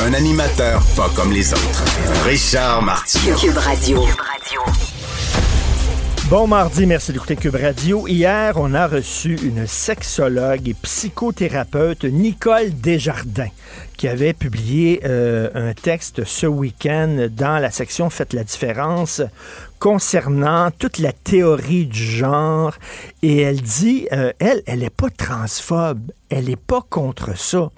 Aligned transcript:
Un 0.00 0.14
animateur 0.14 0.80
pas 0.96 1.10
comme 1.16 1.32
les 1.32 1.52
autres. 1.52 1.84
Richard 2.24 2.82
Martineau. 2.82 3.36
Cube 3.36 3.56
Radio. 3.56 4.04
Bon 6.30 6.46
mardi, 6.46 6.86
merci 6.86 7.12
d'écouter 7.12 7.34
Cube 7.34 7.56
Radio. 7.56 8.06
Hier, 8.06 8.52
on 8.56 8.74
a 8.74 8.86
reçu 8.86 9.36
une 9.42 9.66
sexologue 9.66 10.68
et 10.68 10.74
psychothérapeute, 10.74 12.04
Nicole 12.04 12.70
Desjardins, 12.70 13.50
qui 13.96 14.06
avait 14.06 14.34
publié 14.34 15.00
euh, 15.04 15.50
un 15.54 15.72
texte 15.74 16.24
ce 16.24 16.46
week-end 16.46 17.28
dans 17.30 17.58
la 17.58 17.72
section 17.72 18.08
Faites 18.08 18.34
la 18.34 18.44
différence 18.44 19.22
concernant 19.80 20.70
toute 20.70 20.98
la 20.98 21.12
théorie 21.12 21.86
du 21.86 22.02
genre. 22.04 22.74
Et 23.22 23.40
elle 23.40 23.60
dit, 23.60 24.06
euh, 24.12 24.32
elle, 24.38 24.62
elle 24.66 24.80
n'est 24.80 24.90
pas 24.90 25.10
transphobe, 25.10 26.12
elle 26.30 26.44
n'est 26.44 26.56
pas 26.56 26.84
contre 26.88 27.36
ça. 27.36 27.70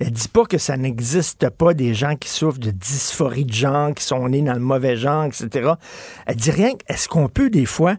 Elle 0.00 0.12
dit 0.12 0.28
pas 0.28 0.44
que 0.44 0.58
ça 0.58 0.76
n'existe 0.76 1.48
pas 1.50 1.74
des 1.74 1.92
gens 1.92 2.14
qui 2.14 2.28
souffrent 2.28 2.60
de 2.60 2.70
dysphorie 2.70 3.44
de 3.44 3.52
genre, 3.52 3.94
qui 3.94 4.04
sont 4.04 4.28
nés 4.28 4.42
dans 4.42 4.54
le 4.54 4.60
mauvais 4.60 4.96
genre, 4.96 5.24
etc. 5.24 5.72
Elle 6.26 6.36
dit 6.36 6.50
rien. 6.50 6.72
Est-ce 6.86 7.08
qu'on 7.08 7.28
peut 7.28 7.50
des 7.50 7.66
fois, 7.66 7.96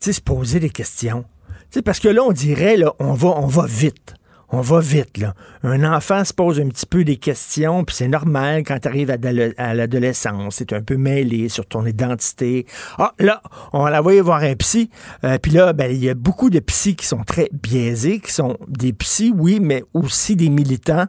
se 0.00 0.20
poser 0.20 0.60
des 0.60 0.70
questions? 0.70 1.24
Tu 1.70 1.78
sais, 1.78 1.82
parce 1.82 2.00
que 2.00 2.08
là, 2.08 2.22
on 2.22 2.32
dirait, 2.32 2.76
là, 2.76 2.92
on 2.98 3.14
va, 3.14 3.28
on 3.28 3.46
va 3.46 3.64
vite. 3.66 4.14
On 4.52 4.62
va 4.62 4.80
vite, 4.80 5.18
là. 5.18 5.34
Un 5.62 5.84
enfant 5.84 6.24
se 6.24 6.32
pose 6.32 6.58
un 6.58 6.68
petit 6.68 6.86
peu 6.86 7.04
des 7.04 7.18
questions, 7.18 7.84
puis 7.84 7.94
c'est 7.94 8.08
normal 8.08 8.64
quand 8.64 8.80
tu 8.80 8.88
arrives 8.88 9.10
à, 9.10 9.74
l'adolescence. 9.74 10.56
C'est 10.56 10.72
un 10.72 10.82
peu 10.82 10.96
mêlé 10.96 11.48
sur 11.48 11.66
ton 11.66 11.86
identité. 11.86 12.66
Ah, 12.98 13.14
là, 13.20 13.42
on 13.72 13.86
la 13.86 14.00
voyait 14.00 14.20
voir 14.20 14.42
un 14.42 14.56
psy. 14.56 14.90
Euh, 15.22 15.38
puis 15.38 15.52
là, 15.52 15.72
ben, 15.72 15.92
il 15.92 16.02
y 16.02 16.10
a 16.10 16.14
beaucoup 16.14 16.50
de 16.50 16.58
psys 16.58 16.96
qui 16.96 17.06
sont 17.06 17.22
très 17.22 17.48
biaisés, 17.52 18.18
qui 18.18 18.32
sont 18.32 18.56
des 18.66 18.92
psys, 18.92 19.32
oui, 19.36 19.60
mais 19.60 19.84
aussi 19.94 20.34
des 20.34 20.48
militants. 20.48 21.06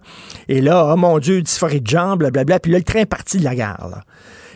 Et 0.47 0.61
là, 0.61 0.93
oh 0.93 0.95
mon 0.95 1.17
Dieu, 1.17 1.41
dysphorie 1.41 1.81
de 1.81 1.87
genre, 1.87 2.17
blablabla. 2.17 2.59
Puis 2.59 2.71
là, 2.71 2.77
le 2.77 2.83
train 2.83 2.99
est 2.99 3.05
parti 3.07 3.39
de 3.39 3.43
la 3.43 3.55
gare, 3.55 3.89
là. 3.89 4.03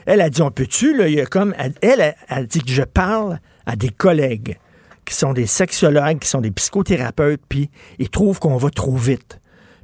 Elle 0.06 0.22
a 0.22 0.30
dit, 0.30 0.44
on 0.44 0.52
peut-tu, 0.52 0.95
là, 0.95 1.08
il 1.08 1.16
y 1.16 1.22
a 1.22 1.25
comme, 1.25 1.56
elle, 1.58 1.73
elle, 1.81 2.16
elle 2.30 2.45
dit 2.45 2.61
que 2.61 2.69
je 2.69 2.83
parle 2.83 3.39
à 3.66 3.75
des 3.75 3.89
collègues 3.89 4.59
qui 5.06 5.16
sont 5.16 5.34
des 5.34 5.45
sexologues, 5.45 6.20
qui 6.20 6.28
sont 6.28 6.42
des 6.42 6.52
psychothérapeutes, 6.52 7.42
puis 7.48 7.70
ils 8.00 8.09
trouvent 8.09 8.39
qu'on 8.39 8.58
va 8.58 8.70
trop 8.70 8.95
vite. 8.95 9.39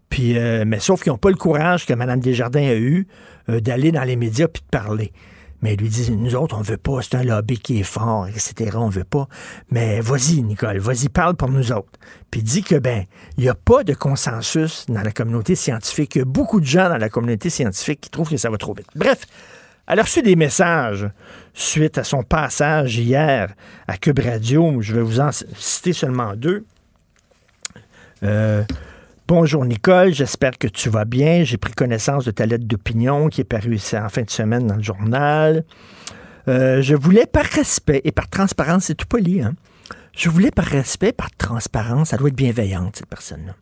Puis, 0.09 0.38
euh, 0.38 0.66
mais 0.67 0.80
sauf 0.80 1.03
qu'ils 1.03 1.11
n'ont 1.11 1.17
pas 1.17 1.30
le 1.30 1.36
courage 1.36 1.86
que 1.86 1.94
Mme 1.94 2.19
Desjardins 2.19 2.67
a 2.67 2.75
eu 2.75 3.08
euh, 3.50 3.61
d'aller 3.61 3.91
dans 3.91 4.03
les 4.03 4.17
médias 4.17 4.47
puis 4.47 4.61
de 4.61 4.67
parler. 4.67 5.13
Mais 5.61 5.75
ils 5.75 5.80
lui 5.80 5.89
disent, 5.89 6.11
nous 6.11 6.36
autres, 6.36 6.58
on 6.58 6.61
veut 6.61 6.78
pas, 6.78 7.02
c'est 7.02 7.16
un 7.16 7.23
lobby 7.23 7.59
qui 7.59 7.80
est 7.80 7.83
fort, 7.83 8.28
etc., 8.28 8.72
on 8.75 8.89
veut 8.89 9.03
pas. 9.03 9.28
Mais 9.69 10.02
vas-y, 10.02 10.41
Nicole, 10.41 10.80
vas-y, 10.80 11.08
parle 11.08 11.35
pour 11.35 11.50
nous 11.50 11.72
autres. 11.72 12.00
Puis 12.31 12.41
dit 12.41 12.63
que, 12.63 12.75
ben, 12.75 13.06
il 13.38 13.44
n'y 13.44 13.50
a 13.50 13.53
pas 13.53 13.83
de 13.83 13.94
consensus 13.94 14.85
dans 14.89 15.02
la 15.02 15.11
communauté 15.11 15.56
scientifique. 15.56 16.16
Il 16.16 16.19
y 16.19 16.22
a 16.23 16.25
beaucoup 16.25 16.59
de 16.59 16.66
gens 16.66 16.89
dans 16.89 16.97
la 16.97 17.09
communauté 17.09 17.50
scientifique 17.50 18.02
qui 18.02 18.09
trouvent 18.09 18.30
que 18.30 18.38
ça 18.38 18.50
va 18.50 18.58
trop 18.58 18.73
vite. 18.73 18.88
Bref, 18.95 19.19
elle 19.92 20.00
a 20.00 20.03
reçu 20.03 20.22
des 20.22 20.38
messages 20.38 21.09
suite 21.53 21.97
à 21.97 22.06
son 22.06 22.23
passage 22.23 22.97
hier 22.97 23.53
à 23.90 23.97
Cube 23.97 24.19
Radio. 24.19 24.81
Je 24.81 24.96
vais 24.96 25.02
vous 25.02 25.19
en 25.19 25.31
citer 25.31 25.91
seulement 25.91 26.34
deux. 26.35 26.66
Euh, 28.24 28.63
Bonjour 29.28 29.63
Nicole, 29.63 30.13
j'espère 30.13 30.57
que 30.57 30.68
tu 30.68 30.90
vas 30.90 31.06
bien. 31.06 31.44
J'ai 31.44 31.57
pris 31.57 31.74
connaissance 31.74 32.25
de 32.25 32.31
ta 32.31 32.46
lettre 32.46 32.66
d'opinion 32.66 33.28
qui 33.28 33.41
est 33.41 33.46
parue 33.46 33.80
en 33.94 34.09
fin 34.09 34.24
de 34.24 34.30
semaine 34.30 34.68
dans 34.68 34.75
le 34.75 34.84
journal. 34.84 35.63
Euh, 36.47 36.81
je 36.81 36.96
voulais 36.96 37.25
par 37.25 37.46
respect 37.46 38.01
et 38.03 38.12
par 38.12 38.30
transparence, 38.30 38.85
c'est 38.85 38.96
tout 38.96 39.07
poli, 39.07 39.41
hein? 39.41 39.56
Je 40.13 40.30
voulais 40.30 40.51
par 40.51 40.66
respect, 40.66 41.13
par 41.13 41.31
transparence, 41.31 42.12
elle 42.12 42.19
doit 42.19 42.28
être 42.28 42.35
bienveillante, 42.35 42.97
cette 42.97 43.07
personne-là, 43.07 43.56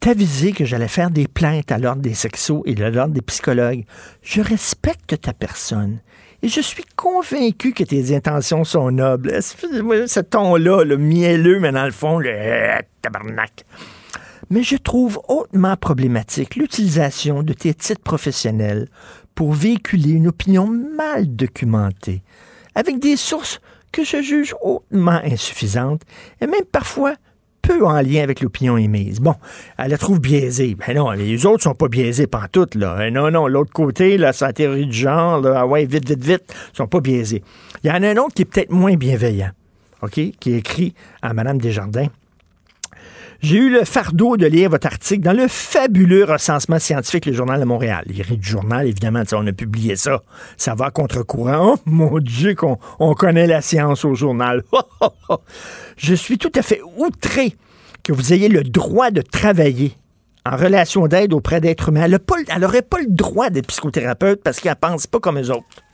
t'aviser 0.00 0.52
que 0.52 0.64
j'allais 0.64 0.88
faire 0.88 1.10
des 1.10 1.26
plaintes 1.26 1.72
à 1.72 1.78
l'ordre 1.78 2.02
des 2.02 2.14
sexos 2.14 2.62
et 2.66 2.80
à 2.82 2.90
l'ordre 2.90 3.14
des 3.14 3.22
psychologues. 3.22 3.84
Je 4.22 4.40
respecte 4.40 5.20
ta 5.20 5.32
personne 5.32 6.00
et 6.42 6.48
je 6.48 6.60
suis 6.60 6.84
convaincu 6.96 7.72
que 7.72 7.84
tes 7.84 8.14
intentions 8.14 8.64
sont 8.64 8.90
nobles. 8.90 9.42
Ce 9.42 10.20
ton-là, 10.20 10.84
le 10.84 10.96
mielleux, 10.96 11.58
mais 11.60 11.72
dans 11.72 11.86
le 11.86 11.90
fond, 11.90 12.18
le 12.18 12.30
euh, 12.30 12.78
tabarnak. 13.02 13.64
Mais 14.50 14.62
je 14.62 14.76
trouve 14.76 15.20
hautement 15.28 15.76
problématique 15.76 16.54
l'utilisation 16.54 17.42
de 17.42 17.52
tes 17.52 17.74
titres 17.74 18.02
professionnels 18.02 18.88
pour 19.34 19.52
véhiculer 19.52 20.10
une 20.10 20.28
opinion 20.28 20.66
mal 20.66 21.34
documentée, 21.34 22.22
avec 22.74 23.00
des 23.00 23.16
sources 23.16 23.60
que 23.92 24.04
je 24.04 24.22
juge 24.22 24.54
hautement 24.62 25.20
insuffisantes 25.24 26.02
et 26.40 26.46
même 26.46 26.64
parfois 26.70 27.14
peu 27.66 27.84
en 27.84 28.00
lien 28.00 28.22
avec 28.22 28.40
l'opinion 28.40 28.76
émise. 28.76 29.20
Bon, 29.20 29.34
elle 29.76 29.90
la 29.90 29.98
trouve 29.98 30.20
biaisée. 30.20 30.76
Ben 30.76 30.96
non, 30.96 31.10
les 31.10 31.46
autres 31.46 31.64
sont 31.64 31.74
pas 31.74 31.88
biaisés 31.88 32.26
pantoute, 32.26 32.74
là. 32.74 32.98
Eh 33.06 33.10
Non, 33.10 33.30
non, 33.30 33.48
l'autre 33.48 33.72
côté, 33.72 34.16
là, 34.18 34.32
sa 34.32 34.52
théorie 34.52 34.86
du 34.86 34.96
genre, 34.96 35.44
ah 35.46 35.66
ouais, 35.66 35.84
vite, 35.84 36.08
vite, 36.08 36.24
vite, 36.24 36.54
sont 36.72 36.86
pas 36.86 37.00
biaisés. 37.00 37.42
Il 37.82 37.88
y 37.88 37.90
en 37.90 38.02
a 38.02 38.08
un 38.08 38.16
autre 38.16 38.34
qui 38.34 38.42
est 38.42 38.46
peut-être 38.46 38.70
moins 38.70 38.94
bienveillant, 38.94 39.50
OK, 40.02 40.20
qui 40.38 40.54
écrit 40.54 40.94
à 41.22 41.34
Mme 41.34 41.58
Desjardins. 41.58 42.08
J'ai 43.48 43.58
eu 43.58 43.70
le 43.70 43.84
fardeau 43.84 44.36
de 44.36 44.44
lire 44.44 44.70
votre 44.70 44.88
article 44.88 45.22
dans 45.22 45.32
le 45.32 45.46
fabuleux 45.46 46.24
recensement 46.24 46.80
scientifique, 46.80 47.26
le 47.26 47.32
Journal 47.32 47.60
de 47.60 47.64
Montréal. 47.64 48.02
Il 48.08 48.20
rit 48.20 48.38
du 48.38 48.48
journal, 48.48 48.88
évidemment, 48.88 49.22
on 49.34 49.46
a 49.46 49.52
publié 49.52 49.94
ça. 49.94 50.20
Ça 50.56 50.74
va 50.74 50.90
contre-courant. 50.90 51.74
Oh 51.76 51.80
mon 51.84 52.18
Dieu, 52.18 52.56
qu'on 52.56 52.76
on 52.98 53.14
connaît 53.14 53.46
la 53.46 53.60
science 53.60 54.04
au 54.04 54.16
journal. 54.16 54.64
Je 55.96 56.14
suis 56.14 56.38
tout 56.38 56.50
à 56.56 56.62
fait 56.62 56.80
outré 56.96 57.54
que 58.02 58.12
vous 58.12 58.32
ayez 58.32 58.48
le 58.48 58.64
droit 58.64 59.12
de 59.12 59.22
travailler 59.22 59.92
en 60.44 60.56
relation 60.56 61.06
d'aide 61.06 61.32
auprès 61.32 61.60
d'êtres 61.60 61.90
humains. 61.90 62.08
Elle 62.48 62.60
n'aurait 62.60 62.82
pas 62.82 62.98
le 62.98 63.06
droit 63.06 63.50
d'être 63.50 63.68
psychothérapeute 63.68 64.42
parce 64.42 64.58
qu'elle 64.58 64.72
ne 64.72 64.88
pense 64.88 65.06
pas 65.06 65.20
comme 65.20 65.38
eux 65.38 65.52
autres. 65.52 65.85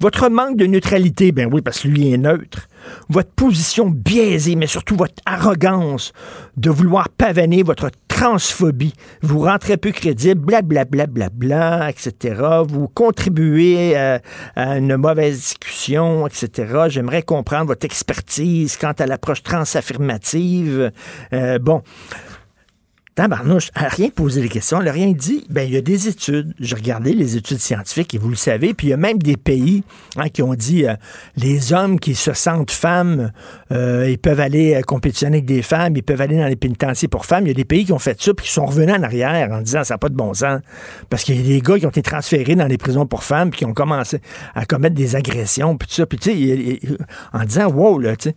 Votre 0.00 0.28
manque 0.28 0.56
de 0.56 0.66
neutralité, 0.66 1.32
ben 1.32 1.48
oui, 1.52 1.62
parce 1.62 1.80
que 1.80 1.88
lui 1.88 2.12
est 2.12 2.18
neutre. 2.18 2.68
Votre 3.08 3.30
position 3.30 3.88
biaisée, 3.88 4.54
mais 4.54 4.66
surtout 4.66 4.96
votre 4.96 5.14
arrogance 5.24 6.12
de 6.56 6.70
vouloir 6.70 7.08
pavaner 7.08 7.62
votre 7.62 7.90
transphobie. 8.08 8.94
Vous 9.22 9.40
rentrez 9.40 9.76
peu 9.76 9.90
crédible, 9.90 10.40
blablabla, 10.40 11.06
bla, 11.06 11.28
bla, 11.28 11.48
bla, 11.78 11.90
etc. 11.90 12.42
Vous 12.66 12.88
contribuez 12.88 13.96
à, 13.96 14.20
à 14.54 14.78
une 14.78 14.96
mauvaise 14.96 15.38
discussion, 15.38 16.26
etc. 16.26 16.86
J'aimerais 16.88 17.22
comprendre 17.22 17.66
votre 17.66 17.84
expertise 17.84 18.76
quant 18.76 18.94
à 18.98 19.06
l'approche 19.06 19.42
transaffirmative. 19.42 20.92
Euh, 21.32 21.58
bon. 21.58 21.82
Tabarnouche, 23.16 23.70
elle 23.74 23.82
n'a 23.82 23.88
rien 23.88 24.10
posé 24.10 24.42
les 24.42 24.50
questions, 24.50 24.78
elle 24.78 24.84
n'a 24.84 24.92
rien 24.92 25.10
dit. 25.12 25.46
Ben, 25.48 25.62
il 25.62 25.72
y 25.72 25.78
a 25.78 25.80
des 25.80 26.06
études. 26.06 26.52
J'ai 26.60 26.76
regardé 26.76 27.14
les 27.14 27.38
études 27.38 27.60
scientifiques, 27.60 28.14
et 28.14 28.18
vous 28.18 28.28
le 28.28 28.36
savez, 28.36 28.74
puis 28.74 28.88
il 28.88 28.90
y 28.90 28.92
a 28.92 28.98
même 28.98 29.18
des 29.18 29.38
pays 29.38 29.84
hein, 30.18 30.28
qui 30.28 30.42
ont 30.42 30.52
dit 30.52 30.86
euh, 30.86 30.92
les 31.34 31.72
hommes 31.72 31.98
qui 31.98 32.14
se 32.14 32.34
sentent 32.34 32.70
femmes, 32.70 33.32
euh, 33.72 34.06
ils 34.10 34.18
peuvent 34.18 34.38
aller 34.38 34.74
euh, 34.74 34.82
compétitionner 34.82 35.38
avec 35.38 35.46
des 35.46 35.62
femmes, 35.62 35.96
ils 35.96 36.02
peuvent 36.02 36.20
aller 36.20 36.36
dans 36.36 36.46
les 36.46 36.56
pénitenciers 36.56 37.08
pour 37.08 37.24
femmes. 37.24 37.46
Il 37.46 37.48
y 37.48 37.52
a 37.52 37.54
des 37.54 37.64
pays 37.64 37.86
qui 37.86 37.92
ont 37.94 37.98
fait 37.98 38.20
ça, 38.20 38.34
puis 38.34 38.44
qui 38.44 38.52
sont 38.52 38.66
revenus 38.66 38.94
en 38.94 39.02
arrière 39.02 39.50
en 39.50 39.62
disant 39.62 39.82
ça 39.82 39.94
n'a 39.94 39.98
pas 39.98 40.10
de 40.10 40.14
bon 40.14 40.34
sens. 40.34 40.60
Parce 41.08 41.24
qu'il 41.24 41.40
y 41.40 41.40
a 41.40 41.56
des 41.56 41.62
gars 41.62 41.78
qui 41.78 41.86
ont 41.86 41.90
été 41.90 42.02
transférés 42.02 42.54
dans 42.54 42.66
les 42.66 42.76
prisons 42.76 43.06
pour 43.06 43.24
femmes, 43.24 43.48
puis 43.48 43.60
qui 43.60 43.64
ont 43.64 43.72
commencé 43.72 44.20
à 44.54 44.66
commettre 44.66 44.94
des 44.94 45.16
agressions, 45.16 45.78
puis 45.78 45.88
tout 45.88 45.94
ça. 45.94 46.04
Puis 46.04 46.18
tu 46.18 46.32
sais, 46.32 46.98
en 47.32 47.44
disant 47.46 47.68
wow, 47.68 47.98
là, 47.98 48.14
tu 48.14 48.28
sais. 48.28 48.36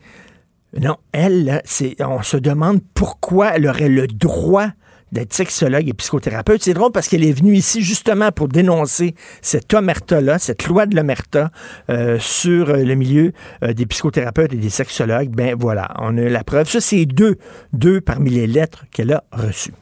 Non, 0.77 0.97
elle, 1.11 1.45
là, 1.45 1.61
c'est, 1.65 1.95
on 2.01 2.21
se 2.21 2.37
demande 2.37 2.79
pourquoi 2.93 3.55
elle 3.55 3.67
aurait 3.67 3.89
le 3.89 4.07
droit 4.07 4.67
d'être 5.11 5.33
sexologue 5.33 5.87
et 5.87 5.93
psychothérapeute. 5.93 6.61
C'est 6.61 6.73
drôle 6.73 6.91
parce 6.91 7.07
qu'elle 7.07 7.23
est 7.23 7.31
venue 7.31 7.55
ici 7.55 7.81
justement 7.81 8.31
pour 8.31 8.47
dénoncer 8.47 9.15
cette 9.41 9.73
omerta-là, 9.73 10.39
cette 10.39 10.67
loi 10.67 10.85
de 10.85 10.95
l'omerta 10.95 11.51
euh, 11.89 12.19
sur 12.19 12.69
euh, 12.69 12.83
le 12.83 12.95
milieu 12.95 13.33
euh, 13.63 13.73
des 13.73 13.85
psychothérapeutes 13.85 14.53
et 14.53 14.57
des 14.57 14.69
sexologues. 14.69 15.29
Ben 15.29 15.55
voilà, 15.57 15.89
on 15.99 16.17
a 16.17 16.29
la 16.29 16.43
preuve. 16.43 16.69
Ça, 16.69 16.81
c'est 16.81 17.05
deux, 17.05 17.37
deux 17.73 18.01
parmi 18.01 18.29
les 18.29 18.47
lettres 18.47 18.85
qu'elle 18.91 19.13
a 19.13 19.23
reçues. 19.31 19.73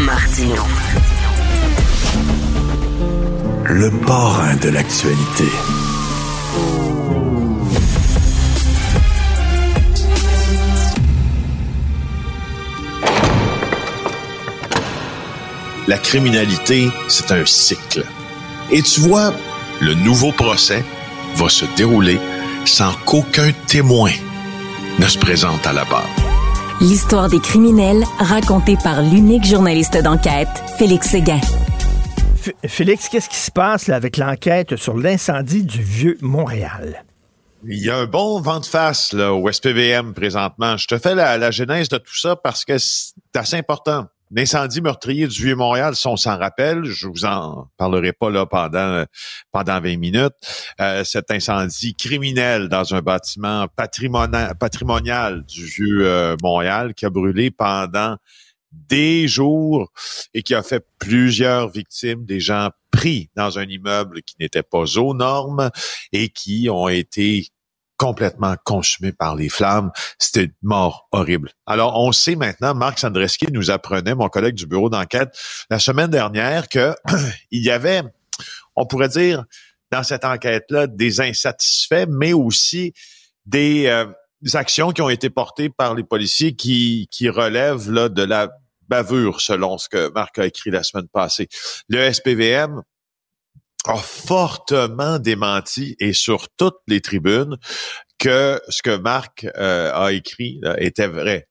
Martino. 0.00 0.62
Le 3.66 3.90
parrain 4.06 4.56
de 4.56 4.70
l'actualité. 4.70 5.44
La 15.88 15.98
criminalité, 15.98 16.88
c'est 17.08 17.32
un 17.32 17.44
cycle. 17.44 18.04
Et 18.70 18.82
tu 18.82 19.00
vois, 19.00 19.34
le 19.80 19.94
nouveau 19.94 20.32
procès 20.32 20.84
va 21.36 21.48
se 21.48 21.64
dérouler 21.76 22.18
sans 22.64 22.92
qu'aucun 23.04 23.50
témoin 23.66 24.12
ne 24.98 25.06
se 25.06 25.18
présente 25.18 25.66
à 25.66 25.72
la 25.72 25.84
barre. 25.84 26.08
L'histoire 26.80 27.28
des 27.28 27.40
criminels 27.40 28.04
racontée 28.18 28.76
par 28.82 29.02
l'unique 29.02 29.44
journaliste 29.44 29.96
d'enquête, 29.98 30.48
Félix 30.78 31.10
Séguin. 31.10 31.40
Félix, 32.66 33.08
qu'est-ce 33.08 33.28
qui 33.28 33.36
se 33.36 33.50
passe 33.50 33.88
avec 33.88 34.16
l'enquête 34.16 34.76
sur 34.76 34.96
l'incendie 34.96 35.64
du 35.64 35.82
vieux 35.82 36.18
Montréal? 36.20 37.04
Il 37.64 37.78
y 37.78 37.90
a 37.90 37.98
un 37.98 38.06
bon 38.06 38.40
vent 38.40 38.58
de 38.58 38.66
face 38.66 39.12
là, 39.12 39.32
au 39.32 39.50
SPVM 39.50 40.14
présentement. 40.14 40.76
Je 40.76 40.88
te 40.88 40.98
fais 40.98 41.14
la, 41.14 41.38
la 41.38 41.52
genèse 41.52 41.88
de 41.88 41.98
tout 41.98 42.16
ça 42.16 42.34
parce 42.34 42.64
que 42.64 42.78
c'est 42.78 43.14
assez 43.34 43.56
important. 43.56 44.06
L'incendie 44.34 44.80
meurtrier 44.80 45.28
du 45.28 45.42
Vieux-Montréal, 45.42 45.94
si 45.94 46.06
on 46.06 46.16
s'en 46.16 46.38
rappelle, 46.38 46.84
je 46.84 47.06
vous 47.06 47.26
en 47.26 47.68
parlerai 47.76 48.14
pas 48.14 48.30
là 48.30 48.46
pendant 48.46 49.04
pendant 49.50 49.78
20 49.78 49.98
minutes, 49.98 50.32
euh, 50.80 51.04
cet 51.04 51.30
incendie 51.30 51.94
criminel 51.94 52.68
dans 52.68 52.94
un 52.94 53.02
bâtiment 53.02 53.66
patrimonial, 53.76 54.56
patrimonial 54.58 55.44
du 55.44 55.66
Vieux-Montréal 55.66 56.94
qui 56.94 57.04
a 57.04 57.10
brûlé 57.10 57.50
pendant 57.50 58.16
des 58.72 59.28
jours 59.28 59.92
et 60.32 60.42
qui 60.42 60.54
a 60.54 60.62
fait 60.62 60.82
plusieurs 60.98 61.68
victimes, 61.68 62.24
des 62.24 62.40
gens 62.40 62.70
pris 62.90 63.28
dans 63.36 63.58
un 63.58 63.68
immeuble 63.68 64.22
qui 64.22 64.36
n'était 64.40 64.62
pas 64.62 64.84
aux 64.98 65.14
normes 65.14 65.70
et 66.12 66.30
qui 66.30 66.70
ont 66.70 66.88
été 66.88 67.48
complètement 68.02 68.56
consumé 68.64 69.12
par 69.12 69.36
les 69.36 69.48
flammes. 69.48 69.92
C'était 70.18 70.46
une 70.46 70.54
mort 70.62 71.06
horrible. 71.12 71.52
Alors, 71.66 71.96
on 72.00 72.10
sait 72.10 72.34
maintenant, 72.34 72.74
Marc 72.74 72.98
Sandreski 72.98 73.46
nous 73.52 73.70
apprenait, 73.70 74.16
mon 74.16 74.28
collègue 74.28 74.56
du 74.56 74.66
bureau 74.66 74.90
d'enquête, 74.90 75.28
la 75.70 75.78
semaine 75.78 76.10
dernière, 76.10 76.68
que 76.68 76.96
il 77.52 77.62
y 77.62 77.70
avait, 77.70 78.02
on 78.74 78.86
pourrait 78.86 79.08
dire, 79.08 79.44
dans 79.92 80.02
cette 80.02 80.24
enquête-là, 80.24 80.88
des 80.88 81.20
insatisfaits, 81.20 82.06
mais 82.08 82.32
aussi 82.32 82.92
des, 83.46 83.86
euh, 83.86 84.06
actions 84.54 84.90
qui 84.90 85.00
ont 85.00 85.08
été 85.08 85.30
portées 85.30 85.68
par 85.68 85.94
les 85.94 86.02
policiers 86.02 86.56
qui, 86.56 87.06
qui 87.12 87.28
relèvent 87.28 87.88
là, 87.88 88.08
de 88.08 88.24
la 88.24 88.50
bavure, 88.88 89.40
selon 89.40 89.78
ce 89.78 89.88
que 89.88 90.10
Marc 90.12 90.40
a 90.40 90.46
écrit 90.46 90.72
la 90.72 90.82
semaine 90.82 91.06
passée. 91.06 91.46
Le 91.88 92.12
SPVM 92.12 92.82
a 93.86 93.96
fortement 93.96 95.18
démenti 95.18 95.96
et 95.98 96.12
sur 96.12 96.48
toutes 96.56 96.78
les 96.86 97.00
tribunes 97.00 97.56
que 98.18 98.60
ce 98.68 98.82
que 98.82 98.96
Marc 98.96 99.46
euh, 99.56 99.92
a 99.92 100.12
écrit 100.12 100.60
était 100.78 101.08
vrai. 101.08 101.48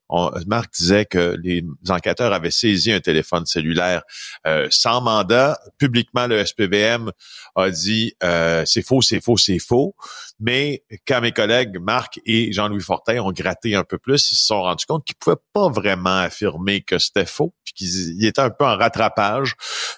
Marc 0.48 0.74
disait 0.74 1.06
que 1.06 1.38
les 1.42 1.64
enquêteurs 1.90 2.34
avaient 2.34 2.52
saisi 2.52 2.92
un 2.92 3.00
téléphone 3.00 3.46
cellulaire 3.46 4.04
euh, 4.46 4.68
sans 4.70 5.02
mandat. 5.02 5.60
Publiquement, 5.78 6.28
le 6.28 6.46
SPVM 6.46 7.12
a 7.56 7.70
dit 7.70 8.14
euh, 8.24 8.64
c'est 8.66 8.82
faux, 8.82 9.02
c'est 9.02 9.22
faux, 9.22 9.38
c'est 9.38 9.60
faux. 9.60 9.96
Mais 10.40 10.84
quand 11.08 11.22
mes 11.22 11.32
collègues 11.32 11.78
Marc 11.80 12.20
et 12.26 12.52
Jean-Louis 12.52 12.82
Fortin 12.82 13.20
ont 13.20 13.32
gratté 13.32 13.76
un 13.76 13.84
peu 13.84 13.98
plus, 13.98 14.32
ils 14.32 14.36
se 14.36 14.46
sont 14.46 14.62
rendus 14.62 14.86
compte 14.86 15.06
qu'ils 15.06 15.16
pouvaient 15.16 15.36
pas 15.54 15.70
vraiment 15.70 16.18
affirmer 16.18 16.82
que 16.82 16.98
c'était 16.98 17.26
faux, 17.26 17.54
puis 17.64 17.74
qu'ils 17.74 18.26
étaient 18.26 18.42
un 18.42 18.50
peu 18.50 18.66
en 18.66 18.78
rattrapage 18.78 19.56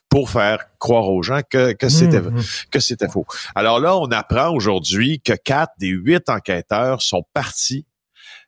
pour 0.10 0.30
faire 0.30 0.60
croire 0.80 1.10
aux 1.10 1.24
gens 1.24 1.42
que, 1.50 1.74
que 1.74 1.90
c'était 1.90 2.22
mmh, 2.22 2.36
mmh. 2.36 2.44
que 2.72 2.80
c'était 2.80 3.08
faux. 3.08 3.26
Alors 3.56 3.80
là, 3.80 3.98
on 3.98 4.12
apprend 4.12 4.54
aujourd'hui 4.54 5.22
que 5.22 5.34
quatre 5.34 5.74
des 5.80 5.88
huit 5.88 6.30
enquêteurs 6.30 7.02
sont 7.02 7.24
partis 7.34 7.86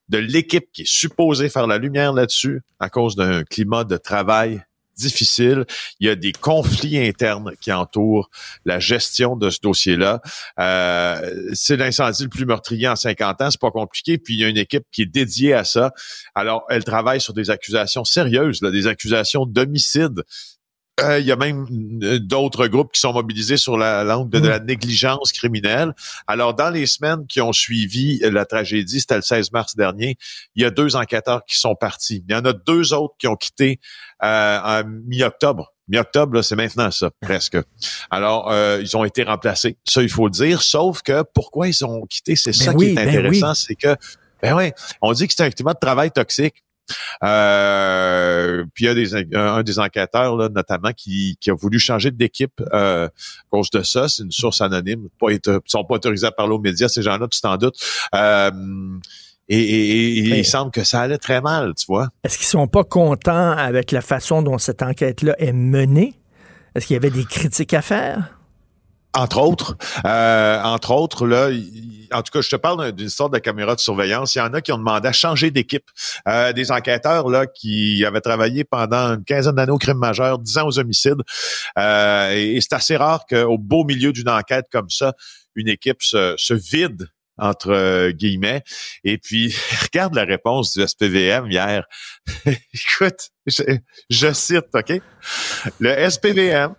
de 0.09 0.17
l'équipe 0.17 0.71
qui 0.71 0.83
est 0.83 0.87
supposée 0.87 1.49
faire 1.49 1.67
la 1.67 1.77
lumière 1.77 2.13
là-dessus 2.13 2.61
à 2.79 2.89
cause 2.89 3.15
d'un 3.15 3.43
climat 3.43 3.83
de 3.83 3.97
travail 3.97 4.61
difficile. 4.97 5.65
Il 5.99 6.07
y 6.07 6.09
a 6.09 6.15
des 6.15 6.31
conflits 6.31 6.97
internes 6.97 7.53
qui 7.59 7.71
entourent 7.71 8.29
la 8.65 8.79
gestion 8.79 9.35
de 9.35 9.49
ce 9.49 9.59
dossier-là. 9.61 10.21
Euh, 10.59 11.49
c'est 11.53 11.77
l'incendie 11.77 12.23
le 12.23 12.29
plus 12.29 12.45
meurtrier 12.45 12.87
en 12.87 12.95
50 12.95 13.41
ans, 13.41 13.51
c'est 13.51 13.59
pas 13.59 13.71
compliqué. 13.71 14.17
Puis 14.17 14.35
il 14.35 14.39
y 14.39 14.45
a 14.45 14.47
une 14.47 14.57
équipe 14.57 14.85
qui 14.91 15.03
est 15.03 15.05
dédiée 15.05 15.53
à 15.53 15.63
ça. 15.63 15.91
Alors, 16.33 16.63
elle 16.69 16.83
travaille 16.83 17.21
sur 17.21 17.33
des 17.33 17.49
accusations 17.49 18.03
sérieuses, 18.03 18.61
là, 18.61 18.71
des 18.71 18.87
accusations 18.87 19.45
d'homicide 19.45 20.23
euh, 21.01 21.19
il 21.19 21.25
y 21.25 21.31
a 21.31 21.35
même 21.35 21.65
euh, 22.03 22.19
d'autres 22.19 22.67
groupes 22.67 22.91
qui 22.93 23.01
sont 23.01 23.13
mobilisés 23.13 23.57
sur 23.57 23.77
la 23.77 24.03
langue 24.03 24.29
de, 24.29 24.39
la 24.39 24.59
négligence 24.59 25.33
criminelle. 25.33 25.93
Alors, 26.27 26.53
dans 26.53 26.69
les 26.69 26.85
semaines 26.85 27.27
qui 27.27 27.41
ont 27.41 27.53
suivi 27.53 28.19
la 28.19 28.45
tragédie, 28.45 29.01
c'était 29.01 29.15
le 29.15 29.21
16 29.21 29.51
mars 29.51 29.75
dernier, 29.75 30.17
il 30.55 30.63
y 30.63 30.65
a 30.65 30.71
deux 30.71 30.95
enquêteurs 30.95 31.43
qui 31.45 31.57
sont 31.57 31.75
partis. 31.75 32.23
Il 32.27 32.33
y 32.33 32.37
en 32.37 32.45
a 32.45 32.53
deux 32.53 32.93
autres 32.93 33.15
qui 33.19 33.27
ont 33.27 33.35
quitté 33.35 33.79
euh, 34.23 34.59
en 34.63 34.83
mi-octobre. 34.85 35.73
Mi-octobre, 35.87 36.41
c'est 36.41 36.55
maintenant 36.55 36.89
ça, 36.89 37.09
presque. 37.21 37.57
Alors, 38.09 38.49
euh, 38.51 38.79
ils 38.81 38.95
ont 38.95 39.03
été 39.03 39.23
remplacés. 39.23 39.77
Ça, 39.87 40.01
il 40.01 40.09
faut 40.09 40.25
le 40.25 40.31
dire. 40.31 40.61
Sauf 40.61 41.01
que 41.01 41.23
pourquoi 41.33 41.67
ils 41.67 41.85
ont 41.85 42.05
quitté, 42.05 42.35
c'est 42.35 42.57
ben 42.57 42.65
ça 42.65 42.73
qui 42.73 42.85
est 42.85 42.93
ben 42.93 43.07
intéressant, 43.07 43.53
c'est 43.53 43.75
que, 43.75 43.95
ben 44.41 44.55
ouais, 44.55 44.73
on 45.01 45.11
dit 45.11 45.27
que 45.27 45.33
c'est 45.35 45.43
un 45.43 45.51
climat 45.51 45.73
de 45.73 45.79
travail 45.79 46.09
toxique. 46.11 46.63
Euh, 47.23 48.63
puis 48.73 48.85
il 48.85 48.87
y 48.87 48.89
a 48.89 48.93
des, 48.93 49.35
un, 49.35 49.63
des 49.63 49.79
enquêteurs, 49.79 50.35
là, 50.35 50.49
notamment, 50.49 50.91
qui, 50.95 51.37
qui 51.39 51.51
a 51.51 51.53
voulu 51.53 51.79
changer 51.79 52.11
d'équipe 52.11 52.61
euh, 52.73 53.07
à 53.07 53.09
cause 53.49 53.69
de 53.71 53.81
ça. 53.81 54.07
C'est 54.07 54.23
une 54.23 54.31
source 54.31 54.61
anonyme. 54.61 55.07
Pas 55.19 55.31
ils 55.31 55.39
sont 55.65 55.83
pas 55.83 55.95
autorisés 55.95 56.27
à 56.27 56.31
parler 56.31 56.53
aux 56.53 56.59
médias, 56.59 56.87
ces 56.87 57.01
gens-là, 57.01 57.27
tu 57.27 57.41
t'en 57.41 57.57
doutes. 57.57 57.79
Euh, 58.13 58.51
et, 59.47 60.39
il 60.39 60.45
semble 60.45 60.71
que 60.71 60.83
ça 60.83 61.01
allait 61.01 61.19
très 61.19 61.39
mal, 61.41 61.73
tu 61.75 61.85
vois. 61.87 62.09
Est-ce 62.23 62.37
qu'ils 62.37 62.47
sont 62.47 62.67
pas 62.67 62.83
contents 62.83 63.51
avec 63.51 63.91
la 63.91 64.01
façon 64.01 64.41
dont 64.41 64.57
cette 64.57 64.81
enquête-là 64.81 65.35
est 65.37 65.53
menée? 65.53 66.19
Est-ce 66.73 66.87
qu'il 66.87 66.95
y 66.95 66.97
avait 66.97 67.11
des 67.11 67.25
critiques 67.25 67.73
à 67.73 67.81
faire? 67.81 68.34
Entre 69.15 69.37
autres, 69.39 69.77
euh, 70.05 70.61
entre 70.61 70.91
autres, 70.91 71.25
là, 71.25 71.49
en 72.11 72.21
tout 72.21 72.31
cas, 72.31 72.41
je 72.41 72.49
te 72.49 72.55
parle 72.57 72.91
d'une 72.91 73.09
sorte 73.09 73.33
de 73.33 73.39
caméra 73.39 73.73
de 73.73 73.79
surveillance. 73.79 74.35
Il 74.35 74.39
y 74.39 74.41
en 74.41 74.53
a 74.53 74.59
qui 74.59 74.73
ont 74.73 74.77
demandé 74.77 75.07
à 75.07 75.13
changer 75.13 75.51
d'équipe. 75.51 75.85
Euh, 76.27 76.51
des 76.51 76.71
enquêteurs 76.71 77.29
là 77.29 77.45
qui 77.45 78.03
avaient 78.05 78.19
travaillé 78.19 78.65
pendant 78.65 79.13
une 79.13 79.23
quinzaine 79.23 79.55
d'années 79.55 79.71
au 79.71 79.77
crime 79.77 79.97
majeur, 79.97 80.37
dix 80.39 80.57
ans 80.57 80.67
aux 80.67 80.79
homicides. 80.79 81.21
Euh, 81.79 82.31
et, 82.35 82.59
c'est 82.59 82.73
assez 82.73 82.97
rare 82.97 83.25
qu'au 83.25 83.57
beau 83.57 83.85
milieu 83.85 84.11
d'une 84.11 84.29
enquête 84.29 84.65
comme 84.69 84.89
ça, 84.89 85.13
une 85.55 85.69
équipe 85.69 86.01
se, 86.01 86.35
se 86.37 86.53
vide 86.53 87.07
entre 87.37 88.11
guillemets. 88.11 88.63
Et 89.03 89.17
puis, 89.17 89.55
regarde 89.83 90.13
la 90.15 90.23
réponse 90.23 90.73
du 90.73 90.85
SPVM 90.85 91.49
hier. 91.49 91.85
Écoute, 92.45 93.29
je, 93.45 93.63
je, 94.09 94.33
cite, 94.33 94.65
OK? 94.73 95.01
Le 95.79 96.09
SPVM, 96.09 96.75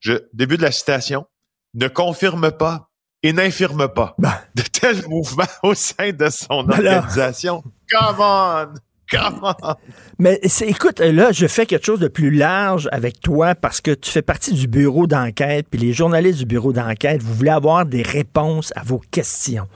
je, 0.00 0.14
début 0.32 0.56
de 0.56 0.62
la 0.62 0.72
citation, 0.72 1.26
ne 1.74 1.88
confirme 1.88 2.50
pas 2.50 2.90
et 3.22 3.32
n'infirme 3.32 3.88
pas 3.88 4.14
ben. 4.18 4.32
de 4.54 4.62
tels 4.62 5.06
mouvements 5.08 5.44
au 5.62 5.74
sein 5.74 6.12
de 6.12 6.28
son 6.30 6.64
ben 6.64 6.86
organisation. 6.86 7.62
Come 7.90 8.16
on! 8.18 8.66
Come 9.10 9.40
on! 9.42 9.74
Mais 10.18 10.40
écoute, 10.62 11.00
là, 11.00 11.32
je 11.32 11.46
fais 11.46 11.66
quelque 11.66 11.84
chose 11.84 12.00
de 12.00 12.08
plus 12.08 12.30
large 12.30 12.88
avec 12.92 13.20
toi 13.20 13.54
parce 13.54 13.80
que 13.80 13.90
tu 13.92 14.10
fais 14.10 14.22
partie 14.22 14.52
du 14.52 14.66
bureau 14.66 15.06
d'enquête, 15.06 15.66
puis 15.70 15.80
les 15.80 15.92
journalistes 15.92 16.38
du 16.38 16.46
bureau 16.46 16.72
d'enquête, 16.72 17.22
vous 17.22 17.34
voulez 17.34 17.50
avoir 17.50 17.84
des 17.86 18.02
réponses 18.02 18.72
à 18.76 18.82
vos 18.82 19.00
questions. 19.10 19.68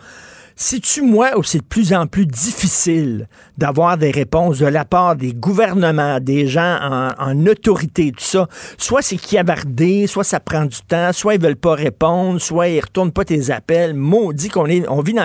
Si 0.57 0.81
tu 0.81 1.03
moi, 1.03 1.37
où 1.37 1.43
c'est 1.43 1.59
de 1.59 1.65
plus 1.65 1.93
en 1.93 2.07
plus 2.07 2.27
difficile 2.27 3.29
d'avoir 3.59 3.99
des 3.99 4.13
réponses 4.13 4.59
de 4.59 4.67
la 4.67 4.85
part 4.85 5.17
des 5.17 5.33
gouvernements, 5.33 6.21
des 6.21 6.47
gens 6.47 6.79
en, 7.19 7.47
autorité, 7.47 8.13
tout 8.13 8.25
ça, 8.25 8.49
soit 8.79 9.03
c'est 9.03 9.19
chiavardé, 9.19 10.07
soit 10.07 10.23
ça 10.23 10.39
prend 10.39 10.65
du 10.65 10.81
temps, 10.83 11.13
soit 11.13 11.35
ils 11.35 11.41
veulent 11.41 11.57
pas 11.57 11.75
répondre, 11.75 12.41
soit 12.41 12.69
ils 12.69 12.81
retournent 12.81 13.13
pas 13.13 13.25
tes 13.25 13.51
appels. 13.51 13.95
Maudit 13.95 14.49
qu'on 14.49 14.67
est, 14.67 14.87
on 14.89 15.01
vit 15.01 15.17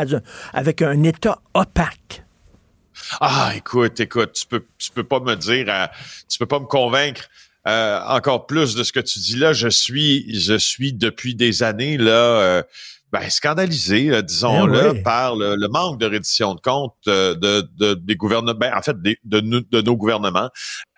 avec 0.54 0.82
un 0.82 1.04
État 1.04 1.40
opaque. 1.54 2.24
Ah, 3.22 3.54
écoute, 3.56 4.00
écoute, 4.00 4.34
tu 4.34 4.46
peux, 4.48 4.66
tu 4.78 4.92
peux 4.92 5.04
pas 5.04 5.20
me 5.20 5.36
dire, 5.36 5.90
tu 6.28 6.40
peux 6.40 6.46
pas 6.48 6.60
me 6.60 6.66
convaincre. 6.66 7.30
Euh, 7.68 8.00
encore 8.08 8.48
plus 8.48 8.74
de 8.74 8.84
ce 8.84 8.92
que 8.92 9.00
tu 9.02 9.20
dis 9.20 9.36
là. 9.36 9.54
Je 9.54 9.68
suis, 9.68 10.34
je 10.34 10.58
suis 10.58 10.94
depuis 10.94 11.36
des 11.36 11.62
années 11.62 11.98
là. 11.98 12.12
Euh, 12.12 12.64
ben, 13.12 13.30
scandalisé, 13.30 14.10
euh, 14.12 14.22
disons-le, 14.22 14.94
ben 14.94 15.04
par 15.04 15.36
le, 15.36 15.68
manque 15.68 16.00
de 16.00 16.06
reddition 16.06 16.54
de 16.54 16.62
comptes 16.62 16.96
de, 17.06 17.34
de, 17.34 17.94
des 17.96 18.16
gouvernements, 18.16 18.58
ben, 18.58 18.74
en 18.76 18.82
fait, 18.82 18.96
de, 19.02 19.18
de, 19.24 19.82
nos 19.82 19.96
gouvernements. 19.96 20.50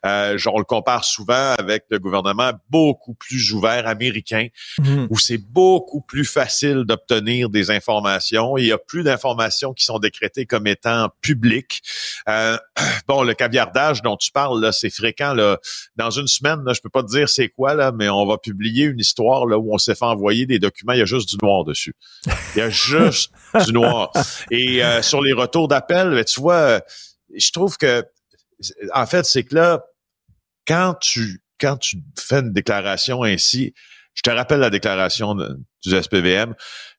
Euh, 0.05 0.38
on 0.48 0.58
le 0.58 0.65
compare 0.65 1.05
souvent 1.05 1.53
avec 1.58 1.86
le 1.89 2.00
gouvernement 2.00 2.51
beaucoup 2.70 3.13
plus 3.13 3.53
ouvert 3.53 3.88
américain, 3.88 4.48
mhm. 4.79 5.08
où 5.10 5.20
c'est 5.20 5.38
beaucoup 5.38 6.01
plus 6.01 6.25
facile 6.25 6.84
d'obtenir 6.86 7.50
des 7.50 7.72
informations. 7.72 8.58
Il 8.58 8.65
y 8.65 8.72
a 8.72 8.77
plus 8.77 9.03
d'informations 9.03 9.74
qui 9.74 9.86
sont 9.86 10.00
décrétées 10.00 10.46
comme 10.46 10.67
étant 10.67 11.10
publiques. 11.22 11.81
Euh, 12.27 12.58
bon, 13.08 13.24
le 13.24 13.34
caviardage 13.34 14.01
dont 14.01 14.17
tu 14.17 14.31
parles, 14.31 14.60
là, 14.62 14.72
c'est 14.72 14.89
fréquent. 14.89 15.34
Là. 15.34 15.58
Dans 15.96 16.12
une 16.12 16.27
semaine, 16.27 16.63
là, 16.65 16.74
je 16.74 16.81
peux 16.81 16.89
pas 16.89 17.03
te 17.03 17.10
dire 17.10 17.29
c'est 17.29 17.50
quoi, 17.50 17.75
là, 17.75 17.91
mais 17.91 18.10
on 18.10 18.25
va 18.25 18.38
publier 18.38 18.86
une 18.86 19.00
histoire 19.00 19.46
là, 19.46 19.58
où 19.58 19.74
on 19.74 19.77
s'est 19.77 19.96
fait 19.96 20.05
envoyer 20.05 20.46
des 20.46 20.60
documents, 20.60 20.93
il 20.93 21.00
y 21.00 21.03
a 21.03 21.05
juste 21.05 21.29
du 21.29 21.38
noir 21.41 21.63
dessus. 21.63 21.96
Il 22.55 22.60
y 22.60 22.62
a 22.62 22.70
juste 22.70 23.31
du 23.65 23.74
noir. 23.74 24.12
Et 24.50 24.84
euh, 24.84 25.01
sur 25.01 25.22
les 25.22 25.34
retours 25.34 25.67
d'appel, 25.67 26.12
ben, 26.12 26.24
tu 26.24 26.41
vois, 26.41 26.81
je 27.36 27.51
trouve 27.51 27.77
que 27.77 28.03
en 28.93 29.05
fait, 29.05 29.25
c'est 29.25 29.43
que 29.43 29.55
là, 29.55 29.84
quand 30.67 30.95
tu 30.99 31.41
quand 31.59 31.77
tu 31.77 31.97
fais 32.19 32.39
une 32.39 32.53
déclaration 32.53 33.23
ainsi, 33.23 33.73
je 34.15 34.21
te 34.23 34.29
rappelle 34.29 34.59
la 34.59 34.69
déclaration 34.69 35.35
du 35.35 36.01
SPVM, 36.01 36.55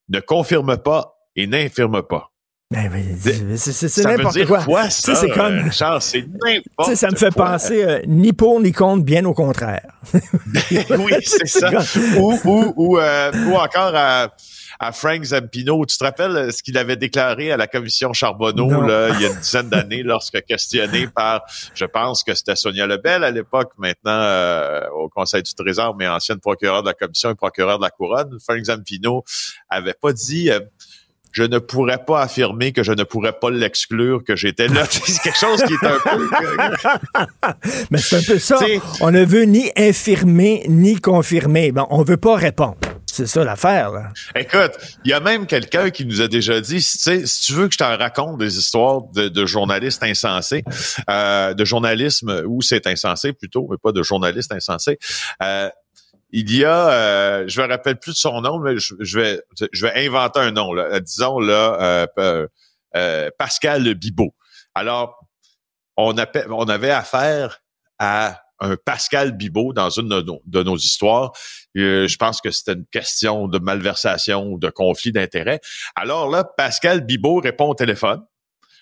ne 0.09 0.21
confirme 0.21 0.77
pas 0.79 1.17
et 1.35 1.47
n'infirme 1.47 2.03
pas. 2.03 2.33
Ben, 2.71 2.91
c'est 3.57 4.05
n'importe 4.05 4.47
quoi. 4.47 4.63
quoi 4.65 4.89
ça, 4.89 5.15
c'est 5.15 5.29
comme. 5.29 5.71
Charles, 5.71 6.01
c'est 6.01 6.25
n'importe 6.27 6.95
Ça 6.95 7.11
me 7.11 7.17
fait 7.17 7.31
penser 7.31 7.85
euh, 7.85 8.01
ni 8.07 8.33
pour 8.33 8.59
ni 8.61 8.73
contre, 8.73 9.05
bien 9.05 9.27
au 9.27 9.35
contraire. 9.35 10.01
oui, 10.15 11.13
c'est 11.23 11.47
ça. 11.47 11.71
Ou, 12.17 12.39
ou, 12.45 12.73
ou, 12.77 12.99
euh, 12.99 13.31
ou 13.47 13.57
encore 13.57 13.95
à 13.95 14.35
à 14.83 14.91
Frank 14.91 15.23
Zampino. 15.23 15.87
Tu 15.87 15.97
te 15.97 16.05
rappelles 16.05 16.37
euh, 16.37 16.51
ce 16.51 16.63
qu'il 16.63 16.77
avait 16.77 16.97
déclaré 16.97 17.53
à 17.53 17.57
la 17.57 17.69
commission 17.69 18.13
Charbonneau 18.13 18.83
là, 18.83 19.11
il 19.11 19.21
y 19.21 19.27
a 19.27 19.29
une 19.29 19.39
dizaine 19.39 19.69
d'années 19.69 20.03
lorsque 20.05 20.43
questionné 20.43 21.07
par, 21.07 21.43
je 21.75 21.85
pense 21.85 22.25
que 22.25 22.35
c'était 22.35 22.57
Sonia 22.57 22.87
Lebel 22.87 23.23
à 23.23 23.31
l'époque, 23.31 23.71
maintenant 23.79 24.11
euh, 24.11 24.81
au 24.91 25.09
Conseil 25.09 25.45
du 25.45 25.55
Trésor, 25.55 25.95
mais 25.97 26.09
ancienne 26.09 26.41
procureure 26.41 26.83
de 26.83 26.89
la 26.89 26.95
commission 26.95 27.31
et 27.31 27.35
procureure 27.37 27.79
de 27.79 27.85
la 27.85 27.91
couronne. 27.91 28.37
Frank 28.45 28.63
Zampino 28.65 29.25
avait 29.71 29.95
pas 29.95 30.13
dit... 30.13 30.51
Euh, 30.51 30.61
je 31.35 31.45
ne 31.45 31.59
pourrais 31.59 32.05
pas 32.05 32.21
affirmer 32.21 32.73
que 32.73 32.83
je 32.83 32.93
ne 32.93 33.05
pourrais 33.05 33.33
pas 33.33 33.49
l'exclure, 33.49 34.23
que 34.23 34.37
j'étais 34.37 34.69
là. 34.69 34.85
c'est 34.91 35.23
quelque 35.23 35.39
chose 35.39 35.63
qui 35.63 35.73
est 35.73 35.87
un 35.87 35.99
peu... 35.99 36.29
Mais 37.91 37.97
c'est 37.97 38.17
un 38.17 38.35
peu 38.35 38.39
ça. 38.39 38.59
on 39.01 39.11
ne 39.11 39.25
veut 39.25 39.45
ni 39.45 39.71
infirmer 39.75 40.67
ni 40.69 41.01
confirmer. 41.01 41.73
Bon, 41.73 41.87
on 41.89 42.03
veut 42.03 42.19
pas 42.19 42.37
répondre. 42.37 42.77
C'est 43.13 43.27
ça 43.27 43.45
l'affaire, 43.45 43.91
là. 43.91 44.09
Écoute, 44.35 44.73
il 45.05 45.11
y 45.11 45.13
a 45.13 45.21
même 45.21 45.47
quelqu'un 45.47 45.91
qui 45.91 46.07
nous 46.07 46.23
a 46.23 46.29
déjà 46.29 46.63
dit, 46.63 46.81
si 46.81 47.27
tu 47.43 47.53
veux 47.53 47.69
que 47.69 47.75
je 47.75 47.79
t'en 47.79 47.95
raconte 47.99 48.39
des 48.39 48.57
histoires 48.57 49.03
de, 49.03 49.45
journalistes 49.45 50.03
insensés, 50.03 50.65
euh, 51.11 51.53
de 51.53 51.63
journalisme 51.67 52.43
où 52.47 52.63
c'est 52.63 52.87
insensé 52.87 53.35
plutôt, 53.35 53.69
mais 53.71 53.77
pas 53.77 53.93
de 53.93 54.03
journalistes 54.03 54.51
insensés, 54.51 54.99
euh, 55.43 55.69
il 56.31 56.57
y 56.57 56.65
a, 56.65 56.89
euh, 56.89 57.45
je 57.49 57.61
me 57.61 57.69
rappelle 57.69 57.99
plus 57.99 58.13
de 58.13 58.17
son 58.17 58.41
nom, 58.41 58.59
mais 58.59 58.77
je, 58.79 59.19
vais, 59.19 59.43
je 59.73 59.87
vais 59.87 60.07
inventer 60.07 60.41
un 60.41 60.53
nom. 60.53 60.73
Là. 60.73 60.99
Disons 61.01 61.39
là, 61.39 62.09
euh, 62.97 63.31
Pascal 63.39 63.93
Bibot. 63.93 64.35
Alors, 64.75 65.23
on, 65.99 66.15
on 66.49 66.65
avait 66.65 66.91
affaire 66.91 67.61
à 67.99 68.41
un 68.63 68.77
Pascal 68.77 69.33
Bibot 69.33 69.73
dans 69.73 69.91
une 69.91 70.09
de 70.09 70.63
nos, 70.63 70.77
histoires. 70.77 71.33
Euh, 71.77 72.07
je 72.07 72.17
pense 72.17 72.41
que 72.41 72.51
c'était 72.51 72.75
une 72.75 72.87
question 72.87 73.49
de 73.49 73.59
malversation 73.59 74.53
ou 74.53 74.59
de 74.59 74.69
conflit 74.71 75.13
d'intérêts. 75.13 75.61
Alors 75.97 76.31
là, 76.31 76.45
Pascal 76.45 77.01
Bibot 77.01 77.41
répond 77.41 77.69
au 77.69 77.75
téléphone. 77.75 78.23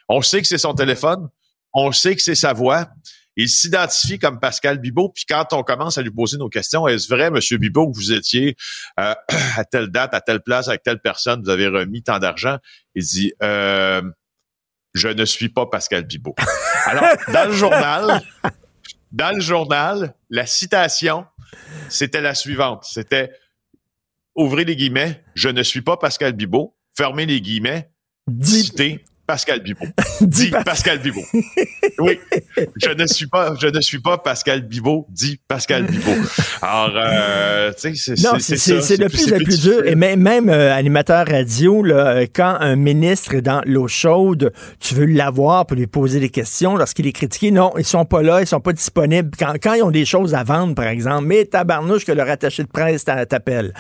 On 0.09 0.23
sait 0.23 0.41
que 0.43 0.49
c'est 0.49 0.59
son 0.59 0.75
téléphone. 0.75 1.29
On 1.73 1.93
sait 1.93 2.17
que 2.17 2.23
c'est 2.23 2.35
sa 2.35 2.53
voix. 2.53 2.89
Il 3.37 3.49
s'identifie 3.49 4.19
comme 4.19 4.41
Pascal 4.41 4.79
Bibot. 4.79 5.11
Puis 5.11 5.25
quand 5.29 5.53
on 5.53 5.63
commence 5.63 5.99
à 5.99 6.03
lui 6.03 6.11
poser 6.11 6.37
nos 6.37 6.49
questions, 6.49 6.89
est-ce 6.89 7.09
vrai, 7.09 7.31
Monsieur 7.31 7.59
Bibot, 7.59 7.91
que 7.91 7.97
vous 7.97 8.13
étiez 8.13 8.57
euh, 8.99 9.15
à 9.57 9.65
telle 9.65 9.89
date, 9.89 10.13
à 10.15 10.21
telle 10.21 10.41
place, 10.41 10.69
avec 10.69 10.83
telle 10.83 10.99
personne, 10.99 11.43
vous 11.43 11.49
avez 11.51 11.69
remis 11.69 12.03
tant 12.03 12.19
d'argent? 12.19 12.59
Il 12.97 13.05
dit, 13.05 13.33
euh, 13.43 14.03
je 14.95 15.09
ne 15.09 15.25
suis 15.25 15.49
pas 15.49 15.67
Pascal 15.67 16.05
Bibot. 16.05 16.35
Alors, 16.87 17.05
dans 17.33 17.49
le 17.49 17.55
journal, 17.55 18.21
dans 19.13 19.35
le 19.35 19.41
journal, 19.41 20.15
la 20.29 20.47
citation, 20.47 21.25
c'était 21.89 22.21
la 22.21 22.35
suivante. 22.35 22.85
C'était, 22.85 23.31
ouvrez 24.35 24.65
les 24.65 24.77
guillemets, 24.77 25.25
je 25.35 25.49
ne 25.49 25.63
suis 25.63 25.83
pas 25.83 25.97
Pascal 25.97 26.33
Bibot, 26.33 26.77
fermez 26.97 27.27
les 27.27 27.41
guillemets, 27.41 27.91
citez 28.43 29.05
Pascal 29.31 29.61
Bibot. 29.61 29.87
dit 30.23 30.51
Pascal 30.65 30.99
Bibot. 30.99 31.23
Oui, 32.01 32.19
je 32.83 32.91
ne 32.91 33.07
suis 33.07 33.29
pas, 33.29 33.55
je 33.61 33.69
ne 33.69 33.81
suis 33.81 34.01
pas 34.01 34.19
Pascal 34.19 34.63
Bibot, 34.63 35.07
dit 35.09 35.39
Pascal 35.47 35.85
Bibot. 35.85 36.11
Alors, 36.61 36.91
euh, 36.97 37.71
tu 37.81 37.95
sais, 37.95 38.17
c'est 38.17 38.25
Non, 38.25 38.41
c'est 38.41 38.97
le 38.97 39.09
plus, 39.09 39.31
le 39.31 39.45
plus 39.45 39.61
dur. 39.61 39.87
Et 39.87 39.95
même, 39.95 40.21
même 40.21 40.49
euh, 40.49 40.75
animateur 40.75 41.29
radio, 41.29 41.85
là, 41.85 42.23
quand 42.27 42.57
un 42.59 42.75
ministre 42.75 43.35
est 43.35 43.43
dans 43.43 43.63
l'eau 43.67 43.87
chaude, 43.87 44.53
tu 44.81 44.97
veux 44.97 45.07
l'avoir 45.07 45.65
pour 45.67 45.77
lui 45.77 45.87
poser 45.87 46.19
des 46.19 46.31
questions 46.31 46.77
lorsqu'il 46.77 47.07
est 47.07 47.13
critiqué. 47.13 47.53
Non, 47.53 47.73
ils 47.79 47.85
sont 47.85 48.05
pas 48.05 48.23
là, 48.23 48.41
ils 48.41 48.49
sont 48.49 48.59
pas 48.59 48.73
disponibles. 48.73 49.31
Quand, 49.39 49.55
quand 49.63 49.75
ils 49.75 49.83
ont 49.85 49.93
des 49.93 50.05
choses 50.05 50.35
à 50.35 50.43
vendre, 50.43 50.75
par 50.75 50.89
exemple, 50.89 51.27
mais 51.27 51.45
tabarnouche 51.45 52.05
que 52.05 52.11
leur 52.11 52.29
attaché 52.29 52.65
de 52.65 52.69
presse 52.69 53.05
t'appelle. 53.05 53.75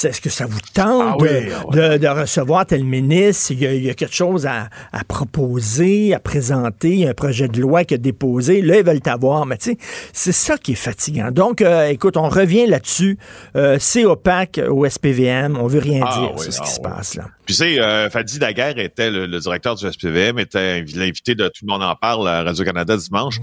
Est-ce 0.00 0.20
que 0.20 0.30
ça 0.30 0.46
vous 0.46 0.60
tente 0.74 1.20
ah 1.20 1.26
ah 1.72 1.98
de, 1.98 2.06
recevoir 2.06 2.66
tel 2.66 2.84
ministre? 2.84 3.52
Il 3.52 3.62
y, 3.62 3.90
a, 3.90 3.94
quelque 3.94 4.14
chose 4.14 4.46
à, 4.46 4.68
à 4.92 5.04
proposer, 5.04 6.14
à 6.14 6.20
présenter, 6.20 7.08
un 7.08 7.14
projet 7.14 7.48
de 7.48 7.60
loi 7.60 7.84
qui 7.84 7.94
a 7.94 7.98
déposé. 7.98 8.62
Là, 8.62 8.78
ils 8.78 8.84
veulent 8.84 9.00
t'avoir. 9.00 9.46
Mais 9.46 9.56
tu 9.56 9.72
sais, 9.72 9.78
c'est 10.12 10.32
ça 10.32 10.58
qui 10.58 10.72
est 10.72 10.76
fatigant. 10.76 11.30
Donc, 11.30 11.62
euh, 11.62 11.88
écoute, 11.88 12.16
on 12.16 12.28
revient 12.28 12.66
là-dessus. 12.66 13.18
Euh, 13.56 13.76
c'est 13.80 14.04
opaque 14.04 14.60
au 14.68 14.86
SPVM. 14.86 15.56
On 15.58 15.66
veut 15.66 15.80
rien 15.80 16.04
ah 16.06 16.18
dire 16.18 16.38
sur 16.38 16.52
ce 16.52 16.60
qui 16.60 16.70
se 16.70 16.80
passe 16.80 17.14
là. 17.14 17.24
Puis, 17.46 17.56
tu 17.56 17.64
sais, 17.64 17.80
euh, 17.80 18.08
Fadi 18.08 18.38
Daguerre 18.38 18.78
était 18.78 19.10
le, 19.10 19.26
directeur 19.40 19.74
du 19.74 19.90
SPVM, 19.90 20.38
était 20.38 20.84
l'invité 20.94 21.34
de 21.34 21.48
Tout 21.48 21.66
le 21.66 21.72
monde 21.72 21.82
en 21.82 21.96
parle 21.96 22.28
à 22.28 22.42
Radio-Canada 22.42 22.96
dimanche. 22.96 23.36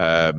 Euh, 0.00 0.32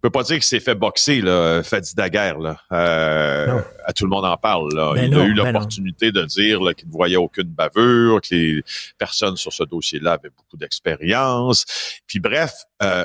je 0.00 0.08
peux 0.08 0.12
pas 0.12 0.22
dire 0.22 0.36
qu'il 0.36 0.44
s'est 0.44 0.60
fait 0.60 0.74
boxer, 0.74 1.20
là, 1.20 1.62
Fadi 1.62 1.94
Daguerre. 1.94 2.38
Là. 2.38 2.56
Euh, 2.72 3.60
à 3.84 3.92
tout 3.92 4.04
le 4.04 4.08
monde 4.08 4.24
en 4.24 4.38
parle. 4.38 4.74
Là. 4.74 4.94
Ben 4.94 5.04
il 5.04 5.14
a 5.14 5.24
eu 5.26 5.34
ben 5.34 5.44
l'opportunité 5.44 6.10
de 6.10 6.24
dire 6.24 6.58
qu'il 6.74 6.88
ne 6.88 6.92
voyait 6.92 7.18
aucune 7.18 7.48
bavure, 7.48 8.22
que 8.22 8.34
les 8.34 8.64
personnes 8.96 9.36
sur 9.36 9.52
ce 9.52 9.62
dossier-là 9.62 10.12
avaient 10.12 10.30
beaucoup 10.30 10.56
d'expérience. 10.56 11.66
Puis 12.06 12.18
bref, 12.18 12.64
euh, 12.82 13.04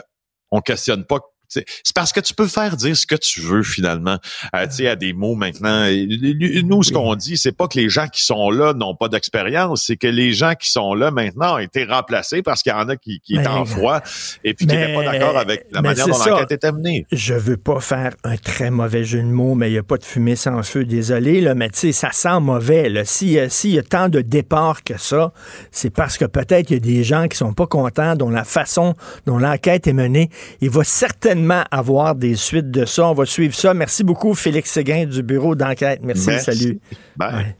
on 0.51 0.61
questionne 0.61 1.03
pas 1.03 1.19
c'est 1.47 1.65
parce 1.93 2.11
que 2.11 2.19
tu 2.19 2.33
peux 2.33 2.47
faire 2.47 2.75
dire 2.75 2.95
ce 2.95 3.05
que 3.05 3.15
tu 3.15 3.41
veux 3.41 3.63
finalement. 3.63 4.17
Euh, 4.55 4.65
tu 4.67 4.75
sais, 4.75 4.87
à 4.87 4.95
des 4.95 5.13
mots 5.13 5.35
maintenant. 5.35 5.85
Nous, 5.89 6.83
ce 6.83 6.91
qu'on 6.91 7.15
dit, 7.15 7.37
c'est 7.37 7.51
pas 7.51 7.67
que 7.67 7.77
les 7.79 7.89
gens 7.89 8.07
qui 8.07 8.23
sont 8.23 8.49
là 8.49 8.73
n'ont 8.73 8.95
pas 8.95 9.09
d'expérience, 9.09 9.85
c'est 9.87 9.97
que 9.97 10.07
les 10.07 10.33
gens 10.33 10.53
qui 10.53 10.71
sont 10.71 10.93
là 10.93 11.11
maintenant 11.11 11.55
ont 11.55 11.59
été 11.59 11.85
remplacés 11.85 12.41
parce 12.41 12.63
qu'il 12.63 12.71
y 12.71 12.75
en 12.75 12.89
a 12.89 12.95
qui, 12.95 13.19
qui 13.21 13.35
étaient 13.35 13.47
en 13.47 13.65
froid 13.65 14.01
et 14.43 14.53
puis 14.53 14.65
qui 14.65 14.75
n'étaient 14.75 14.93
pas 14.93 15.03
d'accord 15.03 15.37
avec 15.37 15.65
la 15.71 15.81
manière 15.81 16.07
dont 16.07 16.17
l'enquête 16.17 16.51
était 16.51 16.71
menée. 16.71 17.05
Je 17.11 17.33
veux 17.33 17.57
pas 17.57 17.79
faire 17.79 18.15
un 18.23 18.37
très 18.37 18.71
mauvais 18.71 19.03
jeu 19.03 19.21
de 19.21 19.27
mots, 19.27 19.55
mais 19.55 19.69
il 19.69 19.73
n'y 19.73 19.77
a 19.77 19.83
pas 19.83 19.97
de 19.97 20.03
fumée 20.03 20.35
sans 20.35 20.63
feu, 20.63 20.85
désolé, 20.85 21.41
là, 21.41 21.55
mais 21.55 21.69
tu 21.69 21.79
sais, 21.79 21.91
ça 21.91 22.11
sent 22.11 22.39
mauvais. 22.39 22.91
S'il 23.05 23.49
si 23.51 23.71
y 23.71 23.79
a 23.79 23.83
tant 23.83 24.09
de 24.09 24.21
départs 24.21 24.83
que 24.83 24.97
ça, 24.97 25.31
c'est 25.71 25.89
parce 25.89 26.17
que 26.17 26.25
peut-être 26.25 26.67
qu'il 26.67 26.77
y 26.77 26.79
a 26.79 26.95
des 26.95 27.03
gens 27.03 27.27
qui 27.27 27.37
sont 27.37 27.53
pas 27.53 27.67
contents 27.67 28.15
dont 28.15 28.29
la 28.29 28.43
façon 28.43 28.95
dont 29.25 29.37
l'enquête 29.37 29.87
est 29.87 29.93
menée. 29.93 30.29
Il 30.61 30.69
va 30.69 30.83
certainement 30.83 31.34
avoir 31.71 32.15
des 32.15 32.35
suites 32.35 32.71
de 32.71 32.85
ça. 32.85 33.07
On 33.07 33.13
va 33.13 33.25
suivre 33.25 33.55
ça. 33.55 33.73
Merci 33.73 34.03
beaucoup, 34.03 34.33
Félix 34.33 34.71
Séguin 34.71 35.05
du 35.05 35.23
bureau 35.23 35.55
d'enquête. 35.55 35.99
Merci, 36.03 36.39
salut. 36.39 36.79
Bye. 37.15 37.55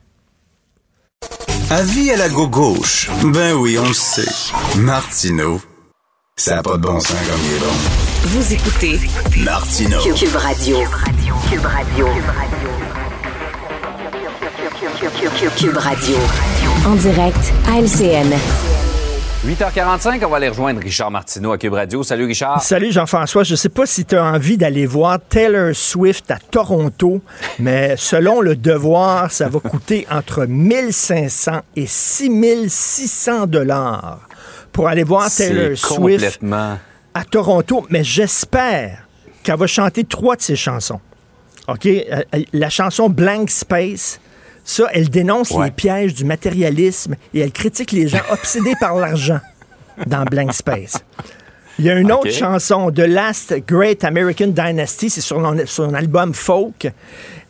Avis 1.69 2.11
à 2.11 2.17
la 2.17 2.29
gauche. 2.29 3.09
Ben 3.23 3.53
oui, 3.53 3.77
on 3.79 3.87
le 3.87 3.93
sait. 3.93 4.29
Martineau, 4.77 5.59
ça 6.37 6.55
n'a 6.57 6.63
pas 6.63 6.77
de 6.77 6.83
bon 6.83 6.99
sens 6.99 7.11
comme 7.11 7.41
il 7.43 7.55
est 7.55 7.59
bon. 7.59 7.73
Vous 8.27 8.53
écoutez 8.53 8.99
Martineau. 9.43 10.01
Cube 10.01 10.35
Radio. 10.35 10.77
Cube 11.49 11.65
Radio. 11.65 12.07
Cube 15.57 15.77
Radio. 15.77 16.17
En 16.85 16.95
direct 16.95 17.53
à 17.67 17.79
LCN. 17.79 18.74
8h45, 19.45 20.25
on 20.25 20.29
va 20.29 20.37
aller 20.37 20.49
rejoindre 20.49 20.81
Richard 20.81 21.11
Martineau 21.11 21.51
à 21.51 21.59
Cube 21.59 21.73
Radio. 21.73 22.01
Salut 22.01 22.25
Richard. 22.25 22.63
Salut 22.63 22.91
Jean-François. 22.91 23.43
Je 23.43 23.51
ne 23.51 23.55
sais 23.55 23.69
pas 23.69 23.85
si 23.85 24.03
tu 24.03 24.15
as 24.15 24.23
envie 24.23 24.57
d'aller 24.57 24.87
voir 24.87 25.19
Taylor 25.29 25.75
Swift 25.75 26.31
à 26.31 26.39
Toronto, 26.39 27.21
mais 27.59 27.93
selon 27.95 28.41
le 28.41 28.55
devoir, 28.55 29.29
ça 29.31 29.47
va 29.47 29.59
coûter 29.59 30.07
entre 30.11 30.47
1500 30.47 31.59
et 31.75 31.85
6600 31.85 33.45
dollars 33.45 34.27
pour 34.71 34.87
aller 34.87 35.03
voir 35.03 35.29
Taylor 35.29 35.77
Swift 35.77 36.43
à 37.13 37.23
Toronto. 37.23 37.85
Mais 37.91 38.03
j'espère 38.03 39.05
qu'elle 39.43 39.59
va 39.59 39.67
chanter 39.67 40.05
trois 40.05 40.35
de 40.37 40.41
ses 40.41 40.55
chansons. 40.55 41.01
OK? 41.67 41.85
Euh, 41.85 42.23
euh, 42.33 42.43
la 42.51 42.71
chanson 42.71 43.09
Blank 43.09 43.51
Space, 43.51 44.19
ça, 44.65 44.87
elle 44.93 45.09
dénonce 45.09 45.55
les 45.57 45.71
pièges 45.71 46.15
du 46.15 46.25
matérialisme 46.25 47.15
et 47.33 47.39
elle 47.39 47.51
critique 47.51 47.91
les 47.91 48.07
gens 48.07 48.23
obsédés 48.31 48.73
par 48.79 48.95
l'argent 48.95 49.39
dans 50.07 50.25
Blank 50.25 50.53
Space. 50.53 50.97
Il 51.77 51.85
y 51.85 51.89
a 51.89 51.95
une 51.95 52.11
autre 52.11 52.31
chanson, 52.31 52.89
The 52.89 52.99
Last 52.99 53.53
Great 53.67 54.03
American 54.03 54.47
Dynasty, 54.47 55.09
c'est 55.09 55.21
sur 55.21 55.41
son 55.67 55.93
album 55.93 56.33
Folk. 56.33 56.91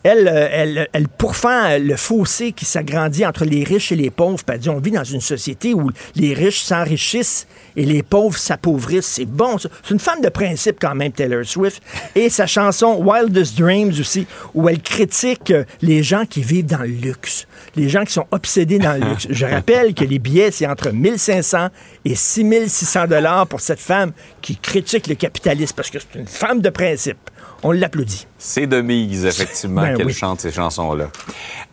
Elle, 0.06 0.28
euh, 0.28 0.48
elle, 0.52 0.88
elle 0.94 1.08
pourfend 1.08 1.80
le 1.80 1.96
fossé 1.96 2.52
qui 2.52 2.64
s'agrandit 2.64 3.26
entre 3.26 3.44
les 3.44 3.64
riches 3.64 3.92
et 3.92 3.96
les 3.96 4.12
pauvres. 4.12 4.38
Elle 4.48 4.60
dit, 4.60 4.70
on 4.70 4.78
vit 4.78 4.92
dans 4.92 5.04
une 5.04 5.20
société 5.20 5.74
où 5.74 5.90
les 6.16 6.36
riches 6.36 6.62
s'enrichissent 6.62 7.48
et 7.76 7.86
les 7.86 8.04
pauvres 8.04 8.38
s'appauvrissent. 8.38 9.08
C'est 9.08 9.26
bon. 9.26 9.58
C'est 9.58 9.70
une 9.90 10.00
femme 10.00 10.22
de 10.22 10.30
principe 10.30 10.78
quand 10.80 10.94
même, 10.94 11.12
Taylor 11.12 11.44
Swift. 11.44 11.82
Et 12.16 12.30
sa 12.30 12.46
chanson 12.46 13.04
Wildest 13.04 13.58
Dreams 13.58 13.94
aussi, 14.00 14.28
où 14.54 14.70
elle 14.70 14.80
critique 14.80 15.50
euh, 15.50 15.64
les 15.82 16.04
gens 16.04 16.28
qui 16.28 16.44
vivent 16.44 16.68
dans 16.68 16.82
le 16.84 16.86
luxe, 16.86 17.48
les 17.76 17.90
gens 17.90 18.06
qui 18.06 18.14
sont 18.14 18.28
obsédés 18.30 18.78
dans 18.78 18.94
le 18.94 19.00
luxe. 19.10 19.26
Je 19.28 19.46
rappelle 19.48 19.96
que 19.96 20.06
les 20.06 20.20
billets, 20.20 20.52
c'est 20.52 20.68
entre 20.68 20.92
1500 20.92 21.70
et 22.06 22.14
6600 22.14 23.08
dollars 23.08 23.48
pour 23.48 23.60
cette 23.60 23.80
femme 23.80 24.12
qui 24.44 24.56
critique 24.56 25.08
le 25.08 25.16
capitalisme 25.16 25.74
parce 25.76 25.90
que 25.90 25.98
c'est 25.98 26.20
une 26.20 26.28
femme 26.28 26.62
de 26.62 26.70
principe. 26.70 27.18
On 27.64 27.72
l'applaudit. 27.72 28.28
C'est 28.38 28.68
de 28.68 28.82
mise, 28.82 29.26
effectivement, 29.26 29.82
Ben 29.82 29.98
qu'elle 29.98 30.08
oui. 30.08 30.14
chante 30.14 30.42
ces 30.42 30.52
chansons-là. 30.52 31.08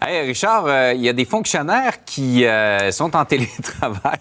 Hey, 0.00 0.26
Richard, 0.26 0.64
euh, 0.66 0.92
il 0.94 1.02
y 1.02 1.08
a 1.08 1.12
des 1.12 1.24
fonctionnaires 1.24 2.04
qui 2.04 2.44
euh, 2.44 2.90
sont 2.90 3.14
en 3.16 3.24
télétravail. 3.24 4.18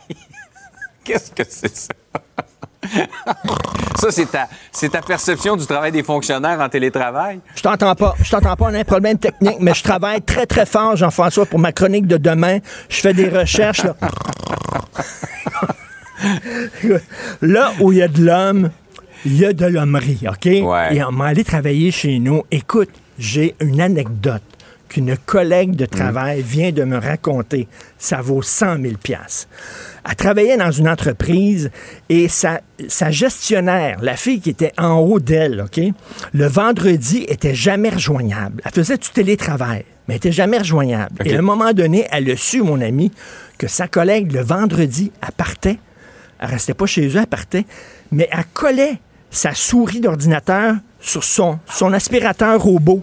Qu'est-ce 1.03 1.31
que 1.31 1.43
c'est 1.47 1.75
ça? 1.75 1.93
ça, 3.95 4.11
c'est 4.11 4.25
ta, 4.25 4.47
c'est 4.71 4.89
ta 4.89 5.01
perception 5.01 5.55
du 5.55 5.65
travail 5.65 5.91
des 5.91 6.03
fonctionnaires 6.03 6.59
en 6.59 6.69
télétravail? 6.69 7.39
Je 7.55 7.61
t'entends 7.61 7.95
pas. 7.95 8.15
Je 8.21 8.29
t'entends 8.29 8.55
pas. 8.55 8.65
On 8.65 8.73
a 8.73 8.79
un 8.79 8.83
problème 8.83 9.17
technique, 9.17 9.57
mais 9.59 9.73
je 9.73 9.83
travaille 9.83 10.21
très, 10.21 10.45
très 10.45 10.65
fort, 10.65 10.95
Jean-François, 10.95 11.45
pour 11.45 11.59
ma 11.59 11.71
chronique 11.71 12.07
de 12.07 12.17
demain. 12.17 12.59
Je 12.89 12.99
fais 12.99 13.13
des 13.13 13.29
recherches. 13.29 13.83
Là, 13.83 13.95
Là 17.41 17.71
où 17.79 17.91
il 17.91 17.99
y 17.99 18.01
a 18.01 18.07
de 18.07 18.23
l'homme, 18.23 18.69
il 19.25 19.37
y 19.37 19.45
a 19.45 19.53
de 19.53 19.65
l'hommerie, 19.65 20.21
OK? 20.27 20.45
Ouais. 20.45 20.95
Et 20.95 21.03
on 21.03 21.11
m'a 21.11 21.27
allé 21.27 21.43
travailler 21.43 21.91
chez 21.91 22.19
nous. 22.19 22.43
Écoute, 22.51 22.89
j'ai 23.19 23.55
une 23.59 23.81
anecdote 23.81 24.41
qu'une 24.91 25.15
collègue 25.15 25.75
de 25.75 25.85
travail 25.85 26.41
vient 26.41 26.71
de 26.71 26.83
me 26.83 26.97
raconter. 26.97 27.69
Ça 27.97 28.21
vaut 28.21 28.41
100 28.41 28.81
000 28.81 28.95
piastres. 29.01 29.47
Elle 30.07 30.15
travaillait 30.15 30.57
dans 30.57 30.71
une 30.71 30.89
entreprise 30.89 31.71
et 32.09 32.27
sa, 32.27 32.59
sa 32.89 33.09
gestionnaire, 33.09 33.99
la 34.01 34.17
fille 34.17 34.41
qui 34.41 34.49
était 34.49 34.73
en 34.77 34.95
haut 34.95 35.19
d'elle, 35.19 35.61
OK, 35.61 35.81
le 36.33 36.45
vendredi 36.45 37.23
était 37.29 37.55
jamais 37.55 37.89
rejoignable. 37.89 38.61
Elle 38.65 38.71
faisait 38.71 38.97
du 38.97 39.09
télétravail, 39.09 39.85
mais 40.07 40.15
elle 40.15 40.17
était 40.17 40.31
jamais 40.33 40.57
rejoignable. 40.57 41.15
Et 41.23 41.35
à 41.35 41.39
un 41.39 41.43
moment 41.43 41.71
donné, 41.71 42.07
elle 42.11 42.29
a 42.29 42.35
su, 42.35 42.61
mon 42.61 42.81
ami, 42.81 43.11
que 43.57 43.67
sa 43.67 43.87
collègue, 43.87 44.33
le 44.33 44.41
vendredi, 44.41 45.11
elle 45.21 45.31
partait. 45.31 45.79
Elle 46.39 46.49
restait 46.49 46.73
pas 46.73 46.87
chez 46.87 47.07
eux, 47.07 47.19
elle 47.19 47.27
partait. 47.27 47.65
Mais 48.11 48.27
elle 48.31 48.43
collait 48.53 48.99
sa 49.31 49.53
souris 49.55 50.00
d'ordinateur 50.01 50.75
sur 51.00 51.23
son, 51.23 51.57
son 51.67 51.91
aspirateur 51.93 52.61
robot 52.61 53.01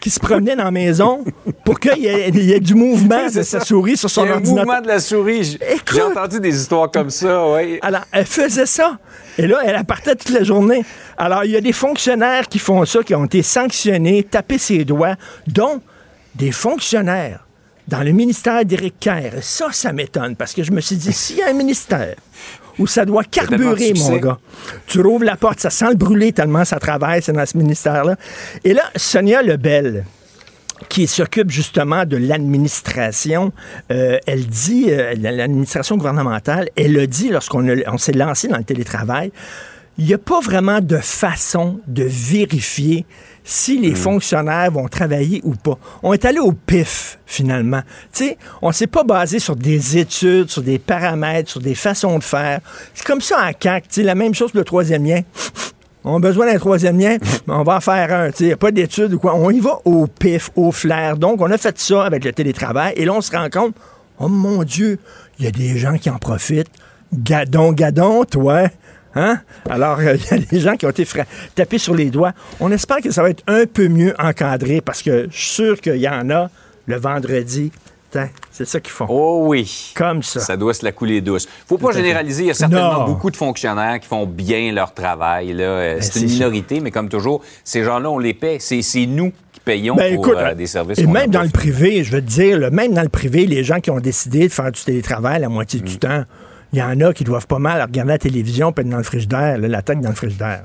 qui 0.00 0.10
se 0.10 0.20
promenait 0.20 0.54
dans 0.54 0.64
la 0.64 0.70
maison 0.70 1.24
pour 1.64 1.80
qu'il 1.80 1.98
y, 1.98 2.06
ait- 2.06 2.28
il 2.28 2.42
y 2.44 2.52
ait 2.52 2.60
du 2.60 2.74
mouvement 2.76 3.26
de 3.34 3.42
sa 3.42 3.58
souris 3.60 3.96
sur 3.96 4.08
son 4.08 4.22
Il 4.24 4.28
y 4.28 4.28
a 4.28 4.32
un 4.32 4.36
ordinateur. 4.36 4.64
mouvement 4.66 4.80
de 4.82 4.86
la 4.86 5.00
souris. 5.00 5.58
J'ai 5.92 6.02
entendu 6.02 6.38
des 6.38 6.54
histoires 6.60 6.90
comme 6.92 7.10
ça, 7.10 7.48
oui. 7.48 7.78
Alors, 7.82 8.02
elle 8.12 8.26
faisait 8.26 8.66
ça. 8.66 8.98
Et 9.38 9.46
là, 9.48 9.58
elle 9.64 9.82
partait 9.84 10.14
toute 10.14 10.30
la 10.30 10.44
journée. 10.44 10.84
Alors, 11.16 11.44
il 11.44 11.50
y 11.50 11.56
a 11.56 11.60
des 11.60 11.72
fonctionnaires 11.72 12.46
qui 12.48 12.58
font 12.60 12.84
ça, 12.84 13.02
qui 13.02 13.14
ont 13.16 13.24
été 13.24 13.42
sanctionnés, 13.42 14.22
tapés 14.22 14.58
ses 14.58 14.84
doigts, 14.84 15.16
dont 15.48 15.80
des 16.36 16.52
fonctionnaires 16.52 17.44
dans 17.88 18.02
le 18.02 18.12
ministère 18.12 18.64
d'Éric 18.64 19.00
Kerr. 19.00 19.34
Et 19.38 19.42
Ça, 19.42 19.68
ça 19.72 19.92
m'étonne, 19.92 20.36
parce 20.36 20.52
que 20.54 20.62
je 20.62 20.70
me 20.70 20.80
suis 20.80 20.96
dit, 20.96 21.12
s'il 21.12 21.38
y 21.38 21.42
a 21.42 21.48
un 21.48 21.52
ministère 21.54 22.14
où 22.78 22.86
ça 22.86 23.04
doit 23.04 23.24
carburer, 23.24 23.92
mon 23.94 24.16
gars, 24.16 24.38
tu 24.86 25.00
rouvres 25.00 25.24
la 25.24 25.36
porte, 25.36 25.60
ça 25.60 25.70
sent 25.70 25.88
le 25.90 25.94
brûler 25.94 26.32
tellement 26.32 26.64
ça 26.64 26.78
travaille, 26.78 27.22
c'est 27.22 27.32
dans 27.32 27.46
ce 27.46 27.56
ministère-là. 27.56 28.16
Et 28.64 28.74
là, 28.74 28.82
Sonia 28.96 29.42
Lebel, 29.42 30.04
qui 30.88 31.06
s'occupe 31.06 31.50
justement 31.50 32.04
de 32.04 32.16
l'administration, 32.16 33.52
euh, 33.90 34.18
elle 34.26 34.46
dit, 34.46 34.86
euh, 34.90 35.14
l'administration 35.16 35.96
gouvernementale, 35.96 36.68
elle 36.76 36.98
a 36.98 37.06
dit 37.06 37.30
lorsqu'on 37.30 37.66
on 37.86 37.98
s'est 37.98 38.12
lancé 38.12 38.48
dans 38.48 38.58
le 38.58 38.64
télétravail, 38.64 39.32
il 39.98 40.04
n'y 40.04 40.14
a 40.14 40.18
pas 40.18 40.40
vraiment 40.40 40.80
de 40.80 40.98
façon 40.98 41.80
de 41.86 42.04
vérifier 42.04 43.06
si 43.48 43.78
les 43.78 43.94
fonctionnaires 43.94 44.72
vont 44.72 44.88
travailler 44.88 45.40
ou 45.44 45.54
pas. 45.54 45.78
On 46.02 46.12
est 46.12 46.24
allé 46.24 46.40
au 46.40 46.50
pif, 46.50 47.18
finalement. 47.26 47.80
Tu 48.12 48.24
sais, 48.24 48.38
on 48.60 48.72
s'est 48.72 48.88
pas 48.88 49.04
basé 49.04 49.38
sur 49.38 49.54
des 49.54 49.98
études, 49.98 50.50
sur 50.50 50.62
des 50.62 50.80
paramètres, 50.80 51.48
sur 51.48 51.60
des 51.60 51.76
façons 51.76 52.18
de 52.18 52.24
faire. 52.24 52.60
C'est 52.92 53.06
comme 53.06 53.20
ça 53.20 53.38
à 53.38 53.54
CAC, 53.54 53.84
tu 53.84 53.94
sais, 53.94 54.02
la 54.02 54.16
même 54.16 54.34
chose 54.34 54.50
que 54.50 54.58
le 54.58 54.64
troisième 54.64 55.04
lien. 55.04 55.20
On 56.08 56.16
a 56.16 56.20
besoin 56.20 56.46
d'un 56.46 56.58
troisième 56.58 57.00
lien, 57.00 57.16
mais 57.48 57.54
on 57.54 57.64
va 57.64 57.78
en 57.78 57.80
faire 57.80 58.14
un. 58.14 58.30
Il 58.38 58.46
n'y 58.46 58.52
a 58.52 58.56
pas 58.56 58.70
d'études 58.70 59.12
ou 59.14 59.18
quoi. 59.18 59.34
On 59.34 59.50
y 59.50 59.58
va 59.58 59.80
au 59.84 60.06
pif, 60.06 60.50
au 60.54 60.70
flair. 60.70 61.16
Donc, 61.16 61.40
on 61.40 61.50
a 61.50 61.58
fait 61.58 61.76
ça 61.80 62.04
avec 62.04 62.24
le 62.24 62.32
télétravail 62.32 62.94
et 62.96 63.04
là, 63.04 63.12
on 63.12 63.20
se 63.20 63.32
rend 63.32 63.50
compte, 63.50 63.74
oh 64.20 64.28
mon 64.28 64.62
Dieu, 64.62 65.00
il 65.40 65.46
y 65.46 65.48
a 65.48 65.50
des 65.50 65.76
gens 65.78 65.98
qui 65.98 66.08
en 66.08 66.18
profitent. 66.18 66.70
Gadon, 67.12 67.72
gadon, 67.72 68.24
toi. 68.24 68.68
Hein? 69.16 69.40
Alors, 69.68 69.98
euh, 69.98 70.16
il 70.30 70.30
y 70.30 70.34
a 70.34 70.38
des 70.38 70.60
gens 70.60 70.76
qui 70.76 70.86
ont 70.86 70.90
été 70.90 71.04
tapés 71.54 71.78
sur 71.78 71.94
les 71.94 72.10
doigts. 72.10 72.32
On 72.60 72.70
espère 72.70 72.98
que 72.98 73.10
ça 73.10 73.22
va 73.22 73.30
être 73.30 73.42
un 73.48 73.64
peu 73.66 73.88
mieux 73.88 74.14
encadré 74.18 74.80
parce 74.80 75.02
que 75.02 75.26
je 75.30 75.36
suis 75.36 75.48
sûr 75.54 75.80
qu'il 75.80 75.96
y 75.96 76.08
en 76.08 76.30
a 76.30 76.48
le 76.86 76.96
vendredi. 76.96 77.72
C'est 78.50 78.64
ça 78.66 78.80
qu'ils 78.80 78.92
font. 78.92 79.04
Oh 79.10 79.42
oui. 79.48 79.92
Comme 79.94 80.22
ça. 80.22 80.40
Ça 80.40 80.56
doit 80.56 80.72
se 80.72 80.82
la 80.82 80.92
couler 80.92 81.20
douce. 81.20 81.46
Faut 81.68 81.76
pas 81.76 81.92
généraliser. 81.92 82.44
Il 82.44 82.46
y 82.46 82.50
a 82.50 82.54
certainement 82.54 83.00
Non. 83.00 83.04
beaucoup 83.04 83.30
de 83.30 83.36
fonctionnaires 83.36 84.00
qui 84.00 84.06
font 84.08 84.24
bien 84.24 84.72
leur 84.72 84.94
travail. 84.94 85.52
là. 85.52 85.64
Euh, 85.64 85.96
C'est 86.00 86.12
c'est 86.14 86.20
une 86.20 86.28
sûr. 86.28 86.46
minorité, 86.46 86.80
mais 86.80 86.90
comme 86.90 87.10
toujours, 87.10 87.42
ces 87.62 87.84
gens-là, 87.84 88.08
on 88.10 88.18
les 88.18 88.32
paie. 88.32 88.56
C'est 88.58 88.80
nous 89.06 89.32
qui 89.52 89.60
payons 89.62 89.96
Ben, 89.96 90.14
pour 90.14 90.26
écoute, 90.28 90.38
euh, 90.38 90.54
des 90.54 90.66
services. 90.66 90.98
Et 90.98 91.06
même 91.06 91.30
dans 91.30 91.42
le 91.42 91.50
privé, 91.50 92.04
je 92.04 92.12
veux 92.12 92.22
te 92.22 92.26
dire, 92.30 92.58
là, 92.58 92.70
même 92.70 92.94
dans 92.94 93.02
le 93.02 93.10
privé, 93.10 93.44
les 93.46 93.64
gens 93.64 93.80
qui 93.80 93.90
ont 93.90 94.00
décidé 94.00 94.48
de 94.48 94.52
faire 94.52 94.72
du 94.72 94.82
télétravail 94.82 95.40
la 95.42 95.50
moitié 95.50 95.80
Mm. 95.80 95.84
du 95.84 95.98
temps, 95.98 96.24
il 96.72 96.78
y 96.78 96.82
en 96.82 97.00
a 97.00 97.12
qui 97.12 97.24
doivent 97.24 97.46
pas 97.46 97.58
mal 97.58 97.80
regarder 97.80 98.12
la 98.12 98.18
télévision 98.18 98.72
puis 98.72 98.82
être 98.82 98.90
dans 98.90 98.98
le 98.98 99.02
frigidaire, 99.02 99.58
là, 99.58 99.68
la 99.68 99.82
tête 99.82 100.00
dans 100.00 100.10
le 100.10 100.14
frigidaire. 100.14 100.62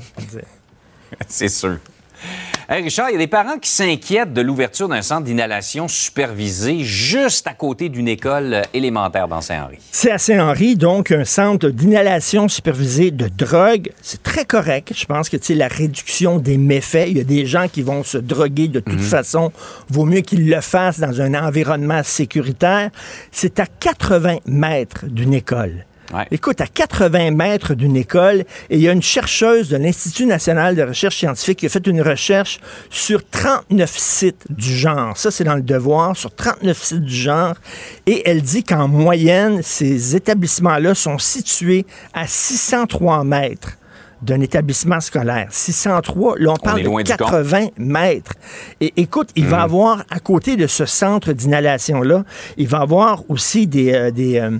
C'est 1.28 1.50
sûr. 1.50 1.78
Hey 2.70 2.84
Richard, 2.84 3.10
il 3.10 3.14
y 3.14 3.16
a 3.16 3.20
des 3.20 3.28
parents 3.28 3.58
qui 3.58 3.70
s'inquiètent 3.70 4.32
de 4.32 4.40
l'ouverture 4.40 4.88
d'un 4.88 5.02
centre 5.02 5.24
d'inhalation 5.24 5.90
supervisé 5.90 6.86
juste 6.86 7.46
à 7.48 7.54
côté 7.54 7.90
d'une 7.90 8.08
école 8.08 8.62
élémentaire 8.74 9.28
dans 9.28 9.42
Saint-Henri. 9.42 9.78
C'est 9.92 10.12
à 10.12 10.18
Saint-Henri, 10.18 10.78
donc 10.78 11.12
un 11.12 11.26
centre 11.26 11.68
d'inhalation 11.68 12.48
supervisée 12.48 13.12
de 13.12 13.28
drogue. 13.28 13.92
C'est 14.02 14.24
très 14.24 14.46
correct. 14.46 14.94
Je 14.96 15.06
pense 15.06 15.28
que 15.28 15.36
sais, 15.42 15.54
la 15.54 15.68
réduction 15.68 16.40
des 16.40 16.58
méfaits, 16.58 17.08
il 17.10 17.18
y 17.18 17.20
a 17.20 17.26
des 17.26 17.46
gens 17.46 17.68
qui 17.68 17.82
vont 17.82 18.06
se 18.06 18.18
droguer 18.18 18.70
de 18.70 18.80
toute 18.80 19.02
façon. 19.02 19.52
Vaut 19.90 20.06
mieux 20.06 20.22
qu'ils 20.22 20.50
le 20.50 20.62
fassent 20.62 21.02
dans 21.02 21.20
un 21.20 21.34
environnement 21.34 22.04
sécuritaire. 22.04 22.90
C'est 23.34 23.60
à 23.60 23.66
80 23.66 24.38
mètres 24.46 25.08
d'une 25.08 25.34
école. 25.34 25.86
Ouais. 26.13 26.28
Écoute, 26.32 26.60
à 26.62 26.67
80 26.67 27.32
mètres 27.32 27.74
d'une 27.74 27.95
école, 27.95 28.39
et 28.69 28.76
il 28.76 28.82
y 28.82 28.89
a 28.89 28.91
une 28.91 29.02
chercheuse 29.02 29.69
de 29.69 29.78
l'Institut 29.78 30.26
national 30.26 30.76
de 30.76 30.84
recherche 30.84 31.17
scientifique 31.17 31.60
qui 31.60 31.65
a 31.67 31.69
fait 31.69 31.86
une 31.88 32.02
recherche 32.02 32.60
sur 32.89 33.28
39 33.30 33.89
sites 33.97 34.45
du 34.50 34.76
genre. 34.76 35.17
Ça, 35.17 35.32
c'est 35.32 35.43
dans 35.43 35.56
le 35.56 35.62
devoir, 35.62 36.15
sur 36.15 36.34
39 36.34 36.84
sites 36.84 37.02
du 37.02 37.15
genre. 37.15 37.56
Et 38.08 38.28
elle 38.30 38.41
dit 38.41 38.63
qu'en 38.63 38.88
moyenne, 38.88 39.62
ces 39.63 40.15
établissements-là 40.15 40.95
sont 40.95 41.17
situés 41.17 41.86
à 42.13 42.28
603 42.28 43.24
mètres 43.24 43.78
d'un 44.21 44.39
établissement 44.41 45.00
scolaire. 45.00 45.47
603, 45.50 46.36
là, 46.38 46.52
on 46.52 46.56
parle 46.56 46.78
de 46.78 46.84
du 46.84 46.89
compte. 46.89 47.04
80 47.04 47.67
mètres. 47.78 48.34
Et 48.80 48.93
écoute, 48.97 49.30
il 49.36 49.47
va 49.47 49.62
avoir, 49.62 50.04
à 50.10 50.19
côté 50.19 50.56
de 50.56 50.67
ce 50.67 50.86
centre 50.86 51.34
d'inhalation-là, 51.34 52.24
il 52.58 52.67
va 52.67 52.82
avoir 52.82 53.24
aussi 53.30 53.65
des, 53.67 53.93
euh, 53.93 54.12
des, 54.12 54.38
euh, 54.38 54.52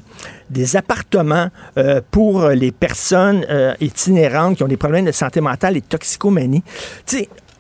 des 0.51 0.75
appartements 0.75 1.49
euh, 1.77 2.01
pour 2.11 2.47
les 2.49 2.71
personnes 2.71 3.45
euh, 3.49 3.73
itinérantes 3.79 4.57
qui 4.57 4.63
ont 4.63 4.67
des 4.67 4.77
problèmes 4.77 5.05
de 5.05 5.11
santé 5.11 5.41
mentale 5.41 5.77
et 5.77 5.81
de 5.81 5.85
toxicomanie. 5.85 6.63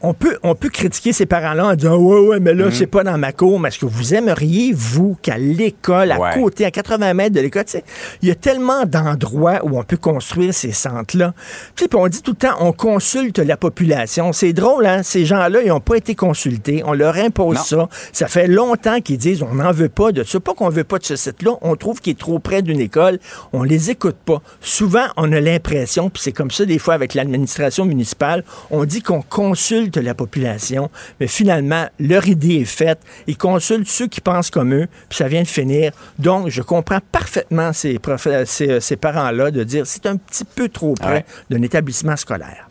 On 0.03 0.13
peut, 0.13 0.37
on 0.43 0.55
peut 0.55 0.69
critiquer 0.69 1.13
ces 1.13 1.25
parents-là 1.25 1.67
en 1.67 1.75
disant 1.75 1.95
Ouais, 1.97 2.19
ouais, 2.27 2.39
mais 2.39 2.53
là, 2.53 2.65
Mhm. 2.65 2.71
c'est 2.71 2.87
pas 2.87 3.03
dans 3.03 3.17
ma 3.17 3.31
cour. 3.31 3.59
Mais 3.59 3.69
est-ce 3.69 3.79
que 3.79 3.85
vous 3.85 4.13
aimeriez, 4.13 4.73
vous, 4.73 5.17
qu'à 5.21 5.37
l'école, 5.37 6.11
à 6.11 6.19
Ouais. 6.19 6.33
côté, 6.35 6.65
à 6.65 6.71
80 6.71 7.13
mètres 7.13 7.35
de 7.35 7.41
l'école, 7.41 7.65
tu 7.65 7.71
sais, 7.73 7.83
il 8.21 8.27
y 8.27 8.31
a 8.31 8.35
tellement 8.35 8.85
d'endroits 8.85 9.59
où 9.63 9.77
on 9.77 9.83
peut 9.83 9.97
construire 9.97 10.53
ces 10.53 10.71
centres-là. 10.71 11.33
Puis 11.75 11.87
on 11.93 12.07
dit 12.07 12.21
tout 12.21 12.31
le 12.31 12.37
temps, 12.37 12.55
on 12.59 12.71
consulte 12.73 13.39
la 13.39 13.57
population. 13.57 14.33
C'est 14.33 14.53
drôle, 14.53 14.85
hein? 14.85 15.03
Ces 15.03 15.25
gens-là, 15.25 15.61
ils 15.61 15.69
n'ont 15.69 15.79
pas 15.79 15.95
été 15.97 16.15
consultés. 16.15 16.83
On 16.85 16.93
leur 16.93 17.15
impose 17.17 17.57
Non. 17.57 17.63
ça. 17.63 17.89
Ça 18.13 18.27
fait 18.27 18.47
longtemps 18.47 19.01
qu'ils 19.01 19.17
disent, 19.17 19.43
on 19.43 19.55
n'en 19.55 19.71
veut 19.71 19.89
pas 19.89 20.11
de 20.11 20.23
ça. 20.23 20.39
Pas 20.39 20.53
qu'on 20.53 20.69
veut 20.69 20.83
pas 20.83 20.97
de 20.99 21.03
ce 21.05 21.15
site-là. 21.15 21.51
On 21.61 21.75
trouve 21.75 22.01
qu'il 22.01 22.11
est 22.11 22.19
trop 22.19 22.39
près 22.39 22.61
d'une 22.61 22.79
école. 22.79 23.19
On 23.53 23.63
les 23.63 23.89
écoute 23.91 24.17
pas. 24.25 24.41
Souvent, 24.61 25.05
on 25.17 25.31
a 25.31 25.39
l'impression, 25.39 26.09
puis 26.09 26.21
c'est 26.23 26.31
comme 26.31 26.51
ça 26.51 26.65
des 26.65 26.79
fois 26.79 26.93
avec 26.93 27.13
l'administration 27.13 27.85
municipale, 27.85 28.43
on 28.71 28.85
dit 28.85 29.01
qu'on 29.01 29.21
consulte 29.21 29.90
la 29.99 30.13
population, 30.13 30.89
mais 31.19 31.27
finalement, 31.27 31.87
leur 31.99 32.27
idée 32.27 32.55
est 32.61 32.65
faite. 32.65 32.99
Ils 33.27 33.37
consultent 33.37 33.87
ceux 33.87 34.07
qui 34.07 34.21
pensent 34.21 34.49
comme 34.49 34.73
eux, 34.73 34.87
puis 35.09 35.17
ça 35.17 35.27
vient 35.27 35.41
de 35.43 35.47
finir. 35.47 35.91
Donc, 36.19 36.49
je 36.49 36.61
comprends 36.61 36.99
parfaitement 37.11 37.73
ces, 37.73 37.99
prof- 37.99 38.27
ces, 38.45 38.79
ces 38.79 38.95
parents-là 38.95 39.51
de 39.51 39.63
dire 39.63 39.85
c'est 39.85 40.05
un 40.05 40.15
petit 40.17 40.45
peu 40.45 40.69
trop 40.69 40.93
près 40.93 41.11
Ouais. 41.11 41.25
d'un 41.49 41.61
établissement 41.61 42.15
scolaire. 42.15 42.69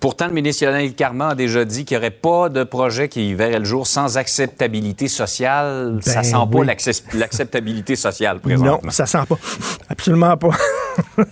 Pourtant, 0.00 0.28
le 0.28 0.32
ministre 0.32 0.64
Lionel 0.64 0.94
Carman 0.94 1.30
a 1.32 1.34
déjà 1.34 1.66
dit 1.66 1.84
qu'il 1.84 1.98
n'y 1.98 2.00
aurait 2.00 2.10
pas 2.10 2.48
de 2.48 2.64
projet 2.64 3.10
qui 3.10 3.34
verrait 3.34 3.58
le 3.58 3.66
jour 3.66 3.86
sans 3.86 4.16
acceptabilité 4.16 5.08
sociale. 5.08 5.98
ça 6.00 6.16
Ben 6.16 6.22
sent 6.22 6.32
pas 6.32 6.58
oui. 6.58 6.66
l'acceptabilité 7.14 7.96
sociale 7.96 8.40
présentement. 8.40 8.80
Non, 8.82 8.90
ça 8.90 9.04
sent 9.04 9.18
pas. 9.28 9.36
Absolument 9.88 10.36
pas. 10.36 10.50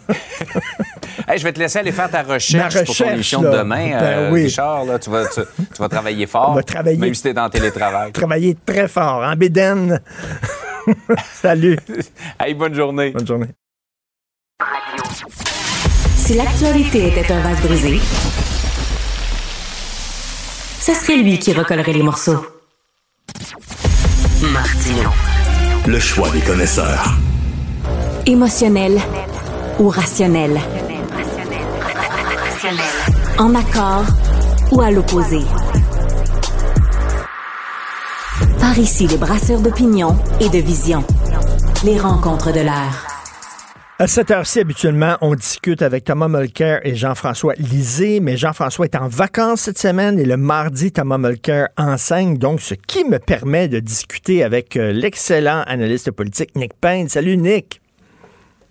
Hey, 1.26 1.36
je 1.38 1.44
vais 1.44 1.52
te 1.52 1.58
laisser 1.58 1.80
aller 1.80 1.92
faire 1.92 2.10
ta 2.10 2.22
recherche, 2.22 2.82
pour 2.84 2.96
ton 2.96 3.10
émission 3.10 3.42
là. 3.42 3.50
de 3.50 3.58
demain. 3.58 3.90
Ben 3.90 4.02
euh, 4.02 4.30
oui. 4.30 4.44
Richard, 4.44 4.86
là, 4.86 4.98
tu, 4.98 5.10
vas, 5.10 5.26
tu, 5.26 5.40
tu 5.56 5.78
vas 5.78 5.88
travailler 5.88 6.26
fort. 6.26 6.50
On 6.52 6.54
va 6.54 6.62
travailler. 6.62 6.96
Même 6.96 7.12
si 7.14 7.20
tu 7.20 7.28
es 7.28 7.34
dans 7.34 7.44
le 7.44 7.50
télétravail. 7.50 8.12
Travailler 8.12 8.56
très 8.64 8.88
fort. 8.88 9.22
En 9.22 9.36
bédaine. 9.36 10.00
Salut. 11.34 11.76
hey, 12.40 12.54
bonne 12.54 12.74
journée. 12.74 13.10
Bonne 13.10 13.26
journée. 13.26 13.48
Si 16.16 16.34
l'actualité 16.34 17.08
était 17.08 17.30
un 17.30 17.40
vase 17.40 17.60
brisé, 17.60 18.00
ce 20.88 20.94
serait 20.94 21.16
lui 21.18 21.38
qui 21.38 21.52
recollerait 21.52 21.92
les 21.92 22.02
morceaux. 22.02 22.46
Martino. 24.40 25.10
Le 25.86 26.00
choix 26.00 26.30
des 26.30 26.40
connaisseurs. 26.40 27.14
Émotionnel 28.24 28.98
ou 29.78 29.90
rationnel? 29.90 30.58
En 33.38 33.54
accord 33.54 34.06
ou 34.72 34.80
à 34.80 34.90
l'opposé? 34.90 35.40
Par 38.58 38.78
ici, 38.78 39.06
les 39.08 39.18
brasseurs 39.18 39.60
d'opinion 39.60 40.18
et 40.40 40.48
de 40.48 40.58
vision. 40.58 41.04
Les 41.84 41.98
rencontres 41.98 42.50
de 42.50 42.60
l'air. 42.60 43.07
À 44.00 44.06
cette 44.06 44.30
heure-ci, 44.30 44.60
habituellement, 44.60 45.16
on 45.22 45.34
discute 45.34 45.82
avec 45.82 46.04
Thomas 46.04 46.28
Mulcair 46.28 46.78
et 46.84 46.94
Jean-François 46.94 47.54
Lisée, 47.54 48.20
mais 48.20 48.36
Jean-François 48.36 48.84
est 48.84 48.94
en 48.94 49.08
vacances 49.08 49.62
cette 49.62 49.78
semaine 49.78 50.20
et 50.20 50.24
le 50.24 50.36
mardi, 50.36 50.92
Thomas 50.92 51.18
Mulcair 51.18 51.70
enseigne, 51.76 52.38
donc 52.38 52.60
ce 52.60 52.74
qui 52.74 53.04
me 53.04 53.18
permet 53.18 53.66
de 53.66 53.80
discuter 53.80 54.44
avec 54.44 54.76
euh, 54.76 54.92
l'excellent 54.92 55.64
analyste 55.66 56.12
politique 56.12 56.54
Nick 56.54 56.74
Payne. 56.80 57.08
Salut 57.08 57.36
Nick. 57.36 57.80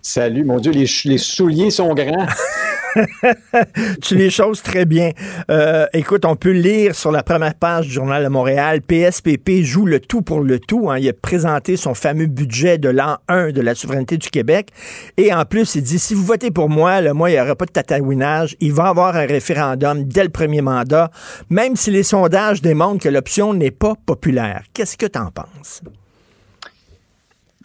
Salut, 0.00 0.44
mon 0.44 0.60
Dieu, 0.60 0.72
les, 0.72 0.86
les 1.04 1.18
souliers 1.18 1.70
sont 1.70 1.92
grands. 1.92 2.26
tu 4.02 4.16
les 4.16 4.30
choses 4.30 4.62
très 4.62 4.84
bien. 4.84 5.12
Euh, 5.50 5.86
écoute, 5.92 6.24
on 6.24 6.36
peut 6.36 6.52
lire 6.52 6.94
sur 6.94 7.10
la 7.10 7.22
première 7.22 7.54
page 7.54 7.86
du 7.86 7.92
Journal 7.92 8.22
de 8.22 8.28
Montréal, 8.28 8.82
PSPP 8.82 9.62
joue 9.62 9.86
le 9.86 10.00
tout 10.00 10.22
pour 10.22 10.40
le 10.40 10.58
tout. 10.58 10.90
Hein. 10.90 10.98
Il 10.98 11.08
a 11.08 11.12
présenté 11.12 11.76
son 11.76 11.94
fameux 11.94 12.26
budget 12.26 12.78
de 12.78 12.88
l'an 12.88 13.18
1 13.28 13.52
de 13.52 13.60
la 13.60 13.74
souveraineté 13.74 14.16
du 14.16 14.30
Québec. 14.30 14.70
Et 15.16 15.32
en 15.32 15.44
plus, 15.44 15.74
il 15.74 15.82
dit, 15.82 15.98
si 15.98 16.14
vous 16.14 16.24
votez 16.24 16.50
pour 16.50 16.68
moi, 16.68 17.00
le 17.00 17.12
moi, 17.12 17.30
il 17.30 17.34
n'y 17.34 17.40
aura 17.40 17.54
pas 17.54 17.66
de 17.66 17.72
tatouinage. 17.72 18.56
Il 18.60 18.72
va 18.72 18.84
y 18.84 18.88
avoir 18.88 19.16
un 19.16 19.26
référendum 19.26 20.04
dès 20.04 20.24
le 20.24 20.30
premier 20.30 20.62
mandat, 20.62 21.10
même 21.50 21.76
si 21.76 21.90
les 21.90 22.02
sondages 22.02 22.62
démontrent 22.62 23.02
que 23.02 23.08
l'option 23.08 23.54
n'est 23.54 23.70
pas 23.70 23.94
populaire. 24.06 24.62
Qu'est-ce 24.72 24.96
que 24.96 25.06
tu 25.06 25.18
en 25.18 25.30
penses? 25.30 25.82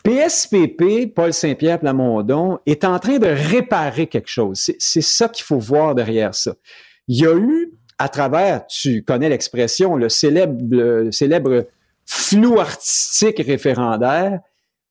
PSPP, 0.04 1.14
Paul 1.14 1.34
Saint-Pierre 1.34 1.80
Plamondon, 1.80 2.60
est 2.66 2.84
en 2.84 3.00
train 3.00 3.20
de 3.20 3.28
réparer 3.28 4.08
quelque 4.08 4.30
chose. 4.30 4.70
C'est 4.78 5.02
ça 5.02 5.30
qu'il 5.30 5.46
faut 5.46 5.60
voir 5.60 5.96
derrière 5.96 6.36
ça. 6.36 6.56
Il 7.08 7.22
y 7.22 7.26
a 7.26 7.36
eu, 7.36 7.72
à 7.98 8.10
travers, 8.10 8.68
tu 8.68 9.04
connais 9.04 9.30
l'expression, 9.30 9.96
le 9.96 10.10
célèbre, 10.10 10.62
le 10.70 11.12
célèbre 11.12 11.68
flou 12.06 12.60
artistique 12.60 13.42
référendaire, 13.46 14.40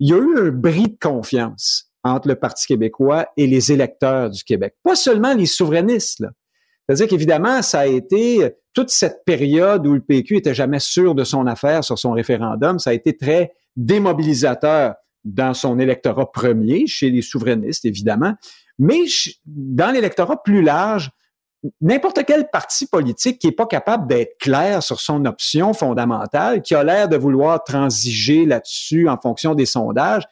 il 0.00 0.08
y 0.08 0.14
a 0.14 0.16
eu 0.16 0.48
un 0.48 0.50
bris 0.50 0.88
de 0.88 0.98
confiance 1.00 1.92
entre 2.04 2.28
le 2.28 2.34
Parti 2.34 2.66
québécois 2.66 3.28
et 3.36 3.46
les 3.46 3.70
électeurs 3.70 4.30
du 4.30 4.42
Québec. 4.42 4.74
Pas 4.82 4.96
seulement 4.96 5.34
les 5.34 5.46
souverainistes, 5.46 6.24
C'est-à-dire 6.86 7.06
qu'évidemment, 7.06 7.62
ça 7.62 7.80
a 7.80 7.86
été 7.86 8.50
toute 8.72 8.90
cette 8.90 9.24
période 9.24 9.86
où 9.86 9.92
le 9.92 10.00
PQ 10.00 10.38
était 10.38 10.54
jamais 10.54 10.80
sûr 10.80 11.14
de 11.14 11.22
son 11.22 11.46
affaire 11.46 11.84
sur 11.84 11.98
son 11.98 12.12
référendum, 12.12 12.78
ça 12.78 12.90
a 12.90 12.92
été 12.94 13.16
très 13.16 13.52
démobilisateur 13.76 14.94
dans 15.24 15.54
son 15.54 15.78
électorat 15.78 16.30
premier, 16.30 16.86
chez 16.86 17.10
les 17.10 17.22
souverainistes, 17.22 17.84
évidemment, 17.84 18.34
mais 18.78 19.00
dans 19.46 19.92
l'électorat 19.92 20.42
plus 20.42 20.62
large, 20.62 21.10
n'importe 21.80 22.24
quel 22.26 22.48
parti 22.50 22.86
politique 22.86 23.38
qui 23.38 23.46
n'est 23.46 23.52
pas 23.52 23.66
capable 23.66 24.08
d'être 24.08 24.36
clair 24.38 24.82
sur 24.82 25.00
son 25.00 25.24
option 25.24 25.72
fondamentale, 25.74 26.62
qui 26.62 26.74
a 26.74 26.82
l'air 26.82 27.08
de 27.08 27.16
vouloir 27.16 27.62
transiger 27.62 28.46
là-dessus 28.46 29.08
en 29.08 29.18
fonction 29.18 29.54
des 29.54 29.66
sondages, 29.66 30.24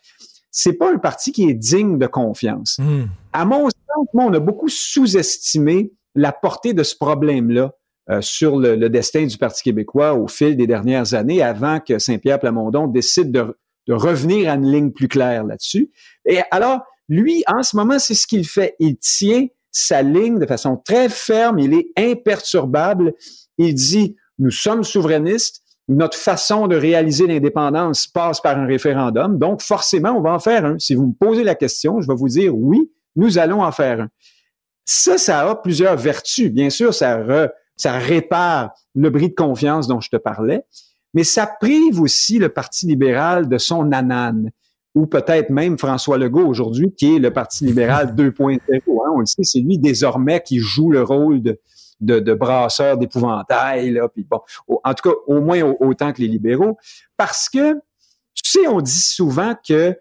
c'est 0.51 0.73
pas 0.73 0.93
un 0.93 0.99
parti 0.99 1.31
qui 1.31 1.49
est 1.49 1.55
digne 1.55 1.99
de 1.99 2.07
confiance. 2.07 2.79
Hmm. 2.81 3.05
À 3.33 3.45
mon 3.45 3.67
sens, 3.69 4.07
on 4.15 4.35
a 4.35 4.41
beaucoup 4.41 4.69
sous-estimé 4.69 5.93
la 6.17 6.33
portée 6.33 6.75
de 6.75 6.83
ce 6.83 6.97
problème-là 6.97 7.73
euh, 8.11 8.21
sur 8.21 8.59
le, 8.59 8.75
le, 8.75 8.91
destin 8.91 9.27
du 9.27 9.39
Parti 9.39 9.63
québécois 9.63 10.15
au 10.15 10.27
fil 10.27 10.57
des 10.57 10.67
dernières 10.67 11.15
années, 11.15 11.43
avant 11.43 11.79
que 11.79 12.01
Saint-Pierre 12.01 12.41
Plamondon 12.41 12.89
décide 12.89 13.31
de 13.31 13.57
de 13.87 13.95
revenir 13.95 14.51
à 14.51 14.55
une 14.55 14.71
ligne 14.71 14.91
plus 14.91 15.09
claire 15.09 15.45
là-dessus. 15.45 15.91
Et 16.27 16.41
alors, 16.51 16.81
lui, 17.09 17.43
en 17.47 17.63
ce 17.63 17.77
moment, 17.77 17.99
c'est 17.99 18.15
ce 18.15 18.27
qu'il 18.27 18.47
fait. 18.47 18.77
Il 18.79 18.97
tient 18.97 19.47
sa 19.73 20.03
ligne 20.03 20.39
de 20.39 20.47
façon 20.47 20.77
très 20.77 21.09
ferme, 21.09 21.59
il 21.59 21.75
est 21.75 21.89
imperturbable. 21.97 23.15
Il 23.59 23.75
dit, 23.75 24.17
nous 24.39 24.51
sommes 24.51 24.85
souverainistes, 24.85 25.63
notre 25.89 26.17
façon 26.17 26.69
de 26.69 26.77
réaliser 26.77 27.27
l'indépendance 27.27 28.07
passe 28.07 28.41
par 28.41 28.57
un 28.57 28.67
référendum, 28.67 29.39
donc 29.39 29.61
forcément, 29.61 30.11
on 30.11 30.21
va 30.21 30.33
en 30.33 30.39
faire 30.39 30.65
un. 30.65 30.79
Si 30.79 30.95
vous 30.95 31.09
me 31.09 31.13
posez 31.13 31.43
la 31.43 31.57
question, 31.57 32.01
je 32.01 32.07
vais 32.07 32.15
vous 32.15 32.29
dire 32.29 32.57
oui, 32.57 32.91
nous 33.17 33.39
allons 33.39 33.63
en 33.63 33.73
faire 33.73 34.03
un. 34.03 34.09
Ça, 34.85 35.19
ça 35.19 35.49
a 35.49 35.55
plusieurs 35.57 35.97
vertus. 35.97 36.51
Bien 36.51 36.71
sûr, 36.71 36.95
ça, 36.95 37.21
ça 37.77 37.93
répare 37.99 38.71
le 38.95 39.11
bris 39.11 39.31
de 39.31 39.35
confiance 39.35 39.89
dont 39.89 40.01
je 40.01 40.11
te 40.11 40.17
parlais, 40.17 40.63
mais 41.15 41.25
ça 41.25 41.47
prive 41.47 42.01
aussi 42.01 42.39
le 42.39 42.49
Parti 42.49 42.87
libéral 42.87 43.49
de 43.49 43.59
son 43.59 43.93
anane, 43.93 44.51
ou 44.95 45.07
peut-être 45.07 45.51
même 45.51 45.79
François 45.79 46.19
Legault 46.19 46.47
aujourd'hui, 46.47 46.93
qui 46.97 47.17
est 47.17 47.19
le 47.19 47.33
Parti 47.33 47.65
libéral 47.65 48.15
2.0. 48.17 48.61
Hein, 48.69 49.13
on 49.15 49.21
le 49.21 49.27
sait, 49.27 49.45
c'est 49.45 49.61
lui 49.61 49.79
désormais 49.79 50.43
qui 50.43 50.59
joue 50.59 50.91
le 50.91 51.03
rôle 51.03 51.43
de, 51.43 51.59
de, 52.01 52.19
de 52.19 52.35
brasseur 52.35 52.97
d'épouvantail, 52.97 53.93
là, 53.93 54.09
puis 54.09 54.27
bon, 54.29 54.41
en 54.83 54.95
tout 54.95 55.11
cas, 55.11 55.17
au 55.27 55.41
moins 55.41 55.63
autant 55.81 56.13
que 56.13 56.21
les 56.21 56.29
libéraux, 56.29 56.79
parce 57.17 57.49
que, 57.49 57.75
tu 58.35 58.51
sais, 58.51 58.67
on 58.69 58.81
dit 58.81 58.91
souvent 58.91 59.55
que 59.67 59.97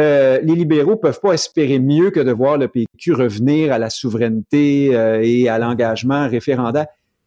euh, 0.00 0.40
les 0.42 0.54
libéraux 0.56 0.96
peuvent 0.96 1.20
pas 1.20 1.32
espérer 1.32 1.78
mieux 1.78 2.10
que 2.10 2.20
de 2.20 2.32
voir 2.32 2.58
le 2.58 2.66
PQ 2.68 3.12
revenir 3.12 3.72
à 3.72 3.78
la 3.78 3.90
souveraineté 3.90 4.94
euh, 4.94 5.20
et 5.22 5.48
à 5.48 5.58
l'engagement 5.58 6.28
référendaire. 6.28 6.86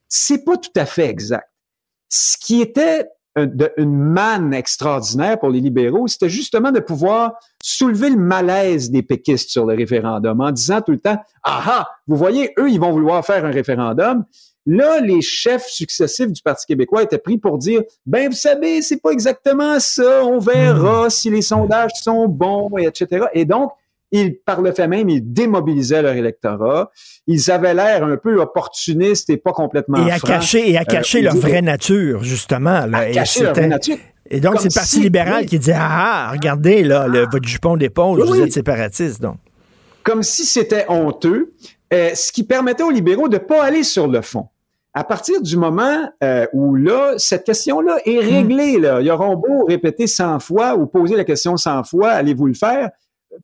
C'est 0.09 0.43
pas 0.43 0.57
tout 0.57 0.71
à 0.75 0.85
fait 0.85 1.07
exact. 1.07 1.49
Ce 2.09 2.37
qui 2.37 2.61
était 2.61 3.07
une 3.77 3.95
manne 3.95 4.53
extraordinaire 4.53 5.39
pour 5.39 5.49
les 5.49 5.59
libéraux, 5.59 6.07
c'était 6.07 6.29
justement 6.29 6.71
de 6.71 6.79
pouvoir 6.79 7.33
soulever 7.61 8.09
le 8.09 8.17
malaise 8.17 8.89
des 8.89 9.03
péquistes 9.03 9.49
sur 9.49 9.65
le 9.65 9.75
référendum 9.75 10.41
en 10.41 10.51
disant 10.51 10.81
tout 10.81 10.91
le 10.91 10.99
temps, 10.99 11.17
ah 11.43 11.63
ah, 11.65 11.87
vous 12.07 12.15
voyez, 12.15 12.53
eux, 12.57 12.69
ils 12.69 12.79
vont 12.79 12.91
vouloir 12.91 13.25
faire 13.25 13.45
un 13.45 13.51
référendum. 13.51 14.25
Là, 14.65 14.99
les 14.99 15.21
chefs 15.21 15.67
successifs 15.67 16.31
du 16.31 16.41
Parti 16.41 16.65
québécois 16.65 17.03
étaient 17.03 17.17
pris 17.17 17.37
pour 17.37 17.57
dire, 17.57 17.83
ben, 18.05 18.27
vous 18.27 18.35
savez, 18.35 18.81
c'est 18.81 19.01
pas 19.01 19.11
exactement 19.11 19.79
ça, 19.79 20.25
on 20.25 20.39
verra 20.39 21.09
si 21.09 21.29
les 21.29 21.41
sondages 21.41 21.91
sont 22.01 22.27
bons, 22.27 22.77
et 22.77 22.83
etc. 22.83 23.27
Et 23.33 23.45
donc, 23.45 23.71
ils, 24.11 24.37
par 24.39 24.61
le 24.61 24.71
fait 24.71 24.87
même, 24.87 25.09
ils 25.09 25.21
démobilisaient 25.21 26.01
leur 26.01 26.13
électorat. 26.13 26.91
Ils 27.27 27.51
avaient 27.51 27.73
l'air 27.73 28.03
un 28.03 28.17
peu 28.17 28.39
opportunistes 28.39 29.29
et 29.29 29.37
pas 29.37 29.51
complètement 29.51 30.05
Et 30.05 30.11
à 30.11 30.19
cacher, 30.19 30.71
et 30.71 30.77
à 30.77 30.81
euh, 30.81 30.85
cacher 30.85 31.21
leur 31.21 31.35
vraie 31.35 31.61
nature, 31.61 32.23
justement. 32.23 32.85
Là. 32.85 32.99
À 32.99 33.11
cacher 33.11 33.43
leur 33.43 33.53
vraie 33.53 33.67
nature. 33.67 33.97
Et 34.29 34.39
donc, 34.39 34.59
c'est 34.59 34.69
le 34.69 34.73
Parti 34.73 34.99
libéral 34.99 35.45
qui 35.45 35.59
dit 35.59 35.71
Ah, 35.73 36.31
regardez, 36.31 36.83
là, 36.83 37.07
le, 37.07 37.25
votre 37.31 37.47
jupon 37.47 37.77
d'épaule, 37.77 38.21
vous 38.21 38.41
êtes 38.41 38.53
séparatiste, 38.53 39.21
donc. 39.21 39.37
Comme 40.03 40.23
si 40.23 40.45
c'était 40.45 40.85
honteux, 40.87 41.53
euh, 41.93 42.11
ce 42.13 42.31
qui 42.31 42.43
permettait 42.43 42.83
aux 42.83 42.91
libéraux 42.91 43.27
de 43.27 43.35
ne 43.37 43.41
pas 43.41 43.63
aller 43.63 43.83
sur 43.83 44.07
le 44.07 44.21
fond. 44.21 44.47
À 44.93 45.03
partir 45.03 45.41
du 45.41 45.57
moment 45.57 46.09
euh, 46.23 46.47
où 46.53 46.75
là, 46.75 47.13
cette 47.17 47.43
question-là 47.43 47.97
est 48.05 48.15
hmm. 48.15 48.35
réglée, 48.35 48.79
là, 48.79 49.01
ils 49.01 49.11
auront 49.11 49.35
beau 49.35 49.65
répéter 49.65 50.07
100 50.07 50.39
fois 50.39 50.75
ou 50.75 50.87
poser 50.87 51.15
la 51.15 51.23
question 51.23 51.55
100 51.55 51.83
fois, 51.83 52.09
allez-vous 52.09 52.47
le 52.47 52.53
faire? 52.53 52.89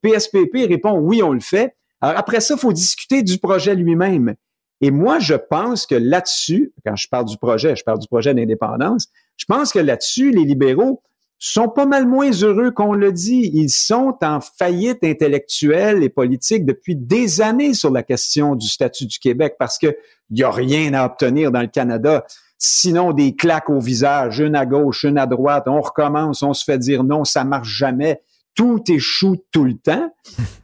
PSPP 0.02 0.68
répond 0.68 0.98
oui, 1.00 1.22
on 1.24 1.34
le 1.34 1.40
fait. 1.40 1.76
Alors 2.02 2.18
après 2.18 2.42
ça, 2.42 2.56
il 2.56 2.60
faut 2.60 2.74
discuter 2.74 3.24
du 3.24 3.38
projet 3.38 3.76
lui-même. 3.76 4.36
Et 4.82 4.92
moi, 4.92 5.20
je 5.20 5.36
pense 5.36 5.86
que 5.86 5.96
là-dessus, 5.96 6.74
quand 6.86 6.96
je 6.96 7.08
parle 7.08 7.26
du 7.26 7.38
projet, 7.38 7.76
je 7.76 7.84
parle 7.84 8.00
du 8.00 8.08
projet 8.08 8.34
d'indépendance, 8.34 9.08
je 9.38 9.46
pense 9.46 9.72
que 9.72 9.80
là-dessus, 9.80 10.32
les 10.32 10.44
libéraux 10.44 11.02
sont 11.40 11.68
pas 11.68 11.86
mal 11.86 12.08
moins 12.08 12.32
heureux 12.32 12.72
qu'on 12.72 12.94
le 12.94 13.12
dit. 13.12 13.52
Ils 13.54 13.70
sont 13.70 14.18
en 14.22 14.40
faillite 14.40 15.04
intellectuelle 15.04 16.02
et 16.04 16.10
politique 16.10 16.66
depuis 16.66 16.96
des 16.96 17.42
années 17.42 17.74
sur 17.74 17.92
la 17.92 18.04
question 18.04 18.56
du 18.56 18.68
statut 18.68 19.06
du 19.06 19.20
Québec 19.20 19.56
parce 19.60 19.78
que 19.78 19.96
il 20.30 20.40
y 20.40 20.44
a 20.44 20.52
rien 20.52 20.94
à 20.94 21.06
obtenir 21.06 21.52
dans 21.52 21.62
le 21.62 21.68
Canada. 21.68 22.26
Sinon, 22.58 23.12
des 23.12 23.36
claques 23.36 23.70
au 23.70 23.80
visage, 23.80 24.40
une 24.40 24.56
à 24.56 24.66
gauche, 24.66 25.04
une 25.04 25.18
à 25.18 25.26
droite, 25.26 25.66
on 25.68 25.82
recommence, 25.82 26.44
on 26.44 26.54
se 26.54 26.64
fait 26.64 26.78
dire 26.78 27.04
non, 27.04 27.26
ça 27.26 27.44
marche 27.44 27.68
jamais 27.68 28.22
tout 28.56 28.84
échoue 28.88 29.38
tout 29.52 29.66
le 29.66 29.78
temps. 29.78 30.14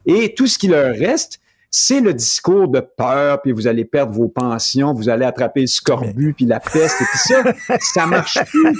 Et 0.06 0.34
tout 0.34 0.46
ce 0.46 0.58
qui 0.58 0.68
leur 0.68 0.94
reste, 0.94 1.40
c'est 1.72 2.00
le 2.00 2.12
discours 2.12 2.66
de 2.66 2.80
peur, 2.80 3.40
puis 3.42 3.52
vous 3.52 3.68
allez 3.68 3.84
perdre 3.84 4.12
vos 4.12 4.28
pensions, 4.28 4.92
vous 4.92 5.08
allez 5.08 5.24
attraper 5.24 5.60
le 5.60 5.66
scorbut, 5.68 6.34
puis 6.34 6.44
la 6.44 6.58
peste, 6.58 7.00
et 7.00 7.04
tout 7.04 7.18
ça. 7.18 7.78
ça 7.80 8.06
marche 8.06 8.38
plus 8.46 8.76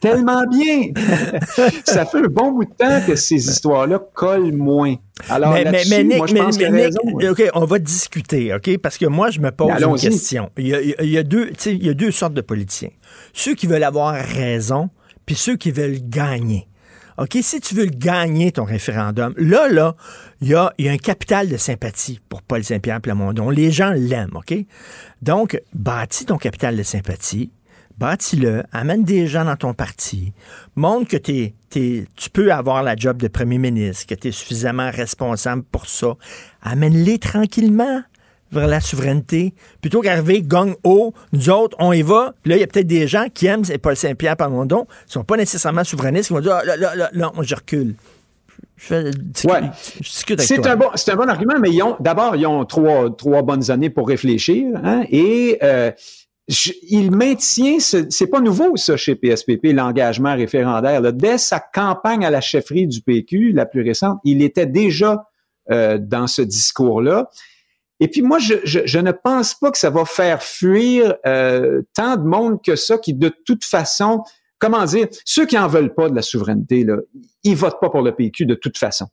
tellement 0.00 0.44
bien. 0.46 0.88
ça 1.84 2.04
fait 2.04 2.18
un 2.18 2.28
bon 2.28 2.50
bout 2.50 2.64
de 2.64 2.74
temps 2.76 3.00
que 3.06 3.14
ces 3.14 3.36
histoires-là 3.36 4.00
collent 4.14 4.52
moins. 4.52 4.96
Alors, 5.28 5.52
mais, 5.52 5.84
mais, 5.88 6.04
moi, 6.16 6.26
je 6.26 6.34
pense 6.34 6.58
mais, 6.58 7.28
OK, 7.28 7.42
on 7.54 7.66
va 7.66 7.78
discuter, 7.78 8.52
OK? 8.52 8.78
Parce 8.78 8.98
que 8.98 9.06
moi, 9.06 9.30
je 9.30 9.38
me 9.38 9.52
pose 9.52 9.70
une 9.80 9.96
question. 9.96 10.50
Il 10.58 10.66
y, 10.66 10.74
a, 10.74 10.80
il, 10.80 11.10
y 11.10 11.18
a 11.18 11.22
deux, 11.22 11.52
il 11.66 11.86
y 11.86 11.88
a 11.88 11.94
deux 11.94 12.10
sortes 12.10 12.34
de 12.34 12.40
politiciens. 12.40 12.90
Ceux 13.32 13.54
qui 13.54 13.68
veulent 13.68 13.84
avoir 13.84 14.14
raison, 14.14 14.90
puis 15.24 15.36
ceux 15.36 15.56
qui 15.56 15.70
veulent 15.70 16.00
gagner. 16.02 16.66
OK, 17.16 17.38
si 17.42 17.60
tu 17.60 17.74
veux 17.74 17.86
gagner 17.86 18.50
ton 18.50 18.64
référendum, 18.64 19.34
là, 19.36 19.68
là, 19.68 19.94
il 20.40 20.48
y 20.48 20.54
a, 20.54 20.72
un 20.80 20.96
capital 20.96 21.48
de 21.48 21.56
sympathie 21.56 22.20
pour 22.28 22.42
Paul 22.42 22.64
Saint-Pierre 22.64 23.00
Plamondon. 23.00 23.50
Les 23.50 23.70
gens 23.70 23.92
l'aiment, 23.92 24.36
OK? 24.36 24.54
Donc, 25.22 25.60
bâtis 25.72 26.26
ton 26.26 26.38
capital 26.38 26.76
de 26.76 26.82
sympathie, 26.82 27.50
bâtis-le, 27.98 28.64
amène 28.72 29.04
des 29.04 29.28
gens 29.28 29.44
dans 29.44 29.56
ton 29.56 29.74
parti, 29.74 30.32
montre 30.74 31.08
que 31.08 31.16
tu 31.16 32.30
peux 32.32 32.52
avoir 32.52 32.82
la 32.82 32.96
job 32.96 33.18
de 33.18 33.28
premier 33.28 33.58
ministre, 33.58 34.06
que 34.06 34.14
tu 34.14 34.28
es 34.28 34.32
suffisamment 34.32 34.90
responsable 34.90 35.62
pour 35.62 35.86
ça. 35.86 36.16
Amène-les 36.62 37.18
tranquillement 37.18 38.02
vers 38.54 38.68
la 38.68 38.80
souveraineté. 38.80 39.54
Plutôt 39.80 40.00
qu'arriver 40.00 40.42
gang 40.42 40.74
haut, 40.84 41.12
nous 41.32 41.50
autres, 41.50 41.76
on 41.80 41.92
y 41.92 42.02
va. 42.02 42.34
Là, 42.44 42.56
il 42.56 42.60
y 42.60 42.62
a 42.62 42.66
peut-être 42.66 42.86
des 42.86 43.06
gens 43.06 43.26
qui 43.32 43.46
aiment 43.46 43.64
Paul 43.82 43.96
Saint-Pierre 43.96 44.36
Plamondon, 44.36 44.86
qui 45.06 45.12
sont 45.12 45.24
pas 45.24 45.36
nécessairement 45.36 45.84
souverainistes, 45.84 46.28
qui 46.28 46.34
vont 46.34 46.40
dire, 46.40 46.58
ah, 46.60 46.64
là, 46.64 46.76
là, 46.76 46.94
là, 46.94 47.10
non, 47.14 47.32
je 47.42 47.54
recule. 47.54 47.94
Je, 48.76 48.94
ouais. 48.94 49.60
je 50.00 50.02
discute 50.02 50.40
avec 50.40 50.48
c'est. 50.48 50.66
Un 50.66 50.76
bon, 50.76 50.88
c'est 50.94 51.12
un 51.12 51.16
bon 51.16 51.28
argument, 51.28 51.54
mais 51.60 51.70
ils 51.70 51.82
ont, 51.82 51.96
d'abord, 52.00 52.36
ils 52.36 52.46
ont 52.46 52.64
trois, 52.64 53.14
trois 53.16 53.42
bonnes 53.42 53.70
années 53.70 53.90
pour 53.90 54.08
réfléchir. 54.08 54.66
Hein, 54.82 55.04
et 55.10 55.58
euh, 55.62 55.90
il 56.88 57.10
maintient, 57.10 57.78
c'est 57.78 58.26
pas 58.26 58.40
nouveau 58.40 58.76
ça 58.76 58.96
chez 58.96 59.14
PSPP, 59.14 59.72
l'engagement 59.72 60.34
référendaire. 60.34 61.00
Là. 61.00 61.12
Dès 61.12 61.38
sa 61.38 61.60
campagne 61.60 62.24
à 62.24 62.30
la 62.30 62.40
chefferie 62.40 62.86
du 62.86 63.00
PQ, 63.00 63.52
la 63.52 63.64
plus 63.64 63.82
récente, 63.82 64.18
il 64.24 64.42
était 64.42 64.66
déjà 64.66 65.24
euh, 65.70 65.98
dans 65.98 66.26
ce 66.26 66.42
discours-là. 66.42 67.30
Et 68.00 68.08
puis 68.08 68.22
moi, 68.22 68.38
je, 68.38 68.54
je, 68.64 68.80
je, 68.84 68.98
ne 68.98 69.12
pense 69.12 69.54
pas 69.54 69.70
que 69.70 69.78
ça 69.78 69.90
va 69.90 70.04
faire 70.04 70.42
fuir 70.42 71.14
euh, 71.26 71.82
tant 71.94 72.16
de 72.16 72.24
monde 72.24 72.60
que 72.62 72.76
ça 72.76 72.98
qui, 72.98 73.14
de 73.14 73.30
toute 73.44 73.64
façon, 73.64 74.22
comment 74.58 74.84
dire, 74.84 75.06
ceux 75.24 75.46
qui 75.46 75.56
en 75.56 75.68
veulent 75.68 75.94
pas 75.94 76.08
de 76.08 76.14
la 76.14 76.22
souveraineté, 76.22 76.84
là, 76.84 76.96
ils 77.44 77.56
votent 77.56 77.80
pas 77.80 77.90
pour 77.90 78.02
le 78.02 78.12
PQ 78.12 78.46
de 78.46 78.54
toute 78.54 78.78
façon. 78.78 79.06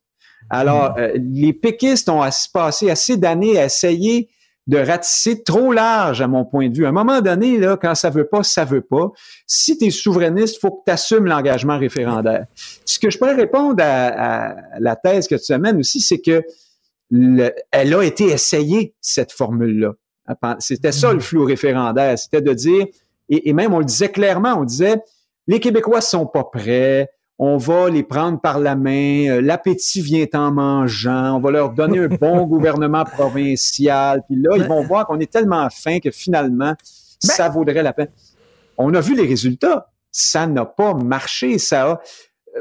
Alors, 0.50 0.92
hmm. 0.92 1.00
euh, 1.00 1.12
les 1.16 1.54
péquistes 1.54 2.10
ont 2.10 2.28
passé 2.54 2.90
assez 2.90 3.18
d'années 3.18 3.60
à 3.60 3.66
essayer 3.66 4.30
de 4.68 4.78
ratisser 4.78 5.44
trop 5.44 5.74
large 5.74 6.22
à 6.22 6.28
mon 6.28 6.46
point 6.46 6.70
de 6.70 6.78
vue. 6.78 6.86
À 6.86 6.90
un 6.90 6.94
moment 6.94 7.20
donné, 7.22 7.58
là, 7.58 7.78
quand 7.78 7.96
ça 7.96 8.10
veut 8.10 8.28
pas, 8.28 8.44
ça 8.44 8.64
veut 8.64 8.82
pas. 8.82 9.12
Si 9.48 9.78
tu 9.78 9.86
es 9.86 9.90
souverainiste, 9.90 10.58
il 10.58 10.60
faut 10.60 10.72
que 10.72 10.84
tu 10.86 10.92
assumes 10.92 11.26
l'engagement 11.26 11.78
référendaire. 11.78 12.46
Ce 12.86 13.00
que 13.00 13.10
je 13.10 13.18
pourrais 13.18 13.36
répondre 13.36 13.84
à, 13.84 14.56
la 14.80 14.96
thèse 14.96 15.28
que 15.28 15.36
tu 15.36 15.52
amènes 15.52 15.78
aussi, 15.78 16.00
c'est 16.00 16.22
que 16.22 16.44
elle 17.12 17.94
a 17.94 18.04
été 18.04 18.26
essayée, 18.26 18.96
cette 19.02 19.32
formule-là. 19.32 19.94
C'était 20.60 20.92
ça 20.92 21.12
le 21.12 21.20
mm-hmm. 21.20 21.22
flou 21.22 21.46
référendaire. 21.46 22.18
C'était 22.18 22.42
de 22.42 22.54
dire, 22.54 22.86
et, 23.30 23.50
et, 23.50 23.54
même 23.54 23.74
on 23.74 23.80
le 23.80 23.86
disait 23.86 24.10
clairement, 24.10 24.56
on 24.58 24.64
disait, 24.64 25.02
les 25.48 25.60
Québécois 25.60 26.02
sont 26.02 26.26
pas 26.26 26.44
prêts, 26.44 27.10
on 27.44 27.58
va 27.58 27.90
les 27.90 28.04
prendre 28.04 28.40
par 28.40 28.60
la 28.60 28.76
main, 28.76 29.28
euh, 29.30 29.42
l'appétit 29.42 30.02
vient 30.02 30.28
en 30.36 30.52
mangeant, 30.52 31.38
on 31.38 31.40
va 31.40 31.50
leur 31.50 31.72
donner 31.72 32.00
un 32.00 32.08
bon 32.08 32.46
gouvernement 32.46 33.04
provincial, 33.04 34.22
puis 34.28 34.38
là, 34.40 34.58
ils 34.58 34.66
vont 34.66 34.84
voir 34.84 35.08
qu'on 35.08 35.20
est 35.20 35.32
tellement 35.32 35.68
fin 35.72 36.00
que 36.00 36.12
finalement, 36.12 36.74
ben 36.74 36.76
ça 37.20 37.50
vaudrait 37.50 37.82
la 37.82 37.94
peine. 37.94 38.10
On 38.78 38.94
a 38.94 39.02
vu 39.02 39.16
les 39.16 39.26
résultats. 39.26 39.88
Ça 40.12 40.46
n'a 40.46 40.66
pas 40.66 40.94
marché, 40.94 41.58
ça 41.58 41.92
a... 41.92 42.02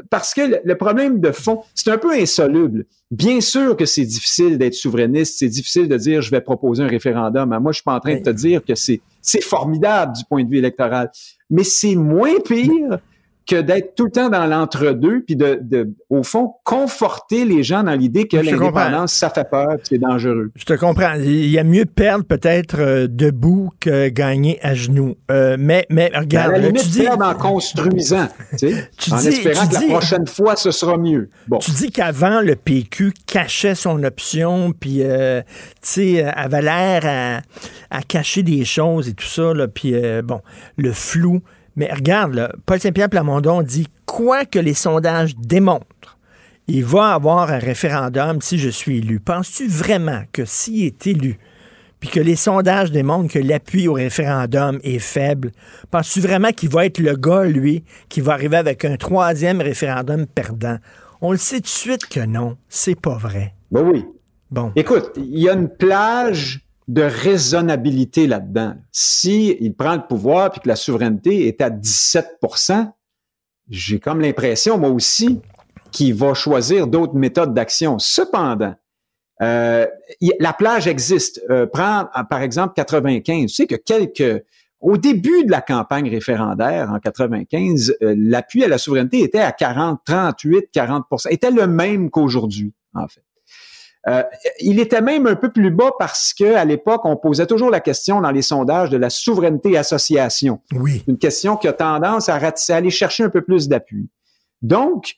Parce 0.09 0.33
que 0.33 0.61
le 0.63 0.77
problème 0.77 1.19
de 1.19 1.31
fond, 1.31 1.61
c'est 1.75 1.89
un 1.89 1.97
peu 1.97 2.13
insoluble. 2.13 2.85
Bien 3.09 3.41
sûr 3.41 3.75
que 3.75 3.85
c'est 3.85 4.05
difficile 4.05 4.57
d'être 4.57 4.73
souverainiste, 4.73 5.39
c'est 5.39 5.49
difficile 5.49 5.87
de 5.87 5.97
dire 5.97 6.21
je 6.21 6.31
vais 6.31 6.41
proposer 6.41 6.83
un 6.83 6.87
référendum. 6.87 7.49
Moi, 7.61 7.71
je 7.71 7.77
suis 7.77 7.83
pas 7.83 7.95
en 7.95 7.99
train 7.99 8.15
de 8.15 8.23
te 8.23 8.29
dire 8.29 8.63
que 8.63 8.75
c'est 8.75 9.01
c'est 9.21 9.43
formidable 9.43 10.13
du 10.15 10.23
point 10.25 10.43
de 10.43 10.49
vue 10.49 10.57
électoral, 10.57 11.11
mais 11.49 11.63
c'est 11.63 11.95
moins 11.95 12.39
pire 12.39 12.99
que 13.47 13.59
d'être 13.59 13.95
tout 13.95 14.05
le 14.05 14.11
temps 14.11 14.29
dans 14.29 14.45
l'entre-deux, 14.45 15.21
puis 15.21 15.35
de, 15.35 15.59
de, 15.61 15.89
au 16.09 16.23
fond, 16.23 16.53
conforter 16.63 17.43
les 17.43 17.63
gens 17.63 17.83
dans 17.83 17.93
l'idée 17.93 18.27
que 18.27 18.37
l'indépendance, 18.37 19.13
ça 19.13 19.29
fait 19.29 19.49
peur, 19.49 19.77
c'est 19.83 19.97
dangereux. 19.97 20.51
Je 20.55 20.65
te 20.65 20.73
comprends. 20.73 21.15
Il 21.15 21.49
y 21.49 21.57
a 21.57 21.63
mieux 21.63 21.85
perdre 21.85 22.23
peut-être 22.23 22.79
euh, 22.79 23.07
debout 23.09 23.71
que 23.79 24.09
gagner 24.09 24.59
à 24.61 24.75
genoux. 24.75 25.15
Euh, 25.31 25.57
mais, 25.59 25.85
mais 25.89 26.11
regarde, 26.13 26.53
à 26.53 26.57
la 26.57 26.67
limite, 26.67 26.83
tu 26.83 26.89
dis... 26.89 27.01
perdre 27.01 27.25
en 27.25 27.33
construisant, 27.33 28.27
tu 28.57 28.71
sais, 28.71 28.89
en 29.11 29.17
espérant 29.19 29.67
que 29.67 29.73
la 29.73 29.81
prochaine 29.81 30.27
fois, 30.27 30.55
ce 30.55 30.71
sera 30.71 30.97
mieux. 30.97 31.29
Bon. 31.47 31.57
Tu 31.57 31.71
dis 31.71 31.91
qu'avant, 31.91 32.41
le 32.41 32.55
PQ 32.55 33.13
cachait 33.25 33.75
son 33.75 34.03
option, 34.03 34.71
puis, 34.71 34.99
euh, 35.01 35.41
tu 35.81 36.15
sais, 36.17 36.23
avait 36.23 36.61
l'air 36.61 37.01
à, 37.05 37.97
à, 37.97 38.01
cacher 38.03 38.43
des 38.43 38.65
choses 38.65 39.09
et 39.09 39.13
tout 39.13 39.25
ça, 39.25 39.53
là, 39.53 39.67
puis, 39.67 39.95
bon, 40.23 40.41
le 40.77 40.93
flou 40.93 41.41
mais 41.81 41.91
regarde, 41.91 42.53
Paul 42.67 42.79
Saint-Pierre 42.79 43.09
Plamondon 43.09 43.63
dit 43.63 43.87
quoi 44.05 44.45
que 44.45 44.59
les 44.59 44.75
sondages 44.75 45.35
démontrent, 45.35 46.19
il 46.67 46.85
va 46.85 47.15
avoir 47.15 47.49
un 47.49 47.57
référendum 47.57 48.39
si 48.39 48.59
je 48.59 48.69
suis 48.69 48.99
élu. 48.99 49.19
Penses-tu 49.19 49.67
vraiment 49.67 50.21
que 50.31 50.45
s'il 50.45 50.85
est 50.85 51.07
élu, 51.07 51.39
puis 51.99 52.11
que 52.11 52.19
les 52.19 52.35
sondages 52.35 52.91
démontrent 52.91 53.33
que 53.33 53.39
l'appui 53.39 53.87
au 53.87 53.93
référendum 53.93 54.77
est 54.83 54.99
faible, 54.99 55.53
penses-tu 55.89 56.19
vraiment 56.19 56.51
qu'il 56.51 56.69
va 56.69 56.85
être 56.85 56.99
le 56.99 57.15
gars, 57.15 57.45
lui, 57.45 57.83
qui 58.09 58.21
va 58.21 58.33
arriver 58.33 58.57
avec 58.57 58.85
un 58.85 58.95
troisième 58.95 59.59
référendum 59.59 60.27
perdant? 60.27 60.77
On 61.19 61.31
le 61.31 61.39
sait 61.39 61.61
tout 61.61 61.63
de 61.63 61.67
suite 61.67 62.05
que 62.05 62.19
non, 62.19 62.57
c'est 62.69 62.99
pas 62.99 63.17
vrai. 63.17 63.55
Ben 63.71 63.81
oui. 63.81 64.05
Bon. 64.51 64.71
Écoute, 64.75 65.13
il 65.15 65.39
y 65.39 65.49
a 65.49 65.53
une 65.53 65.67
plage 65.67 66.59
de 66.87 67.03
raisonnabilité 67.03 68.27
là-dedans. 68.27 68.75
Si 68.91 69.55
il 69.59 69.75
prend 69.75 69.95
le 69.95 70.07
pouvoir 70.07 70.51
puis 70.51 70.61
que 70.61 70.67
la 70.67 70.75
souveraineté 70.75 71.47
est 71.47 71.61
à 71.61 71.69
17% 71.69 72.91
j'ai 73.71 73.99
comme 73.99 74.19
l'impression, 74.21 74.77
moi 74.77 74.89
aussi, 74.89 75.41
qu'il 75.91 76.13
va 76.13 76.33
choisir 76.33 76.87
d'autres 76.87 77.15
méthodes 77.15 77.53
d'action. 77.53 77.97
Cependant, 77.99 78.75
euh, 79.41 79.87
la 80.39 80.53
plage 80.53 80.87
existe. 80.87 81.41
Euh, 81.49 81.65
prends, 81.65 82.07
par 82.29 82.41
exemple, 82.41 82.73
95. 82.75 83.49
Tu 83.49 83.55
sais 83.55 83.67
que 83.67 83.75
quelques... 83.75 84.43
Au 84.81 84.97
début 84.97 85.45
de 85.45 85.51
la 85.51 85.61
campagne 85.61 86.09
référendaire, 86.09 86.89
en 86.91 86.99
95, 86.99 87.97
euh, 88.01 88.15
l'appui 88.17 88.63
à 88.63 88.67
la 88.67 88.79
souveraineté 88.79 89.21
était 89.21 89.39
à 89.39 89.51
40, 89.51 90.01
38, 90.03 90.69
40% 90.73 91.27
était 91.29 91.51
le 91.51 91.67
même 91.67 92.09
qu'aujourd'hui, 92.09 92.73
en 92.95 93.07
fait. 93.07 93.21
Euh, 94.07 94.23
il 94.59 94.79
était 94.79 95.01
même 95.01 95.27
un 95.27 95.35
peu 95.35 95.51
plus 95.51 95.69
bas 95.69 95.91
parce 95.99 96.33
que 96.33 96.55
à 96.55 96.65
l'époque, 96.65 97.01
on 97.05 97.15
posait 97.17 97.45
toujours 97.45 97.69
la 97.69 97.79
question 97.79 98.21
dans 98.21 98.31
les 98.31 98.41
sondages 98.41 98.89
de 98.89 98.97
la 98.97 99.09
souveraineté 99.09 99.77
association. 99.77 100.59
Oui. 100.73 101.03
Une 101.07 101.17
question 101.17 101.55
qui 101.55 101.67
a 101.67 101.73
tendance 101.73 102.27
à, 102.27 102.39
aller 102.69 102.89
chercher 102.89 103.23
un 103.23 103.29
peu 103.29 103.41
plus 103.41 103.67
d'appui. 103.67 104.09
Donc, 104.61 105.17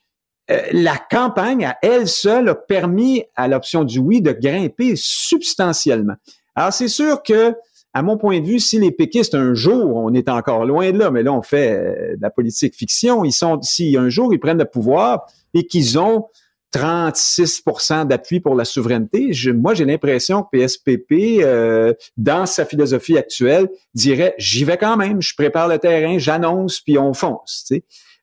euh, 0.51 0.61
la 0.73 0.97
campagne 0.97 1.65
à 1.65 1.77
elle 1.81 2.07
seule 2.07 2.49
a 2.49 2.55
permis 2.55 3.23
à 3.35 3.47
l'option 3.47 3.85
du 3.85 3.99
oui 3.99 4.21
de 4.21 4.33
grimper 4.33 4.93
substantiellement. 4.97 6.15
Alors, 6.55 6.73
c'est 6.73 6.89
sûr 6.89 7.23
que, 7.23 7.55
à 7.93 8.01
mon 8.01 8.17
point 8.17 8.41
de 8.41 8.45
vue, 8.45 8.59
si 8.59 8.79
les 8.79 8.91
péquistes, 8.91 9.35
un 9.35 9.53
jour, 9.53 9.95
on 9.95 10.13
est 10.13 10.27
encore 10.27 10.65
loin 10.65 10.91
de 10.91 10.97
là, 10.97 11.09
mais 11.09 11.23
là, 11.23 11.31
on 11.31 11.41
fait 11.41 11.71
euh, 11.71 12.15
de 12.17 12.21
la 12.21 12.29
politique 12.29 12.75
fiction, 12.75 13.23
ils 13.23 13.31
sont, 13.31 13.61
si 13.61 13.95
un 13.95 14.09
jour 14.09 14.33
ils 14.33 14.39
prennent 14.39 14.57
le 14.57 14.65
pouvoir 14.65 15.25
et 15.53 15.65
qu'ils 15.65 15.97
ont 15.97 16.27
36 16.73 17.63
d'appui 18.05 18.39
pour 18.39 18.55
la 18.55 18.65
souveraineté. 18.65 19.31
moi, 19.53 19.75
j'ai 19.75 19.85
l'impression 19.85 20.41
que 20.41 20.57
PSPP, 20.57 21.43
euh, 21.43 21.93
dans 22.17 22.47
sa 22.47 22.65
philosophie 22.65 23.17
actuelle, 23.17 23.69
dirait 23.93 24.33
j'y 24.39 24.65
vais 24.65 24.77
quand 24.77 24.97
même, 24.97 25.21
je 25.21 25.35
prépare 25.35 25.67
le 25.67 25.77
terrain, 25.77 26.17
j'annonce, 26.17 26.81
puis 26.81 26.97
on 26.97 27.13
fonce. 27.13 27.71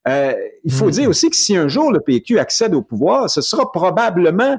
Euh, 0.09 0.35
il 0.65 0.73
faut 0.73 0.89
hmm. 0.89 0.91
dire 0.91 1.09
aussi 1.09 1.31
que 1.31 1.37
si 1.37 1.57
un 1.57 1.69
jour 1.69 1.93
le 1.93 2.01
PQ 2.01 2.39
accède 2.39 2.75
au 2.75 2.83
pouvoir, 2.83 3.31
ce 3.31 3.41
sera 3.41 3.71
probablement 3.71 4.59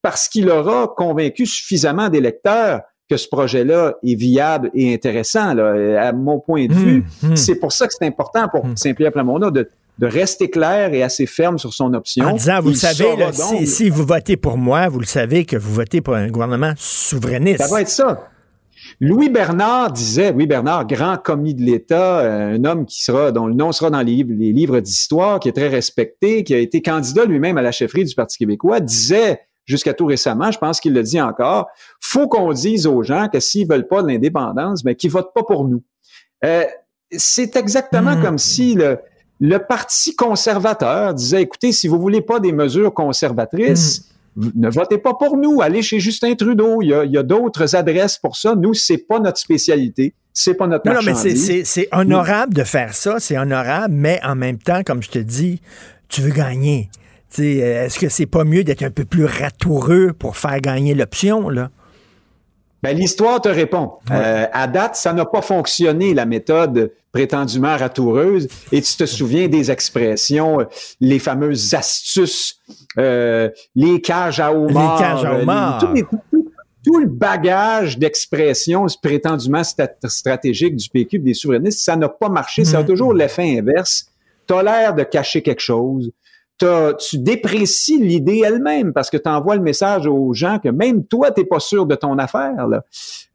parce 0.00 0.28
qu'il 0.28 0.48
aura 0.48 0.94
convaincu 0.96 1.44
suffisamment 1.44 2.08
d'électeurs 2.08 2.80
que 3.10 3.16
ce 3.16 3.28
projet-là 3.28 3.96
est 4.02 4.14
viable 4.14 4.70
et 4.74 4.94
intéressant. 4.94 5.52
Là. 5.52 6.02
À 6.02 6.12
mon 6.12 6.40
point 6.40 6.66
de 6.66 6.72
hmm. 6.72 6.78
vue, 6.78 7.04
hmm. 7.22 7.36
c'est 7.36 7.56
pour 7.56 7.72
ça 7.72 7.86
que 7.86 7.92
c'est 7.98 8.06
important 8.06 8.48
pour 8.48 8.64
Saint-Pierre 8.76 9.12
Plamondon 9.12 9.50
de 9.50 9.68
de 9.98 10.06
rester 10.06 10.48
clair 10.48 10.94
et 10.94 11.02
assez 11.02 11.26
ferme 11.26 11.58
sur 11.58 11.74
son 11.74 11.92
option. 11.94 12.24
En 12.24 12.32
disant, 12.32 12.60
vous 12.60 12.74
savez, 12.74 13.16
si, 13.66 13.90
vous 13.90 14.04
votez 14.04 14.36
pour 14.36 14.56
moi, 14.56 14.88
vous 14.88 15.00
le 15.00 15.06
savez 15.06 15.44
que 15.44 15.56
vous 15.56 15.74
votez 15.74 16.00
pour 16.00 16.14
un 16.14 16.28
gouvernement 16.28 16.72
souverainiste. 16.76 17.62
Ça 17.62 17.68
va 17.68 17.80
être 17.80 17.88
ça. 17.88 18.28
Louis 19.00 19.28
Bernard 19.28 19.92
disait, 19.92 20.32
Louis 20.32 20.46
Bernard, 20.46 20.86
grand 20.86 21.16
commis 21.16 21.54
de 21.54 21.62
l'État, 21.62 22.20
euh, 22.20 22.56
un 22.56 22.64
homme 22.64 22.86
qui 22.86 23.02
sera, 23.02 23.32
dont 23.32 23.46
le 23.46 23.54
nom 23.54 23.72
sera 23.72 23.90
dans 23.90 24.00
les 24.00 24.12
livres, 24.12 24.32
les 24.32 24.52
livres 24.52 24.80
d'histoire, 24.80 25.40
qui 25.40 25.48
est 25.48 25.52
très 25.52 25.68
respecté, 25.68 26.44
qui 26.44 26.54
a 26.54 26.58
été 26.58 26.80
candidat 26.80 27.24
lui-même 27.24 27.58
à 27.58 27.62
la 27.62 27.72
chefferie 27.72 28.04
du 28.04 28.14
Parti 28.14 28.38
québécois, 28.38 28.80
disait 28.80 29.40
jusqu'à 29.66 29.94
tout 29.94 30.06
récemment, 30.06 30.50
je 30.50 30.58
pense 30.58 30.80
qu'il 30.80 30.94
le 30.94 31.02
dit 31.02 31.20
encore, 31.20 31.66
faut 32.00 32.26
qu'on 32.26 32.52
dise 32.52 32.86
aux 32.86 33.02
gens 33.02 33.28
que 33.28 33.38
s'ils 33.38 33.68
veulent 33.68 33.86
pas 33.86 34.02
de 34.02 34.08
l'indépendance, 34.08 34.84
mais 34.84 34.94
qu'ils 34.94 35.10
votent 35.10 35.34
pas 35.34 35.42
pour 35.42 35.68
nous. 35.68 35.82
Euh, 36.44 36.64
c'est 37.10 37.56
exactement 37.56 38.16
hmm. 38.16 38.22
comme 38.22 38.38
si 38.38 38.74
le, 38.74 38.98
le 39.40 39.58
Parti 39.58 40.16
conservateur 40.16 41.14
disait, 41.14 41.42
écoutez, 41.42 41.72
si 41.72 41.88
vous 41.88 42.00
voulez 42.00 42.20
pas 42.20 42.40
des 42.40 42.52
mesures 42.52 42.92
conservatrices, 42.92 44.08
hmm. 44.36 44.50
ne 44.56 44.70
votez 44.70 44.98
pas 44.98 45.14
pour 45.14 45.36
nous, 45.36 45.60
allez 45.62 45.82
chez 45.82 46.00
Justin 46.00 46.34
Trudeau. 46.34 46.82
Il 46.82 46.88
y 46.88 47.18
a, 47.18 47.22
d'autres 47.22 47.76
adresses 47.76 48.18
pour 48.18 48.36
ça. 48.36 48.54
Nous, 48.54 48.74
c'est 48.74 48.98
pas 48.98 49.20
notre 49.20 49.38
spécialité. 49.38 50.14
C'est 50.32 50.54
pas 50.54 50.66
notre 50.66 50.86
Non, 50.86 50.94
non 50.94 51.00
mais 51.02 51.14
c'est 51.64 51.88
honorable 51.92 52.54
de 52.54 52.64
faire 52.64 52.94
ça, 52.94 53.16
c'est 53.18 53.36
honorable, 53.36 53.94
mais 53.94 54.20
en 54.24 54.36
même 54.36 54.58
temps, 54.58 54.82
comme 54.84 55.02
je 55.02 55.10
te 55.10 55.18
dis, 55.18 55.60
tu 56.08 56.20
veux 56.20 56.30
gagner. 56.30 56.90
Est-ce 57.36 57.98
que 57.98 58.08
c'est 58.08 58.26
pas 58.26 58.44
mieux 58.44 58.64
d'être 58.64 58.82
un 58.82 58.90
peu 58.90 59.04
plus 59.04 59.24
ratoureux 59.24 60.12
pour 60.12 60.36
faire 60.36 60.60
gagner 60.60 60.94
l'option, 60.94 61.48
là? 61.48 61.70
Ben, 62.82 62.96
l'histoire 62.96 63.40
te 63.40 63.48
répond. 63.48 63.92
Euh, 64.10 64.46
à 64.52 64.66
date, 64.68 64.94
ça 64.96 65.12
n'a 65.12 65.24
pas 65.24 65.42
fonctionné, 65.42 66.14
la 66.14 66.26
méthode 66.26 66.92
prétendument 67.12 67.76
ratoureuse. 67.76 68.46
Et 68.70 68.80
tu 68.80 68.96
te 68.96 69.04
souviens 69.06 69.48
des 69.48 69.70
expressions, 69.70 70.60
euh, 70.60 70.64
les 71.00 71.18
fameuses 71.18 71.74
astuces, 71.74 72.56
euh, 72.98 73.48
les 73.74 74.00
cages 74.00 74.38
à 74.40 74.52
homard. 74.52 74.96
Les 74.98 75.02
cages 75.04 75.24
à 75.24 75.78
tout, 75.80 75.92
les- 75.94 76.02
tout- 76.02 76.52
tout 76.86 77.00
le 77.00 77.06
bagage 77.06 77.98
d'expressions 77.98 78.86
prétendument 79.02 79.64
stat- 79.64 79.96
stratégiques 80.06 80.76
du 80.76 80.88
PQ 80.88 81.18
des 81.18 81.34
souverainistes, 81.34 81.80
ça 81.80 81.96
n'a 81.96 82.08
pas 82.08 82.28
marché. 82.28 82.64
Ça 82.64 82.78
a 82.78 82.80
Mhm. 82.82 82.86
toujours 82.86 83.12
l'effet 83.12 83.58
inverse. 83.58 84.06
T'as 84.46 84.62
l'air 84.62 84.94
de 84.94 85.02
cacher 85.02 85.42
quelque 85.42 85.60
chose. 85.60 86.10
T'as- 86.58 86.94
tu 86.94 87.18
déprécies 87.18 87.98
l'idée 88.02 88.42
elle-même 88.44 88.92
parce 88.92 89.10
que 89.10 89.16
tu 89.16 89.28
envoies 89.28 89.54
le 89.54 89.62
message 89.62 90.06
aux 90.08 90.32
gens 90.34 90.58
que 90.58 90.68
même 90.68 91.04
toi, 91.04 91.30
t'es 91.30 91.44
pas 91.44 91.60
sûr 91.60 91.86
de 91.86 91.94
ton 91.94 92.18
affaire. 92.18 92.66
Là. 92.66 92.84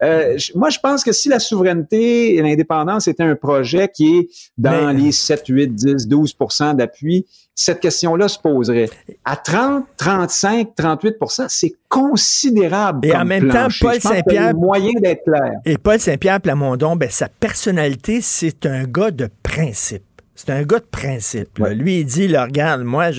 Euh, 0.03 0.37
je- 0.37 0.51
moi, 0.57 0.69
je 0.69 0.79
pense 0.79 1.05
que 1.05 1.13
si 1.13 1.29
la 1.29 1.39
souveraineté 1.39 2.35
et 2.35 2.41
l'indépendance 2.41 3.07
était 3.07 3.23
un 3.23 3.35
projet 3.35 3.87
qui 3.87 4.17
est 4.17 4.29
dans 4.57 4.93
Mais- 4.93 5.03
les 5.03 5.11
7, 5.13 5.45
8, 5.47 5.73
10, 5.73 6.05
12% 6.07 6.73
d'appui, 6.73 7.25
cette 7.55 7.79
question-là 7.79 8.27
se 8.27 8.39
poserait. 8.39 8.89
À 9.23 9.37
30, 9.37 9.85
35, 9.95 10.75
38% 10.75 11.45
c'est 11.47 11.75
considérable. 11.87 13.07
Et 13.07 13.15
en 13.15 13.23
même 13.23 13.47
temps. 13.49 13.67
Paul 13.79 14.01
Saint-Pierre- 14.01 14.55
moyen 14.55 14.91
d'être 14.99 15.23
clair. 15.23 15.53
Et 15.65 15.77
Paul 15.77 15.99
Saint-Pierre 15.99 16.41
Plamondon, 16.41 16.95
ben, 16.97 17.09
sa 17.09 17.29
personnalité, 17.29 18.19
c'est 18.21 18.65
un 18.65 18.83
gars 18.83 19.11
de 19.11 19.29
principe. 19.43 20.03
C'est 20.35 20.49
un 20.49 20.63
gars 20.63 20.79
de 20.79 20.85
principe. 20.85 21.59
Ouais. 21.59 21.75
Lui, 21.75 21.99
il 21.99 22.05
dit, 22.05 22.27
là, 22.27 22.45
regarde, 22.45 22.83
moi, 22.83 23.09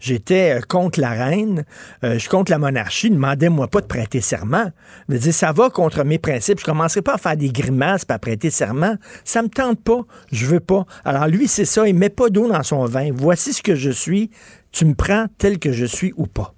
j'étais 0.00 0.58
euh, 0.58 0.60
contre 0.66 1.00
la 1.00 1.10
reine, 1.10 1.64
euh, 2.02 2.14
je 2.14 2.18
suis 2.18 2.28
contre 2.28 2.50
la 2.50 2.58
monarchie, 2.58 3.10
demandez-moi 3.10 3.68
pas 3.68 3.82
de 3.82 3.86
prêter 3.86 4.20
serment. 4.22 4.70
Je 5.08 5.16
dire, 5.16 5.34
ça 5.34 5.52
va 5.52 5.68
contre 5.68 6.02
mes 6.04 6.18
principes. 6.18 6.60
Je 6.60 6.64
commencerai 6.64 7.02
pas 7.02 7.14
à 7.14 7.18
faire 7.18 7.36
des 7.36 7.50
grimaces 7.50 8.04
pas 8.04 8.14
à 8.14 8.18
prêter 8.18 8.50
serment. 8.50 8.96
Ça 9.24 9.42
me 9.42 9.48
tente 9.48 9.82
pas. 9.82 10.00
Je 10.30 10.46
veux 10.46 10.60
pas. 10.60 10.86
Alors 11.04 11.26
lui, 11.26 11.46
c'est 11.46 11.64
ça. 11.64 11.86
Il 11.86 11.94
met 11.94 12.08
pas 12.08 12.30
d'eau 12.30 12.48
dans 12.48 12.62
son 12.62 12.84
vin. 12.86 13.10
Voici 13.14 13.52
ce 13.52 13.62
que 13.62 13.74
je 13.74 13.90
suis. 13.90 14.30
Tu 14.70 14.86
me 14.86 14.94
prends 14.94 15.26
tel 15.38 15.58
que 15.58 15.72
je 15.72 15.84
suis 15.84 16.12
ou 16.16 16.26
pas. 16.26 16.54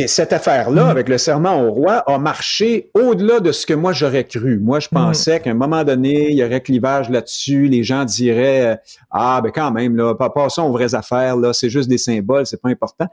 Et 0.00 0.06
cette 0.06 0.32
affaire-là, 0.32 0.84
Mm. 0.84 0.90
avec 0.90 1.08
le 1.08 1.18
serment 1.18 1.60
au 1.60 1.72
roi, 1.72 1.94
a 2.08 2.18
marché 2.18 2.88
au-delà 2.94 3.40
de 3.40 3.50
ce 3.50 3.66
que 3.66 3.74
moi 3.74 3.92
j'aurais 3.92 4.22
cru. 4.24 4.60
Moi, 4.60 4.78
Mm. 4.78 4.80
je 4.82 4.88
pensais 4.90 5.40
qu'à 5.40 5.50
un 5.50 5.54
moment 5.54 5.82
donné, 5.82 6.30
il 6.30 6.36
y 6.36 6.44
aurait 6.44 6.60
clivage 6.60 7.10
là-dessus. 7.10 7.66
Les 7.66 7.82
gens 7.82 8.04
diraient 8.04 8.66
euh, 8.74 8.76
Ah, 9.10 9.40
ben 9.42 9.50
quand 9.50 9.72
même, 9.72 9.96
là, 9.96 10.14
pas- 10.14 10.30
passons 10.30 10.62
aux 10.64 10.72
vraies 10.72 10.94
affaires, 10.94 11.36
là, 11.36 11.52
c'est 11.52 11.70
juste 11.70 11.88
des 11.88 11.98
symboles, 11.98 12.46
c'est 12.46 12.60
pas 12.62 12.68
important. 12.68 13.06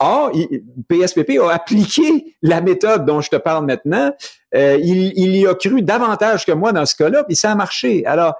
Or, 0.00 0.30
il- 0.34 0.62
PSPP 0.88 1.38
a 1.38 1.50
appliqué 1.52 2.34
la 2.42 2.60
méthode 2.60 3.04
dont 3.04 3.20
je 3.20 3.28
te 3.30 3.36
parle 3.36 3.66
maintenant. 3.66 4.12
Euh, 4.56 4.78
il, 4.82 5.12
il 5.14 5.36
y 5.36 5.46
a 5.46 5.54
cru 5.54 5.80
davantage 5.82 6.44
que 6.44 6.52
moi 6.52 6.72
dans 6.72 6.86
ce 6.86 6.96
cas-là, 6.96 7.22
puis 7.24 7.36
ça 7.36 7.52
a 7.52 7.54
marché. 7.54 8.04
Alors, 8.06 8.34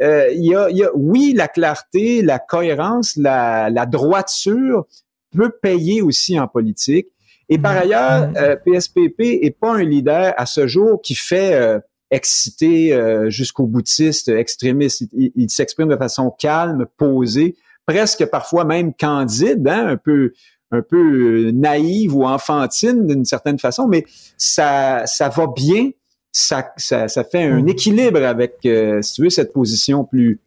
euh, 0.00 0.28
il, 0.32 0.44
y 0.46 0.54
a, 0.54 0.68
il 0.70 0.76
y 0.76 0.84
a, 0.84 0.90
oui, 0.94 1.32
la 1.34 1.48
clarté, 1.48 2.22
la 2.22 2.38
cohérence, 2.38 3.16
la, 3.16 3.68
la 3.70 3.84
droiture 3.86 4.84
peut 5.36 5.50
payer 5.50 6.02
aussi 6.02 6.38
en 6.38 6.46
politique. 6.46 7.08
Et 7.48 7.58
par 7.58 7.72
Mhm. 7.72 7.78
ailleurs, 7.78 8.28
Mhm. 8.28 8.34
euh, 8.36 8.56
PSPP 8.56 9.20
est 9.42 9.56
pas 9.58 9.74
un 9.74 9.82
leader 9.84 10.34
à 10.36 10.46
ce 10.46 10.66
jour 10.66 11.00
qui 11.02 11.14
fait 11.14 11.54
euh, 11.54 11.78
exciter 12.10 12.92
euh, 12.92 13.30
jusqu'au 13.30 13.66
boutiste 13.66 14.28
extrémiste. 14.28 15.00
Il, 15.02 15.08
il- 15.12 15.32
il 15.36 15.50
s'exprime 15.50 15.88
de 15.88 15.96
façon 15.96 16.30
calme, 16.38 16.86
posée, 16.96 17.56
presque 17.86 18.24
parfois 18.26 18.64
même 18.64 18.92
candide, 18.94 19.66
hein, 19.68 19.86
un 19.88 19.96
peu 19.96 20.32
un 20.70 20.82
peu 20.82 21.46
euh, 21.46 21.52
naïve 21.52 22.14
ou 22.14 22.24
enfantine 22.26 23.06
d'une 23.06 23.24
certaine 23.24 23.58
façon, 23.58 23.88
mais 23.88 24.04
ça 24.36 25.02
ça 25.06 25.30
va 25.30 25.46
bien. 25.46 25.90
Ça, 26.30 26.68
ça, 26.76 27.08
ça 27.08 27.24
fait 27.24 27.42
un 27.44 27.62
Mhm. 27.62 27.68
équilibre 27.70 28.22
avec, 28.22 28.56
euh, 28.66 29.00
si 29.00 29.14
tu 29.14 29.22
veux, 29.22 29.30
cette 29.30 29.52
position 29.52 30.04
plus, 30.04 30.38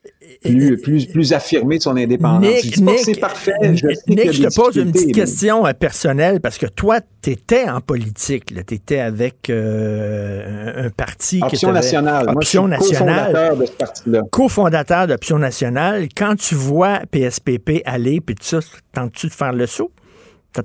plus, 0.44 0.78
plus, 0.80 1.06
plus 1.08 1.34
affirmée 1.34 1.80
de 1.80 1.84
son 1.84 1.98
indépendance. 1.98 2.41
Nick, 2.48 2.63
je 2.65 2.72
dis 2.80 2.84
pas 2.84 2.91
que 2.91 2.96
Nick, 2.98 3.06
c'est 3.06 3.20
parfait. 3.20 3.54
Je, 3.62 3.88
qu'il 3.88 4.13
y 4.13 4.15
Nick, 4.15 4.32
je 4.32 4.44
te 4.44 4.56
pose 4.56 4.76
une 4.78 4.91
petite 4.91 5.08
mais- 5.08 5.12
question 5.13 5.65
euh, 5.65 5.74
personnelle 5.74 6.39
parce 6.39 6.60
que 6.60 6.67
toi, 6.67 7.00
tu 7.24 7.32
étais 7.32 7.67
en 7.67 7.82
politique. 7.82 8.54
Tu 8.67 8.74
étais 8.76 9.00
avec 9.00 9.50
euh, 9.50 10.86
un, 10.86 10.89
parti 10.91 11.38
qui 11.39 11.44
Option 11.46 11.70
t'avait- 11.70 11.80
nationale. 11.80 12.26
Moi, 12.26 12.36
je 12.41 12.48
suis 12.48 12.58
Option 12.60 12.67
nationale. 12.67 13.26
cofondateur 13.26 13.58
de 13.58 13.65
ce 13.65 13.72
parti-là. 13.72 14.22
cofondateur 14.32 15.08
d'Option 15.08 15.39
nationale. 15.39 16.08
Quand 16.15 16.36
tu 16.36 16.56
vois 16.56 17.00
PSPP 17.10 17.82
aller, 17.86 18.22
puis 18.22 18.36
tout 18.36 18.44
ça, 18.46 18.60
tentes-tu 18.94 19.28
de 19.28 19.34
faire 19.34 19.52
le 19.54 19.65
saut? 19.65 19.91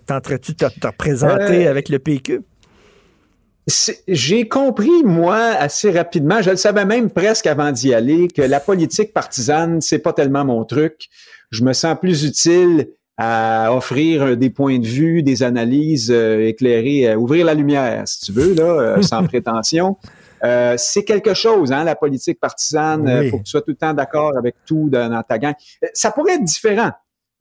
Tenterais-tu 0.07 0.53
de 0.53 0.57
te, 0.57 0.81
te 0.81 0.87
représenter 0.87 1.67
Euh, 1.67 1.71
avec 1.71 1.89
le 1.89 1.99
PQ? 2.01 2.41
J'ai 4.07 4.49
compris, 4.49 5.03
moi, 5.05 5.37
assez 5.37 5.91
rapidement, 5.91 6.41
je 6.41 6.51
le 6.51 6.57
savais 6.57 6.85
même 6.85 7.11
presque 7.11 7.47
avant 7.49 7.73
d'y 7.73 7.93
aller, 7.93 8.29
que 8.29 8.43
la 8.43 8.61
politique 8.61 9.13
partisane, 9.13 9.81
c'est 9.81 9.99
pas 9.99 10.13
tellement 10.13 10.45
mon 10.45 10.65
truc. 10.65 11.09
Je 11.51 11.65
me 11.65 11.73
sens 11.73 11.97
plus 12.01 12.25
utile 12.25 12.89
à 13.19 13.75
offrir 13.75 14.23
euh, 14.23 14.37
des 14.37 14.51
points 14.51 14.79
de 14.79 14.87
vue, 14.87 15.23
des 15.23 15.43
analyses 15.43 16.11
euh, 16.13 16.47
éclairées, 16.47 17.09
à 17.11 17.19
ouvrir 17.19 17.47
la 17.47 17.55
lumière, 17.55 18.07
si 18.07 18.21
tu 18.27 18.33
veux, 18.33 18.55
là, 18.55 18.63
euh, 18.65 19.03
sans 19.03 19.25
prétention. 19.27 19.97
Euh, 20.45 20.75
c'est 20.77 21.03
quelque 21.03 21.33
chose, 21.35 21.73
hein, 21.73 21.83
la 21.83 21.97
politique 21.97 22.39
partisane. 22.39 23.05
Il 23.09 23.19
Oui. 23.21 23.31
faut 23.31 23.39
que 23.39 23.45
tu 23.45 23.51
sois 23.51 23.63
tout 23.63 23.71
le 23.71 23.77
temps 23.77 23.95
d'accord 23.95 24.37
avec 24.37 24.55
tout 24.67 24.89
dans, 24.91 25.09
dans 25.11 25.23
ta 25.23 25.39
gang. 25.39 25.55
Euh, 25.83 25.89
Ça 25.95 26.11
pourrait 26.13 26.35
être 26.35 26.45
différent. 26.45 26.91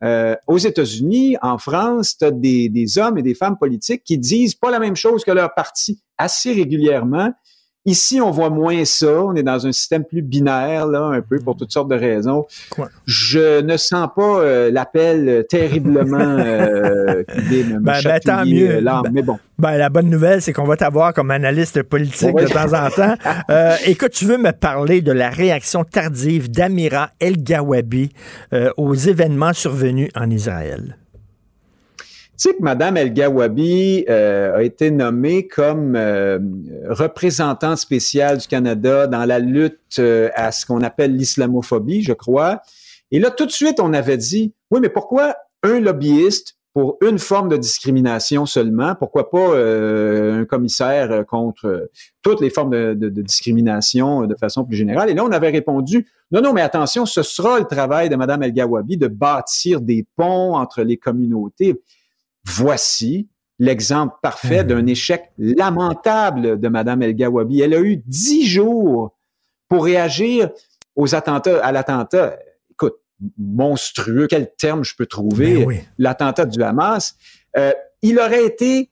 Euh, 0.03 0.35
aux 0.47 0.57
États-Unis, 0.57 1.37
en 1.41 1.57
France, 1.57 2.17
tu 2.17 2.25
as 2.25 2.31
des, 2.31 2.69
des 2.69 2.97
hommes 2.97 3.17
et 3.17 3.21
des 3.21 3.33
femmes 3.33 3.57
politiques 3.57 4.03
qui 4.03 4.17
disent 4.17 4.55
pas 4.55 4.69
la 4.69 4.79
même 4.79 4.95
chose 4.95 5.23
que 5.23 5.31
leur 5.31 5.53
parti 5.53 6.01
assez 6.17 6.53
régulièrement. 6.53 7.31
Ici, 7.85 8.19
on 8.19 8.31
voit 8.31 8.49
moins 8.49 8.83
ça. 8.85 9.21
On 9.23 9.35
est 9.35 9.43
dans 9.43 9.67
un 9.67 9.71
système 9.71 10.03
plus 10.03 10.21
binaire, 10.23 10.87
là, 10.87 11.03
un 11.03 11.21
peu 11.21 11.37
pour 11.39 11.55
toutes 11.55 11.71
sortes 11.71 11.89
de 11.89 11.95
raisons. 11.95 12.45
Quoi? 12.71 12.89
Je 13.05 13.61
ne 13.61 13.77
sens 13.77 14.07
pas 14.15 14.39
euh, 14.39 14.71
l'appel 14.71 15.45
terriblement 15.49 16.17
euh, 16.19 17.23
qui 17.33 17.41
vient 17.63 17.79
me 17.79 17.85
Ben, 17.85 17.99
ben, 18.03 18.19
tant 18.19 18.45
mieux. 18.45 18.77
euh. 18.77 18.81
Ben, 18.81 19.03
Mais 19.11 19.21
bon, 19.21 19.37
Ben, 19.59 19.77
la 19.77 19.89
bonne 19.89 20.09
nouvelle, 20.09 20.41
c'est 20.41 20.51
qu'on 20.51 20.65
va 20.65 20.77
t'avoir 20.77 21.13
comme 21.13 21.29
analyste 21.29 21.83
politique 21.83 22.35
de 22.35 22.47
temps 22.47 22.73
en 22.73 22.89
temps. 22.89 23.15
Euh, 23.49 23.75
écoute, 23.85 24.11
tu 24.11 24.25
veux 24.25 24.37
me 24.37 24.51
parler 24.51 25.01
de 25.01 25.11
la 25.11 25.29
réaction 25.29 25.83
tardive 25.83 26.49
d'Amira 26.49 27.11
El-Gawabi 27.19 28.09
euh, 28.53 28.71
aux 28.77 28.95
événements 28.95 29.53
survenus 29.53 30.09
en 30.15 30.29
Israël? 30.31 30.97
Sais 32.37 32.53
que 32.53 32.61
Mme 32.61 32.97
El 32.97 33.13
Gawabi 33.13 34.05
euh, 34.09 34.57
a 34.57 34.63
été 34.63 34.91
nommée 34.91 35.47
comme 35.47 35.95
euh, 35.95 36.37
représentante 36.89 37.77
spéciale 37.77 38.39
du 38.39 38.47
Canada 38.47 39.07
dans 39.07 39.23
la 39.25 39.39
lutte 39.39 39.99
euh, 39.99 40.29
à 40.35 40.51
ce 40.51 40.65
qu'on 40.65 40.81
appelle 40.81 41.15
l'islamophobie, 41.15 42.01
je 42.01 42.11
crois. 42.13 42.61
Et 43.11 43.19
là, 43.19 43.31
tout 43.31 43.45
de 43.45 43.51
suite, 43.51 43.79
on 43.79 43.93
avait 43.93 44.17
dit, 44.17 44.53
oui, 44.69 44.79
mais 44.81 44.89
pourquoi 44.89 45.35
un 45.63 45.79
lobbyiste 45.79 46.57
pour 46.73 46.97
une 47.01 47.19
forme 47.19 47.47
de 47.47 47.55
discrimination 47.55 48.45
seulement? 48.45 48.95
Pourquoi 48.95 49.29
pas 49.29 49.51
euh, 49.53 50.41
un 50.41 50.45
commissaire 50.45 51.25
contre 51.25 51.89
toutes 52.21 52.41
les 52.41 52.49
formes 52.49 52.71
de, 52.71 52.93
de- 52.95 53.07
de 53.07 53.21
discrimination 53.21 54.27
de 54.27 54.35
façon 54.35 54.65
plus 54.65 54.75
générale? 54.75 55.09
Et 55.09 55.13
là, 55.13 55.23
on 55.23 55.31
avait 55.31 55.51
répondu, 55.51 56.05
non, 56.31 56.41
non, 56.41 56.51
mais 56.51 56.61
attention, 56.61 57.05
ce 57.05 57.23
sera 57.23 57.59
le 57.59 57.65
travail 57.65 58.09
de 58.09 58.17
Mme 58.17 58.43
El 58.43 58.51
Gawabi 58.51 58.97
de 58.97 59.07
bâtir 59.07 59.79
des 59.79 60.05
ponts 60.17 60.55
entre 60.57 60.81
les 60.81 60.97
communautés. 60.97 61.81
Voici 62.45 63.27
l'exemple 63.59 64.15
parfait 64.21 64.61
Mhm. 64.63 64.67
d'un 64.67 64.85
échec 64.87 65.31
lamentable 65.37 66.59
de 66.59 66.67
Mme 66.67 67.03
El 67.03 67.15
Gawabi. 67.15 67.61
Elle 67.61 67.73
a 67.73 67.79
eu 67.81 67.97
dix 68.05 68.45
jours 68.45 69.15
pour 69.69 69.85
réagir 69.85 70.49
aux 70.95 71.15
attentats, 71.15 71.63
à 71.65 71.71
l'attentat. 71.71 72.37
Écoute, 72.71 72.95
monstrueux, 73.37 74.27
quel 74.27 74.51
terme 74.57 74.83
je 74.83 74.95
peux 74.95 75.05
trouver, 75.05 75.59
Ben 75.59 75.65
oui. 75.67 75.79
l'attentat 75.97 76.45
du 76.45 76.61
Hamas. 76.61 77.15
Euh, 77.57 77.71
il 78.01 78.19
aurait 78.19 78.45
été 78.45 78.91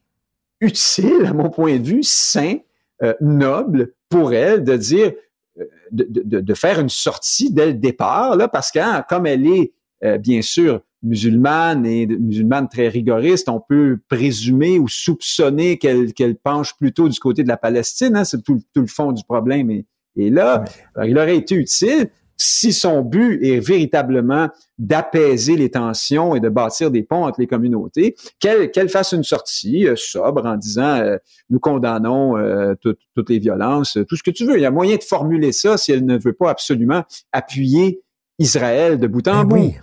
utile, 0.60 1.26
à 1.26 1.32
mon 1.34 1.50
point 1.50 1.78
de 1.78 1.86
vue, 1.86 2.02
sain, 2.02 2.56
euh, 3.02 3.14
noble 3.20 3.92
pour 4.08 4.32
elle 4.32 4.64
de 4.64 4.76
dire, 4.76 5.12
euh, 5.60 5.64
de, 5.92 6.06
de- 6.10 6.40
de 6.40 6.54
faire 6.54 6.80
une 6.80 6.88
sortie 6.88 7.52
dès 7.52 7.66
le 7.66 7.74
départ, 7.74 8.34
là, 8.36 8.48
parce 8.48 8.70
que 8.72 8.78
hein, 8.78 9.04
comme 9.08 9.26
elle 9.26 9.46
est, 9.46 9.72
euh, 10.04 10.16
bien 10.18 10.40
sûr, 10.42 10.80
musulmane 11.04 11.86
et 11.86 12.06
musulmane 12.06 12.68
très 12.68 12.88
rigoriste, 12.88 13.48
on 13.48 13.60
peut 13.60 13.98
présumer 14.08 14.78
ou 14.78 14.88
soupçonner 14.88 15.78
qu'elle 15.78 16.12
qu'elle 16.12 16.36
penche 16.36 16.74
plutôt 16.76 17.08
du 17.08 17.18
côté 17.20 17.42
de 17.44 17.48
la 17.48 17.56
Palestine. 17.56 18.16
Hein, 18.16 18.24
c'est 18.24 18.42
tout, 18.42 18.60
tout 18.74 18.80
le 18.80 18.86
fond 18.88 19.12
du 19.12 19.22
problème. 19.24 19.70
Et, 19.70 19.86
et 20.16 20.30
là, 20.30 20.64
alors, 20.94 21.08
il 21.08 21.18
aurait 21.18 21.36
été 21.36 21.54
utile 21.54 22.08
si 22.36 22.72
son 22.72 23.02
but 23.02 23.38
est 23.44 23.60
véritablement 23.60 24.48
d'apaiser 24.76 25.56
les 25.56 25.70
tensions 25.70 26.34
et 26.34 26.40
de 26.40 26.48
bâtir 26.48 26.90
des 26.90 27.04
ponts 27.04 27.26
entre 27.26 27.40
les 27.40 27.46
communautés, 27.46 28.16
qu'elle 28.40 28.88
fasse 28.88 29.12
une 29.12 29.22
sortie 29.22 29.86
euh, 29.86 29.94
sobre 29.96 30.44
en 30.44 30.56
disant 30.56 30.96
euh, 30.96 31.16
nous 31.48 31.60
condamnons 31.60 32.36
euh, 32.36 32.74
toutes- 32.80 32.98
toutes 33.14 33.30
les 33.30 33.38
violences, 33.38 33.98
tout 34.08 34.16
ce 34.16 34.24
que 34.24 34.32
tu 34.32 34.44
veux. 34.46 34.56
Il 34.56 34.62
y 34.62 34.66
a 34.66 34.72
moyen 34.72 34.96
de 34.96 35.02
formuler 35.04 35.52
ça 35.52 35.76
si 35.76 35.92
elle 35.92 36.04
ne 36.04 36.18
veut 36.18 36.32
pas 36.32 36.50
absolument 36.50 37.04
appuyer 37.30 38.02
Israël 38.40 38.98
de 38.98 39.06
bout 39.06 39.26
en 39.28 39.44
Ben 39.44 39.44
bout. 39.44 39.56
oui. 39.56 39.74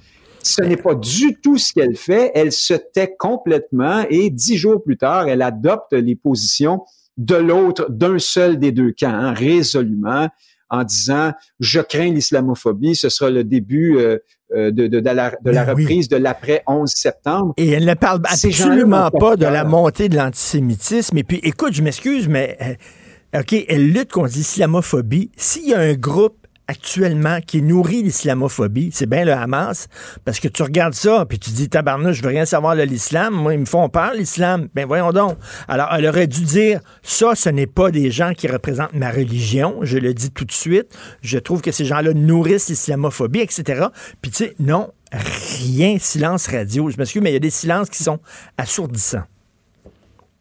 Ce 0.44 0.62
n'est 0.62 0.78
pas 0.78 0.96
du 0.96 1.40
tout 1.42 1.58
ce 1.58 1.74
qu'elle 1.74 1.96
fait. 1.96 2.32
Elle 2.34 2.52
se 2.52 2.74
tait 2.74 3.16
complètement 3.18 4.06
et 4.10 4.30
dix 4.30 4.58
jours 4.58 4.84
plus 4.84 4.98
tard, 4.98 5.28
elle 5.28 5.42
adopte 5.42 5.94
les 5.94 6.16
positions 6.16 6.82
de 7.18 7.36
l'autre, 7.36 7.88
d'un 7.90 8.20
seul 8.20 8.58
des 8.58 8.72
deux 8.72 8.94
camps, 8.98 9.10
hein, 9.10 9.34
résolument, 9.34 10.30
en 10.70 10.84
disant 10.84 11.34
je 11.60 11.82
crains 11.82 12.12
l'islamophobie, 12.12 12.96
ce 12.96 13.10
sera 13.10 13.30
le 13.30 13.44
début 13.44 13.98
euh, 13.98 14.18
euh, 14.56 14.72
de, 14.72 14.88
de, 14.88 15.00
de, 15.00 15.10
la, 15.10 15.32
de 15.44 15.52
la 15.52 15.66
Ben 15.66 15.76
oui. 15.76 15.84
reprise 15.84 16.08
de 16.10 16.18
l'après 16.18 16.64
11 16.68 16.90
septembre. 16.90 17.54
Et 17.58 17.70
elle 17.70 17.86
ne 17.86 17.94
parle 17.94 18.22
absolument 18.24 19.12
pas 19.12 19.36
de 19.36 19.46
la 19.46 19.64
montée 19.64 20.10
de 20.10 20.16
l'antisémitisme. 20.16 21.18
Et 21.18 21.24
puis, 21.24 21.40
écoute, 21.44 21.74
je 21.74 21.82
m'excuse, 21.84 22.28
mais 22.28 22.58
euh, 22.62 23.40
OK, 23.42 23.54
elle 23.68 23.92
lutte 23.92 24.12
contre 24.12 24.34
l'islamophobie. 24.34 25.32
S'il 25.38 25.70
y 25.70 25.74
a 25.74 25.80
un 25.80 25.94
groupe 25.94 26.41
actuellement 26.72 27.40
qui 27.46 27.62
nourrit 27.62 28.02
l'islamophobie, 28.02 28.92
c'est 28.94 29.06
bien 29.06 29.26
le 29.26 29.34
Hamas, 29.34 29.88
parce 30.24 30.40
que 30.40 30.48
tu 30.48 30.64
regardes 30.64 30.94
ça, 30.94 31.26
puis 31.28 31.38
tu 31.38 31.52
dis, 31.52 31.68
tabarnouche, 31.68 32.18
je 32.18 32.24
veux 32.24 32.30
rien 32.30 32.46
savoir 32.46 32.76
de 32.76 32.82
l'islam, 32.82 33.34
moi, 33.34 33.54
ils 33.54 33.60
me 33.60 33.66
font 33.66 33.90
peur, 33.90 34.14
l'islam. 34.14 34.70
Ben 34.74 34.86
voyons 34.88 35.12
donc. 35.12 35.38
Alors, 35.68 35.90
elle 35.94 36.06
aurait 36.08 36.28
dû 36.28 36.42
dire, 36.42 36.80
ça, 37.04 37.36
ce 37.36 37.50
n'est 37.50 37.68
pas 37.68 37.92
des 37.92 38.10
gens 38.10 38.34
qui 38.34 38.48
représentent 38.48 38.94
ma 38.94 39.12
religion, 39.12 39.80
je 39.82 39.98
le 39.98 40.14
dis 40.14 40.32
tout 40.32 40.46
de 40.46 40.52
suite, 40.52 40.88
je 41.22 41.38
trouve 41.38 41.62
que 41.62 41.72
ces 41.72 41.86
gens-là 41.86 42.14
nourrissent 42.14 42.70
l'islamophobie, 42.70 43.42
etc. 43.42 43.88
Puis 44.22 44.32
tu 44.32 44.46
sais, 44.46 44.56
non, 44.60 44.92
rien, 45.12 45.98
silence 46.00 46.48
radio. 46.48 46.90
Je 46.90 46.98
m'excuse, 46.98 47.22
mais 47.22 47.32
il 47.32 47.34
y 47.34 47.38
a 47.38 47.40
des 47.40 47.50
silences 47.50 47.90
qui 47.90 48.02
sont 48.02 48.20
assourdissants. 48.58 49.26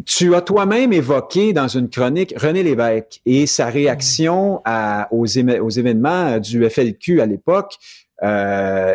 Tu 0.07 0.35
as 0.35 0.41
toi-même 0.41 0.93
évoqué 0.93 1.53
dans 1.53 1.69
une 1.69 1.89
chronique 1.89 2.35
René 2.37 2.63
Lévesque 2.63 3.21
et 3.27 3.47
sa 3.47 3.67
réaction 3.67 4.61
à- 4.65 5.09
aux, 5.13 5.27
événements 5.27 6.39
du 6.39 6.65
FLQ 6.69 7.21
à 7.21 7.27
l'époque. 7.27 7.75
Euh, 8.23 8.95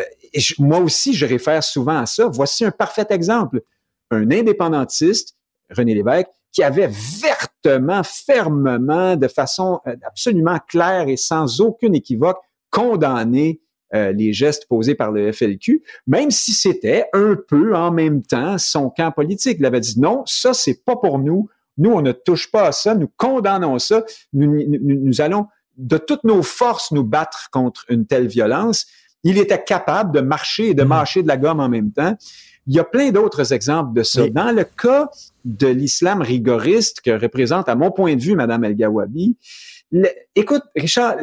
moi 0.58 0.78
aussi, 0.78 1.12
je 1.12 1.26
réfère 1.26 1.62
souvent 1.62 1.98
à 1.98 2.06
ça. 2.06 2.28
Voici 2.28 2.64
un 2.64 2.70
parfait 2.70 3.06
exemple. 3.10 3.60
Un 4.10 4.30
indépendantiste, 4.30 5.36
René 5.70 5.94
Lévesque, 5.94 6.28
qui 6.52 6.62
avait 6.62 6.88
vertement, 6.88 8.02
fermement, 8.02 9.16
de 9.16 9.28
façon 9.28 9.80
euh, 9.86 9.96
absolument 10.06 10.58
claire 10.66 11.08
et 11.08 11.16
sans 11.16 11.60
aucune 11.60 11.94
équivoque, 11.94 12.38
condamné 12.70 13.60
euh, 13.94 14.12
les 14.12 14.32
gestes 14.32 14.66
posés 14.68 14.94
par 14.94 15.12
le 15.12 15.30
FLQ, 15.32 15.82
même 16.06 16.30
si 16.30 16.52
c'était 16.52 17.06
un 17.12 17.36
peu 17.36 17.74
en 17.76 17.90
même 17.90 18.22
temps 18.22 18.58
son 18.58 18.90
camp 18.90 19.12
politique. 19.12 19.56
Il 19.60 19.66
avait 19.66 19.80
dit 19.80 20.00
non, 20.00 20.22
ça 20.26 20.52
c'est 20.54 20.84
pas 20.84 20.96
pour 20.96 21.18
nous. 21.18 21.48
Nous, 21.78 21.90
on 21.92 22.00
ne 22.00 22.12
touche 22.12 22.50
pas 22.50 22.68
à 22.68 22.72
ça. 22.72 22.94
Nous 22.94 23.10
condamnons 23.16 23.78
ça. 23.78 24.02
Nous, 24.32 24.46
nous, 24.46 24.78
nous 24.80 25.20
allons 25.20 25.46
de 25.76 25.98
toutes 25.98 26.24
nos 26.24 26.42
forces 26.42 26.90
nous 26.90 27.04
battre 27.04 27.48
contre 27.52 27.84
une 27.90 28.06
telle 28.06 28.28
violence. 28.28 28.86
Il 29.24 29.36
était 29.38 29.62
capable 29.62 30.12
de 30.14 30.20
marcher 30.20 30.68
et 30.70 30.74
de 30.74 30.82
Mhm. 30.82 30.88
mâcher 30.88 31.22
de 31.22 31.28
la 31.28 31.36
gomme 31.36 31.60
en 31.60 31.68
même 31.68 31.92
temps. 31.92 32.16
Il 32.66 32.74
y 32.74 32.78
a 32.80 32.84
plein 32.84 33.10
d'autres 33.10 33.52
exemples 33.52 33.92
de 33.92 34.02
ça. 34.02 34.22
Mais- 34.22 34.30
Dans 34.30 34.52
le 34.52 34.64
cas 34.64 35.10
de 35.44 35.66
l'islam 35.68 36.22
rigoriste 36.22 37.00
que 37.02 37.10
représente, 37.10 37.68
à 37.68 37.74
mon 37.76 37.90
point 37.90 38.16
de 38.16 38.22
vue, 38.22 38.34
Madame 38.34 38.64
El 38.64 38.74
Gawabi, 38.74 39.36
le- 39.92 40.08
écoute, 40.34 40.62
Richard, 40.74 41.16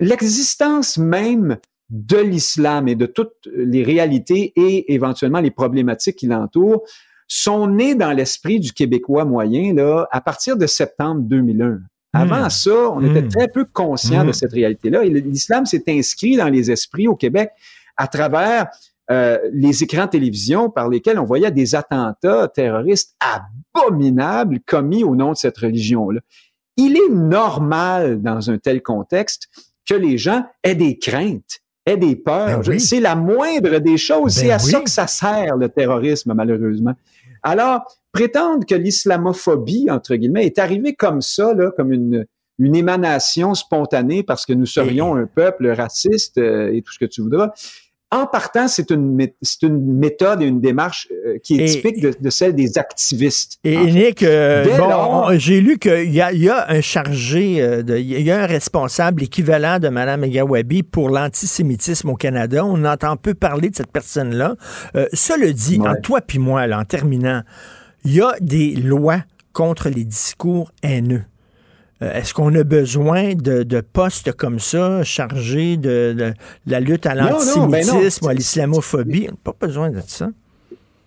l'existence 0.00 0.96
même 0.98 1.58
de 1.90 2.18
l'islam 2.18 2.86
et 2.88 2.94
de 2.94 3.06
toutes 3.06 3.48
les 3.54 3.82
réalités 3.82 4.52
et 4.56 4.92
éventuellement 4.92 5.40
les 5.40 5.50
problématiques 5.50 6.16
qui 6.16 6.26
l'entourent 6.26 6.82
sont 7.26 7.66
nées 7.66 7.94
dans 7.94 8.12
l'esprit 8.12 8.60
du 8.60 8.72
Québécois 8.72 9.24
moyen 9.24 9.74
là, 9.74 10.06
à 10.10 10.20
partir 10.20 10.56
de 10.56 10.66
septembre 10.66 11.22
2001. 11.22 11.80
Avant 12.14 12.46
Mm. 12.46 12.50
ça, 12.50 12.90
on 12.90 13.00
était 13.04 13.22
Mm. 13.22 13.28
très 13.28 13.48
peu 13.48 13.64
conscient 13.66 14.24
Mm. 14.24 14.28
de 14.28 14.32
cette 14.32 14.52
réalité-là. 14.52 15.04
Et 15.04 15.10
l'islam 15.10 15.66
s'est 15.66 15.84
inscrit 15.88 16.36
dans 16.36 16.48
les 16.48 16.70
esprits 16.70 17.06
au 17.08 17.16
Québec 17.16 17.50
à 17.96 18.06
travers 18.08 18.68
euh, 19.10 19.38
les 19.54 19.82
écrans 19.82 20.04
de 20.04 20.10
télévision 20.10 20.68
par 20.68 20.90
lesquels 20.90 21.18
on 21.18 21.24
voyait 21.24 21.50
des 21.50 21.74
attentats 21.74 22.46
terroristes 22.48 23.16
abominables 23.74 24.60
commis 24.66 25.04
au 25.04 25.16
nom 25.16 25.32
de 25.32 25.36
cette 25.36 25.56
religion-là. 25.58 26.20
Il 26.76 26.96
est 26.96 27.08
normal 27.10 28.20
dans 28.22 28.50
un 28.50 28.58
tel 28.58 28.82
contexte 28.82 29.48
que 29.88 29.94
les 29.94 30.18
gens 30.18 30.44
aient 30.62 30.74
des 30.74 30.98
craintes, 30.98 31.60
aient 31.88 31.96
des 31.96 32.16
peurs. 32.16 32.60
Ben 32.60 32.68
oui. 32.68 32.80
C'est 32.80 33.00
la 33.00 33.14
moindre 33.14 33.78
des 33.78 33.96
choses. 33.96 34.34
Ben 34.36 34.42
C'est 34.42 34.50
à 34.50 34.58
ça 34.58 34.80
que 34.80 34.90
ça 34.90 35.06
sert, 35.06 35.56
le 35.56 35.68
terrorisme, 35.68 36.34
malheureusement. 36.34 36.94
Alors, 37.42 37.82
prétendre 38.12 38.66
que 38.66 38.74
l'islamophobie, 38.74 39.90
entre 39.90 40.16
guillemets, 40.16 40.46
est 40.46 40.58
arrivée 40.58 40.94
comme 40.94 41.20
ça, 41.20 41.54
là, 41.54 41.70
comme 41.76 41.92
une, 41.92 42.26
une 42.58 42.74
émanation 42.74 43.54
spontanée 43.54 44.22
parce 44.22 44.44
que 44.44 44.52
nous 44.52 44.66
serions 44.66 45.14
un 45.14 45.26
peuple 45.26 45.68
raciste 45.68 46.38
euh, 46.38 46.72
et 46.72 46.82
tout 46.82 46.92
ce 46.92 46.98
que 46.98 47.04
tu 47.04 47.22
voudras. 47.22 47.52
En 48.10 48.26
partant, 48.26 48.68
c'est 48.68 48.90
une, 48.90 49.16
mé- 49.18 49.34
c'est 49.42 49.64
une 49.66 49.92
méthode 49.98 50.40
et 50.40 50.46
une 50.46 50.60
démarche 50.62 51.08
euh, 51.26 51.36
qui 51.42 51.60
est 51.60 51.64
Et- 51.64 51.66
typique 51.66 52.00
de, 52.00 52.14
de 52.18 52.30
celle 52.30 52.54
des 52.54 52.78
activistes. 52.78 53.58
Et. 53.64 53.76
Nick, 53.92 54.22
euh, 54.22 54.64
bon, 54.78 54.88
lors- 54.88 55.32
j'ai 55.34 55.60
lu 55.60 55.78
qu'il 55.78 56.10
y 56.10 56.22
a, 56.22 56.32
il 56.32 56.42
y 56.42 56.48
a 56.48 56.70
un 56.70 56.80
chargé, 56.80 57.60
euh, 57.60 57.82
de- 57.82 57.98
il 57.98 58.22
y 58.22 58.30
a 58.30 58.42
un 58.42 58.46
responsable 58.46 59.22
équivalent 59.24 59.78
de 59.78 59.88
Mme 59.88 60.24
Egawabi 60.24 60.84
pour 60.84 61.10
l'antisémitisme 61.10 62.08
au 62.08 62.14
Canada. 62.16 62.64
On 62.64 62.82
entend 62.86 63.16
peu 63.16 63.34
parler 63.34 63.68
de 63.68 63.76
cette 63.76 63.92
personne-là. 63.92 64.56
Cela 65.12 65.52
dit, 65.52 65.78
Ouais. 65.78 66.00
toi 66.02 66.20
puis 66.22 66.38
moi, 66.38 66.66
là, 66.66 66.78
en 66.80 66.84
terminant, 66.84 67.42
il 68.04 68.14
y 68.14 68.20
a 68.22 68.32
des 68.40 68.74
lois 68.74 69.22
contre 69.52 69.90
les 69.90 70.04
discours 70.04 70.72
haineux. 70.82 71.24
Euh, 72.02 72.12
Est-ce 72.12 72.32
qu'on 72.34 72.54
a 72.54 72.62
besoin 72.64 73.34
de, 73.34 73.62
de 73.64 73.80
postes 73.80 74.32
comme 74.32 74.58
ça, 74.60 75.02
chargés 75.02 75.76
de, 75.76 76.14
de 76.16 76.34
la 76.66 76.80
lutte 76.80 77.06
à 77.06 77.14
ben 77.14 77.30
l'antisémitisme 77.30 78.26
ou 78.26 78.28
à 78.28 78.34
l'islamophobie? 78.34 79.26
On 79.28 79.32
n'a 79.32 79.38
pas 79.52 79.66
besoin 79.66 79.90
de 79.90 80.00
ça. 80.06 80.28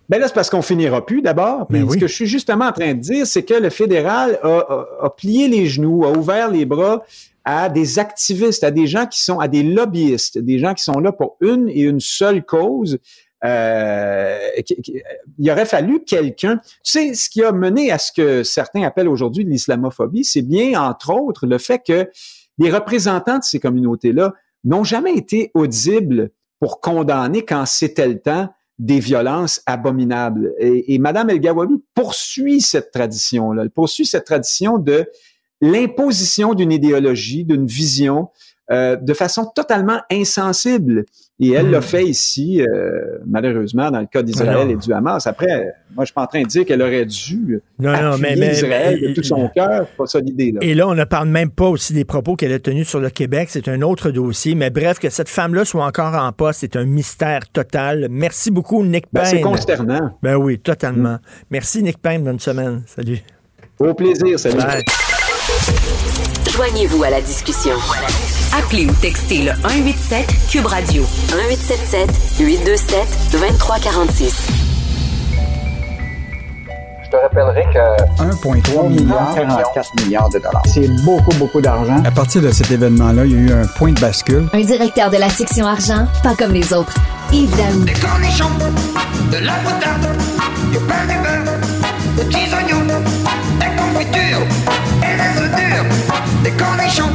Ben 0.08 0.18
là, 0.18 0.28
c'est 0.28 0.34
parce 0.34 0.50
qu'on 0.50 0.60
finira 0.62 1.06
plus 1.06 1.22
d'abord. 1.22 1.66
Ben 1.70 1.80
Puis 1.80 1.82
oui. 1.82 1.94
ce 1.94 2.00
que 2.00 2.06
je 2.06 2.14
suis 2.14 2.26
justement 2.26 2.66
en 2.66 2.72
train 2.72 2.92
de 2.92 3.00
dire, 3.00 3.26
c'est 3.26 3.44
que 3.44 3.54
le 3.54 3.70
fédéral 3.70 4.38
a, 4.42 4.48
a- 4.58 4.86
a 5.06 5.10
plié 5.10 5.48
les 5.48 5.66
genoux, 5.66 6.04
a 6.04 6.10
ouvert 6.12 6.50
les 6.50 6.66
bras 6.66 7.02
à 7.44 7.68
des 7.68 7.98
activistes, 7.98 8.62
à 8.62 8.70
des 8.70 8.86
gens 8.86 9.06
qui 9.06 9.22
sont, 9.22 9.38
à 9.40 9.48
des 9.48 9.62
lobbyistes, 9.62 10.38
des 10.38 10.58
gens 10.58 10.74
qui 10.74 10.84
sont 10.84 11.00
là 11.00 11.10
pour 11.12 11.36
une 11.40 11.68
et 11.70 11.80
une 11.82 11.98
seule 12.00 12.44
cause. 12.44 12.98
Euh, 13.44 14.38
il 15.38 15.50
aurait 15.50 15.66
fallu 15.66 16.04
quelqu'un. 16.04 16.58
Tu 16.84 16.92
sais, 16.92 17.14
ce 17.14 17.28
qui 17.28 17.42
a 17.42 17.52
mené 17.52 17.90
à 17.90 17.98
ce 17.98 18.12
que 18.12 18.42
certains 18.42 18.82
appellent 18.82 19.08
aujourd'hui 19.08 19.44
l'islamophobie, 19.44 20.24
c'est 20.24 20.42
bien, 20.42 20.80
entre 20.80 21.10
autres, 21.10 21.46
le 21.46 21.58
fait 21.58 21.82
que 21.84 22.08
les 22.58 22.70
représentants 22.70 23.38
de 23.38 23.44
ces 23.44 23.58
communautés-là 23.58 24.32
n'ont 24.64 24.84
jamais 24.84 25.14
été 25.14 25.50
audibles 25.54 26.30
pour 26.60 26.80
condamner 26.80 27.44
quand 27.44 27.66
c'était 27.66 28.06
le 28.06 28.20
temps 28.20 28.48
des 28.78 29.00
violences 29.00 29.62
abominables. 29.66 30.54
Et, 30.58 30.94
et 30.94 30.98
Madame 30.98 31.30
El 31.30 31.40
Gawabi 31.40 31.82
poursuit 31.94 32.60
cette 32.60 32.92
tradition-là. 32.92 33.62
Elle 33.62 33.70
poursuit 33.70 34.06
cette 34.06 34.24
tradition 34.24 34.78
de 34.78 35.06
l'imposition 35.60 36.54
d'une 36.54 36.72
idéologie, 36.72 37.44
d'une 37.44 37.66
vision, 37.66 38.28
euh, 38.70 38.96
de 38.96 39.12
façon 39.14 39.50
totalement 39.54 40.00
insensible. 40.10 41.04
Et 41.40 41.52
elle 41.54 41.66
Hmm. 41.66 41.72
l'a 41.72 41.80
fait 41.80 42.04
ici, 42.04 42.62
euh, 42.62 43.18
malheureusement, 43.26 43.90
dans 43.90 43.98
le 43.98 44.06
cas 44.06 44.22
d'Israël 44.22 44.70
et 44.70 44.76
du 44.76 44.92
Hamas. 44.92 45.26
Après, 45.26 45.74
moi, 45.92 46.04
je 46.04 46.06
suis 46.06 46.14
pas 46.14 46.22
en 46.22 46.26
train 46.28 46.42
de 46.42 46.46
dire 46.46 46.64
qu'elle 46.64 46.80
aurait 46.80 47.04
dû 47.04 47.60
Non, 47.80 47.92
non, 48.00 48.18
mais, 48.18 48.36
mais- 48.36 48.52
Israël 48.52 48.98
mais- 49.02 49.08
de 49.08 49.14
tout 49.14 49.24
son 49.24 49.48
cœur. 49.48 49.86
C'est 49.90 49.96
pas 49.96 50.06
ça 50.06 50.20
l'idée. 50.20 50.54
Et 50.60 50.74
là, 50.74 50.86
on 50.86 50.94
ne 50.94 51.02
parle 51.04 51.28
même 51.28 51.50
pas 51.50 51.66
aussi 51.66 51.94
des 51.94 52.04
propos 52.04 52.36
qu'elle 52.36 52.52
a 52.52 52.60
tenus 52.60 52.88
sur 52.88 53.00
le 53.00 53.10
Québec. 53.10 53.48
C'est 53.50 53.66
un 53.66 53.82
autre 53.82 54.10
dossier. 54.10 54.54
Mais 54.54 54.70
bref, 54.70 55.00
que 55.00 55.10
cette 55.10 55.28
femme-là 55.28 55.64
soit 55.64 55.84
encore 55.84 56.14
en 56.14 56.30
poste, 56.30 56.60
c'est 56.60 56.76
un 56.76 56.84
mystère 56.84 57.40
total. 57.52 58.06
Merci 58.08 58.52
beaucoup, 58.52 58.84
Nick 58.84 59.06
Ben, 59.12 59.24
c'est 59.24 59.36
Payne. 59.36 59.44
consternant. 59.44 60.10
Ben 60.22 60.36
oui, 60.36 60.60
totalement. 60.60 61.18
Merci, 61.50 61.82
Nick 61.82 61.98
Payne. 62.00 62.22
Bonne 62.22 62.38
semaine. 62.40 62.82
Salut. 62.86 63.18
Au 63.80 63.92
plaisir, 63.94 64.38
salut. 64.38 64.58
Bye. 64.58 64.84
Joignez-vous 66.54 67.02
à 67.02 67.10
la 67.10 67.20
discussion. 67.20 67.74
Appelez 68.56 68.86
ou 68.86 68.92
textez 69.00 69.38
le 69.42 69.52
187 69.62 70.26
Cube 70.50 70.66
Radio 70.66 71.02
1877 71.02 72.10
827 72.38 72.98
2346. 73.32 74.46
Je 77.02 77.10
te 77.10 77.16
rappellerai 77.16 77.64
que 77.72 78.22
1,3 78.22 78.88
milliard. 78.88 79.34
44 79.34 79.90
milliards 80.04 80.28
de 80.28 80.38
dollars. 80.38 80.62
C'est 80.66 80.88
beaucoup, 81.04 81.34
beaucoup 81.36 81.60
d'argent. 81.62 82.02
À 82.04 82.10
partir 82.10 82.42
de 82.42 82.50
cet 82.50 82.70
événement-là, 82.70 83.24
il 83.24 83.32
y 83.32 83.34
a 83.34 83.38
eu 83.38 83.52
un 83.52 83.66
point 83.66 83.92
de 83.92 84.00
bascule. 84.00 84.46
Un 84.52 84.60
directeur 84.60 85.10
de 85.10 85.16
la 85.16 85.30
section 85.30 85.66
argent, 85.66 86.06
pas 86.22 86.34
comme 86.34 86.52
les 86.52 86.72
autres. 86.74 86.94
Yves 87.32 87.56
Daou. 87.56 87.84
Des 87.84 87.92
cornichons, 87.94 88.50
de 89.30 89.38
la 89.38 89.54
moutarde, 89.62 90.08
du 90.70 90.78
pain 90.78 91.04
de 91.04 91.22
beurre, 91.22 91.54
des 92.16 92.24
petits 92.24 92.54
oignons, 92.54 92.86
des 93.58 93.66
confitures 93.76 94.46
et 95.02 95.16
des 95.16 95.40
œufs 95.40 95.50
durs, 95.56 95.84
des 96.44 96.50
cornichons. 96.50 97.08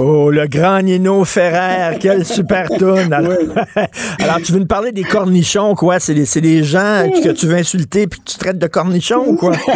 Oh, 0.00 0.30
le 0.30 0.46
grand 0.46 0.80
Nino 0.80 1.24
Ferrer, 1.24 1.98
quelle 1.98 2.24
super 2.24 2.68
tune. 2.68 3.12
Alors, 3.12 3.32
alors, 4.20 4.36
tu 4.44 4.52
veux 4.52 4.60
nous 4.60 4.66
parler 4.66 4.92
des 4.92 5.02
cornichons, 5.02 5.74
quoi? 5.74 5.98
C'est 5.98 6.14
des, 6.14 6.62
gens 6.62 7.10
que 7.10 7.32
tu 7.32 7.46
veux 7.46 7.56
insulter 7.56 8.06
puis 8.06 8.20
que 8.20 8.30
tu 8.30 8.38
traites 8.38 8.58
de 8.58 8.66
cornichons 8.68 9.26
ou 9.26 9.36
quoi? 9.36 9.56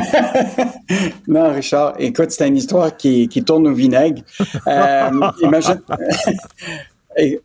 Non, 1.27 1.51
Richard, 1.53 1.95
écoute, 1.99 2.31
c'est 2.31 2.47
une 2.47 2.57
histoire 2.57 2.97
qui, 2.97 3.27
qui 3.27 3.43
tourne 3.43 3.67
au 3.67 3.73
vinaigre. 3.73 4.23
Euh, 4.69 5.11
imagine. 5.43 5.81
Et, 7.17 7.41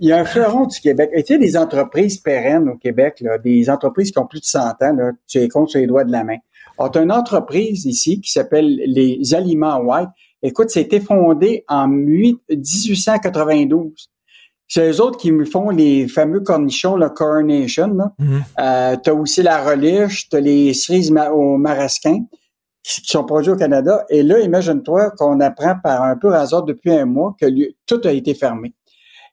Il 0.00 0.08
y 0.08 0.12
a 0.12 0.18
un 0.18 0.24
fleuron 0.24 0.66
du 0.66 0.80
Québec. 0.80 1.10
Et 1.12 1.22
tu 1.22 1.34
sais, 1.34 1.38
des 1.38 1.56
entreprises 1.56 2.16
pérennes 2.18 2.70
au 2.70 2.76
Québec, 2.76 3.18
là, 3.20 3.38
des 3.38 3.68
entreprises 3.70 4.10
qui 4.10 4.18
ont 4.18 4.26
plus 4.26 4.40
de 4.40 4.46
100 4.46 4.60
ans, 4.60 4.74
là, 4.80 5.10
tu 5.28 5.38
les 5.38 5.48
comptes 5.48 5.68
sur 5.68 5.78
les 5.78 5.86
doigts 5.86 6.04
de 6.04 6.12
la 6.12 6.24
main. 6.24 6.38
On 6.78 6.86
a 6.86 7.00
une 7.00 7.12
entreprise 7.12 7.84
ici 7.84 8.20
qui 8.20 8.32
s'appelle 8.32 8.80
les 8.86 9.34
Aliments 9.34 9.78
White. 9.78 10.08
Écoute, 10.44 10.70
c'était 10.70 11.00
fondé 11.00 11.64
en 11.68 11.88
1892. 11.88 14.08
C'est 14.66 14.90
eux 14.90 15.00
autres 15.00 15.18
qui 15.18 15.30
me 15.32 15.44
font 15.44 15.70
les 15.70 16.08
fameux 16.08 16.40
cornichons, 16.40 16.96
le 16.96 17.08
Coronation. 17.10 17.88
Là. 17.94 18.12
Mhm. 18.18 18.42
Euh, 18.60 18.96
tu 19.02 19.10
as 19.10 19.14
aussi 19.14 19.42
la 19.42 19.62
reliche, 19.62 20.28
tu 20.28 20.36
as 20.36 20.40
les 20.40 20.72
cerises 20.74 21.10
ma- 21.10 21.30
au 21.30 21.56
marasquin 21.58 22.24
qui 22.82 23.00
qui 23.02 23.08
sont 23.08 23.24
produits 23.24 23.52
au 23.52 23.56
Canada. 23.56 24.04
Et 24.10 24.22
là, 24.22 24.40
imagine-toi 24.40 25.10
qu'on 25.12 25.40
apprend 25.40 25.74
par 25.82 26.02
un 26.02 26.16
peu 26.16 26.34
hasard 26.34 26.64
depuis 26.64 26.92
un 26.92 27.06
mois 27.06 27.34
que 27.40 27.46
lui- 27.46 27.76
tout 27.86 28.00
a 28.04 28.12
été 28.12 28.34
fermé. 28.34 28.74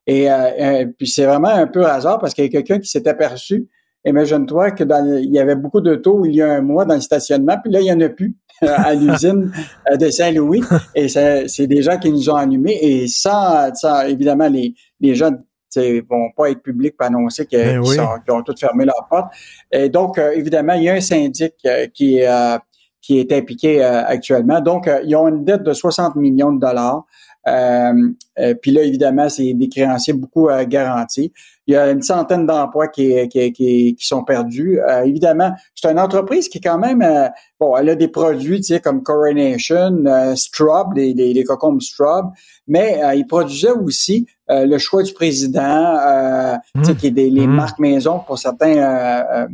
Et 0.07 0.31
euh, 0.31 0.49
euh, 0.59 0.85
puis 0.97 1.07
c'est 1.07 1.25
vraiment 1.25 1.49
un 1.49 1.67
peu 1.67 1.85
hasard 1.85 2.19
parce 2.19 2.33
qu'il 2.33 2.43
y 2.45 2.47
a 2.47 2.51
quelqu'un 2.51 2.79
qui 2.79 2.89
s'est 2.89 3.07
aperçu. 3.07 3.67
Imagine-toi 4.05 4.71
que 4.71 4.83
dans, 4.83 5.17
il 5.17 5.31
y 5.31 5.39
avait 5.39 5.55
beaucoup 5.55 5.81
d'autos 5.81 6.25
il 6.25 6.35
y 6.35 6.41
a 6.41 6.53
un 6.53 6.61
mois 6.61 6.85
dans 6.85 6.95
le 6.95 7.01
stationnement, 7.01 7.57
puis 7.63 7.71
là, 7.71 7.81
il 7.81 7.85
y 7.87 7.91
en 7.91 8.01
a 8.01 8.09
plus 8.09 8.35
à 8.61 8.93
l'usine 8.93 9.51
euh, 9.91 9.97
de 9.97 10.09
Saint-Louis. 10.09 10.63
Et 10.95 11.07
c'est 11.07 11.67
des 11.67 11.81
gens 11.81 11.97
qui 11.97 12.11
nous 12.11 12.29
ont 12.29 12.35
allumés. 12.35 12.77
Et 12.81 13.07
sans, 13.07 13.73
sans 13.75 14.01
évidemment, 14.01 14.47
les, 14.47 14.73
les 14.99 15.15
gens 15.15 15.31
ne 15.75 16.01
vont 16.07 16.31
pas 16.35 16.49
être 16.49 16.61
publics 16.61 16.95
pour 16.97 17.07
annoncer 17.07 17.47
Ben 17.51 17.81
qu'ils 17.81 17.89
oui. 17.89 17.97
ont 18.29 18.43
tous 18.43 18.59
fermé 18.59 18.85
leurs 18.85 19.07
portes. 19.09 19.33
Et 19.71 19.89
donc, 19.89 20.17
euh, 20.17 20.31
évidemment, 20.31 20.73
il 20.73 20.83
y 20.83 20.89
a 20.89 20.93
un 20.93 21.01
syndic 21.01 21.53
euh, 21.65 21.87
qui, 21.93 22.21
euh, 22.23 22.57
qui 23.01 23.19
est 23.19 23.31
impliqué 23.31 23.83
euh, 23.83 24.05
actuellement. 24.05 24.61
Donc, 24.61 24.87
euh, 24.87 25.01
ils 25.03 25.15
ont 25.15 25.27
une 25.27 25.43
dette 25.43 25.63
de 25.63 25.73
60 25.73 26.15
millions 26.15 26.53
de 26.53 26.59
dollars. 26.59 27.03
Euh, 27.47 27.93
euh, 28.39 28.53
puis 28.61 28.71
là, 28.71 28.83
évidemment, 28.83 29.29
c'est 29.29 29.53
des 29.53 29.67
créanciers 29.67 30.13
beaucoup 30.13 30.49
euh, 30.49 30.63
garantis. 30.65 31.33
Il 31.67 31.73
y 31.73 31.77
a 31.77 31.89
une 31.89 32.01
centaine 32.01 32.45
d'emplois 32.45 32.87
qui, 32.87 33.27
qui, 33.29 33.51
qui, 33.53 33.95
qui 33.95 34.05
sont 34.05 34.23
perdus. 34.23 34.79
Euh, 34.79 35.03
évidemment, 35.03 35.51
c'est 35.73 35.89
une 35.91 35.99
entreprise 35.99 36.49
qui 36.49 36.57
est 36.57 36.61
quand 36.61 36.77
même, 36.77 37.01
euh, 37.01 37.29
bon, 37.59 37.75
elle 37.77 37.89
a 37.89 37.95
des 37.95 38.07
produits, 38.07 38.57
tu 38.57 38.73
sais, 38.73 38.79
comme 38.79 39.03
Coronation, 39.03 40.05
euh, 40.05 40.35
Straub, 40.35 40.93
les, 40.95 41.13
les, 41.13 41.33
les 41.33 41.43
cocombes 41.43 41.81
Straub, 41.81 42.27
mais 42.67 43.01
euh, 43.03 43.15
il 43.15 43.25
produisait 43.25 43.71
aussi 43.71 44.27
euh, 44.49 44.65
le 44.65 44.77
choix 44.77 45.03
du 45.03 45.13
président, 45.13 45.95
euh, 46.05 46.55
tu 46.75 46.85
sais, 46.85 46.95
qui 46.95 47.07
est 47.07 47.11
des, 47.11 47.29
les 47.29 47.47
Mmh. 47.47 47.55
marques 47.55 47.79
maison 47.79 48.19
pour 48.19 48.37
certains 48.37 48.77
euh, 48.77 48.81
euh, 48.81 49.43
euh, 49.43 49.47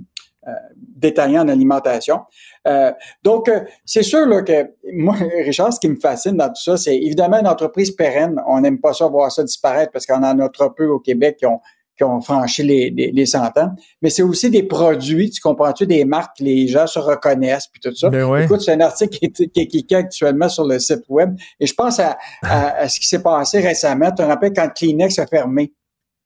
détaillants 0.80 1.44
en 1.44 1.48
alimentation. 1.48 2.22
Euh, 2.68 2.92
donc, 3.24 3.50
euh, 3.50 3.62
c'est 3.86 4.04
sûr 4.04 4.26
là, 4.26 4.42
que 4.42 4.72
moi, 4.94 5.16
Richard, 5.46 5.74
ce 5.74 5.80
qui 5.80 5.90
me 5.90 6.00
fascine 6.00 6.38
dans 6.38 6.48
tout 6.48 6.62
ça, 6.62 6.78
c'est 6.78 6.96
évidemment 6.96 7.40
une 7.40 7.48
entreprise 7.48 7.92
pérenne. 7.92 8.42
On 8.48 8.60
n'aime 8.62 8.80
pas 8.80 8.94
ça 8.94 9.08
voir 9.08 9.32
ça 9.32 9.44
disparaître 9.44 9.92
parce 9.92 10.06
qu'on 10.06 10.24
en 10.24 10.40
a 10.40 10.50
trop 10.50 10.70
peu 10.70 10.88
au 10.88 11.00
Québec 11.00 11.38
qui 11.38 11.46
ont, 11.46 11.60
qui 11.98 12.04
ont 12.04 12.22
franchi 12.22 12.64
les, 12.64 12.90
les, 12.90 13.12
les 13.12 13.26
100 13.26 13.58
ans. 13.58 13.72
Mais 14.02 14.10
c'est 14.10 14.24
aussi 14.24 14.50
des 14.50 14.64
produits, 14.64 15.30
tu 15.30 15.42
comprends-tu, 15.42 15.88
des 15.88 16.06
marques 16.06 16.38
que 16.38 16.44
les 16.44 16.68
gens 16.68 16.88
se 16.88 17.00
reconnaissent 17.00 17.68
puis 17.68 17.82
tout 17.82 17.96
ça. 17.96 18.10
Ben 18.10 18.26
ouais. 18.26 18.46
Écoute, 18.46 18.62
c'est 18.62 18.74
un 18.74 18.82
article 18.82 19.18
qui 19.18 19.26
est, 19.26 19.52
qui 19.52 19.60
est 19.60 19.68
cliqué 19.68 19.96
actuellement 19.96 20.50
sur 20.50 20.66
le 20.66 20.80
site 20.80 21.04
web 21.10 21.36
et 21.60 21.66
je 21.66 21.74
pense 21.74 22.00
à, 22.00 22.18
à, 22.44 22.82
à 22.82 22.90
ce 22.90 23.00
qui 23.00 23.08
s'est 23.08 23.24
passé 23.24 23.60
récemment. 23.60 24.10
Tu 24.10 24.18
te 24.18 24.22
rappelles 24.24 24.54
quand 24.54 24.70
Kleenex 24.74 25.18
a 25.20 25.28
fermé? 25.28 25.74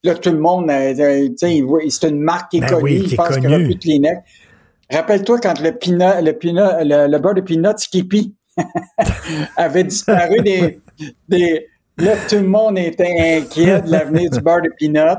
Là, 0.03 0.15
tout 0.15 0.31
le 0.31 0.39
monde, 0.39 0.69
euh, 0.69 1.29
c'est 1.37 2.07
une 2.09 2.19
marque 2.21 2.51
qui 2.51 2.57
est 2.57 2.61
Ben 2.61 2.67
connue. 2.69 2.83
oui, 2.83 3.03
qui 3.03 3.13
est 3.13 3.17
pense 3.17 3.29
qu'il 3.37 3.41
n'y 3.41 3.47
aura 3.47 3.57
plus 3.57 3.75
de 3.75 3.79
Kleenex. 3.79 4.21
Rappelle-toi 4.91 5.39
quand 5.39 5.59
le 5.61 5.71
peanut, 5.77 6.21
le 6.23 6.31
peanut, 6.33 6.83
le, 6.83 7.07
le 7.07 7.19
beurre 7.19 7.35
de 7.35 7.41
peanut 7.41 7.77
Skippy 7.77 8.35
avait 9.55 9.83
disparu 9.83 10.41
des, 10.41 10.81
des, 11.29 11.67
là, 11.97 12.13
tout 12.27 12.35
le 12.35 12.47
monde 12.47 12.77
était 12.77 13.37
inquiet 13.41 13.81
de 13.81 13.91
l'avenir 13.91 14.29
du 14.29 14.41
beurre 14.41 14.61
de 14.63 14.69
peanut. 14.79 15.17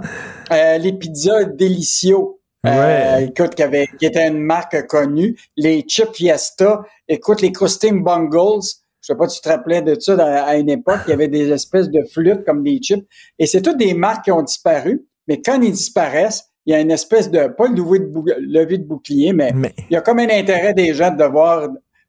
Euh, 0.51 0.79
les 0.79 0.93
pizzas 0.93 1.45
Delicio. 1.45 2.39
Euh, 2.65 2.71
Ouais. 3.19 3.25
écoute, 3.25 3.57
qui, 3.57 3.63
avait, 3.65 3.89
qui 3.99 4.07
était 4.07 4.29
une 4.29 4.39
marque 4.39 4.87
connue. 4.87 5.37
Les 5.57 5.81
chips 5.83 6.15
Fiesta. 6.15 6.83
Écoute, 7.09 7.41
les 7.41 7.51
Crusting 7.51 8.05
Bungles. 8.05 8.63
Je 9.03 9.09
sais 9.09 9.17
pas 9.17 9.29
si 9.29 9.41
tu 9.41 9.49
te 9.49 9.49
rappelais 9.49 9.83
de 9.83 9.99
ça 9.99 10.15
à 10.45 10.57
une 10.57 10.71
époque. 10.71 11.01
Il 11.07 11.11
y 11.11 11.13
avait 11.13 11.29
des 11.29 11.51
espèces 11.51 11.91
de 11.91 12.03
flûtes 12.13 12.45
comme 12.45 12.63
des 12.63 12.79
chips. 12.81 13.05
Et 13.39 13.47
c'est 13.47 13.61
toutes 13.61 13.79
des 13.79 13.95
marques 13.95 14.25
qui 14.25 14.31
ont 14.31 14.43
disparu. 14.43 15.05
Mais 15.27 15.41
quand 15.41 15.61
ils 15.61 15.73
disparaissent, 15.73 16.45
il 16.67 16.73
y 16.73 16.77
a 16.77 16.81
une 16.81 16.93
espèce 16.93 17.29
de, 17.29 17.49
pas 17.49 17.67
le 17.67 17.75
lever 17.75 18.79
de, 18.79 18.85
bouclier, 18.85 19.33
mais, 19.33 19.53
Mais- 19.53 19.75
il 19.91 19.95
y 19.95 19.97
a 19.97 20.01
comme 20.01 20.21
un 20.21 20.31
intérêt 20.31 20.73
des 20.73 20.95
gens 20.95 21.11
de 21.11 21.25
voir 21.25 21.69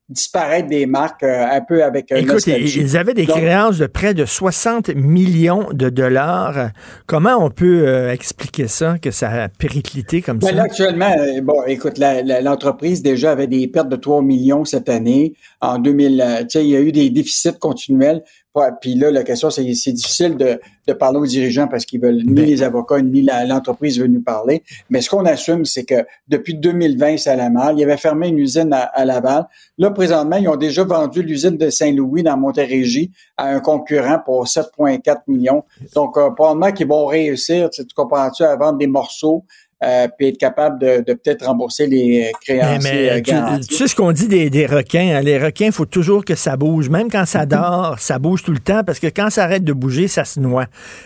disparaître 0.10 0.68
des 0.68 0.86
marques 0.86 1.24
euh, 1.24 1.46
un 1.50 1.62
peu 1.62 1.84
avec 1.84 2.12
euh, 2.12 2.18
Écoute, 2.18 2.34
nostalgie. 2.34 2.82
ils 2.82 2.98
avaient 2.98 3.14
des 3.14 3.26
Donc, 3.26 3.38
créances 3.38 3.78
de 3.78 3.88
près 3.88 4.14
de 4.14 4.26
60 4.26 4.90
millions 4.96 5.70
de 5.72 5.90
dollars. 5.90 6.70
Comment 7.08 7.38
on 7.44 7.50
peut 7.50 7.88
euh, 7.88 8.12
expliquer 8.12 8.68
ça, 8.68 8.98
que 9.00 9.12
ça 9.12 9.30
a 9.30 9.48
périclité 9.50 10.22
comme 10.22 10.40
Ben 10.40 10.48
ça? 10.50 10.54
là, 10.54 10.64
actuellement, 10.64 11.12
euh, 11.18 11.42
bon, 11.42 11.64
écoute, 11.68 11.98
l'entreprise 12.00 13.02
déjà 13.02 13.32
avait 13.32 13.48
des 13.48 13.68
pertes 13.68 13.90
de 13.90 13.96
3 13.96 14.22
millions 14.22 14.66
cette 14.66 14.90
année. 14.90 15.34
En 15.62 15.80
2000, 15.80 16.22
euh, 16.22 16.40
tu 16.42 16.46
sais, 16.50 16.64
il 16.66 16.70
y 16.72 16.76
a 16.76 16.82
eu 16.82 16.92
des 16.92 17.10
déficits 17.10 17.58
continuels. 17.60 18.24
Puis 18.82 18.96
là, 18.96 19.10
la 19.10 19.24
question, 19.24 19.50
c'est 19.50 19.74
c'est 19.74 19.92
difficile 19.94 20.38
de, 20.38 20.60
de 20.88 20.94
parler 20.94 21.20
aux 21.20 21.26
dirigeants 21.26 21.68
parce 21.68 21.86
qu'ils 21.86 22.00
veulent 22.00 22.24
ni 22.24 22.34
Ben. 22.34 22.46
les 22.46 22.62
avocats 22.62 23.02
ni 23.02 23.28
l'entreprise 23.48 24.00
veut 24.00 24.08
nous 24.08 24.22
parler. 24.22 24.64
Mais 24.90 25.02
ce 25.02 25.10
qu'on 25.10 25.26
assume, 25.26 25.66
c'est 25.66 25.86
que 25.86 26.06
depuis 26.28 26.56
2020, 26.56 27.18
c'est 27.18 27.32
à 27.32 27.36
la 27.36 27.50
mal. 27.50 27.80
Ils 27.80 27.84
avaient 27.84 27.98
fermé 27.98 28.28
une 28.28 28.38
usine 28.38 28.72
à, 28.74 28.82
à 28.82 29.06
Laval. 29.06 29.48
Là, 29.78 29.92
présentement, 29.92 30.36
ils 30.36 30.48
ont 30.48 30.56
déjà 30.56 30.84
vendu 30.84 31.24
l'usine 31.24 31.58
de 31.58 31.70
Saint-Louis 31.70 32.24
dans 32.24 32.38
Montérégie 32.38 33.12
à 33.38 33.48
un 33.48 33.60
concurrent 33.60 34.20
pour 34.24 34.46
7,4 34.46 35.22
millions. 35.28 35.64
Donc, 35.96 36.18
euh, 36.18 36.30
probablement 36.32 36.72
qu'ils 36.72 36.88
vont 36.88 37.06
réussir, 37.06 37.70
tu 37.70 37.84
comprends-tu, 37.96 38.44
à 38.44 38.56
vendre 38.56 38.78
des 38.78 38.88
morceaux 38.88 39.46
euh, 39.84 40.08
puis 40.18 40.30
être 40.30 40.38
capable 40.38 40.80
de, 40.80 41.04
de 41.06 41.14
peut-être 41.14 41.46
rembourser 41.46 41.88
les 41.88 42.32
Mais, 42.48 42.80
mais, 42.82 43.10
euh, 43.12 43.60
tu, 43.68 43.76
sais 43.76 43.88
ce 43.88 43.96
qu'on 43.96 44.12
dit 44.12 44.28
des, 44.28 44.50
des 44.50 44.66
requins. 44.66 45.16
hein? 45.16 45.22
Les 45.22 45.38
requins, 45.38 45.66
il 45.66 45.72
faut 45.72 45.86
toujours 45.86 46.24
que 46.24 46.36
ça 46.36 46.56
bouge. 46.56 46.90
Même 46.90 47.10
quand 47.12 47.26
ça 47.26 47.46
dort, 47.46 48.00
ça 48.00 48.20
bouge 48.20 48.44
tout 48.44 48.52
le 48.52 48.60
temps 48.60 48.84
parce 48.84 49.00
que 49.00 49.08
quand 49.08 49.30
ça 49.30 49.44
arrête 49.44 49.64
de 49.64 49.74
bouger, 49.74 50.08
ça 50.08 50.26
se 50.26 50.40
noie. 50.40 50.66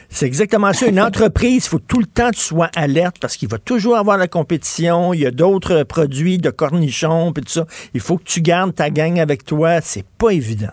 C'est 0.09 0.25
exactement 0.25 0.73
ça. 0.73 0.87
Une 0.87 1.01
entreprise, 1.07 1.65
il 1.65 1.69
faut 1.69 1.79
tout 1.79 1.99
le 1.99 2.05
temps 2.05 2.29
que 2.29 2.35
tu 2.35 2.41
sois 2.41 2.69
alerte 2.75 3.17
parce 3.19 3.37
qu'il 3.37 3.49
va 3.49 3.57
toujours 3.57 3.97
avoir 3.97 4.17
la 4.17 4.27
compétition. 4.27 5.13
Il 5.13 5.21
y 5.21 5.25
a 5.25 5.31
d'autres 5.31 5.83
produits 5.83 6.37
de 6.37 6.49
cornichons 6.49 7.33
puis 7.33 7.43
tout 7.43 7.51
ça. 7.51 7.65
Il 7.93 8.01
faut 8.01 8.17
que 8.17 8.25
tu 8.25 8.41
gardes 8.41 8.75
ta 8.75 8.89
gang 8.89 9.19
avec 9.19 9.43
toi. 9.43 9.81
C'est 9.81 10.05
pas 10.17 10.29
évident. 10.29 10.71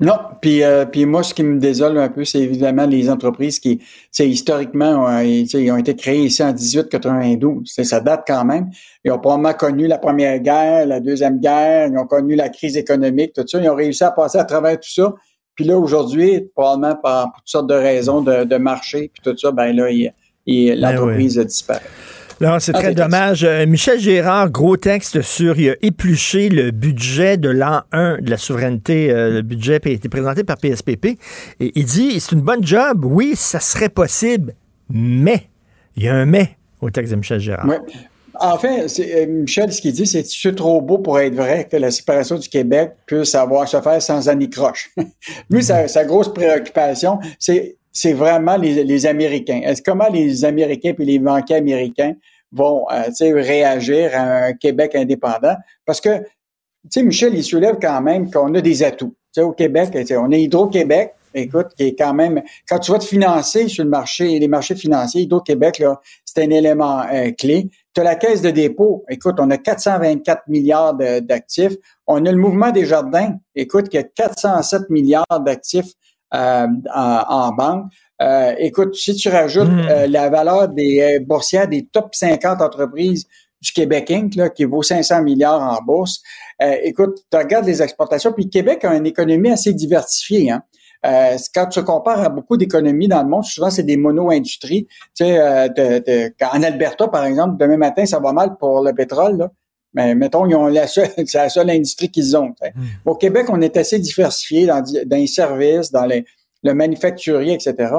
Non, 0.00 0.14
puis 0.40 0.64
euh, 0.64 0.84
puis 0.84 1.06
moi 1.06 1.22
ce 1.22 1.32
qui 1.32 1.44
me 1.44 1.60
désole 1.60 1.96
un 1.98 2.08
peu, 2.08 2.24
c'est 2.24 2.40
évidemment 2.40 2.86
les 2.86 3.08
entreprises 3.08 3.60
qui, 3.60 3.80
c'est 4.10 4.28
historiquement, 4.28 5.06
sais, 5.46 5.62
ils 5.62 5.70
ont 5.70 5.76
été 5.76 5.94
créées 5.94 6.24
ici 6.24 6.42
en 6.42 6.52
1892. 6.52 7.70
C'est- 7.72 7.84
Ça 7.84 8.00
date 8.00 8.24
quand 8.26 8.44
même. 8.44 8.68
Ils 9.04 9.12
ont 9.12 9.18
probablement 9.20 9.52
connu 9.54 9.86
la 9.86 9.98
première 9.98 10.38
guerre, 10.40 10.86
la 10.86 10.98
deuxième 10.98 11.38
guerre, 11.38 11.88
ils 11.88 11.98
ont 11.98 12.06
connu 12.06 12.34
la 12.34 12.48
crise 12.48 12.76
économique, 12.76 13.32
tout 13.34 13.44
ça. 13.46 13.60
Ils 13.62 13.68
ont 13.70 13.76
réussi 13.76 14.02
à 14.02 14.10
passer 14.10 14.38
à 14.38 14.44
travers 14.44 14.74
tout 14.80 14.90
ça. 14.92 15.14
Puis 15.54 15.64
là 15.66 15.78
aujourd'hui, 15.78 16.48
probablement 16.54 16.96
par 16.96 17.26
pour 17.30 17.36
toutes 17.42 17.48
sortes 17.48 17.68
de 17.68 17.74
raisons 17.74 18.22
de, 18.22 18.44
de 18.44 18.56
marché, 18.56 19.10
puis 19.12 19.22
tout 19.22 19.36
ça, 19.38 19.52
ben 19.52 19.72
là, 19.76 19.88
il- 19.90 20.12
l'entreprise 20.80 21.38
a 21.38 21.44
disparu. 21.44 21.80
Non, 22.40 22.58
c'est 22.58 22.72
Ah, 22.74 22.78
très 22.80 22.94
dommage. 22.94 23.44
Euh, 23.44 23.66
Michel 23.66 24.00
Gérard, 24.00 24.50
gros 24.50 24.76
texte 24.76 25.22
sur 25.22 25.58
il 25.58 25.70
a 25.70 25.74
épluché 25.82 26.48
le 26.48 26.70
budget 26.70 27.36
de 27.36 27.48
l'an 27.48 27.82
1 27.92 28.18
de 28.20 28.30
la 28.30 28.36
souveraineté. 28.36 29.10
euh, 29.10 29.30
le 29.30 29.42
budget 29.42 29.80
a 29.84 29.88
été 29.88 30.08
présenté 30.08 30.44
par 30.44 30.56
PSPP. 30.58 31.18
Et 31.60 31.72
il 31.74 31.84
dit 31.84 32.18
c'est 32.20 32.32
une 32.32 32.40
bonne 32.42 32.66
job. 32.66 33.04
Oui, 33.04 33.34
ça 33.36 33.60
serait 33.60 33.88
possible. 33.88 34.54
Mais, 34.90 35.48
il 35.96 36.04
y 36.04 36.08
a 36.08 36.14
un 36.14 36.26
mais 36.26 36.56
au 36.80 36.90
texte 36.90 37.12
de 37.12 37.16
Michel 37.16 37.40
Gérard. 37.40 37.66
Oui. 37.68 37.76
En 38.40 38.58
fait, 38.58 38.88
c'est, 38.88 39.22
euh, 39.22 39.26
Michel, 39.26 39.72
ce 39.72 39.80
qu'il 39.80 39.92
dit, 39.92 40.06
c'est 40.06 40.22
que 40.22 40.28
c'est 40.28 40.54
trop 40.54 40.80
beau 40.80 40.98
pour 40.98 41.20
être 41.20 41.34
vrai 41.34 41.68
que 41.70 41.76
la 41.76 41.90
séparation 41.90 42.38
du 42.38 42.48
Québec 42.48 42.92
puisse 43.06 43.34
avoir 43.34 43.68
se 43.68 43.80
faire 43.80 44.02
sans 44.02 44.28
anicroche. 44.28 44.90
Lui, 45.50 45.62
sa, 45.62 45.86
sa 45.86 46.04
grosse 46.04 46.32
préoccupation, 46.32 47.20
c'est, 47.38 47.76
c'est 47.92 48.14
vraiment 48.14 48.56
les, 48.56 49.06
Américains. 49.06 49.60
Est-ce 49.64 49.82
comment 49.82 50.08
les 50.08 50.44
Américains 50.44 50.94
puis 50.94 51.04
les 51.04 51.18
banquiers 51.18 51.56
américains 51.56 52.14
vont 52.50 52.86
euh, 52.90 53.10
réagir 53.20 54.10
à 54.14 54.46
un 54.46 54.52
Québec 54.54 54.94
indépendant? 54.94 55.56
Parce 55.84 56.00
que, 56.00 56.18
tu 56.18 56.24
sais, 56.90 57.02
Michel, 57.02 57.34
il 57.34 57.44
soulève 57.44 57.76
quand 57.80 58.00
même 58.00 58.30
qu'on 58.30 58.54
a 58.54 58.60
des 58.60 58.82
atouts. 58.82 59.14
Tu 59.34 59.40
sais, 59.40 59.42
au 59.42 59.52
Québec, 59.52 59.90
on 60.12 60.32
a 60.32 60.36
Hydro-Québec, 60.36 61.14
écoute, 61.34 61.68
qui 61.76 61.84
est 61.84 61.94
quand 61.94 62.14
même, 62.14 62.42
quand 62.68 62.78
tu 62.78 62.92
vas 62.92 62.98
te 62.98 63.04
financer 63.04 63.68
sur 63.68 63.84
le 63.84 63.90
marché, 63.90 64.38
les 64.38 64.48
marchés 64.48 64.74
financiers, 64.74 65.22
Hydro-Québec, 65.22 65.78
là, 65.78 66.00
c'est 66.24 66.42
un 66.42 66.50
élément 66.50 67.02
euh, 67.12 67.30
clé. 67.32 67.68
Tu 67.94 68.00
as 68.00 68.04
la 68.04 68.14
caisse 68.14 68.40
de 68.40 68.50
dépôt. 68.50 69.04
Écoute, 69.10 69.36
on 69.38 69.50
a 69.50 69.58
424 69.58 70.48
milliards 70.48 70.94
d'actifs. 70.94 71.74
On 72.06 72.24
a 72.24 72.32
le 72.32 72.38
mouvement 72.38 72.70
des 72.70 72.86
jardins. 72.86 73.36
Écoute, 73.54 73.90
qui 73.90 73.98
a 73.98 74.02
407 74.02 74.88
milliards 74.88 75.40
d'actifs 75.44 75.92
euh, 76.34 76.66
en, 76.94 77.22
en 77.28 77.52
banque. 77.52 77.84
Euh, 78.20 78.54
écoute, 78.58 78.94
si 78.94 79.14
tu 79.14 79.28
rajoutes 79.28 79.68
Mm. 79.68 79.86
euh, 79.90 80.06
la 80.06 80.30
valeur 80.30 80.68
des 80.68 81.00
euh, 81.00 81.24
boursières 81.24 81.68
des 81.68 81.86
top 81.86 82.14
50 82.14 82.60
entreprises 82.62 83.26
du 83.60 83.72
Québec 83.72 84.10
Inc., 84.10 84.34
là, 84.36 84.48
qui 84.48 84.64
vaut 84.64 84.82
500 84.82 85.22
milliards 85.22 85.60
en 85.62 85.82
bourse, 85.84 86.20
euh, 86.62 86.74
écoute, 86.82 87.18
tu 87.30 87.36
regardes 87.38 87.66
les 87.66 87.80
exportations, 87.82 88.32
puis 88.32 88.48
Québec 88.48 88.84
a 88.84 88.94
une 88.94 89.06
économie 89.06 89.50
assez 89.50 89.72
diversifiée. 89.72 90.50
Hein? 90.50 90.62
Euh, 91.04 91.36
quand 91.54 91.66
tu 91.66 91.82
compares 91.82 92.20
à 92.20 92.28
beaucoup 92.28 92.56
d'économies 92.56 93.08
dans 93.08 93.22
le 93.22 93.28
monde, 93.28 93.44
souvent 93.44 93.70
c'est 93.70 93.82
des 93.82 93.96
mono-industries. 93.96 94.86
Tu 95.16 95.24
sais, 95.24 95.38
euh, 95.38 95.68
de- 95.68 95.98
de- 96.06 96.34
en 96.52 96.62
Alberta, 96.62 97.08
par 97.08 97.24
exemple, 97.24 97.56
demain 97.58 97.76
matin, 97.76 98.06
ça 98.06 98.20
va 98.20 98.32
mal 98.32 98.56
pour 98.58 98.82
le 98.84 98.92
pétrole. 98.94 99.36
Là. 99.36 99.50
Mais 99.94 100.14
mettons, 100.14 100.46
ils 100.46 100.54
ont 100.54 100.66
la 100.66 100.86
seule, 100.86 101.08
c'est 101.26 101.34
la 101.34 101.48
seule 101.48 101.70
industrie 101.70 102.10
qu'ils 102.10 102.36
ont. 102.36 102.54
Hmm. 102.74 102.86
Au 103.04 103.14
Québec, 103.14 103.46
on 103.48 103.60
est 103.60 103.76
assez 103.76 103.98
diversifié 103.98 104.66
dans, 104.66 104.82
dans 104.82 105.16
les 105.16 105.26
services, 105.26 105.90
dans 105.90 106.06
les, 106.06 106.24
le 106.62 106.74
manufacturier, 106.74 107.54
etc. 107.54 107.92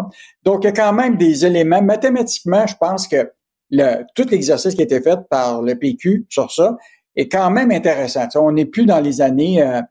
Donc, 0.44 0.64
il 0.64 0.68
y 0.68 0.70
a 0.70 0.72
quand 0.72 0.94
même 0.94 1.18
des 1.18 1.46
éléments. 1.46 1.82
Mathématiquement, 1.82 2.66
je 2.66 2.76
pense 2.80 3.08
que 3.08 3.32
le, 3.70 4.04
tout 4.16 4.28
l'exercice 4.30 4.76
qui 4.76 4.82
a 4.82 4.86
été 4.86 5.02
fait 5.02 5.20
par 5.30 5.62
le 5.62 5.76
PQ 5.76 6.26
sur 6.30 6.52
ça 6.52 6.78
est 7.16 7.28
quand 7.28 7.52
même 7.52 7.72
intéressant. 7.72 8.24
Tu 8.24 8.32
sais, 8.32 8.38
on 8.40 8.52
n'est 8.52 8.66
plus 8.66 8.86
dans 8.86 9.00
les 9.00 9.22
années 9.22 9.62
euh, 9.62 9.82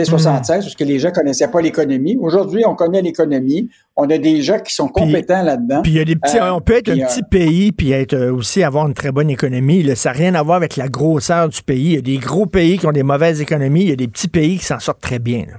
tu 0.00 0.04
sais, 0.04 0.10
76, 0.10 0.64
parce 0.64 0.74
que 0.74 0.84
les 0.84 0.98
gens 0.98 1.10
connaissaient 1.10 1.48
pas 1.48 1.60
l'économie. 1.62 2.18
Aujourd'hui, 2.20 2.64
on 2.66 2.74
connaît 2.74 3.00
l'économie. 3.00 3.70
On 3.96 4.08
a 4.10 4.18
des 4.18 4.42
gens 4.42 4.58
qui 4.58 4.74
sont 4.74 4.88
compétents 4.88 5.42
là-dedans. 5.42 5.80
Puis 5.82 5.92
il 5.92 5.96
y 5.96 6.00
a 6.00 6.04
des 6.04 6.16
petits, 6.16 6.36
Euh, 6.36 6.52
on 6.52 6.60
peut 6.60 6.74
être 6.74 6.90
un 6.90 6.98
euh, 6.98 7.06
petit 7.06 7.22
pays 7.22 7.72
puis 7.72 7.92
être 7.92 8.12
euh, 8.12 8.32
aussi 8.32 8.62
avoir 8.62 8.86
une 8.86 8.94
très 8.94 9.10
bonne 9.10 9.30
économie. 9.30 9.82
Là, 9.82 9.94
ça 9.94 10.10
n'a 10.12 10.18
rien 10.18 10.34
à 10.34 10.42
voir 10.42 10.56
avec 10.56 10.76
la 10.76 10.88
grosseur 10.88 11.48
du 11.48 11.62
pays. 11.62 11.84
Il 11.84 11.94
y 11.94 11.98
a 11.98 12.02
des 12.02 12.18
gros 12.18 12.46
pays 12.46 12.78
qui 12.78 12.86
ont 12.86 12.92
des 12.92 13.02
mauvaises 13.02 13.40
économies. 13.40 13.82
Il 13.82 13.88
y 13.88 13.92
a 13.92 13.96
des 13.96 14.08
petits 14.08 14.28
pays 14.28 14.58
qui 14.58 14.66
s'en 14.66 14.78
sortent 14.78 15.00
très 15.00 15.18
bien. 15.18 15.44
là. 15.46 15.54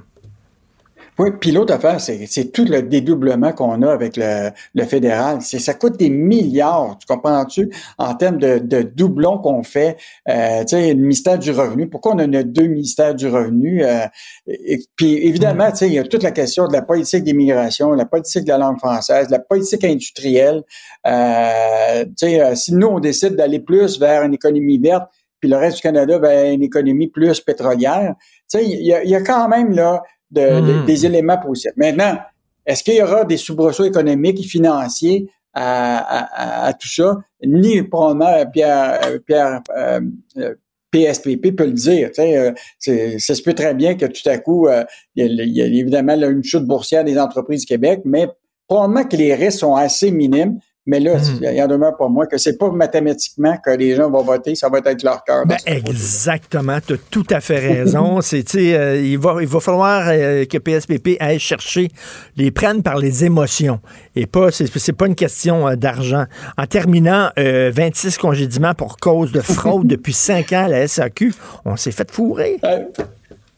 Oui, 1.19 1.31
puis 1.39 1.51
l'autre 1.51 1.73
affaire, 1.73 1.99
c'est, 1.99 2.51
tout 2.51 2.65
le 2.65 2.83
dédoublement 2.83 3.51
qu'on 3.51 3.81
a 3.81 3.91
avec 3.91 4.17
le, 4.17 4.51
le 4.75 4.83
fédéral. 4.83 5.41
C'est, 5.41 5.57
ça 5.57 5.73
coûte 5.73 5.97
des 5.97 6.11
milliards, 6.11 6.95
tu 6.99 7.07
comprends-tu, 7.07 7.71
en 7.97 8.13
termes 8.13 8.37
de, 8.37 8.59
de 8.59 8.83
doublons 8.83 9.39
qu'on 9.39 9.63
fait. 9.63 9.97
Euh, 10.29 10.61
tu 10.61 10.77
sais, 10.77 10.93
le 10.93 11.01
ministère 11.01 11.39
du 11.39 11.49
Revenu. 11.51 11.89
Pourquoi 11.89 12.13
on 12.13 12.19
a 12.19 12.43
deux 12.43 12.67
ministères 12.67 13.15
du 13.15 13.27
Revenu? 13.27 13.83
Euh, 13.83 14.05
et, 14.45 14.79
puis 14.95 15.25
évidemment, 15.27 15.71
tu 15.71 15.77
sais, 15.77 15.87
il 15.87 15.93
y 15.93 15.99
a 15.99 16.03
toute 16.03 16.21
la 16.21 16.31
question 16.31 16.67
de 16.67 16.73
la 16.73 16.83
politique 16.83 17.23
d'immigration, 17.23 17.93
la 17.93 18.05
politique 18.05 18.43
de 18.43 18.49
la 18.49 18.59
langue 18.59 18.77
française, 18.77 19.29
la 19.31 19.39
politique 19.39 19.83
industrielle. 19.85 20.61
Euh, 21.07 22.05
tu 22.05 22.11
sais, 22.17 22.41
euh, 22.41 22.53
si 22.53 22.75
nous, 22.75 22.87
on 22.87 22.99
décide 22.99 23.35
d'aller 23.35 23.59
plus 23.59 23.99
vers 23.99 24.21
une 24.21 24.35
économie 24.35 24.77
verte, 24.77 25.09
puis 25.39 25.49
le 25.49 25.57
reste 25.57 25.77
du 25.77 25.81
Canada 25.81 26.19
vers 26.19 26.51
une 26.51 26.63
économie 26.63 27.07
plus 27.07 27.41
pétrolière, 27.41 28.13
tu 28.49 28.59
sais, 28.59 28.65
il 28.65 28.85
y 28.85 28.93
a, 28.93 29.03
y 29.03 29.15
a 29.15 29.21
quand 29.21 29.47
même 29.47 29.71
là 29.71 30.03
de, 30.31 30.41
de- 30.41 30.73
Mhm. 30.79 30.85
des 30.85 31.05
éléments 31.05 31.37
positifs. 31.37 31.71
Maintenant, 31.75 32.17
est-ce 32.65 32.83
qu'il 32.83 32.95
y 32.95 33.01
aura 33.01 33.23
des 33.25 33.37
soubresauts 33.37 33.85
économiques 33.85 34.39
et 34.41 34.47
financiers 34.47 35.29
à, 35.53 35.97
à- 35.97 36.63
à- 36.65 36.67
à 36.67 36.73
tout 36.73 36.87
ça? 36.89 37.17
Ni 37.45 37.81
probablement 37.83 38.29
euh, 38.33 38.45
Pierre, 38.45 38.99
euh, 39.05 39.19
Pierre 39.25 39.61
euh, 39.75 40.01
euh, 40.37 40.53
PSPP 40.91 41.51
peut 41.55 41.65
le 41.65 41.71
dire. 41.73 42.09
tu 42.09 42.21
sais, 42.21 42.37
euh, 42.37 43.19
ça 43.19 43.35
se 43.35 43.41
peut 43.41 43.53
très 43.53 43.73
bien 43.73 43.95
que 43.95 44.05
tout 44.05 44.27
à 44.29 44.37
coup, 44.37 44.67
euh, 44.67 44.83
il, 45.15 45.25
y 45.25 45.41
a, 45.41 45.43
il 45.43 45.53
y 45.55 45.61
a 45.61 45.65
évidemment 45.65 46.15
là, 46.15 46.27
une 46.27 46.43
chute 46.43 46.63
boursière 46.63 47.03
des 47.03 47.19
entreprises 47.19 47.61
du 47.61 47.65
Québec, 47.67 48.01
mais 48.05 48.27
probablement 48.67 49.03
que 49.05 49.15
les 49.17 49.33
risques 49.35 49.59
sont 49.59 49.75
assez 49.75 50.11
minimes. 50.11 50.59
Mais 50.87 50.99
là, 51.01 51.17
Mhm. 51.17 51.39
il 51.41 51.55
y 51.57 51.61
en 51.61 51.67
demeure 51.67 51.95
pas 51.97 52.07
moins 52.07 52.25
que 52.25 52.37
c'est 52.37 52.57
pas 52.57 52.71
mathématiquement 52.71 53.57
que 53.63 53.71
les 53.71 53.93
gens 53.95 54.09
vont 54.09 54.23
voter, 54.23 54.55
ça 54.55 54.69
va 54.69 54.79
être 54.85 55.03
leur 55.03 55.23
cœur. 55.25 55.45
Ben, 55.45 55.57
exactement, 55.65 56.77
tu 56.85 56.93
as 56.93 56.97
tout 57.11 57.25
à 57.29 57.41
fait 57.41 57.59
raison. 57.59 58.21
C'est, 58.21 58.45
euh, 58.55 58.99
il, 58.99 59.17
va, 59.19 59.35
il 59.41 59.47
va 59.47 59.59
falloir 59.59 60.07
euh, 60.07 60.45
que 60.45 60.57
PSPP 60.57 61.17
aille 61.19 61.39
chercher, 61.39 61.89
les 62.37 62.51
prenne 62.51 62.81
par 62.83 62.97
les 62.97 63.25
émotions 63.25 63.79
et 64.15 64.25
pas, 64.25 64.49
c'est, 64.51 64.93
pas 64.93 65.07
une 65.07 65.15
question 65.15 65.67
euh, 65.67 65.75
d'argent. 65.75 66.25
En 66.57 66.65
terminant, 66.65 67.29
euh, 67.37 67.71
26 67.73 68.17
congédiements 68.17 68.73
pour 68.73 68.97
cause 68.97 69.31
de 69.31 69.41
fraude 69.41 69.87
depuis 69.95 70.13
5 70.13 70.53
ans 70.53 70.65
à 70.65 70.67
la 70.69 70.87
SAQ, 70.87 71.33
on 71.65 71.75
s'est 71.75 71.91
fait 71.91 72.09
fourrer. 72.09 72.59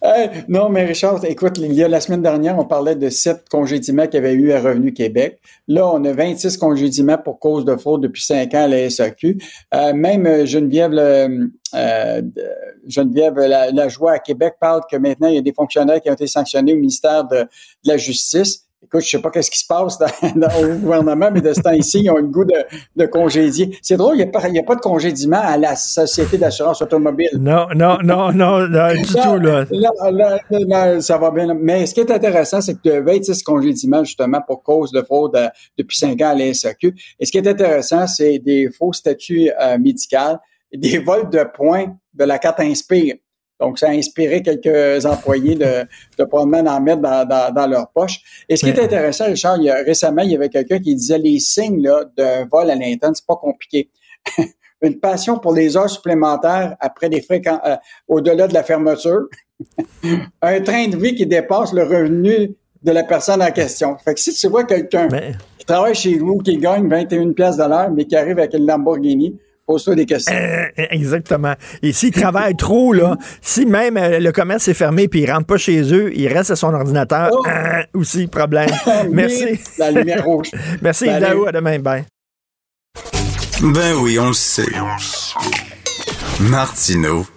Euh, 0.04 0.28
non, 0.48 0.70
mais 0.70 0.86
Richard, 0.86 1.24
écoute, 1.26 1.58
il 1.58 1.74
y 1.74 1.84
a 1.84 1.88
la 1.88 2.00
semaine 2.00 2.22
dernière, 2.22 2.58
on 2.58 2.66
parlait 2.66 2.96
de 2.96 3.10
sept 3.10 3.50
congédiements 3.50 4.06
qu'il 4.06 4.16
y 4.16 4.18
avait 4.18 4.34
eu 4.34 4.52
à 4.54 4.62
Revenu 4.62 4.94
Québec. 4.94 5.40
Là, 5.68 5.88
on 5.88 6.04
a 6.06 6.14
26 6.14 6.58
congédiements 6.58 7.18
pour 7.18 7.40
cause 7.40 7.66
de 7.66 7.76
fraude 7.76 8.02
depuis 8.02 8.24
cinq 8.24 8.54
ans 8.54 8.64
à 8.64 8.68
la 8.68 8.90
SAQ. 8.90 9.38
Euh, 9.74 9.94
même 9.94 10.26
euh, 10.26 10.46
Geneviève, 10.46 10.94
euh, 10.94 12.22
Geneviève 12.88 13.36
la, 13.36 13.72
la 13.72 13.90
joie 13.90 14.14
à 14.14 14.20
Québec 14.20 14.56
parle 14.60 14.82
que 14.90 14.96
maintenant, 14.96 15.28
il 15.28 15.36
y 15.36 15.40
a 15.40 15.42
des 15.42 15.54
fonctionnaires 15.54 16.02
qui 16.02 16.10
ont 16.10 16.14
été 16.14 16.28
sanctionnés 16.28 16.74
au 16.74 16.78
ministère 16.78 17.26
de 17.26 17.46
la 17.84 17.98
Justice. 17.98 18.69
Écoute, 18.82 19.02
je 19.04 19.10
sais 19.10 19.22
pas 19.22 19.30
qu'est-ce 19.30 19.52
qui 19.52 19.60
se 19.60 19.68
passe 19.68 19.98
dans, 20.00 20.08
dans- 20.36 20.48
au 20.64 20.76
gouvernement, 20.78 21.30
mais 21.32 21.42
de 21.42 21.52
ce 21.54 21.62
temps-ci, 21.62 22.00
ils 22.04 22.10
ont 22.10 22.16
le 22.16 22.28
goût 22.28 22.46
de, 22.46 22.56
de 22.96 23.06
congédier. 23.08 23.78
C'est 23.82 23.98
drôle, 23.98 24.16
il 24.16 24.18
n'y 24.20 24.24
a, 24.24 24.28
pas- 24.28 24.48
il 24.48 24.56
y 24.56 24.60
a 24.60 24.64
pas 24.64 24.76
de 24.76 24.80
congédiement 24.80 25.42
à 25.42 25.58
la 25.58 25.76
Société 25.76 26.38
d'assurance 26.38 26.82
automobile. 26.82 27.30
Non, 27.38 27.68
non, 27.76 27.98
non, 28.04 28.32
non, 28.32 28.68
non, 28.68 28.94
du 28.94 29.02
tout, 29.06 29.38
là. 29.38 29.66
là, 29.70 29.90
là, 30.12 30.40
là, 30.50 31.02
ça 31.02 31.18
va 31.18 31.30
bien. 31.32 31.54
Mais 31.54 31.86
ce 31.86 31.94
qui 31.94 32.00
est 32.00 32.12
intéressant, 32.12 32.62
c'est 32.62 32.76
que 32.76 32.80
tu 32.84 32.92
as 32.92 33.02
26 33.02 33.44
congédiements, 33.44 34.04
justement, 34.06 34.42
pour 34.48 34.64
cause 34.64 34.92
de 34.92 35.02
fraude 35.02 35.36
euh, 35.36 35.50
depuis 35.78 35.98
5 35.98 36.20
ans 36.22 36.30
à 36.30 36.36
la 36.36 36.54
SAQ. 36.54 36.96
Et 37.20 37.26
ce 37.26 37.32
qui 37.32 37.38
est 37.38 37.48
intéressant, 37.48 38.08
c'est 38.08 38.40
des 38.40 38.70
faux 38.72 38.94
statuts 38.94 39.52
euh, 39.62 39.78
médicaux, 39.78 40.38
et 40.72 40.78
des 40.78 41.00
vols 41.00 41.30
de 41.30 41.44
points 41.54 41.88
de 42.14 42.24
la 42.24 42.38
carte 42.40 42.60
Inspire. 42.62 43.16
Donc, 43.60 43.78
ça 43.78 43.88
a 43.88 43.92
inspiré 43.92 44.42
quelques 44.42 45.06
employés 45.06 45.56
de, 45.56 45.86
de 46.18 46.24
probablement 46.24 46.72
en 46.72 46.82
mettre 46.82 47.02
dans, 47.02 47.28
dans, 47.28 47.54
dans 47.54 47.68
leur 47.68 47.90
poche. 47.90 48.20
Et 48.48 48.56
ce 48.56 48.64
qui 48.64 48.70
est 48.70 48.80
intéressant, 48.80 49.26
Richard, 49.26 49.58
il 49.58 49.66
y 49.66 49.70
a, 49.70 49.76
récemment, 49.84 50.22
il 50.22 50.32
y 50.32 50.36
avait 50.36 50.50
quelqu'un 50.50 50.80
qui 50.80 50.96
disait 50.96 51.18
les 51.18 51.40
signes 51.40 51.84
là, 51.84 52.06
d'un 52.16 52.46
vol 52.46 52.70
à 52.70 52.76
l'interne, 52.76 53.14
c'est 53.16 53.26
pas 53.26 53.36
compliqué. 53.36 53.90
Une 54.82 54.98
passion 55.00 55.40
pour 55.40 55.54
les 55.54 55.76
heures 55.76 55.90
supplémentaires 55.90 56.78
après 56.80 57.10
des 57.10 57.22
fréquents, 57.22 57.60
euh, 57.66 57.76
au-delà 58.08 58.48
de 58.48 58.54
la 58.54 58.64
fermeture. 58.64 59.28
un 60.42 60.62
train 60.62 60.88
de 60.88 60.96
vie 60.96 61.16
qui 61.16 61.26
dépasse 61.26 61.74
le 61.74 61.84
revenu 61.84 62.56
de 62.82 62.92
la 62.92 63.04
personne 63.04 63.42
en 63.42 63.52
question. 63.52 63.98
Fait 63.98 64.14
que 64.14 64.20
si 64.22 64.34
tu 64.34 64.48
vois 64.48 64.64
quelqu'un 64.64 65.10
qui 65.58 65.66
travaille 65.66 65.96
chez 65.96 66.18
vous, 66.18 66.38
qui 66.38 66.58
gagne 66.58 66.88
21 66.88 67.34
pièces 67.34 67.58
de 67.58 67.64
l'heure, 67.64 67.92
mais 67.92 68.06
qui 68.06 68.16
arrive 68.16 68.40
avec 68.40 68.54
une 68.54 68.66
Lamborghini, 68.66 69.38
pose-toi 69.70 69.94
des 69.94 70.08
questions. 70.08 70.34
Euh, 70.36 70.66
exactement. 70.90 71.54
Et 71.84 71.94
s'ils 71.94 72.12
travaillent 72.12 72.56
trop, 72.58 72.92
là, 72.92 73.18
si 73.40 73.68
même 73.68 73.98
euh, 73.98 74.20
le 74.20 74.32
commerce 74.32 74.68
est 74.68 74.74
fermé 74.74 75.08
puis 75.08 75.22
ils 75.22 75.32
rentrent 75.32 75.46
pas 75.46 75.58
chez 75.58 75.94
eux, 75.94 76.12
ils 76.16 76.28
restent 76.28 76.52
à 76.52 76.56
son 76.56 76.74
ordinateur, 76.74 77.30
euh, 77.48 77.84
aussi, 77.94 78.26
problème. 78.26 78.72
Merci. 79.12 79.60
La 79.78 79.92
lumière 79.92 80.26
rouge. 80.26 80.50
Merci. 80.82 81.06
Daou. 81.06 81.46
À 81.46 81.52
demain. 81.52 81.78
Bye. 81.78 82.06
Ben 83.62 83.94
oui, 84.02 84.18
on 84.18 84.30
le 84.30 84.34
sait. 84.34 84.66
Martineau, 86.40 87.28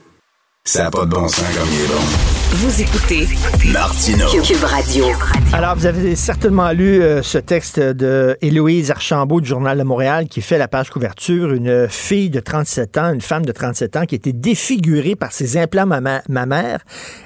ça 0.64 0.84
n'a 0.84 0.90
pas 0.90 1.04
de 1.04 1.10
bon 1.10 1.28
sens 1.28 1.44
comme 1.54 1.68
il 1.70 1.84
est 1.84 1.88
bon. 1.88 2.31
Vous 2.54 2.82
écoutez 2.82 3.26
Martineau. 3.72 4.26
Cube 4.42 4.62
Radio. 4.64 5.06
Alors, 5.54 5.74
vous 5.74 5.86
avez 5.86 6.14
certainement 6.16 6.70
lu 6.72 7.00
euh, 7.00 7.22
ce 7.22 7.38
texte 7.38 7.80
de 7.80 8.36
Héloïse 8.42 8.90
Archambault 8.90 9.40
du 9.40 9.48
Journal 9.48 9.78
de 9.78 9.82
Montréal 9.82 10.28
qui 10.28 10.42
fait 10.42 10.58
la 10.58 10.68
page 10.68 10.90
couverture. 10.90 11.54
Une 11.54 11.88
fille 11.88 12.28
de 12.28 12.40
37 12.40 12.98
ans, 12.98 13.14
une 13.14 13.22
femme 13.22 13.46
de 13.46 13.52
37 13.52 13.96
ans 13.96 14.04
qui 14.04 14.16
était 14.16 14.34
défigurée 14.34 15.16
par 15.16 15.32
ses 15.32 15.56
implants 15.56 15.86
mammaires. 15.86 16.80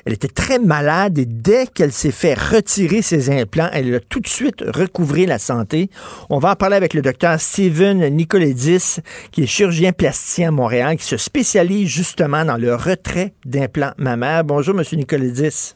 Elle 0.04 0.12
était 0.12 0.28
très 0.28 0.60
malade 0.60 1.18
et 1.18 1.26
dès 1.26 1.66
qu'elle 1.66 1.92
s'est 1.92 2.12
fait 2.12 2.34
retirer 2.34 3.02
ses 3.02 3.28
implants, 3.28 3.68
elle 3.72 3.96
a 3.96 4.00
tout 4.00 4.20
de 4.20 4.28
suite 4.28 4.62
recouvré 4.64 5.26
la 5.26 5.40
santé. 5.40 5.90
On 6.30 6.38
va 6.38 6.52
en 6.52 6.56
parler 6.56 6.76
avec 6.76 6.94
le 6.94 7.02
docteur 7.02 7.40
Steven 7.40 8.08
Nicoledis, 8.14 9.00
qui 9.32 9.42
est 9.42 9.46
chirurgien 9.46 9.90
plasticien 9.90 10.48
à 10.48 10.52
Montréal, 10.52 10.96
qui 10.96 11.04
se 11.04 11.16
spécialise 11.16 11.88
justement 11.88 12.44
dans 12.44 12.56
le 12.56 12.76
retrait 12.76 13.34
d'implants 13.44 13.92
mammaires. 13.98 14.44
Bonjour, 14.44 14.74
Monsieur 14.74 14.96
Nicoledis. 15.18 15.74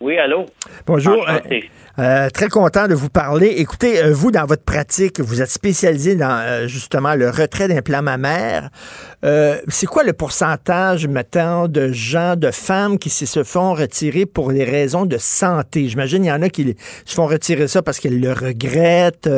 Oui, 0.00 0.16
allô? 0.16 0.46
Bonjour. 0.86 1.24
Enchanté. 1.28 1.64
Euh, 1.98 2.02
euh, 2.02 2.30
très 2.30 2.46
content 2.48 2.86
de 2.86 2.94
vous 2.94 3.08
parler. 3.08 3.48
Écoutez, 3.56 4.00
euh, 4.00 4.12
vous, 4.12 4.30
dans 4.30 4.46
votre 4.46 4.62
pratique, 4.62 5.18
vous 5.18 5.42
êtes 5.42 5.50
spécialisé 5.50 6.14
dans 6.14 6.68
justement 6.68 7.16
le 7.16 7.28
retrait 7.30 7.66
d'implants 7.66 8.02
mammaires. 8.02 8.70
C'est 9.66 9.86
quoi 9.86 10.04
le 10.04 10.12
pourcentage, 10.12 11.08
mettons, 11.08 11.66
de 11.66 11.90
gens, 11.90 12.36
de 12.36 12.52
femmes 12.52 13.00
qui 13.00 13.10
se- 13.10 13.42
font 13.42 13.74
retirer 13.74 14.24
pour 14.24 14.52
des 14.52 14.62
raisons 14.62 15.04
de 15.04 15.18
santé? 15.18 15.88
J'imagine 15.88 16.22
il 16.24 16.28
y 16.28 16.32
en 16.32 16.42
a 16.42 16.48
qui 16.48 16.76
se 17.04 17.14
font 17.16 17.26
retirer 17.26 17.66
ça 17.66 17.82
parce 17.82 17.98
qu'elles 17.98 18.20
le 18.20 18.32
regrettent, 18.32 19.28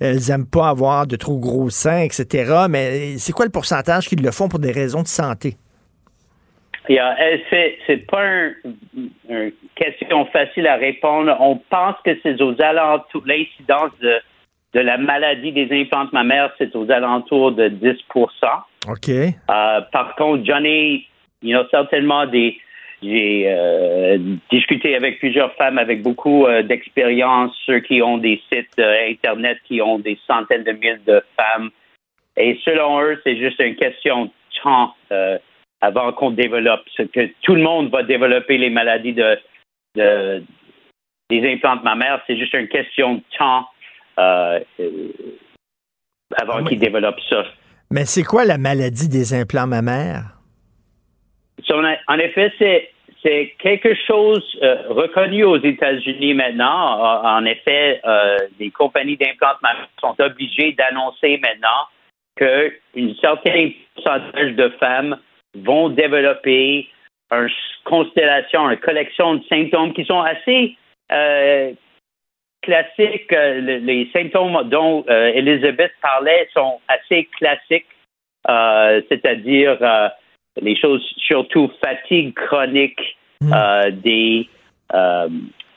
elles 0.00 0.30
aiment 0.30 0.46
pas 0.46 0.70
avoir 0.70 1.06
de 1.06 1.16
trop 1.16 1.36
gros 1.38 1.68
seins, 1.68 2.00
etc. 2.00 2.64
Mais 2.70 3.18
c'est 3.18 3.32
quoi 3.32 3.44
le 3.44 3.50
pourcentage 3.50 4.08
qui 4.08 4.16
le 4.16 4.30
font 4.30 4.48
pour 4.48 4.60
des 4.60 4.72
raisons 4.72 5.02
de 5.02 5.08
santé? 5.08 5.58
Il 6.90 6.96
y 6.96 6.98
a- 6.98 7.16
euh, 7.20 7.36
C'est 7.86 8.04
pas 8.08 8.20
un- 8.24 8.52
une 9.28 9.52
question 9.76 10.24
facile 10.26 10.66
à 10.66 10.74
répondre. 10.74 11.36
On 11.38 11.54
pense 11.56 11.94
que 12.04 12.18
c'est 12.20 12.42
aux 12.42 12.60
alentours, 12.60 13.22
l'incidence 13.26 13.92
de, 14.02 14.18
de 14.74 14.80
la 14.80 14.98
maladie 14.98 15.52
des 15.52 15.68
implants 15.70 16.08
mammaires, 16.12 16.52
c'est 16.58 16.74
aux 16.74 16.90
alentours 16.90 17.52
de 17.52 17.68
10% 17.68 18.64
OK. 18.88 19.08
Euh, 19.08 19.80
par 19.92 20.16
contre, 20.16 20.44
j'en 20.44 20.64
ai, 20.64 21.04
you 21.42 21.56
know, 21.56 21.64
certainement 21.70 22.26
des. 22.26 22.58
J'ai 23.02 23.44
euh, 23.46 24.18
discuté 24.50 24.96
avec 24.96 25.20
plusieurs 25.20 25.54
femmes 25.54 25.78
avec 25.78 26.02
beaucoup 26.02 26.44
euh, 26.46 26.62
d'expérience, 26.62 27.56
ceux 27.66 27.78
qui 27.80 28.02
ont 28.02 28.18
des 28.18 28.42
sites 28.52 28.78
Internet 28.78 29.58
qui 29.64 29.80
ont 29.80 30.00
des 30.00 30.18
centaines 30.26 30.64
de 30.64 30.72
milliers 30.72 30.98
de 31.06 31.22
femmes. 31.36 31.70
Et 32.36 32.58
selon 32.64 33.00
eux, 33.00 33.20
c'est 33.22 33.36
juste 33.36 33.60
une 33.60 33.76
question 33.76 34.24
de 34.24 34.30
temps 34.62 34.94
avant 35.80 36.12
qu'on 36.12 36.30
développe. 36.30 36.82
C'est 36.96 37.10
que 37.10 37.30
tout 37.42 37.54
le 37.54 37.62
monde 37.62 37.90
va 37.90 38.02
développer 38.02 38.58
les 38.58 38.70
maladies 38.70 39.14
de, 39.14 39.38
de- 39.96 40.42
des 41.30 41.52
implants 41.52 41.80
mammaires. 41.82 42.22
C'est 42.26 42.36
juste 42.36 42.54
une 42.54 42.68
question 42.68 43.14
de 43.16 43.22
temps 43.38 43.66
euh, 44.18 44.60
avant 46.36 46.64
qu'ils 46.64 46.78
développent 46.78 47.20
ça. 47.28 47.44
Mais 47.90 48.04
c'est 48.04 48.24
quoi 48.24 48.44
la 48.44 48.58
maladie 48.58 49.08
des 49.08 49.34
implants 49.34 49.66
mammaires? 49.66 50.36
en 52.08 52.18
effet, 52.18 52.52
c'est 52.58 52.90
c'est 53.22 53.54
quelque 53.58 53.94
chose 54.06 54.42
euh, 54.62 54.88
reconnu 54.88 55.44
aux 55.44 55.58
États-Unis 55.62 56.34
maintenant. 56.34 57.22
En 57.22 57.44
effet, 57.44 58.00
euh, 58.04 58.38
les 58.58 58.70
compagnies 58.70 59.16
d'implantes 59.18 59.58
sont 60.00 60.16
obligées 60.20 60.72
d'annoncer 60.72 61.38
maintenant 61.38 61.86
qu'une 62.36 63.14
certaine 63.16 63.72
pourcentage 63.94 64.54
de 64.54 64.68
femmes 64.80 65.18
vont 65.54 65.88
développer 65.88 66.88
une 67.30 67.48
constellation, 67.84 68.70
une 68.70 68.78
collection 68.78 69.34
de 69.34 69.44
symptômes 69.48 69.92
qui 69.92 70.04
sont 70.04 70.20
assez 70.20 70.76
euh, 71.12 71.72
classiques. 72.62 73.30
Les 73.32 74.08
symptômes 74.12 74.68
dont 74.68 75.04
Elisabeth 75.06 75.92
parlait 76.02 76.48
sont 76.52 76.80
assez 76.88 77.28
classiques, 77.38 77.86
c'est-à-dire 78.46 79.78
les 80.60 80.76
choses 80.76 81.04
surtout 81.16 81.70
fatigue 81.82 82.34
chronique, 82.34 83.00
hmm. 83.40 83.52
euh, 83.52 83.90
des, 83.90 84.48
euh, 84.94 85.28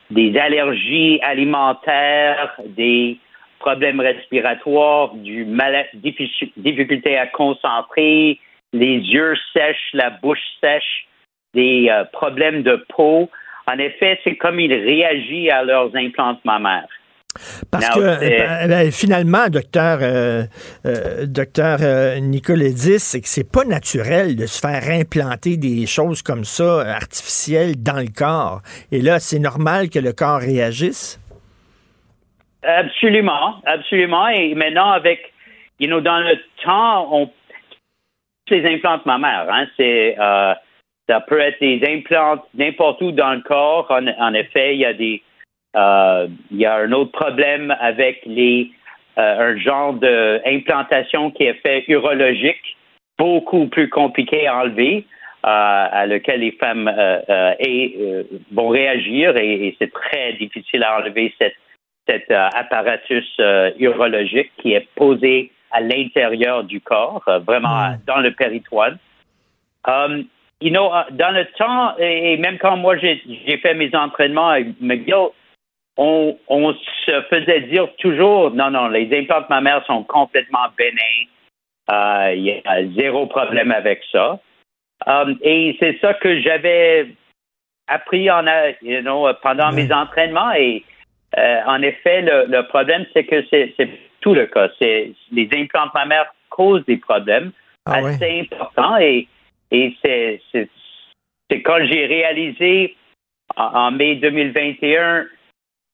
des 0.10 0.38
allergies 0.38 1.20
alimentaires, 1.22 2.56
des 2.66 3.18
problèmes 3.60 4.00
respiratoires, 4.00 5.14
du 5.16 5.46
mal 5.46 5.86
difficulté 5.94 7.18
à 7.18 7.28
concentrer, 7.28 8.40
les 8.74 8.98
yeux 8.98 9.36
sèches, 9.54 9.90
la 9.94 10.10
bouche 10.10 10.44
sèche, 10.62 11.08
des 11.54 11.88
euh, 11.90 12.04
problèmes 12.12 12.64
de 12.64 12.84
peau. 12.96 13.30
En 13.68 13.78
effet, 13.78 14.20
c'est 14.24 14.36
comme 14.36 14.60
ils 14.60 14.74
réagissent 14.74 15.52
à 15.52 15.64
leurs 15.64 15.96
implantes 15.96 16.44
mammaires. 16.44 16.88
Parce 17.72 17.90
que 17.90 18.00
euh, 18.00 18.68
ben, 18.68 18.92
finalement, 18.92 19.48
docteur, 19.50 20.00
euh, 20.02 20.44
euh, 20.86 21.26
docteur 21.26 21.80
Nicoledis, 22.22 23.00
c'est 23.00 23.22
que 23.22 23.28
c'est 23.28 23.50
pas 23.50 23.66
naturel 23.66 24.36
de 24.36 24.46
se 24.46 24.60
faire 24.60 24.84
implanter 24.90 25.58
des 25.58 25.88
choses 25.88 26.22
comme 26.22 26.44
ça, 26.44 26.82
artificielles, 26.82 27.82
dans 27.82 28.00
le 28.00 28.12
corps. 28.16 28.62
Et 28.92 29.02
là, 29.02 29.20
c'est 29.20 29.40
normal 29.40 29.90
que 29.90 30.00
le 30.00 30.14
corps 30.14 30.40
réagisse? 30.40 31.20
Absolument, 32.64 33.62
absolument. 33.66 34.28
Et 34.28 34.54
maintenant, 34.54 34.92
avec, 34.92 35.34
you 35.80 35.88
know, 35.88 36.02
dans 36.02 36.20
le 36.20 36.38
temps, 36.64 37.10
on 37.12 37.30
les 38.50 38.66
implantes 38.66 39.06
mammaires, 39.06 39.48
hein, 39.50 39.68
c'est 39.78 40.16
ça 41.10 41.20
peut 41.20 41.40
être 41.40 41.60
des 41.60 41.82
implants 41.86 42.44
n'importe 42.54 43.02
où 43.02 43.12
dans 43.12 43.34
le 43.34 43.42
corps. 43.42 43.92
en 43.92 44.34
effet, 44.34 44.76
il 44.76 44.80
y 44.80 44.86
a 44.86 44.94
des 44.94 45.22
euh, 45.76 46.28
il 46.52 46.58
y 46.58 46.66
a 46.66 46.76
un 46.76 46.92
autre 46.92 47.12
problème 47.12 47.76
avec 47.80 48.22
les 48.26 48.72
euh, 49.18 49.52
un 49.54 49.58
genre 49.58 49.94
d'implantation 49.94 51.32
qui 51.32 51.44
est 51.44 51.62
fait 51.62 51.84
urologique, 51.88 52.78
beaucoup 53.18 53.68
plus 53.68 53.90
compliqué 53.90 54.48
à 54.48 54.60
enlever, 54.60 55.06
euh, 55.46 55.88
à 55.92 56.06
lequel 56.06 56.42
les 56.42 56.52
femmes 56.54 56.92
vont 58.52 58.70
réagir 58.70 59.36
et, 59.38 59.76
c'est 59.80 59.92
très 59.92 60.34
difficile 60.34 60.84
à 60.84 61.00
enlever 61.00 61.34
cet 62.08 62.32
apparatus 62.32 63.26
urologique 63.80 64.52
qui 64.58 64.74
est 64.74 64.88
posé 64.96 65.52
à 65.74 65.82
l'intérieur 65.82 66.64
du 66.64 66.80
corps, 66.80 67.24
vraiment 67.46 67.90
hmm. 67.90 67.98
dans 68.08 68.20
le 68.20 68.32
péritoine. 68.32 68.98
Um, 69.86 70.26
you 70.62 70.70
know, 70.70 70.90
dans 71.12 71.32
le 71.32 71.46
temps, 71.58 71.98
et 71.98 72.38
même 72.38 72.58
quand 72.58 72.78
moi 72.78 72.96
j'ai 72.98 73.58
fait 73.62 73.74
mes 73.74 73.94
entraînements 73.94 74.50
avec 74.50 74.80
McGill, 74.80 75.30
on, 75.98 76.74
se 77.06 77.22
faisait 77.30 77.62
dire 77.62 77.88
toujours 77.98 78.52
non, 78.52 78.72
non, 78.72 78.88
les 78.88 79.10
implants 79.18 79.46
mammaires 79.50 79.86
sont 79.86 80.04
complètement 80.04 80.68
bénins. 80.78 81.28
Euh, 81.92 82.34
il 82.34 82.44
y 82.44 82.62
a 82.66 82.86
zéro 82.98 83.28
problème 83.28 83.72
avec 83.72 84.02
ça. 84.12 84.40
Um, 85.06 85.38
et 85.42 85.76
c'est 85.80 86.00
ça 86.00 86.14
que 86.14 86.40
j'avais 86.40 87.08
appris 87.88 88.32
en, 88.32 88.46
you 88.82 89.02
know, 89.02 89.28
pendant 89.42 89.72
mes 89.72 89.92
entraînements. 89.92 90.54
Et 90.54 90.84
euh, 91.38 91.62
en 91.66 91.82
effet, 91.82 92.22
le, 92.22 92.62
problème, 92.68 93.06
c'est 93.14 93.26
que 93.26 93.44
c'est 93.50 93.74
tout 94.24 94.34
le 94.34 94.48
cas. 94.48 94.70
C'est 94.80 95.12
les 95.32 95.50
implants 95.54 95.92
mammaires 95.94 96.34
causent 96.50 96.86
des 96.86 96.98
problèmes 96.98 97.52
ah 97.86 97.98
assez 97.98 98.42
importants. 98.42 98.98
Et, 98.98 99.28
et 99.72 99.96
c'est 100.02 100.40
quand 101.64 101.86
j'ai 101.86 102.06
réalisé 102.06 102.96
en 103.56 103.92
mai 103.92 104.16
2021 104.16 105.26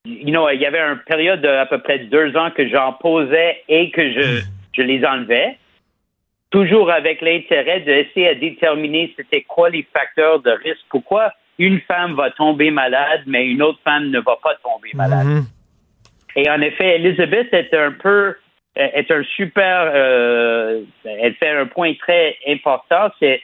you 0.06 0.30
know, 0.30 0.48
il 0.48 0.60
y 0.60 0.66
avait 0.66 0.80
une 0.80 1.00
période 1.06 1.42
d'à 1.42 1.66
peu 1.66 1.78
près 1.78 1.98
deux 1.98 2.36
ans 2.36 2.50
que 2.50 2.68
j'en 2.68 2.94
posais 2.94 3.62
et 3.68 3.90
que 3.90 4.12
je, 4.12 4.42
je 4.72 4.82
les 4.82 5.04
enlevais, 5.04 5.58
toujours 6.50 6.90
avec 6.90 7.20
l'intérêt 7.20 7.80
d'essayer 7.80 8.34
de 8.34 8.40
déterminer 8.40 9.12
c'était 9.16 9.42
quoi 9.42 9.70
les 9.70 9.86
facteurs 9.92 10.40
de 10.40 10.50
risque. 10.50 10.84
Pourquoi 10.88 11.32
une 11.58 11.80
femme 11.82 12.14
va 12.14 12.30
tomber 12.30 12.70
malade, 12.70 13.22
mais 13.26 13.46
une 13.46 13.62
autre 13.62 13.80
femme 13.84 14.08
ne 14.08 14.20
va 14.20 14.36
pas 14.42 14.54
tomber 14.62 14.90
malade. 14.94 15.26
Mhm. 15.26 15.44
Et 16.36 16.48
en 16.50 16.60
effet, 16.60 16.96
Elisabeth 16.96 17.52
est 17.52 17.74
un 17.74 17.92
peu 17.92 18.34
est 18.76 19.10
un 19.10 19.24
super 19.36 19.90
euh, 19.92 20.82
elle 21.04 21.34
fait 21.34 21.50
un 21.50 21.66
point 21.66 21.92
très 21.94 22.36
important, 22.46 23.10
c'est 23.18 23.42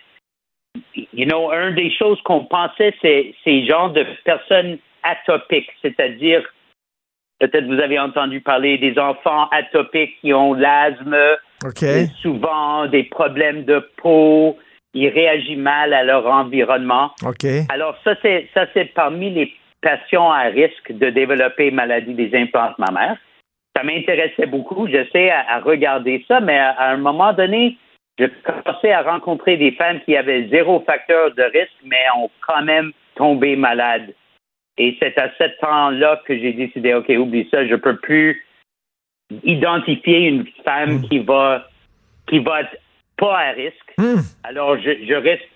you 0.94 1.26
know, 1.26 1.50
une 1.52 1.74
des 1.74 1.90
choses 1.90 2.20
qu'on 2.22 2.44
pensait, 2.44 2.94
c'est 3.02 3.34
ces 3.44 3.66
genres 3.66 3.90
de 3.90 4.04
personnes 4.24 4.78
atopiques, 5.02 5.70
c'est-à-dire, 5.82 6.42
peut-être 7.40 7.66
vous 7.66 7.80
avez 7.80 7.98
entendu 7.98 8.40
parler 8.40 8.78
des 8.78 8.98
enfants 8.98 9.48
atopiques 9.50 10.18
qui 10.20 10.32
ont 10.32 10.54
l'asthme, 10.54 11.16
souvent 12.22 12.86
des 12.86 13.04
problèmes 13.04 13.64
de 13.64 13.86
peau, 13.96 14.58
ils 14.94 15.08
réagissent 15.08 15.58
mal 15.58 15.92
à 15.92 16.04
leur 16.04 16.26
environnement. 16.26 17.12
Alors 17.68 17.96
ça, 18.04 18.14
c'est 18.22 18.48
ça, 18.54 18.66
c'est 18.74 18.86
parmi 18.86 19.30
les 19.30 19.52
patients 19.86 20.32
à 20.32 20.44
risque 20.44 20.90
de 20.90 21.10
développer 21.10 21.70
maladie 21.70 22.14
des 22.14 22.34
implants 22.34 22.74
mammaires. 22.78 23.16
Ça 23.76 23.84
m'intéressait 23.84 24.46
beaucoup. 24.46 24.88
J'essaie 24.88 25.30
à, 25.30 25.44
à 25.48 25.60
regarder 25.60 26.24
ça, 26.26 26.40
mais 26.40 26.58
à, 26.58 26.90
un 26.90 26.96
moment 26.96 27.32
donné, 27.32 27.76
je 28.18 28.26
commençais 28.42 28.92
à 28.92 29.02
rencontrer 29.02 29.56
des 29.56 29.72
femmes 29.72 30.00
qui 30.04 30.16
avaient 30.16 30.48
zéro 30.48 30.80
facteur 30.80 31.32
de 31.34 31.42
risque, 31.42 31.80
mais 31.84 32.02
ont 32.16 32.30
quand 32.46 32.62
même 32.62 32.92
tombé 33.14 33.54
malades. 33.54 34.12
Et 34.78 34.96
c'est 35.00 35.16
à 35.18 35.30
ce 35.38 35.44
temps-là 35.60 36.20
que 36.26 36.36
j'ai 36.36 36.52
décidé, 36.52 36.94
OK, 36.94 37.08
oublie 37.10 37.48
ça, 37.50 37.66
je 37.66 37.76
peux 37.76 37.96
plus 37.96 38.44
identifier 39.44 40.28
une 40.28 40.46
femme 40.64 40.96
hmm. 40.96 41.08
qui 41.08 41.18
va 41.20 41.68
qui 42.26 42.40
va 42.40 42.62
être 42.62 42.76
pas 43.16 43.38
à 43.38 43.50
risque. 43.52 43.94
Hmm. 43.98 44.20
Alors, 44.42 44.76
je, 44.78 44.90
je 45.06 45.14
risque 45.14 45.55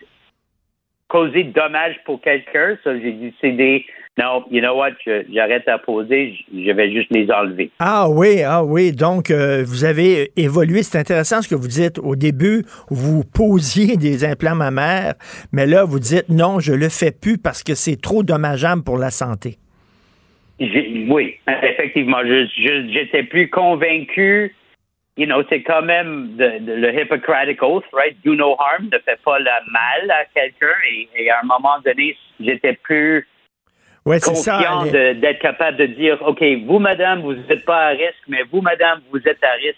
causer 1.11 1.45
de 1.45 1.53
dommages 1.53 1.97
pour 2.07 2.21
quelqu'un. 2.23 2.79
Ça, 2.83 2.99
j'ai 2.99 3.13
décidé 3.13 3.85
non, 4.19 4.45
you 4.51 4.61
know 4.61 4.77
what, 4.77 4.91
j'arrête 5.33 5.67
à 5.69 5.79
poser, 5.79 6.35
je 6.53 6.71
vais 6.73 6.93
juste 6.93 7.09
les 7.11 7.31
enlever. 7.31 7.71
Ah 7.79 8.09
oui, 8.11 8.43
ah 8.43 8.63
oui. 8.63 8.93
Donc, 8.93 9.31
euh, 9.31 9.63
vous 9.65 9.85
avez 9.85 10.31
évolué. 10.37 10.83
C'est 10.83 10.99
intéressant 10.99 11.41
ce 11.41 11.49
que 11.49 11.55
vous 11.55 11.69
dites. 11.69 11.99
Au 11.99 12.17
début, 12.17 12.65
vous 12.91 13.23
posiez 13.25 13.97
des 13.97 14.25
implants 14.25 14.57
mammaires, 14.57 15.15
mais 15.53 15.67
là, 15.67 15.85
vous 15.85 16.01
dites 16.01 16.29
non, 16.29 16.61
je 16.61 16.75
le 16.75 16.89
fais 16.89 17.13
plus 17.13 17.39
parce 17.39 17.63
que 17.63 17.75
c'est 17.75 18.01
trop 18.01 18.23
dommageable 18.23 18.83
pour 18.83 18.99
la 18.99 19.11
santé. 19.11 19.57
Oui, 20.61 21.37
effectivement. 21.63 22.19
J'étais 22.23 23.23
plus 23.23 23.49
convaincu. 23.49 24.55
You 25.21 25.27
know, 25.27 25.43
c'est 25.51 25.63
quand 25.63 25.83
même 25.83 26.35
le 26.39 26.99
Hippocratic 26.99 27.63
Oath, 27.63 27.85
right? 27.93 28.17
Do 28.25 28.35
no 28.35 28.57
harm, 28.59 28.89
ne 28.91 28.99
fais 29.01 29.19
pas 29.23 29.39
le 29.39 29.45
mal 29.71 30.11
à 30.11 30.25
quelqu'un. 30.35 30.73
et 31.15 31.31
à 31.31 31.41
un 31.41 31.47
moment 31.47 31.79
donné, 31.85 32.17
j'étais 32.41 32.73
plus 32.73 33.29
ouais, 34.07 34.19
confiant 34.19 34.87
d'être 34.87 35.39
capable 35.41 35.77
de 35.77 35.87
dire, 35.87 36.19
OK, 36.27 36.43
vous, 36.67 36.79
madame, 36.79 37.21
vous 37.21 37.35
n'êtes 37.35 37.67
pas 37.67 37.89
à 37.89 37.89
risque, 37.89 38.25
mais 38.29 38.45
vous, 38.51 38.63
madame, 38.63 39.01
vous 39.11 39.19
êtes 39.19 39.45
à 39.45 39.53
risque. 39.53 39.77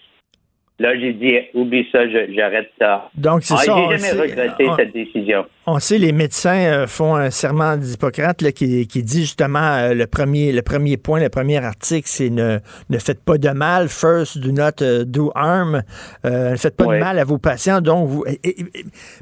Là, 0.83 0.99
j'ai 0.99 1.13
dit, 1.13 1.37
oublie 1.53 1.87
ça, 1.93 1.99
j'arrête 2.09 2.69
ça. 2.77 3.09
Donc, 3.15 3.43
c'est 3.43 3.53
ah, 3.53 3.63
ça. 3.63 3.75
J'ai 3.89 3.97
jamais 3.97 4.21
regretté 4.21 4.67
cette 4.75 4.91
décision. 4.91 5.45
On 5.65 5.79
sait, 5.79 5.97
les 5.97 6.11
médecins 6.11 6.57
euh, 6.57 6.87
font 6.87 7.15
un 7.15 7.29
serment 7.29 7.77
d'Hippocrate 7.77 8.51
qui, 8.51 8.85
qui, 8.85 9.01
dit 9.01 9.21
justement 9.21 9.77
euh, 9.77 9.93
le, 9.93 10.07
premier, 10.07 10.51
le 10.51 10.61
premier 10.61 10.97
point, 10.97 11.21
le 11.21 11.29
premier 11.29 11.63
article, 11.63 12.05
c'est 12.05 12.29
ne, 12.29 12.59
ne 12.89 12.97
faites 12.97 13.23
pas 13.23 13.37
de 13.37 13.47
mal. 13.51 13.87
First, 13.87 14.39
do 14.39 14.51
not 14.51 14.81
uh, 14.81 15.05
do 15.05 15.31
harm. 15.35 15.83
Euh, 16.25 16.51
ne 16.51 16.55
faites 16.57 16.75
pas 16.75 16.93
de 16.95 16.99
mal 16.99 17.17
à 17.17 17.23
vos 17.23 17.37
patients. 17.37 17.79
Donc, 17.79 18.09
vous, 18.09 18.25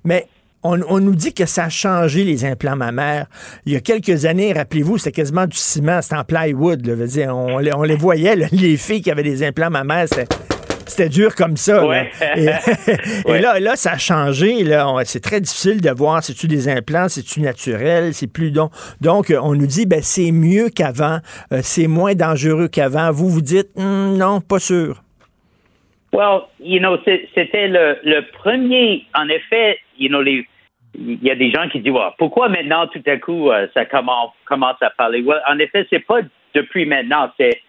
mais 0.03 0.25
on, 0.63 0.77
nous 0.77 1.13
dit 1.13 1.35
que 1.35 1.45
ça 1.45 1.65
a 1.65 1.69
changé 1.69 2.23
les 2.23 2.43
implants 2.43 2.75
mammaires. 2.75 3.27
Il 3.67 3.73
y 3.73 3.75
a 3.75 3.81
quelques 3.81 4.25
années, 4.25 4.51
rappelez-vous, 4.51 4.97
c'était 4.97 5.11
quasiment 5.11 5.45
du 5.45 5.57
ciment, 5.57 6.01
c'était 6.01 6.15
en 6.15 6.23
plywood. 6.23 6.81
dire, 6.81 7.37
on, 7.37 7.59
les 7.59 7.95
voyait, 7.95 8.35
les 8.51 8.77
filles 8.77 9.03
qui 9.03 9.11
avaient 9.11 9.21
des 9.21 9.43
implants 9.43 9.69
mammaires, 9.69 10.07
c'était 10.09 10.27
dur 10.99 11.35
comme 11.35 11.57
ça. 11.57 11.83
Et, 12.35 12.45
là, 13.39 13.59
là, 13.59 13.75
ça 13.75 13.93
a 13.93 13.97
changé. 13.97 14.63
C'est 15.05 15.21
très 15.21 15.41
difficile 15.41 15.81
de 15.81 15.89
voir 15.89 16.23
si 16.23 16.33
tu 16.33 16.47
des 16.47 16.69
implants, 16.69 17.09
si 17.09 17.23
tu 17.23 17.41
naturel, 17.41 18.13
c'est 18.13 18.31
plus 18.31 18.51
donc. 18.51 18.71
Donc, 19.01 19.33
on 19.41 19.53
nous 19.53 19.67
dit 19.67 19.85
ben 19.85 20.01
c'est 20.01 20.31
mieux 20.31 20.69
qu'avant, 20.69 21.19
euh, 21.51 21.59
c'est 21.61 21.87
moins 21.87 22.13
dangereux 22.13 22.67
qu'avant. 22.67 23.11
Vous 23.11 23.29
vous 23.29 23.41
dites 23.41 23.69
hmm, 23.75 24.17
non, 24.17 24.41
pas 24.41 24.59
sûr. 24.59 25.01
Well, 26.13 26.41
you 26.59 26.79
know, 26.79 26.97
c'était 27.05 27.69
le, 27.69 27.97
le, 28.03 28.21
premier, 28.33 29.05
en 29.15 29.29
effet, 29.29 29.79
you 29.97 30.09
know, 30.09 30.21
les, 30.21 30.45
il 30.93 31.23
y 31.23 31.31
a 31.31 31.35
des 31.35 31.51
gens 31.51 31.69
qui 31.69 31.79
disent, 31.79 31.93
pourquoi 32.17 32.49
maintenant 32.49 32.87
tout 32.87 33.03
à 33.05 33.17
coup 33.17 33.49
euh, 33.49 33.67
ça 33.73 33.85
commence, 33.85 34.31
commence 34.45 34.75
à 34.81 34.89
parler? 34.89 35.21
Ouais, 35.21 35.37
en 35.47 35.57
effet, 35.59 35.87
c'est 35.89 36.05
pas 36.05 36.19
depuis 36.53 36.85
maintenant, 36.85 37.31
c'est 37.37 37.61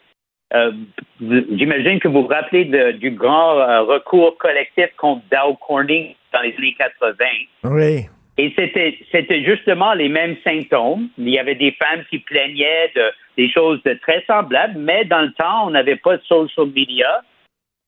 euh, 0.55 0.73
j'imagine 1.21 2.01
que 2.01 2.09
vous 2.09 2.23
vous 2.23 2.29
rappelez 2.29 2.65
de, 2.65 2.93
du 2.93 3.11
grand 3.11 3.59
euh, 3.59 3.83
recours 3.83 4.37
collectif 4.39 4.89
contre 4.97 5.23
Dow 5.31 5.57
Corning 5.67 6.15
dans 6.33 6.41
les 6.41 6.55
années 6.57 6.75
80. 6.79 7.25
Oui. 7.65 8.07
Et 8.39 8.53
c'était, 8.57 8.99
c'était 9.11 9.45
justement 9.45 9.93
les 9.93 10.09
mêmes 10.09 10.37
symptômes. 10.43 11.09
Il 11.19 11.29
y 11.29 11.39
avait 11.39 11.55
des 11.55 11.73
femmes 11.73 12.03
qui 12.11 12.19
plaignaient 12.19 12.91
de 12.97 13.03
des 13.37 13.51
choses 13.51 13.83
de 13.85 13.95
très 13.95 14.23
semblables, 14.27 14.79
mais 14.79 15.05
dans 15.05 15.23
le 15.23 15.33
temps, 15.33 15.67
on 15.67 15.71
n'avait 15.71 15.97
pas 15.97 16.17
de 16.17 16.23
social 16.23 16.67
media. 16.67 17.23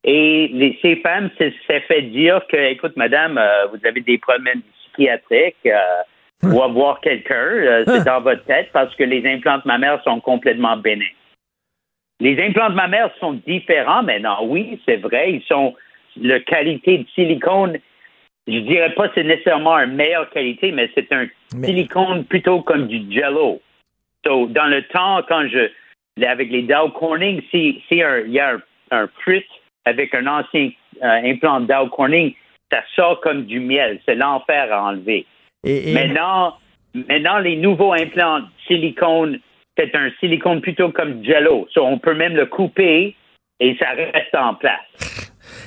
Et 0.04 0.48
les, 0.52 0.78
ces 0.82 0.96
femmes 0.96 1.30
s'est 1.38 1.80
fait 1.88 2.02
dire 2.02 2.40
que, 2.50 2.56
écoute, 2.56 2.96
madame, 2.96 3.38
euh, 3.38 3.66
vous 3.66 3.86
avez 3.86 4.00
des 4.00 4.18
problèmes 4.18 4.62
psychiatriques, 4.82 5.56
euh, 5.66 6.02
ou 6.42 6.62
avoir 6.62 7.00
quelqu'un, 7.00 7.34
euh, 7.34 7.84
c'est 7.86 8.04
dans 8.04 8.20
votre 8.20 8.44
tête 8.44 8.68
parce 8.72 8.94
que 8.96 9.04
les 9.04 9.26
implants 9.26 9.60
mammaires 9.64 10.02
sont 10.04 10.20
complètement 10.20 10.76
bénins. 10.76 11.04
Les 12.20 12.40
implants 12.42 12.70
mammaires 12.70 13.10
sont 13.20 13.34
différents 13.46 14.02
maintenant, 14.02 14.38
oui, 14.44 14.80
c'est 14.86 14.96
vrai, 14.96 15.32
ils 15.32 15.42
sont, 15.42 15.74
la 16.20 16.40
qualité 16.40 16.98
de 16.98 17.06
silicone, 17.14 17.78
je 18.46 18.58
dirais 18.58 18.94
pas 18.94 19.10
c'est 19.14 19.24
nécessairement 19.24 19.78
une 19.78 19.94
meilleure 19.94 20.30
qualité, 20.30 20.70
mais 20.70 20.90
c'est 20.94 21.10
un 21.12 21.26
silicone 21.62 22.24
plutôt 22.24 22.60
comme 22.60 22.86
du 22.86 23.10
jello. 23.12 23.60
So, 24.24 24.46
dans 24.46 24.66
le 24.66 24.82
temps, 24.82 25.22
quand 25.28 25.48
je, 25.48 25.70
avec 26.24 26.50
les 26.50 26.62
Dow 26.62 26.90
Corning, 26.90 27.42
si, 27.50 27.82
si 27.88 27.96
il 27.96 28.32
y 28.32 28.40
a 28.40 28.54
un, 28.54 28.62
un 28.90 29.08
fruit 29.20 29.44
avec 29.84 30.14
un 30.14 30.26
ancien 30.26 30.70
euh, 31.02 31.20
implant 31.24 31.60
Dow 31.60 31.88
Corning, 31.88 32.34
ça 32.72 32.82
sort 32.94 33.20
comme 33.20 33.44
du 33.44 33.60
miel. 33.60 34.00
C'est 34.06 34.14
l'enfer 34.14 34.72
à 34.72 34.84
enlever. 34.84 35.26
Maintenant, 35.64 36.54
maintenant, 36.94 37.38
les 37.38 37.56
nouveaux 37.56 37.92
implants 37.92 38.42
silicone, 38.66 39.40
c'est 39.76 39.94
un 39.94 40.10
silicone 40.20 40.60
plutôt 40.60 40.90
comme 40.90 41.24
Jello. 41.24 41.66
So, 41.72 41.84
on 41.84 41.98
peut 41.98 42.14
même 42.14 42.36
le 42.36 42.46
couper 42.46 43.14
et 43.60 43.76
ça 43.78 43.90
reste 43.90 44.34
en 44.34 44.54
place. 44.54 45.23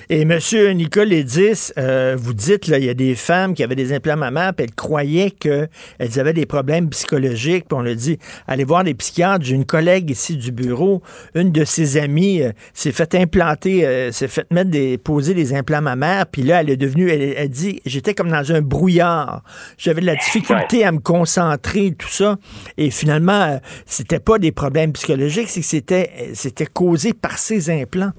Et 0.09 0.21
M. 0.21 0.39
Nicole 0.73 1.11
Edis, 1.11 1.73
euh, 1.77 2.15
vous 2.17 2.33
dites, 2.33 2.67
là, 2.67 2.77
il 2.77 2.85
y 2.85 2.89
a 2.89 2.93
des 2.93 3.13
femmes 3.13 3.53
qui 3.53 3.61
avaient 3.61 3.75
des 3.75 3.91
implants 3.91 4.15
mammaires, 4.15 4.53
puis 4.53 4.63
elles 4.63 4.73
croyaient 4.73 5.31
qu'elles 5.31 5.69
avaient 6.17 6.31
des 6.31 6.45
problèmes 6.45 6.89
psychologiques, 6.91 7.65
puis 7.67 7.77
on 7.77 7.81
le 7.81 7.93
dit, 7.93 8.17
allez 8.47 8.63
voir 8.63 8.85
des 8.85 8.93
psychiatres. 8.93 9.43
J'ai 9.43 9.55
une 9.55 9.65
collègue 9.65 10.09
ici 10.09 10.37
du 10.37 10.53
bureau, 10.53 11.01
une 11.35 11.51
de 11.51 11.65
ses 11.65 11.97
amies 11.97 12.41
euh, 12.41 12.53
s'est 12.73 12.93
fait 12.93 13.15
implanter, 13.15 13.85
euh, 13.85 14.13
s'est 14.13 14.29
fait 14.29 14.49
mettre 14.49 14.71
des, 14.71 14.97
poser 14.97 15.33
des 15.33 15.53
implants 15.53 15.81
mammaires, 15.81 16.25
puis 16.27 16.43
là, 16.43 16.61
elle 16.61 16.69
est 16.69 16.77
devenue, 16.77 17.09
elle, 17.09 17.49
dit, 17.49 17.81
j'étais 17.85 18.13
comme 18.13 18.29
dans 18.29 18.53
un 18.53 18.61
brouillard. 18.61 19.43
J'avais 19.77 19.99
de 19.99 20.05
la 20.05 20.15
difficulté 20.15 20.85
à 20.85 20.93
me 20.93 20.99
concentrer, 20.99 21.93
tout 21.97 22.07
ça. 22.07 22.37
Et 22.77 22.91
finalement, 22.91 23.59
c'était 23.85 24.21
pas 24.21 24.39
des 24.39 24.53
problèmes 24.53 24.93
psychologiques, 24.93 25.49
c'est 25.49 25.59
que 25.59 25.67
c'était, 25.67 26.29
c'était 26.33 26.65
causé 26.65 27.11
par 27.11 27.37
ces 27.37 27.69
implants. 27.69 28.13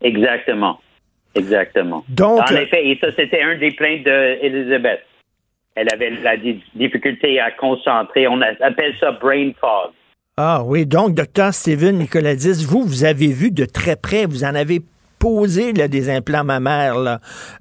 Exactement. 0.00 0.80
Exactement. 1.34 2.04
Donc, 2.08 2.40
en 2.50 2.56
effet, 2.56 2.88
et 2.88 2.98
ça, 3.00 3.08
c'était 3.14 3.42
un 3.42 3.56
des 3.56 3.70
plaintes 3.70 4.02
d'Elisabeth. 4.04 5.00
Elle 5.76 5.88
avait 5.92 6.10
la 6.10 6.36
difficulté 6.74 7.38
à 7.38 7.52
concentrer. 7.52 8.26
On 8.26 8.40
appelle 8.40 8.94
ça 8.98 9.12
brain 9.12 9.52
fog. 9.60 9.92
Ah 10.36 10.62
oui, 10.64 10.86
donc, 10.86 11.14
docteur 11.14 11.54
Steven 11.54 11.98
Nicoladis, 11.98 12.64
vous, 12.64 12.82
vous 12.82 13.04
avez 13.04 13.28
vu 13.28 13.50
de 13.50 13.64
très 13.64 13.94
près, 13.94 14.26
vous 14.26 14.42
en 14.42 14.54
avez 14.54 14.80
poser 15.20 15.72
des 15.72 16.10
implants 16.10 16.42
mammaires. 16.42 16.96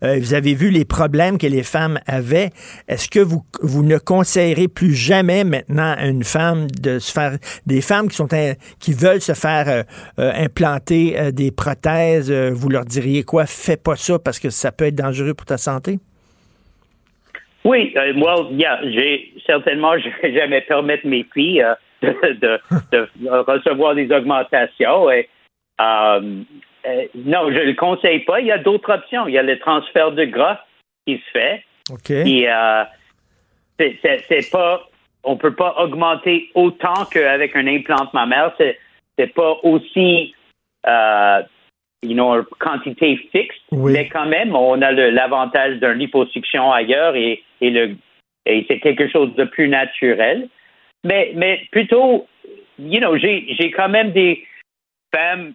Euh, 0.04 0.18
vous 0.20 0.34
avez 0.34 0.56
vu 0.56 0.72
les 0.72 0.86
problèmes 0.86 1.38
que 1.38 1.46
les 1.46 1.64
femmes 1.64 2.00
avaient. 2.08 2.50
Est-ce 2.88 3.10
que 3.10 3.20
vous, 3.20 3.44
vous 3.62 3.84
ne 3.84 3.98
conseillerez 3.98 4.68
plus 4.68 4.96
jamais 4.96 5.44
maintenant 5.44 5.94
à 5.98 6.08
une 6.08 6.24
femme 6.24 6.68
de 6.82 6.98
se 6.98 7.12
faire 7.12 7.38
des 7.68 7.82
femmes 7.82 8.08
qui 8.08 8.16
sont 8.16 8.30
qui 8.80 8.94
veulent 8.94 9.22
se 9.22 9.34
faire 9.34 9.68
euh, 9.68 9.84
euh, 10.20 10.32
implanter 10.36 11.32
des 11.34 11.52
prothèses, 11.52 12.32
vous 12.32 12.70
leur 12.70 12.86
diriez 12.86 13.24
quoi? 13.24 13.46
Fais 13.46 13.76
pas 13.76 13.96
ça 13.96 14.18
parce 14.20 14.40
que 14.40 14.50
ça 14.50 14.72
peut 14.72 14.86
être 14.86 14.96
dangereux 14.96 15.34
pour 15.34 15.46
ta 15.46 15.58
santé. 15.58 16.00
Oui, 17.66 17.94
moi, 18.16 18.48
certainement, 19.46 19.98
je 19.98 20.10
vais 20.22 20.34
jamais 20.34 20.62
permettre 20.62 21.06
mes 21.06 21.26
filles 21.34 21.66
de, 22.02 22.60
recevoir 23.42 23.96
des 23.96 24.10
augmentations. 24.12 25.12
Et, 25.12 25.28
euh, 25.82 26.44
non, 27.16 27.52
je 27.52 27.60
ne 27.60 27.64
le 27.64 27.74
conseille 27.74 28.20
pas. 28.20 28.40
Il 28.40 28.48
y 28.48 28.52
a 28.52 28.58
d'autres 28.58 28.94
options. 28.94 29.28
Il 29.28 29.34
y 29.34 29.38
a 29.38 29.44
le 29.44 29.60
transfert 29.60 30.12
de 30.12 30.26
gras 30.26 30.60
qui 31.06 31.18
se 31.18 31.32
fait. 31.32 31.64
OK. 31.92 32.10
Et 32.12 32.50
euh, 32.50 32.84
c'est 33.78 34.52
pas. 34.52 34.86
On 35.24 35.36
peut 35.36 35.54
pas 35.54 35.76
augmenter 35.78 36.50
autant 36.56 37.06
qu'avec 37.12 37.56
un 37.56 37.68
implant 37.68 38.08
mammaire. 38.14 38.54
C'est 38.58 38.78
c'est 39.18 39.34
pas 39.34 39.58
aussi. 39.64 40.34
Euh, 40.88 41.42
you 42.02 42.14
know, 42.14 42.44
quantité 42.60 43.18
fixe, 43.32 43.56
mais 43.72 44.08
quand 44.08 44.26
même, 44.26 44.56
on 44.56 44.82
a 44.82 44.92
l'avantage 44.92 45.80
d'un 45.80 45.94
liposuction 45.94 46.72
ailleurs 46.72 47.16
et, 47.16 47.44
et, 47.62 47.70
le, 47.70 47.98
et 48.46 48.66
c'est 48.68 48.80
quelque 48.80 49.10
chose 49.10 49.34
de 49.36 49.44
plus 49.44 49.68
naturel. 49.68 50.48
Mais, 51.04 51.32
mais 51.36 51.68
plutôt, 51.72 52.28
you 52.78 53.00
know, 53.00 53.18
j'ai 53.18 53.72
quand 53.76 53.90
même 53.90 54.12
des 54.12 54.46
femmes 55.14 55.54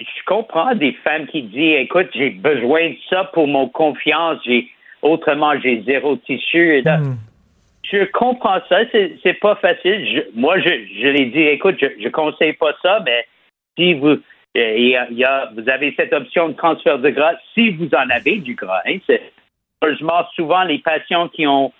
je 0.00 0.24
comprends 0.26 0.74
des 0.74 0.92
femmes 1.04 1.26
qui 1.26 1.42
disent 1.42 1.80
écoute, 1.80 2.08
j'ai 2.14 2.30
besoin 2.30 2.90
de 2.90 2.96
ça 3.08 3.24
pour 3.24 3.46
mon 3.46 3.68
confiance, 3.68 4.38
j'ai 4.44 4.68
autrement 5.02 5.58
j'ai 5.60 5.82
zéro 5.82 6.16
tissu. 6.16 6.82
Hmm. 6.82 7.16
Je 7.82 8.04
comprends 8.06 8.60
ça, 8.68 8.80
c'est 8.92 9.40
pas 9.40 9.54
facile. 9.56 10.26
moi, 10.34 10.58
je, 10.58 10.70
je 11.00 11.06
l'ai 11.06 11.26
dit, 11.26 11.42
écoute, 11.42 11.76
je, 11.80 11.86
je 12.02 12.08
conseille 12.08 12.54
pas 12.54 12.74
ça, 12.82 13.00
mais 13.04 13.26
si 13.78 13.94
vous 13.94 14.18
euh, 14.56 14.74
il 14.76 15.18
y 15.18 15.24
a, 15.24 15.50
vous 15.54 15.68
avez 15.68 15.94
cette 15.96 16.12
option 16.12 16.48
de 16.48 16.54
transfert 16.54 16.98
de 16.98 17.10
gras, 17.10 17.34
si 17.54 17.70
vous 17.70 17.88
en 17.94 18.08
avez 18.08 18.36
du 18.36 18.54
gras, 18.54 18.80
hein, 18.86 18.98
heureusement 19.82 20.24
souvent 20.34 20.62
les 20.62 20.78
patients 20.78 21.28
qui 21.28 21.46
ont 21.46 21.72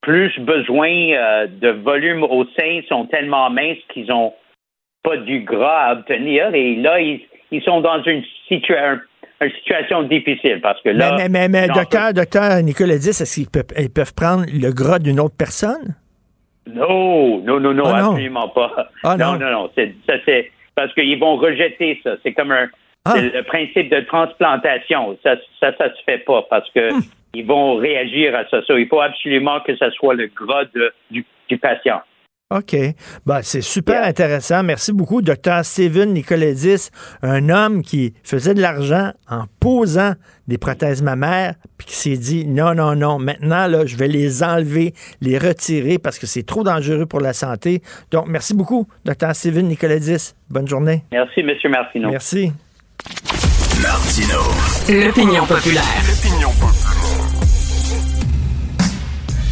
plus 0.00 0.36
besoin 0.40 0.90
euh, 0.90 1.46
de 1.46 1.68
volume 1.68 2.24
au 2.24 2.44
sein 2.58 2.80
sont 2.88 3.06
tellement 3.06 3.50
minces 3.50 3.78
qu'ils 3.92 4.10
ont 4.10 4.34
pas 5.02 5.16
du 5.16 5.40
gras 5.40 5.86
à 5.86 5.92
obtenir 5.92 6.52
et 6.54 6.74
là 6.76 7.00
ils 7.00 7.24
ils 7.50 7.62
sont 7.62 7.80
dans 7.80 8.02
une, 8.02 8.22
situation 9.40 10.02
difficile 10.02 10.60
parce 10.60 10.80
que 10.82 10.90
là. 10.90 11.14
Mais, 11.16 11.28
mais, 11.28 11.48
mais, 11.48 11.68
docteur, 11.68 12.12
docteur 12.12 12.62
Nicolas 12.62 12.94
est-ce 12.94 13.34
qu'ils 13.34 13.48
peuvent, 13.48 13.72
ils 13.78 13.90
peuvent 13.90 14.14
prendre 14.14 14.44
le 14.52 14.72
gras 14.72 14.98
d'une 14.98 15.20
autre 15.20 15.36
personne? 15.38 15.94
Non, 16.66 17.38
non, 17.42 17.60
non, 17.60 17.72
non, 17.72 17.84
ah, 17.86 18.08
absolument 18.08 18.48
pas. 18.48 18.90
Ah, 19.04 19.16
non, 19.16 19.38
non, 19.38 19.50
non. 19.50 19.70
ça, 19.76 20.14
c'est 20.26 20.50
parce 20.74 20.92
qu'ils 20.94 21.18
vont 21.18 21.36
rejeter 21.36 22.00
ça. 22.02 22.16
C'est 22.22 22.32
comme 22.32 22.52
un. 22.52 22.68
Ah. 23.04 23.14
le 23.16 23.42
principe 23.42 23.90
de 23.90 24.00
transplantation. 24.00 25.16
Ça, 25.22 25.36
ça, 25.60 25.72
ça 25.78 25.88
se 25.94 26.02
fait 26.04 26.18
pas 26.18 26.42
parce 26.50 26.68
que 26.70 26.92
Hmm. 26.92 27.00
ils 27.34 27.46
vont 27.46 27.76
réagir 27.76 28.34
à 28.34 28.44
ça. 28.48 28.60
il 28.70 28.88
faut 28.88 29.00
absolument 29.00 29.60
que 29.60 29.76
ce 29.76 29.90
soit 29.90 30.14
le 30.14 30.26
gras 30.26 30.64
du, 31.10 31.24
du 31.48 31.58
patient. 31.58 32.00
OK. 32.50 32.74
Ben, 33.26 33.40
c'est 33.42 33.60
super 33.60 34.04
intéressant. 34.04 34.62
Merci 34.62 34.94
beaucoup, 34.94 35.20
docteur 35.20 35.66
Steven 35.66 36.14
Nicoledis, 36.14 36.88
un 37.20 37.50
homme 37.50 37.82
qui 37.82 38.14
faisait 38.24 38.54
de 38.54 38.62
l'argent 38.62 39.12
en 39.28 39.44
posant 39.60 40.14
des 40.46 40.56
prothèses 40.56 41.02
mammaires, 41.02 41.56
puis 41.76 41.88
qui 41.88 41.94
s'est 41.94 42.16
dit 42.16 42.46
non, 42.46 42.74
non, 42.74 42.96
non, 42.96 43.18
maintenant, 43.18 43.66
là, 43.66 43.84
je 43.84 43.96
vais 43.96 44.08
les 44.08 44.42
enlever, 44.42 44.94
les 45.20 45.36
retirer 45.36 45.98
parce 45.98 46.18
que 46.18 46.26
c'est 46.26 46.42
trop 46.42 46.64
dangereux 46.64 47.04
pour 47.04 47.20
la 47.20 47.34
santé. 47.34 47.82
Donc, 48.10 48.28
merci 48.28 48.54
beaucoup, 48.54 48.88
docteur 49.04 49.36
Steven 49.36 49.68
Nicoledis. 49.68 50.32
Bonne 50.48 50.66
journée. 50.66 51.04
Merci, 51.12 51.40
M. 51.40 51.50
Martineau. 51.70 52.10
Merci. 52.10 52.50
Martino. 53.82 54.40
L'opinion 54.88 55.44
populaire. 55.44 55.84
L'opinion 56.08 56.48
populaire. 56.58 56.97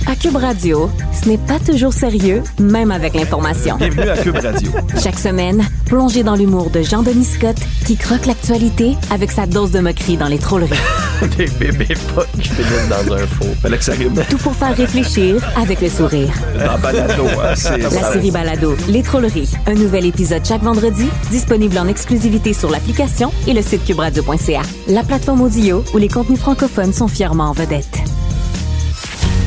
À 0.09 0.15
Cube 0.15 0.37
Radio, 0.37 0.89
ce 1.13 1.29
n'est 1.29 1.39
pas 1.39 1.59
toujours 1.59 1.93
sérieux, 1.93 2.43
même 2.61 2.93
avec 2.93 3.15
l'information. 3.15 3.77
Bienvenue 3.77 4.09
à 4.09 4.17
Cube 4.17 4.37
Radio. 4.37 4.71
Chaque 5.03 5.19
semaine, 5.19 5.67
plongez 5.87 6.23
dans 6.23 6.37
l'humour 6.37 6.71
de 6.71 6.81
Jean-Denis 6.81 7.25
Scott, 7.25 7.57
qui 7.85 7.97
croque 7.97 8.27
l'actualité 8.27 8.97
avec 9.11 9.33
sa 9.33 9.47
dose 9.47 9.73
de 9.73 9.81
moquerie 9.81 10.17
dans 10.17 10.29
les 10.29 10.39
trolleries. 10.39 10.71
Des 11.37 11.47
bébés 11.47 11.89
qui 12.41 12.49
finissent 12.49 12.89
dans 12.89 13.15
un 13.15 13.27
faux. 13.27 13.47
Fallait 13.61 13.79
que 13.79 13.85
ça 13.85 13.93
rime. 13.93 14.15
Tout 14.31 14.37
pour 14.39 14.55
faire 14.55 14.77
réfléchir 14.77 15.43
avec 15.61 15.81
le 15.81 15.89
sourire. 15.89 16.33
Dans 16.65 16.79
Balado, 16.79 17.25
hein, 17.27 17.55
c'est 17.57 17.79
La 17.79 17.91
ça. 17.91 18.13
série 18.13 18.31
Balado, 18.31 18.77
Les 18.89 19.03
Trolleries. 19.03 19.51
Un 19.67 19.75
nouvel 19.75 20.05
épisode 20.07 20.45
chaque 20.47 20.63
vendredi, 20.63 21.09
disponible 21.31 21.79
en 21.79 21.89
exclusivité 21.89 22.53
sur 22.53 22.71
l'application 22.71 23.33
et 23.49 23.53
le 23.55 23.63
site 23.63 23.85
cubradio.ca. 23.85 24.63
La 24.89 25.03
plateforme 25.03 25.41
audio 25.41 25.83
où 25.95 25.99
les 25.99 26.09
contenus 26.09 26.39
francophones 26.39 26.93
sont 26.93 27.09
fièrement 27.09 27.51
en 27.51 27.53
vedette. 27.53 27.99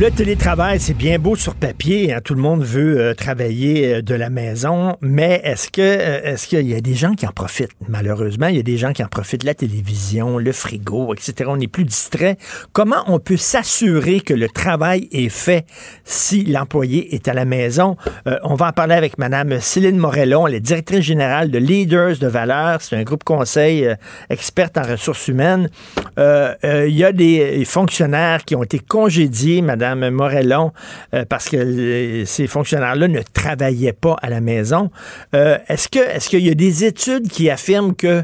Le 0.00 0.12
télétravail, 0.12 0.78
c'est 0.78 0.94
bien 0.94 1.18
beau 1.18 1.34
sur 1.34 1.56
papier. 1.56 2.14
hein. 2.14 2.20
Tout 2.22 2.34
le 2.34 2.40
monde 2.40 2.62
veut 2.62 3.00
euh, 3.00 3.14
travailler 3.14 3.94
euh, 3.94 4.00
de 4.00 4.14
la 4.14 4.30
maison, 4.30 4.96
mais 5.00 5.42
euh, 5.44 5.50
est-ce 6.22 6.46
qu'il 6.46 6.68
y 6.68 6.74
a 6.74 6.80
des 6.80 6.94
gens 6.94 7.14
qui 7.14 7.26
en 7.26 7.32
profitent? 7.32 7.72
Malheureusement, 7.88 8.46
il 8.46 8.54
y 8.54 8.60
a 8.60 8.62
des 8.62 8.76
gens 8.76 8.92
qui 8.92 9.02
en 9.02 9.08
profitent. 9.08 9.42
La 9.42 9.54
télévision, 9.54 10.38
le 10.38 10.52
frigo, 10.52 11.12
etc. 11.14 11.50
On 11.52 11.58
est 11.58 11.66
plus 11.66 11.84
distrait. 11.84 12.36
Comment 12.72 13.02
on 13.08 13.18
peut 13.18 13.36
s'assurer 13.36 14.20
que 14.20 14.34
le 14.34 14.48
travail 14.48 15.08
est 15.10 15.30
fait 15.30 15.66
si 16.04 16.44
l'employé 16.44 17.16
est 17.16 17.26
à 17.26 17.34
la 17.34 17.44
maison? 17.44 17.96
On 18.44 18.54
va 18.54 18.68
en 18.68 18.72
parler 18.72 18.94
avec 18.94 19.18
Madame 19.18 19.58
Céline 19.60 19.96
Morellon, 19.96 20.46
elle 20.46 20.54
est 20.54 20.60
directrice 20.60 21.00
générale 21.00 21.50
de 21.50 21.58
Leaders 21.58 22.18
de 22.18 22.28
valeur. 22.28 22.82
C'est 22.82 22.94
un 22.94 23.02
groupe 23.02 23.24
conseil 23.24 23.88
experte 24.30 24.78
en 24.78 24.82
ressources 24.82 25.26
humaines. 25.26 25.68
Il 26.16 26.94
y 26.94 27.02
a 27.02 27.10
des 27.10 27.64
fonctionnaires 27.64 28.44
qui 28.44 28.54
ont 28.54 28.62
été 28.62 28.78
congédiés, 28.78 29.60
Madame 29.60 29.87
Morellon, 29.94 30.72
euh, 31.14 31.24
parce 31.28 31.48
que 31.48 32.24
ces 32.24 32.46
fonctionnaires-là 32.46 33.08
ne 33.08 33.20
travaillaient 33.22 33.92
pas 33.92 34.16
à 34.22 34.30
la 34.30 34.40
maison. 34.40 34.90
Euh, 35.34 35.58
est-ce 35.68 35.88
que 35.88 35.98
est-ce 35.98 36.28
qu'il 36.28 36.46
y 36.46 36.50
a 36.50 36.54
des 36.54 36.84
études 36.84 37.28
qui 37.28 37.50
affirment 37.50 37.94
que 37.94 38.22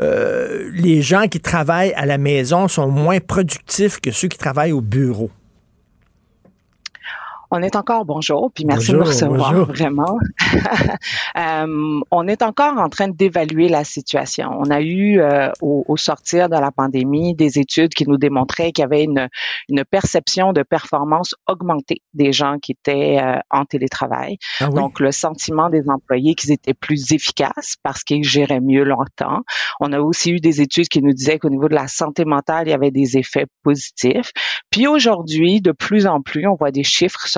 euh, 0.00 0.70
les 0.74 1.02
gens 1.02 1.26
qui 1.28 1.40
travaillent 1.40 1.92
à 1.94 2.06
la 2.06 2.18
maison 2.18 2.68
sont 2.68 2.88
moins 2.88 3.18
productifs 3.20 4.00
que 4.00 4.10
ceux 4.10 4.28
qui 4.28 4.38
travaillent 4.38 4.72
au 4.72 4.80
bureau? 4.80 5.30
On 7.50 7.62
est 7.62 7.76
encore 7.76 8.04
bonjour, 8.04 8.50
puis 8.52 8.64
merci 8.66 8.92
Bonjour, 8.92 8.94
de 8.94 9.04
nous 9.04 9.08
recevoir 9.08 9.52
bonjour. 9.52 9.66
vraiment. 9.66 10.18
Euh, 11.36 12.00
on 12.10 12.26
est 12.26 12.42
encore 12.42 12.78
en 12.78 12.88
train 12.88 13.08
d'évaluer 13.08 13.68
la 13.68 13.84
situation. 13.84 14.50
On 14.58 14.70
a 14.70 14.80
eu 14.80 15.20
euh, 15.20 15.50
au, 15.60 15.84
au 15.86 15.96
sortir 15.96 16.48
de 16.48 16.56
la 16.56 16.72
pandémie 16.72 17.34
des 17.34 17.60
études 17.60 17.94
qui 17.94 18.08
nous 18.08 18.16
démontraient 18.16 18.72
qu'il 18.72 18.82
y 18.82 18.84
avait 18.84 19.04
une, 19.04 19.28
une 19.68 19.84
perception 19.84 20.52
de 20.52 20.62
performance 20.64 21.36
augmentée 21.46 22.02
des 22.14 22.32
gens 22.32 22.56
qui 22.60 22.72
étaient 22.72 23.18
euh, 23.22 23.38
en 23.50 23.64
télétravail. 23.66 24.38
Ah 24.60 24.68
oui? 24.68 24.74
Donc 24.74 24.98
le 24.98 25.12
sentiment 25.12 25.70
des 25.70 25.88
employés 25.88 26.34
qu'ils 26.34 26.50
étaient 26.50 26.74
plus 26.74 27.12
efficaces 27.12 27.76
parce 27.84 28.02
qu'ils 28.02 28.24
géraient 28.24 28.60
mieux 28.60 28.82
leur 28.82 29.04
temps. 29.14 29.42
On 29.78 29.92
a 29.92 30.00
aussi 30.00 30.32
eu 30.32 30.40
des 30.40 30.60
études 30.60 30.88
qui 30.88 31.02
nous 31.02 31.12
disaient 31.12 31.38
qu'au 31.38 31.50
niveau 31.50 31.68
de 31.68 31.74
la 31.74 31.86
santé 31.86 32.24
mentale, 32.24 32.66
il 32.66 32.70
y 32.70 32.74
avait 32.74 32.90
des 32.90 33.16
effets 33.16 33.46
positifs. 33.62 34.32
Puis 34.70 34.88
aujourd'hui, 34.88 35.60
de 35.60 35.72
plus 35.72 36.06
en 36.06 36.20
plus, 36.20 36.48
on 36.48 36.56
voit 36.56 36.72
des 36.72 36.84
chiffres 36.84 37.28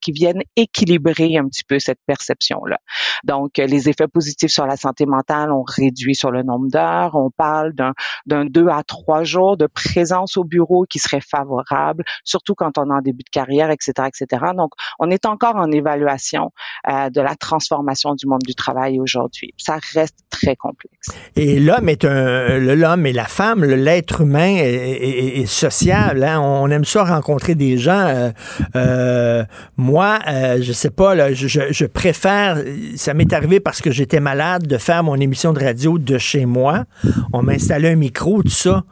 qui 0.00 0.12
viennent 0.12 0.42
équilibrer 0.56 1.36
un 1.36 1.46
petit 1.48 1.64
peu 1.64 1.78
cette 1.78 1.98
perception-là. 2.06 2.78
Donc, 3.24 3.58
euh, 3.58 3.66
les 3.66 3.88
effets 3.88 4.08
positifs 4.08 4.50
sur 4.50 4.66
la 4.66 4.76
santé 4.76 5.06
mentale 5.06 5.52
ont 5.52 5.64
réduit 5.66 6.14
sur 6.14 6.30
le 6.30 6.42
nombre 6.42 6.68
d'heures. 6.70 7.14
On 7.14 7.30
parle 7.30 7.72
d'un 7.72 8.44
deux 8.46 8.68
à 8.68 8.82
trois 8.84 9.24
jours 9.24 9.56
de 9.56 9.66
présence 9.66 10.36
au 10.36 10.44
bureau 10.44 10.84
qui 10.88 10.98
serait 10.98 11.20
favorable, 11.20 12.04
surtout 12.24 12.54
quand 12.54 12.78
on 12.78 12.90
est 12.90 12.94
en 12.94 13.00
début 13.00 13.24
de 13.24 13.30
carrière, 13.30 13.70
etc., 13.70 13.92
etc. 14.06 14.42
Donc, 14.56 14.72
on 14.98 15.10
est 15.10 15.26
encore 15.26 15.56
en 15.56 15.70
évaluation 15.70 16.50
euh, 16.88 17.10
de 17.10 17.20
la 17.20 17.34
transformation 17.36 18.14
du 18.14 18.26
monde 18.26 18.42
du 18.46 18.54
travail 18.54 19.00
aujourd'hui. 19.00 19.52
Ça 19.58 19.78
reste 19.94 20.18
très 20.30 20.56
complexe. 20.56 21.08
Et 21.36 21.58
l'homme 21.60 21.88
est 21.88 22.04
un, 22.04 22.58
l'homme 22.58 23.06
et 23.06 23.12
la 23.12 23.24
femme, 23.26 23.64
l'être 23.64 24.22
humain 24.22 24.56
est, 24.56 25.40
est- 25.40 25.46
sociable. 25.46 26.22
hein. 26.24 26.40
On 26.40 26.70
aime 26.70 26.84
ça 26.84 27.04
rencontrer 27.04 27.54
des 27.54 27.78
gens. 27.78 28.30
euh, 28.76 29.37
moi, 29.76 30.18
euh, 30.28 30.58
je 30.60 30.72
sais 30.72 30.90
pas, 30.90 31.32
je, 31.32 31.84
préfère. 31.86 32.62
Ça 32.96 33.14
m'est 33.14 33.32
arrivé 33.32 33.60
parce 33.60 33.80
que 33.80 33.90
j'étais 33.90 34.20
malade 34.20 34.66
de 34.66 34.78
faire 34.78 35.02
mon 35.02 35.16
émission 35.16 35.52
de 35.52 35.60
radio 35.60 35.98
de 35.98 36.18
chez 36.18 36.46
moi. 36.46 36.84
On 37.32 37.42
m'a 37.42 37.52
installé 37.52 37.90
un 37.90 37.96
micro, 37.96 38.42
tout 38.42 38.48
ça. 38.48 38.84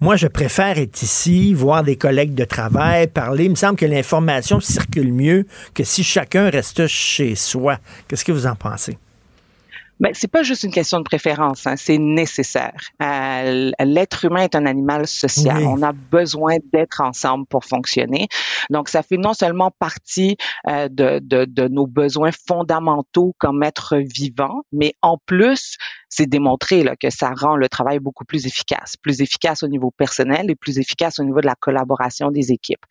Moi, 0.00 0.16
je 0.16 0.26
préfère 0.26 0.78
être 0.78 1.00
ici, 1.02 1.54
voir 1.54 1.84
des 1.84 1.94
collègues 1.94 2.34
de 2.34 2.44
travail, 2.44 3.06
parler. 3.06 3.44
Il 3.44 3.50
me 3.50 3.54
semble 3.54 3.76
que 3.76 3.86
l'information 3.86 4.58
circule 4.58 5.12
mieux 5.12 5.46
que 5.74 5.84
si 5.84 6.02
chacun 6.02 6.50
reste 6.50 6.88
chez 6.88 7.36
soi. 7.36 7.78
Qu'est-ce 8.08 8.24
que 8.24 8.32
vous 8.32 8.48
en 8.48 8.56
pensez? 8.56 8.98
Mais 10.02 10.10
c'est 10.14 10.28
pas 10.28 10.42
juste 10.42 10.64
une 10.64 10.72
question 10.72 10.98
de 10.98 11.04
préférence, 11.04 11.64
hein, 11.64 11.76
c'est 11.76 11.96
nécessaire. 11.96 12.74
Euh, 13.00 13.70
L'être 13.78 14.24
humain 14.24 14.42
est 14.42 14.56
un 14.56 14.66
animal 14.66 15.06
social. 15.06 15.58
Oui. 15.58 15.64
On 15.64 15.80
a 15.80 15.92
besoin 15.92 16.56
d'être 16.72 17.00
ensemble 17.00 17.46
pour 17.46 17.64
fonctionner. 17.64 18.26
Donc, 18.68 18.88
ça 18.88 19.04
fait 19.04 19.16
non 19.16 19.32
seulement 19.32 19.70
partie 19.70 20.36
euh, 20.68 20.88
de, 20.88 21.20
de, 21.22 21.44
de 21.44 21.68
nos 21.68 21.86
besoins 21.86 22.30
fondamentaux 22.48 23.36
comme 23.38 23.62
être 23.62 23.96
vivant, 23.96 24.62
mais 24.72 24.94
en 25.02 25.18
plus, 25.24 25.76
c'est 26.08 26.26
démontré 26.26 26.82
là, 26.82 26.96
que 26.96 27.08
ça 27.08 27.30
rend 27.34 27.56
le 27.56 27.68
travail 27.68 28.00
beaucoup 28.00 28.24
plus 28.24 28.46
efficace, 28.46 28.96
plus 29.00 29.22
efficace 29.22 29.62
au 29.62 29.68
niveau 29.68 29.92
personnel 29.92 30.50
et 30.50 30.56
plus 30.56 30.78
efficace 30.78 31.20
au 31.20 31.24
niveau 31.24 31.40
de 31.40 31.46
la 31.46 31.54
collaboration 31.54 32.32
des 32.32 32.50
équipes. 32.50 32.84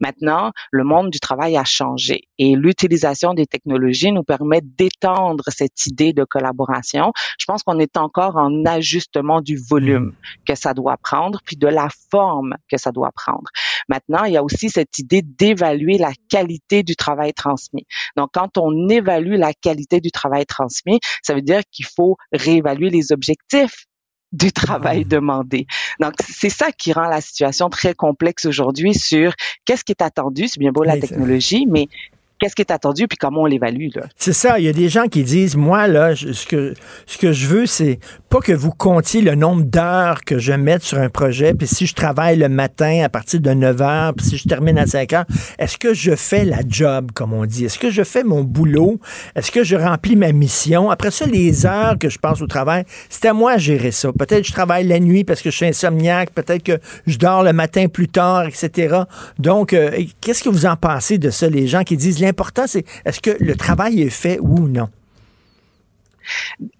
Maintenant, 0.00 0.52
le 0.70 0.84
monde 0.84 1.10
du 1.10 1.20
travail 1.20 1.56
a 1.56 1.64
changé 1.64 2.22
et 2.38 2.54
l'utilisation 2.54 3.34
des 3.34 3.46
technologies 3.46 4.12
nous 4.12 4.22
permet 4.22 4.60
d'étendre 4.62 5.44
cette 5.48 5.86
idée 5.86 6.12
de 6.12 6.24
collaboration. 6.24 7.12
Je 7.38 7.44
pense 7.46 7.62
qu'on 7.62 7.78
est 7.78 7.96
encore 7.96 8.36
en 8.36 8.64
ajustement 8.64 9.40
du 9.40 9.56
volume 9.56 10.14
que 10.46 10.54
ça 10.54 10.74
doit 10.74 10.96
prendre, 10.96 11.40
puis 11.44 11.56
de 11.56 11.66
la 11.66 11.88
forme 12.10 12.54
que 12.70 12.76
ça 12.76 12.92
doit 12.92 13.10
prendre. 13.14 13.50
Maintenant, 13.88 14.24
il 14.24 14.34
y 14.34 14.36
a 14.36 14.42
aussi 14.42 14.70
cette 14.70 14.98
idée 14.98 15.22
d'évaluer 15.22 15.98
la 15.98 16.12
qualité 16.28 16.82
du 16.82 16.96
travail 16.96 17.32
transmis. 17.32 17.86
Donc, 18.16 18.30
quand 18.32 18.58
on 18.58 18.88
évalue 18.88 19.34
la 19.34 19.52
qualité 19.52 20.00
du 20.00 20.10
travail 20.10 20.46
transmis, 20.46 21.00
ça 21.22 21.34
veut 21.34 21.42
dire 21.42 21.62
qu'il 21.70 21.86
faut 21.86 22.16
réévaluer 22.32 22.90
les 22.90 23.12
objectifs 23.12 23.86
du 24.32 24.52
travail 24.52 25.04
demandé. 25.04 25.66
Donc, 26.00 26.14
c'est 26.28 26.50
ça 26.50 26.70
qui 26.72 26.92
rend 26.92 27.08
la 27.08 27.20
situation 27.20 27.70
très 27.70 27.94
complexe 27.94 28.44
aujourd'hui 28.44 28.94
sur 28.94 29.32
qu'est-ce 29.64 29.84
qui 29.84 29.92
est 29.92 30.02
attendu. 30.02 30.48
C'est 30.48 30.60
bien 30.60 30.72
beau 30.72 30.84
la 30.84 30.94
Oui, 30.94 31.00
technologie, 31.00 31.66
mais 31.66 31.88
qu'est-ce 32.38 32.54
qui 32.54 32.62
est 32.62 32.70
attendu 32.70 33.08
puis 33.08 33.18
comment 33.18 33.42
on 33.42 33.46
l'évalue. 33.46 33.88
C'est 34.16 34.32
ça. 34.32 34.58
Il 34.58 34.64
y 34.64 34.68
a 34.68 34.72
des 34.72 34.88
gens 34.88 35.06
qui 35.06 35.22
disent, 35.22 35.56
moi, 35.56 35.86
là, 35.86 36.14
ce 36.14 36.46
que, 36.46 36.74
ce 37.06 37.18
que 37.18 37.32
je 37.32 37.46
veux, 37.46 37.66
c'est 37.66 37.98
pas 38.28 38.40
que 38.40 38.52
vous 38.52 38.70
comptiez 38.70 39.22
le 39.22 39.34
nombre 39.34 39.64
d'heures 39.64 40.24
que 40.24 40.38
je 40.38 40.52
mette 40.52 40.82
sur 40.82 40.98
un 40.98 41.08
projet, 41.08 41.54
puis 41.54 41.66
si 41.66 41.86
je 41.86 41.94
travaille 41.94 42.36
le 42.36 42.48
matin 42.48 43.02
à 43.04 43.08
partir 43.08 43.40
de 43.40 43.50
9 43.50 43.82
heures, 43.82 44.14
puis 44.14 44.26
si 44.26 44.36
je 44.36 44.48
termine 44.48 44.78
à 44.78 44.86
5 44.86 45.12
heures, 45.12 45.24
est-ce 45.58 45.78
que 45.78 45.94
je 45.94 46.14
fais 46.14 46.44
la 46.44 46.60
job, 46.66 47.10
comme 47.14 47.32
on 47.32 47.46
dit? 47.46 47.64
Est-ce 47.64 47.78
que 47.78 47.90
je 47.90 48.02
fais 48.02 48.24
mon 48.24 48.44
boulot? 48.44 49.00
Est-ce 49.34 49.50
que 49.50 49.64
je 49.64 49.76
remplis 49.76 50.16
ma 50.16 50.32
mission? 50.32 50.90
Après 50.90 51.10
ça, 51.10 51.26
les 51.26 51.66
heures 51.66 51.98
que 51.98 52.08
je 52.08 52.18
passe 52.18 52.42
au 52.42 52.46
travail, 52.46 52.84
c'est 53.08 53.26
à 53.26 53.32
moi 53.32 53.56
de 53.56 53.60
gérer 53.60 53.90
ça. 53.90 54.12
Peut-être 54.12 54.42
que 54.42 54.48
je 54.48 54.52
travaille 54.52 54.86
la 54.86 55.00
nuit 55.00 55.24
parce 55.24 55.42
que 55.42 55.50
je 55.50 55.56
suis 55.56 55.66
insomniaque, 55.66 56.30
peut-être 56.30 56.62
que 56.62 56.78
je 57.06 57.18
dors 57.18 57.42
le 57.42 57.52
matin 57.52 57.88
plus 57.88 58.08
tard, 58.08 58.46
etc. 58.46 59.02
Donc, 59.38 59.72
euh, 59.72 59.90
qu'est-ce 60.20 60.42
que 60.42 60.48
vous 60.48 60.66
en 60.66 60.76
pensez 60.76 61.18
de 61.18 61.30
ça, 61.30 61.48
les 61.48 61.66
gens 61.66 61.82
qui 61.82 61.96
disent 61.96 62.20
l'important, 62.28 62.66
c'est 62.66 62.84
est-ce 63.04 63.20
que 63.20 63.36
le 63.40 63.54
travail 63.56 64.02
est 64.02 64.10
fait 64.10 64.38
ou 64.40 64.68
non? 64.68 64.88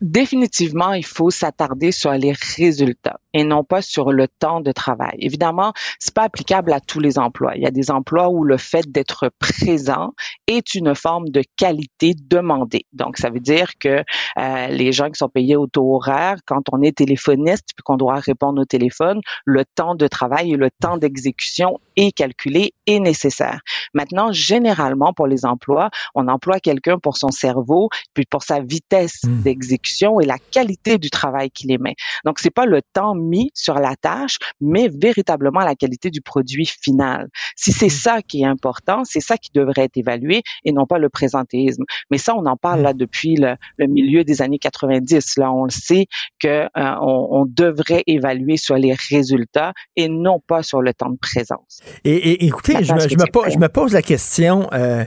définitivement, 0.01 0.93
il 0.93 1.07
faut 1.07 1.31
s'attarder 1.31 1.93
sur 1.93 2.13
les 2.13 2.33
résultats 2.57 3.19
et 3.35 3.45
non 3.45 3.65
pas 3.65 3.83
sur 3.83 4.13
le 4.13 4.27
temps 4.29 4.61
de 4.61 4.73
travail. 4.73 5.17
Évidemment, 5.19 5.73
c'est 5.99 6.15
pas 6.15 6.25
applicable 6.25 6.73
à 6.73 6.81
tous 6.81 7.01
les 7.01 7.19
emplois. 7.19 7.57
Il 7.57 7.63
y 7.63 7.67
a 7.67 7.71
des 7.71 7.91
emplois 7.91 8.29
où 8.29 8.45
le 8.45 8.57
fait 8.57 8.91
d'être 8.91 9.31
présent 9.39 10.15
est 10.47 10.75
une 10.75 10.95
forme 10.95 11.29
de 11.29 11.43
qualité 11.57 12.15
demandée. 12.15 12.87
Donc, 12.93 13.19
ça 13.19 13.31
veut 13.31 13.41
dire 13.41 13.73
que 13.79 14.03
euh, 14.39 14.67
les 14.69 14.93
gens 14.93 15.11
qui 15.11 15.19
sont 15.19 15.29
payés 15.29 15.57
au 15.57 15.67
taux 15.67 15.95
horaire, 15.95 16.37
quand 16.47 16.63
on 16.73 16.83
est 16.83 16.97
téléphoniste 16.97 17.69
puis 17.75 17.83
qu'on 17.83 17.97
doit 17.97 18.15
répondre 18.15 18.61
au 18.61 18.65
téléphone, 18.65 19.21
le 19.45 19.65
temps 19.65 19.95
de 19.95 20.07
travail 20.07 20.53
et 20.53 20.57
le 20.57 20.71
temps 20.81 20.97
d'exécution 20.97 21.79
est 21.97 22.13
calculé 22.13 22.73
et 22.87 23.01
nécessaire. 23.01 23.61
Maintenant, 23.95 24.33
généralement, 24.33 25.13
pour 25.13 25.27
les 25.27 25.45
emplois, 25.45 25.91
on 26.15 26.29
emploie 26.29 26.61
quelqu'un 26.61 26.99
pour 26.99 27.17
son 27.17 27.31
cerveau, 27.31 27.89
puis 28.15 28.25
pour 28.25 28.43
sa 28.43 28.61
vitesse 28.61 29.21
d'exécution 29.25 30.21
et 30.21 30.27
la 30.27 30.39
qualité 30.39 30.99
du 30.99 31.11
travail 31.11 31.51
qu'il 31.51 31.71
émet. 31.71 31.95
Donc, 32.25 32.39
c'est 32.39 32.51
pas 32.51 32.67
le 32.67 32.81
temps 32.93 33.15
mis 33.19 33.51
sur 33.55 33.75
la 33.75 33.97
tâche, 33.97 34.39
mais 34.61 34.89
véritablement 34.89 35.61
la 35.61 35.75
qualité 35.75 36.11
du 36.11 36.21
produit 36.21 36.67
final. 36.67 37.29
Si 37.57 37.73
c'est 37.73 37.89
ça 37.89 38.23
qui 38.23 38.43
est 38.43 38.47
important, 38.47 39.03
c'est 39.05 39.21
ça 39.21 39.37
qui 39.37 39.51
devrait 39.55 39.85
être 39.85 39.97
évalué 39.97 40.43
et 40.65 40.73
non 40.73 40.87
pas 40.87 40.99
le 40.99 41.09
présentéisme. 41.09 41.85
Mais 42.11 42.19
ça, 42.19 42.35
on 42.37 42.47
en 42.47 42.57
parle 42.57 42.83
là 42.83 42.93
depuis 42.95 43.37
le, 43.37 43.57
le 43.77 43.87
milieu 43.87 44.25
des 44.25 44.43
années 44.43 44.59
90. 44.59 45.37
Là, 45.39 45.53
on 45.53 45.65
le 45.65 45.71
sait 45.71 46.07
que 46.41 46.49
euh, 46.49 46.69
on, 46.77 47.29
on 47.31 47.45
devrait 47.47 48.03
évaluer 48.07 48.57
sur 48.57 48.77
les 48.77 48.95
résultats 49.11 49.73
et 49.97 50.09
non 50.09 50.41
pas 50.47 50.63
sur 50.63 50.81
le 50.83 50.95
temps 50.95 51.11
de 51.11 51.19
présence. 51.19 51.81
Et, 52.05 52.13
et- 52.15 52.45
écoutez, 52.47 52.85
je 52.85 52.93
me, 52.95 53.01
je 53.01 53.09
je 53.09 53.67
pose 53.67 53.93
la 53.93 54.03
question. 54.03 54.69
euh, 54.73 55.05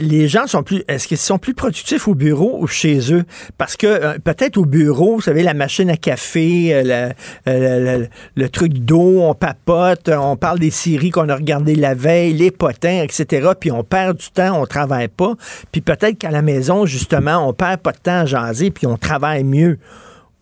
les 0.00 0.28
gens 0.28 0.46
sont 0.46 0.62
plus, 0.62 0.82
est-ce 0.88 1.06
qu'ils 1.06 1.16
sont 1.16 1.38
plus 1.38 1.54
productifs 1.54 2.08
au 2.08 2.14
bureau 2.14 2.58
ou 2.60 2.66
chez 2.66 3.12
eux? 3.12 3.24
Parce 3.58 3.76
que 3.76 3.86
euh, 3.86 4.18
peut-être 4.22 4.56
au 4.56 4.64
bureau, 4.64 5.16
vous 5.16 5.20
savez, 5.20 5.42
la 5.42 5.54
machine 5.54 5.90
à 5.90 5.96
café, 5.96 6.74
euh, 6.74 7.10
euh, 7.48 8.06
le 8.34 8.48
truc 8.48 8.72
d'eau, 8.74 9.22
on 9.22 9.34
papote, 9.34 10.08
on 10.08 10.36
parle 10.36 10.58
des 10.58 10.70
séries 10.70 11.10
qu'on 11.10 11.28
a 11.28 11.36
regardées 11.36 11.74
la 11.74 11.94
veille, 11.94 12.32
les 12.32 12.50
potins, 12.50 13.02
etc. 13.02 13.50
Puis 13.58 13.70
on 13.70 13.84
perd 13.84 14.16
du 14.16 14.30
temps, 14.30 14.60
on 14.60 14.66
travaille 14.66 15.08
pas. 15.08 15.34
Puis 15.72 15.80
peut-être 15.80 16.18
qu'à 16.18 16.30
la 16.30 16.42
maison, 16.42 16.86
justement, 16.86 17.48
on 17.48 17.52
perd 17.52 17.80
pas 17.80 17.92
de 17.92 17.98
temps 17.98 18.20
à 18.20 18.26
jaser, 18.26 18.70
puis 18.70 18.86
on 18.86 18.96
travaille 18.96 19.44
mieux. 19.44 19.78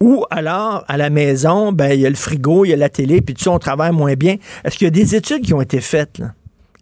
Ou 0.01 0.25
alors, 0.31 0.85
à 0.89 0.97
la 0.97 1.09
maison, 1.09 1.73
ben, 1.73 1.93
il 1.93 2.01
y 2.01 2.07
a 2.07 2.11
le 2.11 2.17
frigo, 2.17 2.65
il 2.65 2.71
y 2.71 2.73
a 2.73 2.77
la 2.77 2.89
télé, 2.89 3.21
puis 3.21 3.35
tout 3.35 3.45
ça, 3.45 3.51
on 3.53 3.59
travaille 3.59 3.93
moins 3.93 4.15
bien. 4.15 4.37
Est-ce 4.65 4.77
qu'il 4.77 4.87
y 4.87 4.89
a 4.89 4.91
des 4.91 5.15
études 5.15 5.43
qui 5.43 5.55
ont 5.55 5.63
été 5.63 5.81
faites 5.81 6.19
là, 6.19 6.33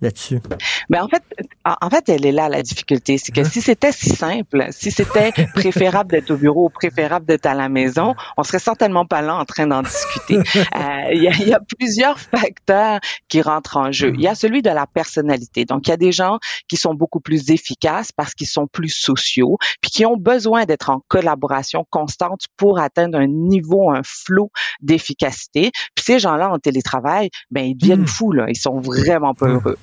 là-dessus? 0.03 0.41
Mais 0.89 0.99
en 0.99 1.09
fait, 1.09 1.23
en 1.65 1.91
fait, 1.91 2.09
elle 2.09 2.27
est 2.27 2.33
là 2.33 2.49
la 2.49 2.63
difficulté, 2.63 3.19
c'est 3.19 3.33
que 3.33 3.45
si 3.45 3.61
c'était 3.61 3.93
si 3.93 4.11
simple, 4.11 4.67
si 4.71 4.91
c'était 4.91 5.33
préférable 5.55 6.11
d'être 6.11 6.31
au 6.31 6.37
bureau 6.37 6.67
ou 6.67 6.71
préférable 6.71 7.27
d'être 7.27 7.47
à 7.47 7.55
la 7.55 7.69
maison, 7.69 8.15
on 8.37 8.43
serait 8.43 8.59
certainement 8.59 9.07
pas 9.07 9.23
là 9.23 9.37
en 9.37 9.45
train 9.45 9.67
d'en 9.67 9.83
discuter. 9.83 10.39
Euh, 10.75 11.13
Il 11.13 11.23
y, 11.23 11.29
a, 11.29 11.37
y, 11.37 11.53
a, 11.53 11.61
plusieurs 11.61 12.19
facteurs 12.19 13.01
qui 13.29 13.43
rentrent 13.43 13.77
en 13.77 13.93
jeu. 13.93 14.13
Il 14.15 14.21
y 14.21 14.29
a 14.29 14.35
celui 14.35 14.63
de 14.63 14.71
la 14.71 14.87
personnalité. 14.87 15.65
Donc, 15.65 15.87
il 15.87 15.91
y 15.91 15.93
a 15.93 15.97
des 15.97 16.13
gens 16.13 16.39
qui 16.69 16.77
sont 16.77 16.95
beaucoup 16.95 17.21
plus 17.21 17.51
efficaces 17.51 18.13
parce 18.13 18.35
qu'ils 18.35 18.47
sont 18.47 18.67
plus 18.67 18.89
sociaux, 18.89 19.59
puis 19.81 19.91
qui 19.91 20.07
ont 20.07 20.17
besoin 20.17 20.65
d'être 20.65 20.91
en 20.91 21.01
collaboration 21.09 21.85
constante 21.91 22.43
pour 22.57 22.79
atteindre 22.79 23.19
un 23.19 23.27
niveau, 23.27 23.91
un 23.91 24.03
flot 24.03 24.51
d'efficacité. 24.81 25.71
Puis 25.95 26.05
ces 26.05 26.19
gens-là 26.19 26.51
en 26.51 26.59
télétravail, 26.59 27.31
ben 27.51 27.65
ils 27.65 27.77
deviennent 27.77 28.07
fous 28.07 28.33
là. 28.33 28.47
Ils 28.49 28.57
sont 28.57 28.81
vraiment 28.81 29.35
pas 29.35 29.49
heureux 29.49 29.79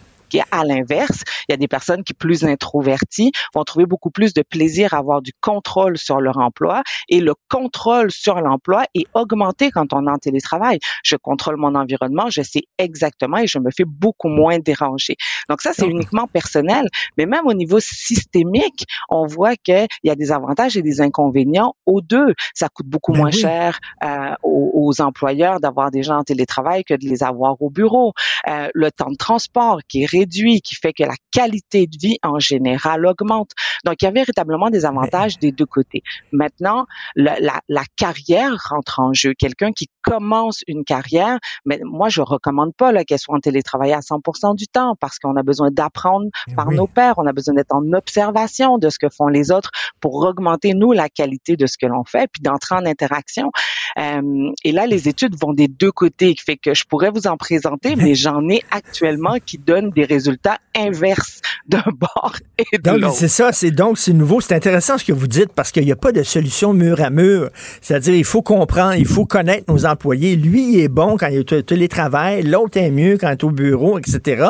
à 0.51 0.63
l'inverse, 0.63 1.23
il 1.47 1.51
y 1.51 1.53
a 1.53 1.57
des 1.57 1.67
personnes 1.67 2.03
qui, 2.03 2.13
plus 2.13 2.43
introverties, 2.43 3.31
vont 3.53 3.63
trouver 3.63 3.85
beaucoup 3.85 4.11
plus 4.11 4.33
de 4.33 4.41
plaisir 4.41 4.93
à 4.93 4.97
avoir 4.97 5.21
du 5.21 5.31
contrôle 5.41 5.97
sur 5.97 6.19
leur 6.19 6.37
emploi 6.37 6.83
et 7.07 7.19
le 7.19 7.33
contrôle 7.49 8.11
sur 8.11 8.39
l'emploi 8.41 8.85
est 8.95 9.07
augmenté 9.13 9.71
quand 9.71 9.93
on 9.93 10.07
est 10.07 10.11
en 10.11 10.17
télétravail. 10.17 10.79
Je 11.03 11.15
contrôle 11.15 11.57
mon 11.57 11.75
environnement, 11.75 12.29
je 12.29 12.41
sais 12.41 12.63
exactement 12.77 13.37
et 13.37 13.47
je 13.47 13.59
me 13.59 13.71
fais 13.75 13.85
beaucoup 13.85 14.29
moins 14.29 14.59
déranger. 14.59 15.15
Donc 15.49 15.61
ça, 15.61 15.71
c'est 15.73 15.87
uniquement 15.87 16.27
personnel, 16.27 16.87
mais 17.17 17.25
même 17.25 17.45
au 17.45 17.53
niveau 17.53 17.79
systémique, 17.79 18.85
on 19.09 19.25
voit 19.25 19.55
qu'il 19.55 19.87
y 20.03 20.09
a 20.09 20.15
des 20.15 20.31
avantages 20.31 20.77
et 20.77 20.81
des 20.81 21.01
inconvénients 21.01 21.73
aux 21.85 22.01
deux. 22.01 22.33
Ça 22.53 22.69
coûte 22.69 22.87
beaucoup 22.87 23.13
Ben 23.13 23.19
moins 23.19 23.31
oui. 23.31 23.39
cher 23.39 23.79
euh, 24.03 24.33
aux, 24.43 24.71
aux 24.73 25.01
employeurs 25.01 25.59
d'avoir 25.59 25.91
des 25.91 26.03
gens 26.03 26.17
en 26.17 26.23
télétravail 26.23 26.83
que 26.83 26.93
de 26.93 27.07
les 27.07 27.23
avoir 27.23 27.61
au 27.61 27.69
bureau. 27.69 28.13
Euh, 28.47 28.69
le 28.73 28.91
temps 28.91 29.11
de 29.11 29.15
transport 29.15 29.79
qui 29.87 30.03
est 30.03 30.07
réduit, 30.19 30.61
qui 30.61 30.75
fait 30.75 30.93
que 30.93 31.03
la 31.03 31.15
qualité 31.31 31.87
de 31.87 31.97
vie 31.99 32.17
en 32.23 32.39
général 32.39 33.05
augmente. 33.05 33.51
Donc, 33.85 34.01
il 34.01 34.05
y 34.05 34.07
a 34.07 34.11
véritablement 34.11 34.69
des 34.69 34.85
avantages 34.85 35.39
des 35.39 35.51
deux 35.51 35.65
côtés. 35.65 36.03
Maintenant, 36.31 36.85
la, 37.15 37.39
la, 37.39 37.61
la 37.67 37.83
carrière 37.95 38.55
rentre 38.69 38.99
en 38.99 39.13
jeu. 39.13 39.33
Quelqu'un 39.33 39.71
qui 39.71 39.89
commence 40.01 40.63
une 40.67 40.83
carrière, 40.83 41.39
mais 41.65 41.79
moi, 41.83 42.09
je 42.09 42.21
recommande 42.21 42.73
pas 42.75 42.91
qu'elle 43.05 43.19
soit 43.19 43.35
en 43.35 43.39
télétravail 43.39 43.93
à 43.93 43.99
100% 43.99 44.55
du 44.55 44.67
temps 44.67 44.95
parce 44.99 45.19
qu'on 45.19 45.35
a 45.35 45.43
besoin 45.43 45.69
d'apprendre 45.71 46.27
par 46.55 46.67
oui. 46.67 46.75
nos 46.75 46.87
pairs, 46.87 47.15
on 47.17 47.27
a 47.27 47.33
besoin 47.33 47.55
d'être 47.55 47.73
en 47.73 47.93
observation 47.93 48.77
de 48.77 48.89
ce 48.89 48.99
que 48.99 49.07
font 49.09 49.27
les 49.27 49.51
autres 49.51 49.71
pour 50.01 50.15
augmenter, 50.15 50.73
nous, 50.73 50.91
la 50.91 51.09
qualité 51.09 51.55
de 51.55 51.65
ce 51.67 51.77
que 51.77 51.85
l'on 51.85 52.03
fait, 52.03 52.29
puis 52.31 52.41
d'entrer 52.41 52.75
en 52.75 52.85
interaction. 52.85 53.51
Euh, 53.97 54.51
et 54.63 54.71
là, 54.71 54.85
les 54.85 55.07
études 55.07 55.35
vont 55.39 55.53
des 55.53 55.67
deux 55.67 55.91
côtés, 55.91 56.35
qui 56.35 56.43
fait 56.43 56.57
que 56.57 56.73
je 56.73 56.85
pourrais 56.85 57.11
vous 57.11 57.27
en 57.27 57.37
présenter, 57.37 57.95
mais 57.95 58.15
j'en 58.15 58.47
ai 58.49 58.63
actuellement 58.71 59.37
qui 59.45 59.57
donnent 59.57 59.91
des 59.91 60.05
résultats 60.09 60.57
inverses 60.75 61.41
d'un 61.67 61.83
bord 61.93 62.35
et 62.57 62.77
de 62.77 62.81
Donc, 62.81 62.99
l'autre. 63.01 63.15
c'est 63.15 63.27
ça, 63.27 63.51
c'est 63.51 63.71
donc 63.71 63.97
c'est 63.97 64.13
nouveau. 64.13 64.41
C'est 64.41 64.55
intéressant 64.55 64.97
ce 64.97 65.05
que 65.05 65.13
vous 65.13 65.27
dites 65.27 65.53
parce 65.53 65.71
qu'il 65.71 65.85
n'y 65.85 65.91
a 65.91 65.95
pas 65.95 66.11
de 66.11 66.23
solution 66.23 66.73
mur 66.73 67.01
à 67.01 67.09
mur. 67.09 67.49
C'est-à-dire, 67.81 68.15
il 68.15 68.23
faut 68.25 68.41
comprendre, 68.41 68.95
il 68.95 69.05
faut 69.05 69.25
connaître 69.25 69.71
nos 69.71 69.85
employés. 69.85 70.35
Lui, 70.35 70.73
il 70.73 70.79
est 70.79 70.87
bon 70.87 71.17
quand 71.17 71.27
il 71.27 71.37
est 71.37 71.53
au 71.53 71.61
télétravail, 71.61 72.43
l'autre 72.43 72.77
est 72.77 72.91
mieux 72.91 73.17
quand 73.17 73.27
il 73.29 73.33
est 73.33 73.43
au 73.43 73.51
bureau, 73.51 73.99
etc. 73.99 74.47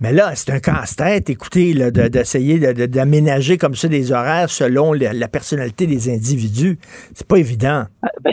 Mais 0.00 0.12
là, 0.12 0.32
c'est 0.34 0.50
un 0.50 0.60
casse-tête, 0.60 1.30
écoutez, 1.30 1.74
de- 1.74 2.08
d'essayer 2.08 2.58
de- 2.58 2.72
de- 2.72 2.86
d'aménager 2.86 3.58
comme 3.58 3.74
ça 3.74 3.88
des 3.88 4.12
horaires 4.12 4.50
selon 4.50 4.92
la, 4.92 5.12
la 5.12 5.28
personnalité 5.28 5.86
des 5.86 6.12
individus. 6.12 6.78
C'est 7.14 7.26
pas 7.26 7.36
évident. 7.38 7.84
Ben 8.24 8.32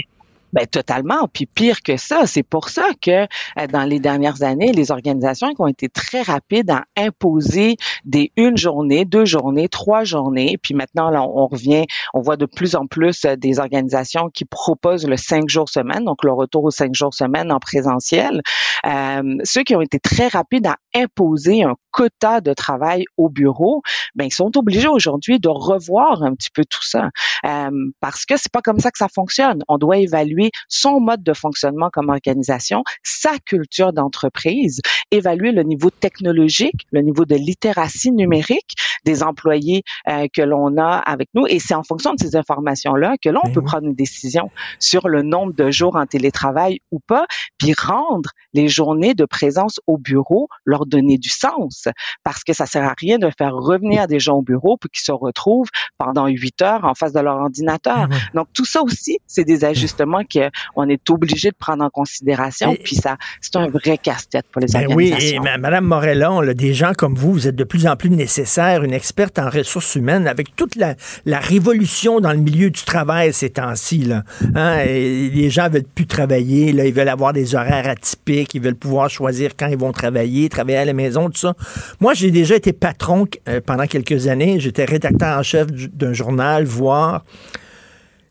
totalement. 0.71 1.27
Puis 1.31 1.45
pire 1.45 1.81
que 1.81 1.97
ça, 1.97 2.25
c'est 2.25 2.43
pour 2.43 2.69
ça 2.69 2.85
que 3.01 3.11
euh, 3.11 3.67
dans 3.71 3.83
les 3.83 3.99
dernières 3.99 4.43
années, 4.43 4.71
les 4.71 4.91
organisations 4.91 5.49
ont 5.57 5.67
été 5.67 5.89
très 5.89 6.21
rapides 6.21 6.69
à 6.71 6.83
imposer 6.97 7.75
des 8.05 8.31
une 8.37 8.57
journée, 8.57 9.05
deux 9.05 9.25
journées, 9.25 9.67
trois 9.69 10.03
journées. 10.03 10.57
Puis 10.61 10.73
maintenant, 10.73 11.09
là, 11.09 11.23
on 11.23 11.47
revient, 11.47 11.85
on 12.13 12.21
voit 12.21 12.37
de 12.37 12.45
plus 12.45 12.75
en 12.75 12.87
plus 12.87 13.25
euh, 13.25 13.35
des 13.35 13.59
organisations 13.59 14.29
qui 14.33 14.45
proposent 14.45 15.07
le 15.07 15.17
cinq 15.17 15.49
jours 15.49 15.69
semaine, 15.69 16.05
donc 16.05 16.23
le 16.23 16.31
retour 16.31 16.63
aux 16.63 16.71
cinq 16.71 16.93
jours 16.93 17.13
semaine 17.13 17.51
en 17.51 17.59
présentiel. 17.59 18.41
Euh, 18.85 19.37
ceux 19.43 19.63
qui 19.63 19.75
ont 19.75 19.81
été 19.81 19.99
très 19.99 20.27
rapides 20.27 20.67
à 20.67 20.77
imposer 20.95 21.63
un 21.63 21.75
quota 21.93 22.41
de 22.41 22.53
travail 22.53 23.05
au 23.17 23.29
bureau, 23.29 23.81
ben 24.15 24.25
ils 24.25 24.33
sont 24.33 24.57
obligés 24.57 24.87
aujourd'hui 24.87 25.39
de 25.39 25.47
revoir 25.47 26.23
un 26.23 26.33
petit 26.33 26.49
peu 26.53 26.65
tout 26.65 26.83
ça. 26.83 27.09
Euh, 27.45 27.69
parce 28.01 28.25
que 28.25 28.35
c'est 28.35 28.51
pas 28.51 28.61
comme 28.61 28.79
ça 28.79 28.91
que 28.91 28.97
ça 28.97 29.07
fonctionne. 29.13 29.59
On 29.67 29.77
doit 29.77 29.97
évaluer 29.97 30.51
son 30.67 30.99
mode 30.99 31.23
de 31.23 31.33
fonctionnement 31.33 31.89
comme 31.91 32.09
organisation, 32.09 32.83
sa 33.03 33.37
culture 33.39 33.93
d'entreprise, 33.93 34.81
évaluer 35.11 35.51
le 35.51 35.63
niveau 35.63 35.89
technologique, 35.89 36.87
le 36.91 37.01
niveau 37.01 37.25
de 37.25 37.35
littératie 37.35 38.11
numérique 38.11 38.73
des 39.05 39.21
employés 39.21 39.83
euh, 40.09 40.27
que 40.33 40.41
l'on 40.41 40.77
a 40.77 40.97
avec 40.97 41.29
nous, 41.33 41.45
et 41.47 41.59
c'est 41.59 41.75
en 41.75 41.83
fonction 41.83 42.13
de 42.13 42.19
ces 42.19 42.35
informations-là 42.35 43.15
que 43.21 43.29
l'on 43.29 43.41
peut 43.53 43.61
prendre 43.61 43.85
une 43.85 43.95
décision 43.95 44.49
sur 44.79 45.09
le 45.09 45.21
nombre 45.21 45.53
de 45.53 45.69
jours 45.71 45.95
en 45.95 46.05
télétravail 46.05 46.79
ou 46.91 46.99
pas, 46.99 47.25
puis 47.57 47.73
rendre 47.73 48.29
les 48.53 48.67
journées 48.67 49.13
de 49.13 49.25
présence 49.25 49.79
au 49.87 49.97
bureau 49.97 50.47
leur 50.65 50.85
donner 50.85 51.17
du 51.17 51.29
sens, 51.29 51.82
parce 52.23 52.43
que 52.43 52.53
ça 52.53 52.65
sert 52.65 52.83
à 52.83 52.93
rien 52.99 53.17
de 53.17 53.29
faire 53.37 53.53
revenir 53.53 54.07
des 54.07 54.19
gens 54.19 54.33
au 54.35 54.41
bureau 54.41 54.77
puis 54.77 54.89
qu'ils 54.89 55.03
se 55.03 55.11
retrouvent 55.11 55.69
pendant 55.97 56.27
huit 56.27 56.61
heures 56.61 56.83
en 56.83 56.93
face 56.93 57.13
de 57.13 57.19
leur 57.19 57.35
ordinateur. 57.37 58.07
Donc 58.33 58.47
tout 58.53 58.65
ça 58.65 58.81
aussi, 58.81 59.19
c'est 59.27 59.43
des 59.45 59.65
ajustements 59.65 60.21
qu'on 60.23 60.89
est 60.89 61.09
obligé 61.09 61.49
de 61.49 61.55
prendre 61.57 61.83
en 61.83 61.89
considération, 61.89 62.75
puis 62.83 62.95
ça, 62.95 63.17
c'est 63.41 63.55
un 63.55 63.67
vrai 63.67 63.97
casse-tête 63.97 64.45
pour 64.51 64.61
les 64.61 64.67
Ben 64.73 64.85
oui, 64.95 65.11
organisations. 65.11 65.41
et 65.41 65.45
ma- 65.45 65.57
Madame 65.57 65.85
Morellon, 65.85 66.41
là, 66.41 66.53
des 66.53 66.73
gens 66.73 66.93
comme 66.93 67.15
vous, 67.15 67.31
vous 67.33 67.47
êtes 67.47 67.55
de 67.55 67.63
plus 67.63 67.87
en 67.87 67.95
plus 67.95 68.09
nécessaire, 68.09 68.83
une 68.83 68.93
experte 68.93 69.39
en 69.39 69.49
ressources 69.49 69.95
humaines, 69.95 70.27
avec 70.27 70.55
toute 70.55 70.75
la, 70.75 70.95
la 71.25 71.39
révolution 71.39 72.19
dans 72.19 72.31
le 72.31 72.39
milieu 72.39 72.69
du 72.69 72.81
travail 72.83 73.33
ces 73.33 73.49
temps-ci. 73.51 73.99
Là. 73.99 74.23
Hein, 74.55 74.79
et 74.85 75.29
les 75.29 75.49
gens 75.49 75.69
veulent 75.69 75.83
plus 75.83 76.07
travailler, 76.07 76.71
là, 76.73 76.85
ils 76.85 76.93
veulent 76.93 77.09
avoir 77.09 77.33
des 77.33 77.55
horaires 77.55 77.87
atypiques, 77.87 78.53
ils 78.55 78.61
veulent 78.61 78.75
pouvoir 78.75 79.09
choisir 79.09 79.51
quand 79.57 79.67
ils 79.67 79.77
vont 79.77 79.91
travailler, 79.91 80.49
travailler 80.49 80.77
à 80.79 80.85
la 80.85 80.93
maison, 80.93 81.29
tout 81.29 81.37
ça. 81.37 81.53
Moi, 81.99 82.13
j'ai 82.13 82.31
déjà 82.31 82.55
été 82.55 82.73
patron 82.73 83.25
euh, 83.47 83.61
pendant 83.65 83.85
quelques 83.87 84.27
années. 84.27 84.59
J'étais 84.59 84.85
rédacteur 84.85 85.39
en 85.39 85.43
chef 85.43 85.67
du- 85.71 85.87
d'un 85.89 86.13
journal, 86.13 86.65
voir. 86.65 87.23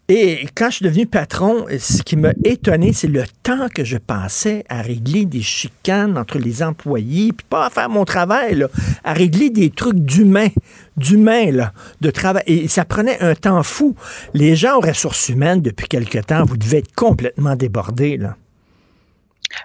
Et 0.09 0.47
quand 0.55 0.68
je 0.68 0.76
suis 0.76 0.84
devenu 0.84 1.07
patron, 1.07 1.64
ce 1.78 2.03
qui 2.03 2.16
m'a 2.16 2.32
étonné, 2.45 2.93
c'est 2.93 3.07
le 3.07 3.22
temps 3.43 3.68
que 3.74 3.82
je 3.84 3.97
passais 3.97 4.62
à 4.68 4.82
régler 4.82 5.24
des 5.24 5.40
chicanes 5.40 6.18
entre 6.18 6.38
les 6.38 6.62
employés, 6.62 7.32
puis 7.32 7.47
pas 7.48 7.66
à 7.66 7.70
faire 7.70 7.89
mon 7.89 8.05
travail, 8.05 8.66
à 9.05 9.12
régler 9.14 9.48
des 9.48 9.70
trucs 9.70 10.01
d'humain, 10.01 10.48
d'humain, 10.97 11.52
là, 11.52 11.73
de 12.01 12.10
travail. 12.10 12.43
Et 12.47 12.69
ça 12.69 12.85
prenait 12.85 13.20
un 13.20 13.35
temps 13.35 13.62
fou. 13.62 13.94
Les 14.35 14.55
gens 14.56 14.77
aux 14.77 14.81
ressources 14.81 15.28
humaines, 15.31 15.62
depuis 15.62 15.86
quelque 15.86 16.19
temps, 16.19 16.44
vous 16.44 16.56
devez 16.59 16.78
être 16.78 16.93
complètement 16.94 17.56
débordés. 17.56 18.19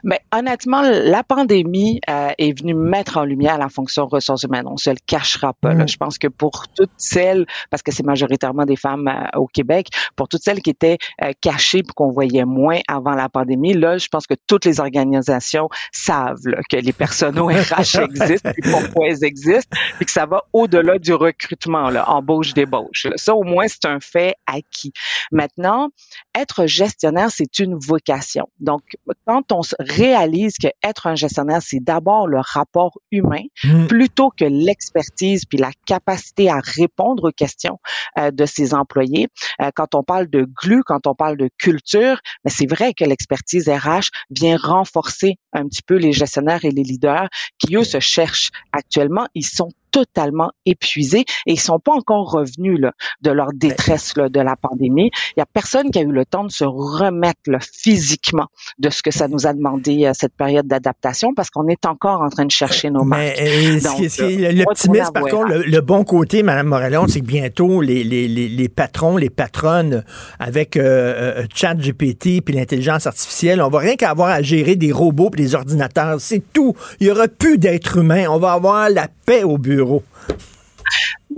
Mais 0.03 0.19
honnêtement, 0.31 0.81
la 0.81 1.23
pandémie 1.23 1.99
euh, 2.09 2.29
est 2.37 2.57
venue 2.59 2.73
mettre 2.73 3.17
en 3.17 3.23
lumière 3.23 3.57
la 3.57 3.69
fonction 3.69 4.07
ressources 4.07 4.43
humaines. 4.43 4.67
On 4.67 4.77
se 4.77 4.89
le 4.89 4.97
cachera 5.05 5.53
pas. 5.53 5.73
là. 5.73 5.83
Mm. 5.83 5.87
Je 5.87 5.97
pense 5.97 6.17
que 6.17 6.27
pour 6.27 6.67
toutes 6.69 6.91
celles, 6.97 7.45
parce 7.69 7.83
que 7.83 7.91
c'est 7.91 8.05
majoritairement 8.05 8.65
des 8.65 8.75
femmes 8.75 9.07
euh, 9.07 9.39
au 9.39 9.47
Québec, 9.47 9.89
pour 10.15 10.27
toutes 10.27 10.43
celles 10.43 10.61
qui 10.61 10.69
étaient 10.69 10.97
euh, 11.23 11.31
cachées 11.41 11.83
puis 11.83 11.93
qu'on 11.95 12.11
voyait 12.11 12.45
moins 12.45 12.79
avant 12.87 13.13
la 13.13 13.29
pandémie, 13.29 13.73
là, 13.73 13.97
je 13.97 14.07
pense 14.07 14.27
que 14.27 14.35
toutes 14.47 14.65
les 14.65 14.79
organisations 14.79 15.69
savent 15.91 16.45
là, 16.45 16.59
que 16.69 16.77
les 16.77 16.93
personnes 16.93 17.39
au 17.39 17.47
RH 17.47 17.99
existent, 18.01 18.51
pourquoi 18.71 19.07
elles 19.07 19.23
existent, 19.23 19.77
puis 19.97 20.05
que 20.05 20.11
ça 20.11 20.25
va 20.25 20.43
au-delà 20.53 20.97
du 20.99 21.13
recrutement, 21.13 21.89
là, 21.89 22.09
embauche-débauche. 22.09 23.05
là. 23.05 23.11
Ça, 23.15 23.35
au 23.35 23.43
moins, 23.43 23.67
c'est 23.67 23.85
un 23.85 23.99
fait 23.99 24.35
acquis. 24.45 24.93
Maintenant, 25.31 25.89
être 26.37 26.65
gestionnaire, 26.65 27.29
c'est 27.31 27.59
une 27.59 27.75
vocation. 27.75 28.47
Donc, 28.59 28.81
quand 29.25 29.51
on 29.51 29.61
se 29.67 29.75
réalise 29.79 30.55
que 30.61 30.67
être 30.83 31.07
un 31.07 31.15
gestionnaire, 31.15 31.61
c'est 31.61 31.83
d'abord 31.83 32.27
le 32.27 32.39
rapport 32.39 32.97
humain 33.11 33.43
Mm. 33.63 33.87
plutôt 33.87 34.29
que 34.29 34.45
l'expertise 34.45 35.45
puis 35.45 35.57
la 35.57 35.71
capacité 35.85 36.49
à 36.49 36.59
répondre 36.59 37.29
aux 37.29 37.31
questions 37.31 37.79
euh, 38.17 38.31
de 38.31 38.45
ses 38.45 38.73
employés. 38.73 39.27
Euh, 39.61 39.71
quand 39.75 39.95
on 39.95 40.03
parle 40.03 40.27
de 40.29 40.47
GLU, 40.63 40.83
quand 40.85 41.07
on 41.07 41.15
parle 41.15 41.37
de 41.37 41.49
culture, 41.57 42.19
mais 42.45 42.51
c'est 42.51 42.69
vrai 42.69 42.93
que 42.93 43.03
l'expertise 43.03 43.67
RH 43.67 44.09
vient 44.29 44.57
renforcer 44.57 45.35
un 45.53 45.67
petit 45.67 45.81
peu 45.81 45.95
les 45.95 46.13
gestionnaires 46.13 46.65
et 46.65 46.71
les 46.71 46.83
leaders 46.83 47.27
qui, 47.57 47.75
eux, 47.75 47.83
se 47.83 47.99
cherchent 47.99 48.51
actuellement. 48.71 49.27
Ils 49.33 49.45
sont 49.45 49.69
totalement 49.97 50.51
épuisés 50.67 51.25
et 51.47 51.53
ils 51.53 51.59
sont 51.59 51.79
pas 51.79 51.93
encore 51.93 52.29
revenus 52.29 52.79
là, 52.79 52.91
de 53.21 53.31
leur 53.31 53.47
détresse 53.53 54.15
là, 54.15 54.29
de 54.29 54.39
la 54.39 54.55
pandémie. 54.55 55.09
Il 55.35 55.39
y 55.39 55.41
a 55.41 55.47
personne 55.51 55.89
qui 55.89 55.97
a 55.97 56.03
eu 56.03 56.11
le 56.11 56.23
temps 56.23 56.43
de 56.43 56.51
se 56.51 56.65
remettre 56.65 57.39
là, 57.47 57.57
physiquement 57.59 58.45
de 58.77 58.91
ce 58.91 59.01
que 59.01 59.09
ça 59.09 59.27
nous 59.27 59.47
a 59.47 59.53
demandé 59.53 60.05
euh, 60.05 60.11
cette 60.13 60.35
période 60.35 60.67
d'adaptation 60.67 61.33
parce 61.35 61.49
qu'on 61.49 61.67
est 61.67 61.85
encore 61.87 62.21
en 62.21 62.29
train 62.29 62.45
de 62.45 62.51
chercher 62.51 62.91
nos 62.91 63.03
marques. 63.03 63.21
Mais, 63.39 63.79
Donc, 63.79 64.01
euh, 64.19 64.51
l'optimisme, 64.51 65.11
par 65.11 65.23
contre, 65.23 65.49
le, 65.49 65.63
le 65.63 65.81
bon 65.81 66.03
côté, 66.03 66.43
Mme 66.43 66.67
Morellon, 66.67 67.07
c'est 67.07 67.21
que 67.21 67.25
bientôt, 67.25 67.81
les, 67.81 68.03
les, 68.03 68.27
les, 68.27 68.49
les 68.49 68.69
patrons, 68.69 69.17
les 69.17 69.31
patronnes, 69.31 70.03
avec 70.39 70.77
euh, 70.77 71.41
euh, 71.41 71.45
ChatGPT 71.53 72.41
puis 72.43 72.53
l'intelligence 72.53 73.07
artificielle, 73.07 73.61
on 73.61 73.69
va 73.69 73.79
rien 73.79 73.95
qu'à 73.95 74.11
avoir 74.11 74.29
à 74.29 74.41
gérer 74.43 74.75
des 74.75 74.91
robots 74.91 75.31
et 75.33 75.37
des 75.37 75.55
ordinateurs. 75.55 76.19
C'est 76.19 76.43
tout. 76.53 76.75
Il 76.99 77.07
y 77.07 77.11
aura 77.11 77.27
plus 77.27 77.57
d'êtres 77.57 77.97
humains. 77.97 78.25
On 78.29 78.37
va 78.37 78.53
avoir 78.53 78.89
la 78.89 79.07
paix 79.25 79.43
au 79.43 79.57
bureau. 79.57 79.86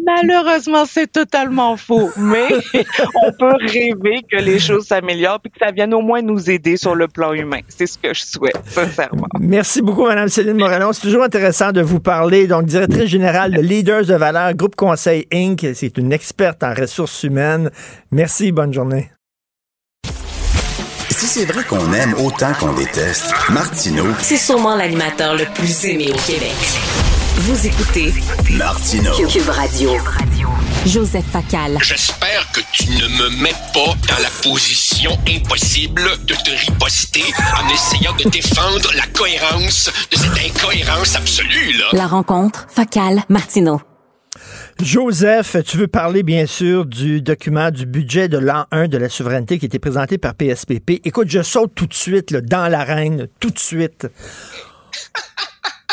Malheureusement, 0.06 0.86
c'est 0.86 1.12
totalement 1.12 1.76
faux, 1.76 2.12
mais 2.18 2.48
on 3.24 3.32
peut 3.32 3.56
rêver 3.60 4.22
que 4.32 4.38
les 4.38 4.60
choses 4.60 4.86
s'améliorent 4.86 5.40
et 5.44 5.50
que 5.50 5.58
ça 5.60 5.72
vienne 5.72 5.94
au 5.94 6.02
moins 6.02 6.22
nous 6.22 6.50
aider 6.50 6.78
sur 6.78 6.96
le 6.96 7.08
plan 7.08 7.34
humain. 7.34 7.60
C'est 7.68 7.88
ce 7.88 7.98
que 7.98 8.14
je 8.14 8.22
souhaite, 8.22 8.60
sincèrement. 8.68 9.28
Merci 9.40 9.82
beaucoup, 9.82 10.06
Mme 10.06 10.30
Céline 10.30 10.58
Morellon. 10.58 10.94
C'est 10.94 11.02
toujours 11.02 11.24
intéressant 11.24 11.72
de 11.72 11.82
vous 11.82 12.00
parler. 12.00 12.48
Donc, 12.48 12.66
directrice 12.66 13.06
générale 13.06 13.54
de 13.54 13.62
Leaders 13.62 14.06
de 14.06 14.16
valeur, 14.16 14.54
Groupe 14.54 14.76
Conseil 14.76 15.28
Inc. 15.34 15.66
C'est 15.74 15.98
une 15.98 16.14
experte 16.14 16.64
en 16.64 16.74
ressources 16.74 17.24
humaines. 17.24 17.72
Merci, 18.12 18.52
bonne 18.52 18.74
journée. 18.74 19.12
Si 21.10 21.26
c'est 21.26 21.46
vrai 21.46 21.64
qu'on 21.66 21.92
aime 21.94 22.14
autant 22.26 22.54
qu'on 22.54 22.74
déteste, 22.74 23.34
Martineau, 23.50 24.06
C'est 24.20 24.38
sûrement 24.38 24.76
l'animateur 24.76 25.36
le 25.36 25.46
plus 25.54 25.86
aimé 25.86 26.12
au 26.14 26.32
Québec. 26.32 26.56
Vous 27.41 27.68
écoutez 27.68 28.14
Martineau. 28.57 29.14
Cube 29.30 29.48
Radio. 29.48 29.91
Joseph 30.86 31.24
Facal. 31.32 31.78
J'espère 31.82 32.52
que 32.52 32.60
tu 32.74 32.90
ne 32.90 33.07
me 33.07 33.41
mets 33.41 33.56
pas 33.74 33.95
dans 34.10 34.22
la 34.22 34.30
position 34.44 35.18
impossible 35.26 36.02
de 36.26 36.34
te 36.34 36.49
riposter 36.49 37.24
en 37.56 37.74
essayant 37.74 38.14
de 38.18 38.30
défendre 38.30 38.91
la 38.94 39.07
cohérence 39.18 39.90
de 40.11 40.18
cette 40.18 40.53
incohérence 40.53 41.16
absolue, 41.16 41.78
là. 41.78 41.86
La 41.94 42.07
rencontre 42.07 42.68
Facal 42.70 43.24
Martineau. 43.30 43.80
Joseph, 44.84 45.56
tu 45.66 45.78
veux 45.78 45.88
parler 45.88 46.24
bien 46.24 46.45
sûr 46.45 46.86
du 46.86 47.22
document 47.22 47.72
du 47.72 47.86
budget 47.86 48.28
de 48.28 48.38
l'an 48.38 48.66
1 48.72 48.90
de 48.90 48.98
la 48.98 49.07
souveraineté 49.07 49.60
qui 49.60 49.66
a 49.66 49.68
été 49.68 49.80
présenté 49.80 50.18
par 50.18 50.36
PSPP. 50.36 50.99
Écoute, 51.06 51.30
je 51.30 51.41
saute 51.41 51.72
tout 51.74 51.88
de 51.88 51.94
suite 51.94 52.32
là, 52.32 52.41
dans 52.41 52.68
l'arène, 52.68 53.30
tout 53.40 53.49
de 53.49 53.60
suite. 53.60 54.07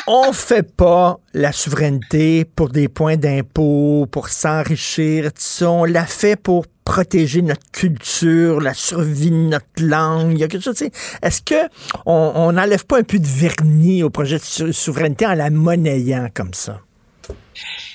On 0.09 0.33
fait 0.33 0.63
pas 0.63 1.19
la 1.35 1.51
souveraineté 1.53 2.45
pour 2.45 2.69
des 2.71 2.89
points 2.89 3.17
d'impôt, 3.17 4.07
pour 4.11 4.29
s'enrichir. 4.29 5.31
On 5.63 5.85
la 5.85 6.07
fait 6.07 6.37
pour 6.37 6.67
protéger 6.85 7.43
notre 7.43 7.69
culture, 7.73 8.61
la 8.61 8.73
survie 8.73 9.31
de 9.31 9.37
notre 9.37 9.67
langue. 9.81 10.33
Il 10.33 10.39
y 10.39 10.45
a 10.45 10.49
quelque 10.49 10.63
chose. 10.63 10.81
Est-ce 11.23 11.43
que 11.43 11.69
on 12.05 12.53
n'enlève 12.53 12.87
pas 12.87 12.99
un 12.99 13.03
peu 13.03 13.19
de 13.19 13.27
vernis 13.27 14.05
au 14.05 14.11
projet 14.11 14.39
de 14.39 14.45
sou- 14.45 14.73
souveraineté 14.73 15.27
en 15.27 15.35
la 15.35 15.51
monnayant 15.51 16.29
comme 16.33 16.55
ça? 16.55 16.81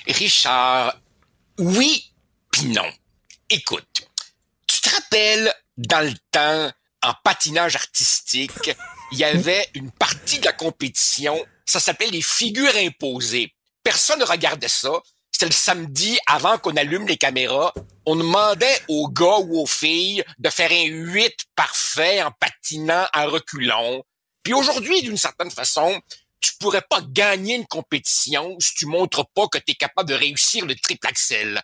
Richard, 0.06 1.00
oui 1.58 2.12
puis 2.50 2.66
non. 2.66 2.84
Écoute, 3.48 3.86
tu 4.66 4.80
te 4.82 4.90
rappelles 4.94 5.50
dans 5.78 6.04
le 6.06 6.12
temps, 6.30 6.70
en 7.04 7.12
patinage 7.24 7.76
artistique, 7.76 8.76
il 9.12 9.18
y 9.18 9.24
avait 9.24 9.66
une 9.74 9.90
partie 9.90 10.38
de 10.38 10.44
la 10.44 10.52
compétition, 10.52 11.38
ça 11.66 11.80
s'appelait 11.80 12.10
les 12.10 12.22
figures 12.22 12.76
imposées. 12.76 13.54
Personne 13.82 14.20
ne 14.20 14.24
regardait 14.24 14.68
ça. 14.68 14.92
C'était 15.30 15.46
le 15.46 15.52
samedi 15.52 16.18
avant 16.26 16.58
qu'on 16.58 16.76
allume 16.76 17.06
les 17.06 17.16
caméras. 17.16 17.72
On 18.06 18.16
demandait 18.16 18.80
aux 18.88 19.08
gars 19.08 19.38
ou 19.38 19.60
aux 19.60 19.66
filles 19.66 20.22
de 20.38 20.50
faire 20.50 20.70
un 20.70 20.84
8 20.84 21.34
parfait 21.56 22.22
en 22.22 22.30
patinant 22.32 23.06
en 23.14 23.26
reculons. 23.26 24.02
Puis 24.42 24.54
aujourd'hui, 24.54 25.02
d'une 25.02 25.16
certaine 25.16 25.50
façon, 25.50 26.00
tu 26.40 26.52
pourrais 26.58 26.82
pas 26.82 27.00
gagner 27.00 27.54
une 27.54 27.66
compétition 27.66 28.56
si 28.58 28.74
tu 28.74 28.86
montres 28.86 29.26
pas 29.34 29.46
que 29.48 29.58
tu 29.58 29.72
es 29.72 29.74
capable 29.74 30.08
de 30.08 30.14
réussir 30.14 30.66
le 30.66 30.74
triple 30.74 31.06
axel. 31.06 31.62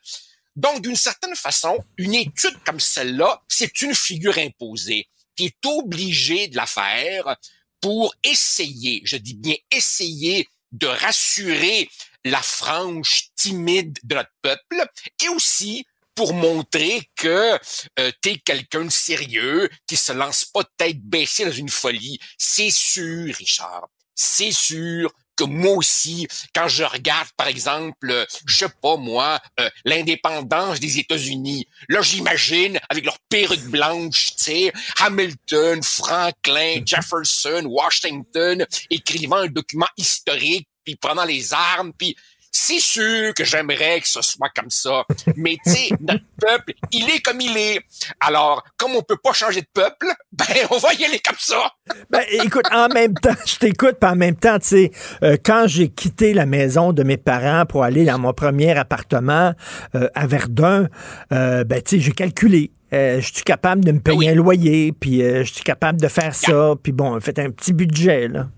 Donc, 0.57 0.83
d'une 0.83 0.97
certaine 0.97 1.37
façon, 1.37 1.79
une 1.99 2.15
étude 2.15 2.57
comme 2.65 2.81
celle-là, 2.81 3.43
c'est 3.49 3.81
une 3.83 3.95
figure 3.95 4.39
imposée. 4.39 5.09
Tu 5.37 5.45
es 5.45 5.53
obligé 5.67 6.49
de 6.49 6.57
la 6.57 6.67
faire 6.67 7.37
pour 7.81 8.15
essayer, 8.25 9.03
je 9.05 9.17
dis 9.17 9.35
bien 9.35 9.57
essayer, 9.71 10.49
de 10.73 10.87
rassurer 10.87 11.89
la 12.25 12.43
frange 12.43 13.31
timide 13.37 13.99
de 14.03 14.17
notre 14.17 14.33
peuple 14.43 14.87
et 15.25 15.29
aussi 15.29 15.87
pour 16.15 16.35
montrer 16.35 17.09
que 17.15 17.57
euh, 18.01 18.11
quelqu'un 18.45 18.85
de 18.85 18.91
sérieux 18.91 19.71
qui 19.87 19.97
se 19.97 20.13
lance 20.13 20.45
pas 20.45 20.65
tête 20.77 21.01
baissée 21.01 21.45
dans 21.45 21.53
une 21.53 21.69
folie. 21.69 22.19
C'est 22.37 22.73
sûr, 22.73 23.33
Richard. 23.35 23.89
C'est 24.17 24.51
sûr 24.51 25.13
que 25.39 25.45
moi 25.45 25.73
aussi, 25.73 26.27
quand 26.55 26.69
je 26.69 26.85
regarde, 26.85 27.29
par 27.37 27.47
exemple, 27.47 28.11
euh, 28.11 28.27
je 28.47 28.57
sais 28.57 28.69
pas 28.83 28.97
moi, 28.97 29.41
euh, 29.61 29.71
l'indépendance 29.85 30.81
des 30.81 30.99
États-Unis, 30.99 31.67
là 31.89 32.03
j'imagine 32.03 32.79
avec 32.89 33.05
leurs 33.05 33.19
perruques 33.29 33.69
blanches, 33.69 34.35
tu 34.37 34.45
sais, 34.45 34.73
Hamilton, 34.99 35.83
Franklin, 35.83 36.83
Jefferson, 36.85 37.63
Washington, 37.67 38.67
écrivant 38.91 39.37
un 39.37 39.47
document 39.47 39.89
historique, 39.97 40.69
puis 40.85 40.97
prenant 40.97 41.25
les 41.25 41.53
armes, 41.53 41.93
puis 41.97 42.17
c'est 42.51 42.81
sûr 42.81 43.35
que 43.35 43.45
j'aimerais 43.45 44.01
que 44.01 44.09
ce 44.09 44.23
soit 44.23 44.51
comme 44.55 44.71
ça. 44.71 45.05
Mais 45.37 45.57
tu 45.65 45.73
sais, 45.73 45.89
notre 46.01 46.25
peuple, 46.41 46.75
il 46.93 47.09
est 47.11 47.21
comme 47.21 47.41
il 47.41 47.57
est. 47.57 47.81
Alors, 48.21 48.65
comme 48.77 48.93
on 48.97 49.03
peut 49.03 49.17
pas 49.23 49.33
changer 49.33 49.61
de 49.61 49.69
peuple, 49.73 50.07
ben 50.33 50.47
on 50.71 50.79
va 50.79 50.93
y 50.95 51.05
aller 51.05 51.21
comme 51.21 51.39
ça. 51.39 51.73
Ben, 52.11 52.23
écoute, 52.31 52.67
en 52.73 52.89
même 52.89 53.15
temps, 53.15 53.35
je 53.47 53.57
t'écoute, 53.57 54.03
en 54.03 54.17
même 54.17 54.37
temps, 54.37 54.59
tu 54.59 54.69
sais, 54.69 54.91
euh, 55.23 55.37
quand 55.43 55.67
j'ai 55.67 55.89
quitté 55.89 56.35
la 56.35 56.47
maison 56.47 56.93
de 56.93 57.03
mes 57.03 57.17
parents 57.17 57.65
pour 57.67 57.85
aller 57.85 58.05
dans 58.05 58.19
mon 58.19 58.33
premier 58.33 58.77
appartement 58.77 59.55
euh, 59.95 60.09
à 60.15 60.27
Verdun, 60.27 60.89
euh, 61.33 61.65
ben, 61.65 61.83
tu 61.83 61.97
sais, 61.97 62.01
j'ai 62.01 62.13
calculé. 62.13 62.71
Euh, 62.93 63.21
je 63.21 63.33
suis 63.35 63.45
capable 63.45 63.85
de 63.85 63.93
me 63.93 64.01
payer 64.01 64.31
un 64.31 64.35
loyer, 64.35 64.93
puis 64.93 65.23
euh, 65.23 65.45
je 65.45 65.53
suis 65.53 65.65
capable 65.65 66.01
de 66.01 66.09
faire 66.09 66.35
ça, 66.35 66.75
puis 66.83 66.93
bon, 66.93 67.21
faites 67.21 67.39
un 67.39 67.51
petit 67.51 67.73
budget, 67.73 68.29
là. 68.29 68.49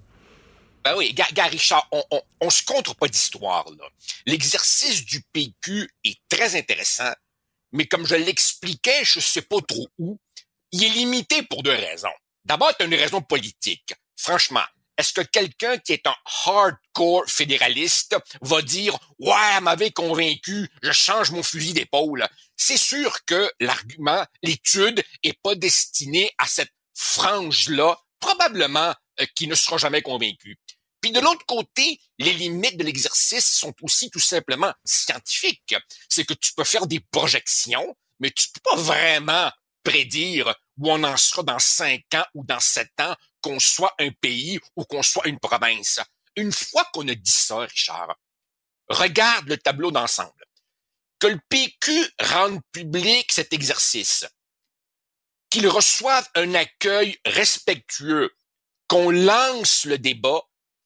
Ben 0.82 0.96
oui, 0.96 1.12
gars, 1.12 1.46
Richard, 1.46 1.86
on, 1.92 2.02
on, 2.40 2.50
se 2.50 2.62
contre 2.62 2.94
pas 2.94 3.08
d'histoire, 3.08 3.66
là. 3.78 3.84
L'exercice 4.26 5.04
du 5.04 5.22
PQ 5.32 5.90
est 6.04 6.18
très 6.28 6.56
intéressant, 6.56 7.12
mais 7.72 7.86
comme 7.86 8.06
je 8.06 8.14
l'expliquais, 8.14 9.04
je 9.04 9.20
sais 9.20 9.42
pas 9.42 9.60
trop 9.66 9.88
où, 9.98 10.18
il 10.72 10.84
est 10.84 10.88
limité 10.88 11.42
pour 11.42 11.62
deux 11.62 11.74
raisons. 11.74 12.08
D'abord, 12.44 12.74
tu 12.76 12.86
une 12.86 12.94
raison 12.94 13.20
politique. 13.20 13.92
Franchement, 14.16 14.64
est-ce 14.96 15.12
que 15.12 15.20
quelqu'un 15.22 15.78
qui 15.78 15.92
est 15.92 16.06
un 16.06 16.14
hardcore 16.46 17.24
fédéraliste 17.26 18.16
va 18.42 18.60
dire 18.62 18.98
ouais, 19.18 19.60
m'avait 19.62 19.92
convaincu, 19.92 20.68
je 20.82 20.92
change 20.92 21.30
mon 21.30 21.42
fusil 21.42 21.72
d'épaule. 21.72 22.26
C'est 22.56 22.76
sûr 22.76 23.24
que 23.24 23.50
l'argument, 23.60 24.24
l'étude 24.42 25.02
est 25.22 25.38
pas 25.42 25.54
destinée 25.54 26.30
à 26.38 26.46
cette 26.46 26.72
frange-là, 26.94 27.98
probablement 28.20 28.90
euh, 28.90 28.94
qui 29.34 29.46
ne 29.46 29.54
sera 29.54 29.78
jamais 29.78 30.02
convaincu. 30.02 30.58
Puis 31.00 31.12
de 31.12 31.20
l'autre 31.20 31.46
côté, 31.46 31.98
les 32.18 32.32
limites 32.34 32.76
de 32.76 32.84
l'exercice 32.84 33.46
sont 33.46 33.74
aussi 33.82 34.10
tout 34.10 34.20
simplement 34.20 34.72
scientifiques. 34.84 35.74
C'est 36.08 36.24
que 36.24 36.34
tu 36.34 36.52
peux 36.54 36.64
faire 36.64 36.86
des 36.86 37.00
projections, 37.00 37.96
mais 38.18 38.30
tu 38.30 38.48
peux 38.52 38.60
pas 38.62 38.76
vraiment 38.76 39.50
prédire 39.82 40.54
où 40.78 40.90
on 40.90 41.02
en 41.04 41.16
sera 41.16 41.42
dans 41.42 41.58
cinq 41.58 42.02
ans 42.14 42.24
ou 42.34 42.44
dans 42.44 42.60
sept 42.60 42.92
ans, 43.00 43.16
qu'on 43.40 43.58
soit 43.58 43.94
un 43.98 44.10
pays 44.10 44.60
ou 44.76 44.84
qu'on 44.84 45.02
soit 45.02 45.26
une 45.26 45.38
province. 45.38 46.00
Une 46.36 46.52
fois 46.52 46.84
qu'on 46.92 47.08
a 47.08 47.14
dit 47.14 47.30
ça, 47.30 47.60
Richard, 47.60 48.14
regarde 48.88 49.48
le 49.48 49.56
tableau 49.56 49.90
d'ensemble. 49.90 50.44
Que 51.18 51.28
le 51.28 51.40
PQ 51.48 52.14
rende 52.20 52.60
public 52.72 53.30
cet 53.32 53.52
exercice, 53.52 54.26
qu'il 55.50 55.68
reçoive 55.68 56.26
un 56.34 56.54
accueil 56.54 57.18
respectueux, 57.26 58.30
qu'on 58.90 59.10
lance 59.10 59.84
le 59.84 59.98
débat, 59.98 60.40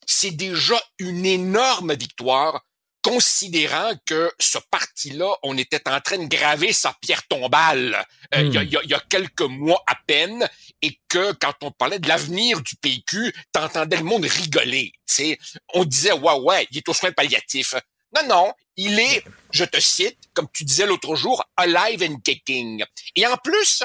c'est 0.07 0.33
déjà 0.33 0.79
une 0.99 1.25
énorme 1.25 1.95
victoire, 1.95 2.63
considérant 3.03 3.93
que 4.07 4.31
ce 4.39 4.59
parti-là, 4.71 5.31
on 5.43 5.57
était 5.57 5.89
en 5.89 6.01
train 6.01 6.19
de 6.19 6.27
graver 6.27 6.73
sa 6.75 6.95
pierre 7.01 7.27
tombale 7.29 8.05
euh, 8.35 8.43
il 8.43 8.53
y, 8.53 8.59
a, 8.59 8.61
Hmm. 8.63 8.67
il 8.67 8.73
y 8.73 8.77
a- 8.77 8.83
il 8.85 8.91
y 8.91 8.95
a 8.95 9.03
quelques 9.09 9.41
mois 9.43 9.83
à 9.87 9.95
peine, 10.07 10.47
et 10.83 10.99
que 11.09 11.33
quand 11.33 11.55
on 11.63 11.71
parlait 11.71 11.99
de 11.99 12.09
l'avenir 12.09 12.61
du 12.61 12.77
PQ, 12.77 13.33
t'entendais 13.53 13.97
le 13.97 14.05
monde 14.05 14.25
rigoler. 14.27 14.93
tu 15.07 15.15
sais. 15.15 15.39
On 15.75 15.85
disait, 15.85 16.13
ouais, 16.13 16.39
ouais, 16.41 16.67
il 16.71 16.79
est 16.79 16.89
aux 16.89 16.95
soins 16.95 17.13
palliatifs. 17.13 17.75
Non, 18.15 18.27
non, 18.29 18.53
il 18.77 18.99
est, 18.99 19.25
je 19.53 19.65
te 19.65 19.81
cite, 19.81 20.19
comme 20.35 20.49
tu 20.53 20.65
disais 20.65 20.87
l'autre 20.87 21.15
jour, 21.15 21.43
alive 21.57 22.03
and 22.03 22.17
kicking. 22.25 22.85
Et 23.17 23.27
en 23.27 23.37
plus, 23.39 23.83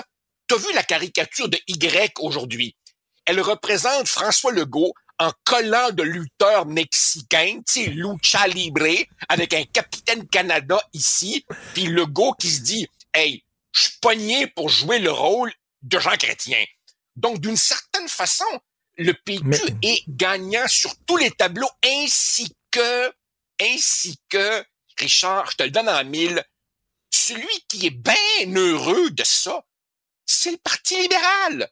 t'as 0.48 0.58
vu 0.58 0.68
la 0.74 0.84
caricature 0.84 1.48
de 1.50 1.60
Y 1.68 2.14
aujourd'hui? 2.20 2.76
Elle 3.30 3.41
représente 3.41 4.07
François 4.07 4.51
Legault 4.51 4.91
en 5.19 5.31
collant 5.43 5.91
de 5.91 6.01
lutteurs 6.01 6.65
mexicains, 6.65 7.57
tu 7.57 7.84
sais, 7.84 7.85
Lucha 7.85 8.47
Libre, 8.47 9.06
avec 9.27 9.53
un 9.53 9.65
capitaine 9.65 10.27
Canada 10.27 10.81
ici, 10.93 11.45
puis 11.76 11.84
le 11.84 12.07
go 12.07 12.34
qui 12.39 12.49
se 12.49 12.61
dit, 12.61 12.88
hey, 13.14 13.43
je 13.72 13.84
suis 13.84 13.99
pogné 14.01 14.47
pour 14.47 14.69
jouer 14.69 14.97
le 14.97 15.11
rôle 15.11 15.53
de 15.84 15.99
Jean 15.99 16.18
Chrétien. 16.18 16.65
Donc, 17.15 17.39
d'une 17.39 17.56
certaine 17.56 18.07
façon, 18.07 18.49
le 18.97 19.14
PQ 19.14 19.61
est 19.84 20.03
gagnant 20.07 20.68
sur 20.68 20.91
tous 21.06 21.18
les 21.18 21.30
tableaux, 21.30 21.69
ainsi 21.85 22.51
que, 22.72 23.14
ainsi 23.61 24.18
que, 24.27 24.65
Richard, 24.97 25.51
je 25.51 25.57
te 25.57 25.64
le 25.64 25.69
donne 25.69 25.88
en 25.89 26.03
mille, 26.03 26.43
celui 27.11 27.64
qui 27.68 27.85
est 27.85 27.91
bien 27.91 28.56
heureux 28.56 29.11
de 29.11 29.23
ça, 29.23 29.64
c'est 30.26 30.49
le 30.49 30.57
Parti 30.57 30.99
libéral. 30.99 31.69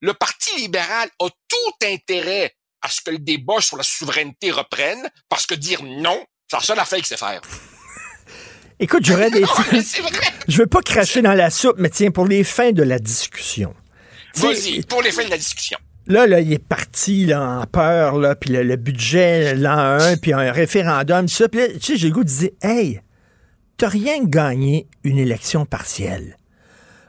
Le 0.00 0.14
Parti 0.14 0.56
libéral 0.56 1.08
a 1.20 1.28
tout 1.28 1.86
intérêt 1.86 2.54
à 2.82 2.88
ce 2.88 3.00
que 3.02 3.10
le 3.10 3.18
débat 3.18 3.60
sur 3.60 3.76
la 3.76 3.82
souveraineté 3.82 4.50
reprenne, 4.50 5.08
parce 5.28 5.46
que 5.46 5.54
dire 5.54 5.82
non, 5.82 6.24
c'est 6.48 6.56
la 6.56 6.62
seule 6.62 6.78
affaire 6.78 6.98
qu'il 6.98 7.06
sait 7.06 7.16
faire. 7.16 7.40
Écoute, 8.80 9.04
j'aurais 9.04 9.30
des... 9.30 9.44
Je 10.48 10.56
veux 10.56 10.66
pas 10.66 10.80
cracher 10.80 11.20
dans 11.20 11.34
la 11.34 11.50
soupe, 11.50 11.76
mais 11.78 11.90
tiens, 11.90 12.10
pour 12.10 12.26
les 12.26 12.44
fins 12.44 12.72
de 12.72 12.82
la 12.82 12.98
discussion. 12.98 13.74
Vas-y, 14.36 14.82
pour 14.82 15.02
les 15.02 15.12
fins 15.12 15.24
de 15.24 15.30
la 15.30 15.36
discussion. 15.36 15.78
Là, 16.06 16.26
là, 16.26 16.40
il 16.40 16.52
est 16.52 16.58
parti 16.58 17.26
là, 17.26 17.60
en 17.60 17.66
peur, 17.66 18.18
là, 18.18 18.34
puis 18.34 18.50
le, 18.50 18.76
budget 18.76 19.54
l'an 19.54 19.98
1, 20.00 20.16
puis 20.16 20.32
un 20.32 20.50
référendum, 20.50 21.28
ça. 21.28 21.48
Puis 21.48 21.60
là, 21.60 21.68
tu 21.68 21.80
sais, 21.80 21.96
j'ai 21.96 22.08
le 22.08 22.14
goût 22.14 22.24
de 22.24 22.28
dire, 22.28 22.50
hey, 22.62 23.00
t'as 23.76 23.88
rien 23.88 24.24
gagné 24.24 24.88
une 25.04 25.18
élection 25.18 25.66
partielle. 25.66 26.38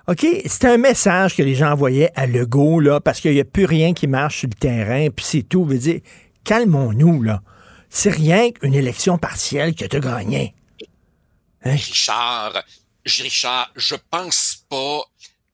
OK? 0.07 0.25
C'était 0.45 0.67
un 0.67 0.77
message 0.77 1.35
que 1.35 1.43
les 1.43 1.55
gens 1.55 1.71
envoyaient 1.71 2.11
à 2.15 2.25
Legault, 2.25 2.79
là, 2.79 2.99
parce 2.99 3.19
qu'il 3.19 3.33
n'y 3.33 3.39
a 3.39 3.45
plus 3.45 3.65
rien 3.65 3.93
qui 3.93 4.07
marche 4.07 4.39
sur 4.39 4.49
le 4.49 4.55
terrain, 4.55 5.09
puis 5.09 5.25
c'est 5.25 5.43
tout. 5.43 5.65
Veut 5.65 5.77
dire, 5.77 6.01
calmons-nous, 6.43 7.21
là. 7.23 7.41
C'est 7.89 8.09
rien 8.09 8.51
qu'une 8.51 8.73
élection 8.73 9.17
partielle 9.17 9.75
que 9.75 9.85
tu 9.85 9.97
as 9.97 9.99
gagné. 9.99 10.55
Hein? 11.63 11.75
Richard, 11.75 12.63
Richard, 13.05 13.71
je 13.75 13.95
pense 14.09 14.65
pas, 14.69 15.01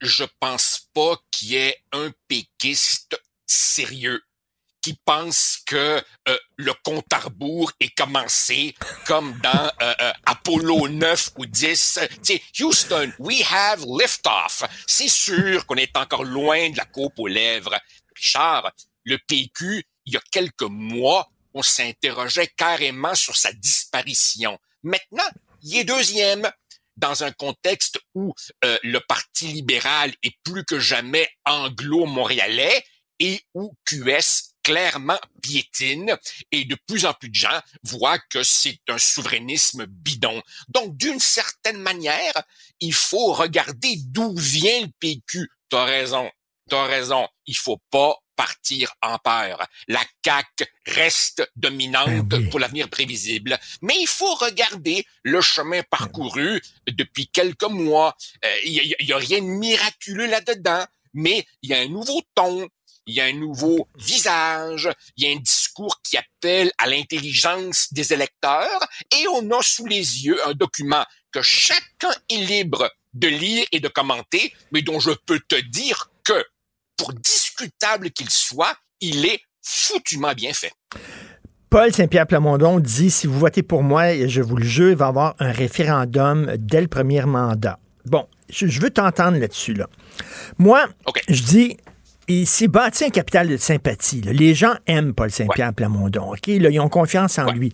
je 0.02 0.24
pense 0.40 0.88
pas 0.94 1.18
qu'il 1.32 1.50
y 1.50 1.56
ait 1.56 1.76
un 1.92 2.12
péquiste 2.28 3.20
sérieux 3.46 4.22
qui 4.88 4.98
pense 5.04 5.60
que 5.66 6.02
euh, 6.30 6.38
le 6.56 6.74
compte 6.82 7.12
à 7.12 7.20
rebours 7.20 7.74
est 7.82 7.94
commencé 7.94 8.74
comme 9.06 9.38
dans 9.44 9.70
euh, 9.82 9.94
euh, 10.00 10.14
Apollo 10.26 10.88
9 10.88 11.32
ou 11.40 11.46
10. 11.46 12.00
T'sais, 12.22 12.42
Houston, 12.62 13.12
we 13.20 13.44
have 13.52 13.84
liftoff. 13.86 14.64
C'est 14.88 15.10
sûr 15.10 15.66
qu'on 15.66 15.76
est 15.76 15.98
encore 15.98 16.24
loin 16.24 16.70
de 16.70 16.78
la 16.78 16.86
coupe 16.86 17.20
aux 17.20 17.28
lèvres. 17.28 17.78
Richard, 18.16 18.72
le 19.04 19.18
PQ, 19.28 19.84
il 20.06 20.14
y 20.14 20.16
a 20.16 20.22
quelques 20.32 20.62
mois, 20.62 21.28
on 21.54 21.62
s'interrogeait 21.62 22.54
carrément 22.56 23.14
sur 23.14 23.36
sa 23.36 23.52
disparition. 23.52 24.58
Maintenant, 24.84 25.30
il 25.64 25.80
est 25.80 25.84
deuxième 25.84 26.50
dans 26.96 27.26
un 27.26 27.32
contexte 27.34 28.00
où 28.16 28.34
le 28.62 29.00
Parti 29.00 29.48
libéral 29.48 30.14
est 30.24 30.36
plus 30.46 30.64
que 30.64 30.80
jamais 30.80 31.28
anglo-montréalais 31.46 32.86
et 33.20 33.42
où 33.54 33.74
QS 33.86 34.54
clairement 34.68 35.20
piétine 35.42 36.18
et 36.52 36.66
de 36.66 36.76
plus 36.88 37.06
en 37.06 37.14
plus 37.14 37.30
de 37.30 37.36
gens 37.36 37.62
voient 37.84 38.20
que 38.20 38.44
c'est 38.44 38.82
un 38.90 38.98
souverainisme 38.98 39.86
bidon. 39.86 40.44
Donc, 40.68 40.98
d'une 40.98 41.22
certaine 41.22 41.78
manière, 41.78 42.34
il 42.82 42.94
faut 42.94 43.32
regarder 43.32 43.96
d'où 44.08 44.36
vient 44.36 44.82
le 44.82 44.90
PQ. 45.00 45.50
T'as 45.70 45.86
raison, 45.86 46.30
t'as 46.70 46.86
raison. 46.86 47.30
Il 47.46 47.56
faut 47.56 47.82
pas 47.90 48.18
partir 48.36 48.94
en 49.02 49.18
peur. 49.20 49.66
La 49.88 50.04
CAQ 50.26 50.66
reste 50.86 51.50
dominante 51.56 52.28
ben 52.28 52.50
pour 52.50 52.60
l'avenir 52.60 52.90
prévisible. 52.90 53.58
Mais 53.82 53.96
il 54.02 54.08
faut 54.08 54.36
regarder 54.36 55.06
le 55.24 55.40
chemin 55.40 55.82
parcouru 55.84 56.62
depuis 56.90 57.30
quelques 57.30 57.64
mois. 57.64 58.18
Euh, 58.44 58.54
il 58.66 58.96
y, 59.00 59.14
a 59.14 59.18
rien 59.18 59.40
de 59.40 59.48
miraculeux 59.48 60.28
là-dedans, 60.28 60.86
mais 61.14 61.48
il 61.62 61.70
y 61.70 61.74
a 61.74 61.80
un 61.80 61.88
nouveau 61.88 62.22
ton, 62.36 62.68
il 63.08 63.16
y 63.16 63.22
a 63.22 63.26
un 63.26 63.34
nouveau 63.34 63.88
visage, 63.98 64.90
il 65.16 65.26
y 65.26 65.28
a 65.32 65.36
un 65.36 65.40
discours 65.40 66.02
qui 66.04 66.18
appelle 66.18 66.72
à 66.78 66.88
l'intelligence 66.88 67.88
des 67.92 68.14
électeurs 68.14 68.88
et 69.12 69.28
on 69.34 69.50
a 69.52 69.62
sous 69.62 69.86
les 69.86 70.26
yeux 70.26 70.38
un 70.48 70.54
document 70.54 71.04
que 71.32 71.42
chacun 71.42 72.12
est 72.30 72.38
libre 72.38 72.90
de 73.14 73.28
lire 73.28 73.66
et 73.72 73.80
de 73.80 73.88
commenter, 73.88 74.54
mais 74.72 74.82
dont 74.82 75.00
je 75.00 75.12
peux 75.26 75.40
te 75.40 75.60
dire 75.60 76.12
que, 76.24 76.46
pour 76.98 77.14
discutable 77.14 78.12
qu'il 78.12 78.30
soit, 78.30 78.76
il 79.02 79.26
est 79.26 79.42
foutument 79.62 80.34
bien 80.34 80.54
fait. 80.54 80.74
Paul 81.70 81.94
Saint-Pierre 81.94 82.28
Plamondon 82.28 82.80
dit 82.80 83.12
si 83.12 83.28
vous 83.28 83.40
votez 83.40 83.64
pour 83.64 83.84
moi, 83.84 84.28
je 84.28 84.42
vous 84.42 84.56
le 84.56 84.64
jure, 84.64 84.92
il 84.92 84.96
va 84.96 85.06
y 85.06 85.10
avoir 85.10 85.36
un 85.40 85.52
référendum 85.52 86.56
dès 86.58 86.82
le 86.82 86.88
premier 86.88 87.22
mandat. 87.24 87.80
Bon, 88.06 88.26
je, 88.50 88.80
veux 88.80 88.90
t'entendre 88.90 89.38
là-dessus. 89.38 89.74
Là. 89.74 89.88
Moi, 90.58 90.88
je 91.28 91.44
dis 91.44 91.78
il 92.28 92.46
s'est 92.46 92.68
bâti 92.68 93.06
un 93.06 93.10
capital 93.10 93.48
de 93.48 93.58
sympathie. 93.58 94.22
Les 94.22 94.54
gens 94.54 94.74
aiment 94.86 95.14
Paul 95.14 95.32
Saint-Pierre 95.32 95.74
Plamondon. 95.74 96.32
OK? 96.32 96.48
ils 96.48 96.80
ont 96.80 96.90
confiance 96.90 97.40
en 97.40 97.52
lui. 97.52 97.74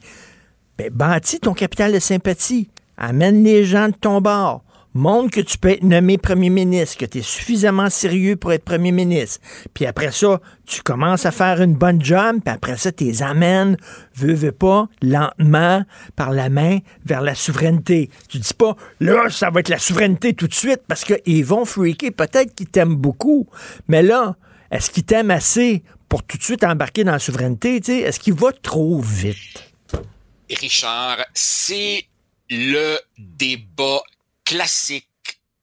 Ben, 0.78 0.90
bâtis 0.92 1.40
ton 1.40 1.54
capital 1.54 1.92
de 1.92 2.00
sympathie. 2.00 2.70
Amène 2.98 3.44
les 3.44 3.64
gens 3.64 3.90
de 3.90 3.96
ton 3.96 4.22
bord. 4.22 4.64
Montre 4.96 5.32
que 5.32 5.42
tu 5.42 5.58
peux 5.58 5.70
être 5.70 5.84
nommé 5.84 6.20
premier 6.20 6.52
ministre, 6.52 7.00
que 7.00 7.06
tu 7.06 7.18
es 7.18 7.22
suffisamment 7.24 7.90
sérieux 7.90 8.36
pour 8.36 8.54
être 8.54 8.64
premier 8.64 8.92
ministre. 8.92 9.40
Puis 9.74 9.88
après 9.88 10.12
ça, 10.12 10.40
tu 10.68 10.84
commences 10.84 11.26
à 11.26 11.32
faire 11.32 11.64
une 11.64 11.74
bonne 11.74 12.00
job, 12.04 12.42
puis 12.46 12.54
après 12.54 12.78
ça, 12.78 12.92
tu 12.92 13.06
les 13.06 13.24
amènes, 13.24 13.76
veux, 14.16 14.36
veux 14.36 14.52
pas, 14.52 14.88
lentement, 15.02 15.84
par 16.16 16.30
la 16.30 16.50
main, 16.50 16.78
vers 17.06 17.22
la 17.22 17.34
souveraineté. 17.34 18.12
Tu 18.30 18.38
dis 18.38 18.54
pas, 18.54 18.76
là, 19.00 19.32
ça 19.32 19.50
va 19.50 19.62
être 19.62 19.70
la 19.70 19.80
souveraineté 19.80 20.36
tout 20.36 20.48
de 20.48 20.54
suite, 20.54 20.82
parce 20.88 21.04
qu'ils 21.04 21.44
vont 21.44 21.66
freaker. 21.66 22.12
Peut-être 22.12 22.54
qu'ils 22.54 22.70
t'aiment 22.70 22.96
beaucoup, 22.96 23.48
mais 23.88 24.04
là, 24.04 24.36
est-ce 24.74 24.90
qu'ils 24.90 25.04
t'aiment 25.04 25.30
assez 25.30 25.84
pour 26.10 26.24
tout 26.24 26.36
de 26.38 26.44
suite 26.44 26.64
embarquer 26.64 27.04
dans 27.04 27.12
la 27.12 27.20
souveraineté? 27.20 27.78
Est-ce 27.78 28.20
qu'il 28.20 28.34
va 28.34 28.52
trop 28.52 29.00
vite? 29.00 29.72
Richard, 30.50 31.24
c'est 31.36 32.08
le 32.50 33.00
débat 33.20 34.02
classique 34.44 35.08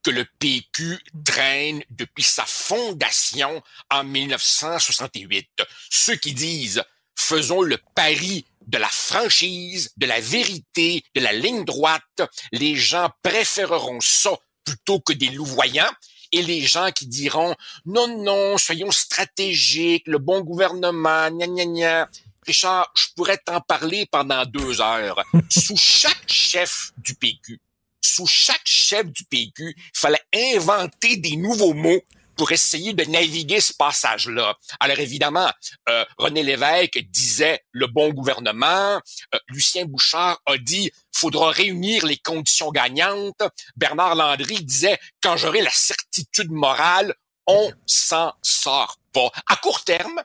que 0.04 0.10
le 0.10 0.24
PQ 0.38 0.98
traîne 1.24 1.82
depuis 1.90 2.22
sa 2.22 2.44
fondation 2.46 3.60
en 3.90 4.04
1968. 4.04 5.48
Ceux 5.90 6.14
qui 6.14 6.32
disent 6.32 6.82
faisons 7.16 7.62
le 7.62 7.78
pari 7.96 8.46
de 8.68 8.78
la 8.78 8.88
franchise, 8.88 9.92
de 9.96 10.06
la 10.06 10.20
vérité, 10.20 11.02
de 11.16 11.20
la 11.20 11.32
ligne 11.32 11.64
droite, 11.64 12.22
les 12.52 12.76
gens 12.76 13.10
préféreront 13.24 13.98
ça 14.00 14.38
plutôt 14.64 15.00
que 15.00 15.12
des 15.12 15.30
louvoyants 15.30 15.90
et 16.32 16.42
les 16.42 16.60
gens 16.62 16.90
qui 16.90 17.06
diront 17.06 17.54
non, 17.86 18.22
non, 18.22 18.58
soyons 18.58 18.90
stratégiques, 18.90 20.06
le 20.06 20.18
bon 20.18 20.40
gouvernement, 20.42 21.30
gna 21.30 21.46
gna 21.46 21.64
gna. 21.66 22.08
Richard, 22.46 22.92
je 22.96 23.06
pourrais 23.14 23.38
t'en 23.38 23.60
parler 23.60 24.06
pendant 24.10 24.44
deux 24.44 24.80
heures. 24.80 25.22
Sous 25.50 25.76
chaque 25.76 26.30
chef 26.30 26.92
du 26.98 27.14
PQ, 27.14 27.60
sous 28.00 28.26
chaque 28.26 28.64
chef 28.64 29.06
du 29.06 29.24
PQ, 29.24 29.74
il 29.76 29.82
fallait 29.92 30.22
inventer 30.34 31.16
des 31.16 31.36
nouveaux 31.36 31.74
mots 31.74 32.02
pour 32.40 32.52
essayer 32.52 32.94
de 32.94 33.04
naviguer 33.04 33.60
ce 33.60 33.74
passage-là. 33.74 34.56
Alors 34.80 34.98
évidemment, 34.98 35.52
euh, 35.90 36.06
René 36.16 36.42
Lévesque 36.42 36.98
disait 37.10 37.60
le 37.70 37.86
bon 37.86 38.14
gouvernement, 38.14 38.98
euh, 39.34 39.38
Lucien 39.48 39.84
Bouchard 39.84 40.40
a 40.46 40.56
dit 40.56 40.90
faudra 41.12 41.50
réunir 41.50 42.06
les 42.06 42.16
conditions 42.16 42.70
gagnantes, 42.70 43.42
Bernard 43.76 44.14
Landry 44.14 44.64
disait 44.64 44.98
quand 45.22 45.36
j'aurai 45.36 45.60
la 45.60 45.70
certitude 45.70 46.50
morale, 46.50 47.14
on 47.46 47.70
s'en 47.84 48.32
sort 48.40 48.96
pas. 49.12 49.30
À 49.46 49.56
court 49.56 49.84
terme, 49.84 50.22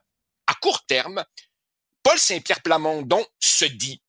à 0.48 0.54
court 0.54 0.86
terme, 0.86 1.22
Paul 2.02 2.18
Saint-Pierre 2.18 2.62
Plamondon 2.62 3.26
se 3.42 3.66
dit 3.66 4.02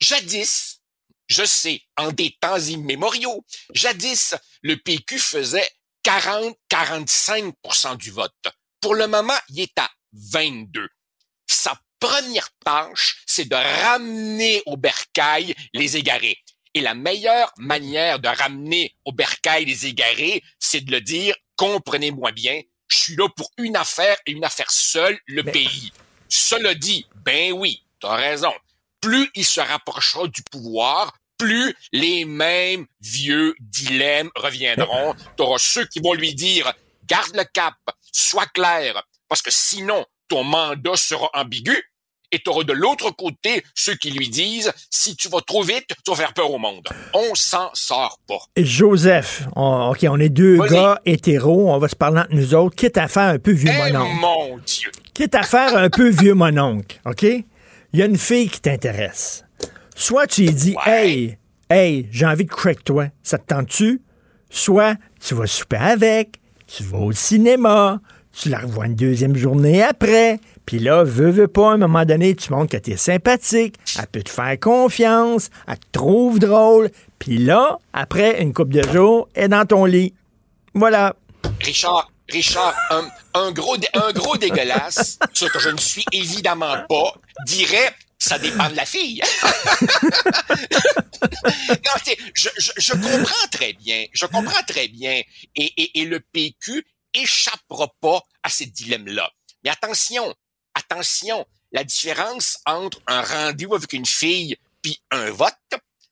jadis 0.00 0.80
je 1.28 1.44
sais, 1.44 1.82
en 1.96 2.12
des 2.12 2.36
temps 2.40 2.58
immémoriaux, 2.58 3.44
jadis, 3.74 4.34
le 4.62 4.76
PQ 4.76 5.18
faisait 5.18 5.68
40-45% 6.06 7.96
du 7.96 8.12
vote. 8.12 8.32
Pour 8.80 8.94
le 8.94 9.08
moment, 9.08 9.36
il 9.48 9.60
est 9.60 9.76
à 9.76 9.90
22. 10.12 10.88
Sa 11.48 11.76
première 11.98 12.48
tâche, 12.64 13.24
c'est 13.26 13.48
de 13.48 13.56
ramener 13.56 14.62
au 14.66 14.76
bercail 14.76 15.52
les 15.74 15.96
égarés. 15.96 16.38
Et 16.74 16.80
la 16.80 16.94
meilleure 16.94 17.52
manière 17.58 18.20
de 18.20 18.28
ramener 18.28 18.94
au 19.04 19.10
bercail 19.10 19.64
les 19.64 19.86
égarés, 19.86 20.44
c'est 20.60 20.82
de 20.82 20.92
le 20.92 21.00
dire, 21.00 21.34
comprenez-moi 21.56 22.30
bien, 22.30 22.60
je 22.86 22.96
suis 22.96 23.16
là 23.16 23.28
pour 23.36 23.50
une 23.58 23.76
affaire 23.76 24.16
et 24.26 24.30
une 24.30 24.44
affaire 24.44 24.70
seule, 24.70 25.18
le 25.26 25.42
pays. 25.42 25.92
Cela 26.28 26.74
dit, 26.74 27.04
ben 27.16 27.52
oui, 27.52 27.82
tu 28.00 28.06
as 28.06 28.14
raison. 28.14 28.52
Plus 29.00 29.28
il 29.34 29.44
se 29.44 29.60
rapprochera 29.60 30.28
du 30.28 30.42
pouvoir, 30.42 31.16
plus 31.38 31.74
les 31.92 32.24
mêmes 32.24 32.86
vieux 33.00 33.54
dilemmes 33.60 34.30
reviendront. 34.36 35.14
Tu 35.36 35.42
auras 35.42 35.58
ceux 35.58 35.84
qui 35.86 36.00
vont 36.00 36.14
lui 36.14 36.34
dire, 36.34 36.72
garde 37.06 37.34
le 37.34 37.44
cap, 37.52 37.74
sois 38.12 38.46
clair, 38.46 39.02
parce 39.28 39.42
que 39.42 39.50
sinon, 39.52 40.04
ton 40.28 40.44
mandat 40.44 40.96
sera 40.96 41.28
ambigu. 41.34 41.76
Et 42.32 42.40
tu 42.40 42.50
auras 42.50 42.64
de 42.64 42.72
l'autre 42.72 43.12
côté 43.12 43.62
ceux 43.76 43.94
qui 43.94 44.10
lui 44.10 44.28
disent 44.28 44.72
si 44.90 45.14
tu 45.14 45.28
vas 45.28 45.40
trop 45.46 45.62
vite, 45.62 45.86
tu 46.04 46.10
vas 46.10 46.16
faire 46.16 46.34
peur 46.34 46.50
au 46.50 46.58
monde. 46.58 46.88
On 47.14 47.34
s'en 47.36 47.70
sort 47.72 48.18
pas. 48.26 48.38
Joseph, 48.56 49.44
on, 49.54 49.90
OK, 49.92 50.04
on 50.08 50.18
est 50.18 50.28
deux 50.28 50.58
gars 50.66 51.00
hétéros, 51.06 51.70
on 51.72 51.78
va 51.78 51.86
se 51.88 51.94
parler 51.94 52.18
entre 52.20 52.34
nous 52.34 52.52
autres, 52.54 52.74
quitte 52.74 52.98
à 52.98 53.06
faire 53.06 53.28
un 53.28 53.38
peu 53.38 53.52
vieux 53.52 53.70
Eh 53.72 53.92
mononcle. 53.92 54.14
mon 54.20 54.58
Dieu! 54.58 54.90
Quitte 55.14 55.36
à 55.36 55.44
faire 55.44 55.76
un 55.76 55.88
peu 55.88 56.08
vieux 56.08 56.34
mononcle, 56.34 57.00
OK? 57.06 57.22
Il 57.22 57.44
y 58.00 58.02
a 58.02 58.06
une 58.06 58.18
fille 58.18 58.50
qui 58.50 58.60
t'intéresse. 58.60 59.44
Soit 59.98 60.26
tu 60.26 60.42
lui 60.42 60.52
dis, 60.52 60.76
hey, 60.84 61.38
hey, 61.70 62.06
j'ai 62.12 62.26
envie 62.26 62.44
de 62.44 62.50
crack 62.50 62.84
toi, 62.84 63.06
ça 63.22 63.38
te 63.38 63.46
tente-tu? 63.46 64.02
Soit 64.50 64.96
tu 65.26 65.34
vas 65.34 65.46
souper 65.46 65.78
avec, 65.78 66.38
tu 66.66 66.82
vas 66.82 66.98
au 66.98 67.12
cinéma, 67.12 68.02
tu 68.30 68.50
la 68.50 68.58
revois 68.58 68.86
une 68.86 68.94
deuxième 68.94 69.34
journée 69.34 69.82
après, 69.82 70.38
puis 70.66 70.80
là, 70.80 71.02
veux, 71.02 71.30
veux 71.30 71.48
pas, 71.48 71.70
à 71.70 71.72
un 71.72 71.76
moment 71.78 72.04
donné, 72.04 72.34
tu 72.34 72.52
montres 72.52 72.72
que 72.72 72.76
t'es 72.76 72.98
sympathique, 72.98 73.76
elle 73.98 74.06
peut 74.08 74.22
te 74.22 74.28
faire 74.28 74.60
confiance, 74.60 75.48
elle 75.66 75.78
te 75.78 75.86
trouve 75.92 76.40
drôle, 76.40 76.90
puis 77.18 77.38
là, 77.38 77.78
après 77.94 78.42
une 78.42 78.52
couple 78.52 78.74
de 78.74 78.82
jours, 78.92 79.30
elle 79.32 79.44
est 79.44 79.48
dans 79.48 79.64
ton 79.64 79.86
lit. 79.86 80.12
Voilà. 80.74 81.16
Richard, 81.62 82.12
Richard, 82.28 82.74
un, 82.90 83.08
un 83.32 83.50
gros, 83.50 83.76
un 83.94 84.12
gros 84.12 84.36
dégueulasse, 84.36 85.18
ce 85.32 85.46
que 85.46 85.58
je 85.58 85.70
ne 85.70 85.78
suis 85.78 86.04
évidemment 86.12 86.84
pas, 86.86 87.14
dirait 87.46 87.94
ça 88.18 88.38
dépend 88.38 88.70
de 88.70 88.76
la 88.76 88.86
fille. 88.86 89.20
je, 92.34 92.92
comprends 92.92 93.48
très 93.50 93.72
bien, 93.74 94.06
je 94.12 94.26
comprends 94.26 94.62
très 94.66 94.88
bien, 94.88 95.22
et, 95.54 96.04
le 96.04 96.20
PQ 96.20 96.86
échappera 97.14 97.88
pas 98.00 98.22
à 98.42 98.48
ces 98.48 98.66
dilemmes-là. 98.66 99.30
Mais 99.64 99.70
attention, 99.70 100.34
attention, 100.74 101.46
la 101.72 101.84
différence 101.84 102.58
entre 102.66 103.00
un 103.06 103.22
rendez-vous 103.22 103.74
avec 103.74 103.92
une 103.92 104.06
fille 104.06 104.56
puis 104.82 105.00
un 105.10 105.30
vote, 105.30 105.54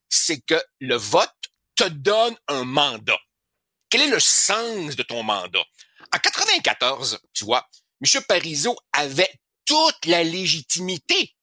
c'est 0.08 0.40
que 0.40 0.60
le 0.80 0.96
vote 0.96 1.30
te 1.76 1.84
donne 1.84 2.36
un 2.48 2.64
mandat. 2.64 3.18
Quel 3.88 4.02
est 4.02 4.08
le 4.08 4.20
sens 4.20 4.96
de 4.96 5.02
ton 5.02 5.22
mandat? 5.22 5.64
En 6.12 6.18
94, 6.18 7.20
tu 7.32 7.44
vois, 7.44 7.66
M. 8.04 8.22
Parizeau 8.26 8.76
avait 8.92 9.32
toute 9.64 10.06
la 10.06 10.22
légitimité 10.22 11.33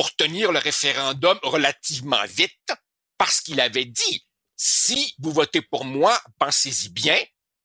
pour 0.00 0.16
tenir 0.16 0.50
le 0.50 0.58
référendum 0.58 1.38
relativement 1.42 2.24
vite 2.24 2.72
parce 3.18 3.42
qu'il 3.42 3.60
avait 3.60 3.84
dit, 3.84 4.26
si 4.56 5.14
vous 5.18 5.30
votez 5.30 5.60
pour 5.60 5.84
moi, 5.84 6.18
pensez-y 6.38 6.88
bien, 6.88 7.22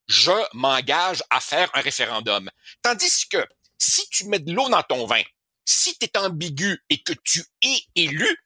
je 0.10 0.34
m'engage 0.52 1.24
à 1.30 1.40
faire 1.40 1.72
un 1.74 1.80
référendum. 1.80 2.52
Tandis 2.82 3.30
que 3.30 3.38
si 3.78 4.06
tu 4.10 4.26
mets 4.26 4.40
de 4.40 4.52
l'eau 4.52 4.68
dans 4.68 4.84
ton 4.84 5.06
vin, 5.06 5.22
si 5.64 5.98
tu 5.98 6.08
es 6.08 6.18
ambigu 6.18 6.84
et 6.90 7.02
que 7.04 7.14
tu 7.24 7.42
es 7.62 7.78
élu, 7.96 8.38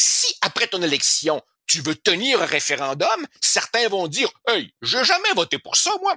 si 0.00 0.34
après 0.40 0.66
ton 0.66 0.80
élection, 0.80 1.42
tu 1.66 1.82
veux 1.82 1.96
tenir 1.96 2.40
un 2.40 2.46
référendum, 2.46 3.26
certains 3.42 3.88
vont 3.88 4.08
dire, 4.08 4.30
hey, 4.48 4.74
j'ai 4.80 5.04
jamais 5.04 5.32
voté 5.34 5.58
pour 5.58 5.76
ça, 5.76 5.90
moi. 6.00 6.16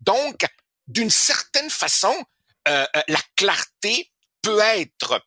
Donc, 0.00 0.44
d'une 0.86 1.08
certaine 1.08 1.70
façon, 1.70 2.14
euh, 2.68 2.84
euh, 2.96 3.02
la 3.08 3.20
clarté 3.34 4.12
peut 4.42 4.60
être 4.60 5.22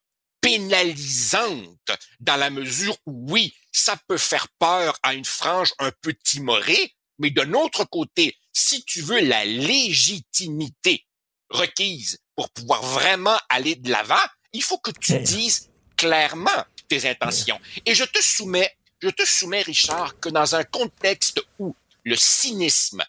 pénalisante 0.45 1.89
dans 2.19 2.35
la 2.35 2.51
mesure 2.51 2.95
où, 3.07 3.25
oui, 3.31 3.55
ça 3.71 3.97
peut 4.07 4.19
faire 4.19 4.47
peur 4.59 4.95
à 5.01 5.15
une 5.15 5.25
frange 5.25 5.73
un 5.79 5.91
peu 6.01 6.13
timorée, 6.23 6.93
mais 7.17 7.31
d'un 7.31 7.53
autre 7.53 7.83
côté, 7.85 8.37
si 8.53 8.85
tu 8.85 9.01
veux 9.01 9.21
la 9.21 9.43
légitimité 9.43 11.03
requise 11.49 12.19
pour 12.35 12.51
pouvoir 12.51 12.83
vraiment 12.83 13.39
aller 13.49 13.73
de 13.75 13.89
l'avant, 13.89 14.23
il 14.53 14.61
faut 14.61 14.77
que 14.77 14.91
tu 14.91 15.17
dises 15.19 15.71
clairement 15.97 16.63
tes 16.87 17.09
intentions. 17.09 17.59
Et 17.87 17.95
je 17.95 18.03
te 18.03 18.21
soumets, 18.21 18.71
je 19.01 19.09
te 19.09 19.25
soumets, 19.25 19.63
Richard, 19.63 20.19
que 20.19 20.29
dans 20.29 20.53
un 20.53 20.63
contexte 20.63 21.41
où 21.57 21.75
le 22.03 22.15
cynisme 22.15 23.03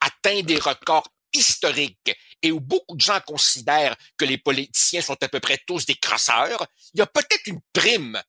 atteint 0.00 0.42
des 0.42 0.58
records 0.58 1.08
historiques 1.32 2.12
et 2.42 2.52
où 2.52 2.60
beaucoup 2.60 2.96
de 2.96 3.00
gens 3.00 3.20
considèrent 3.26 3.96
que 4.16 4.24
les 4.24 4.38
politiciens 4.38 5.00
sont 5.00 5.16
à 5.22 5.28
peu 5.28 5.40
près 5.40 5.58
tous 5.66 5.86
des 5.86 5.94
crasseurs, 5.94 6.66
il 6.94 6.98
y 6.98 7.02
a 7.02 7.06
peut-être 7.06 7.46
une 7.46 7.60
prime 7.72 8.20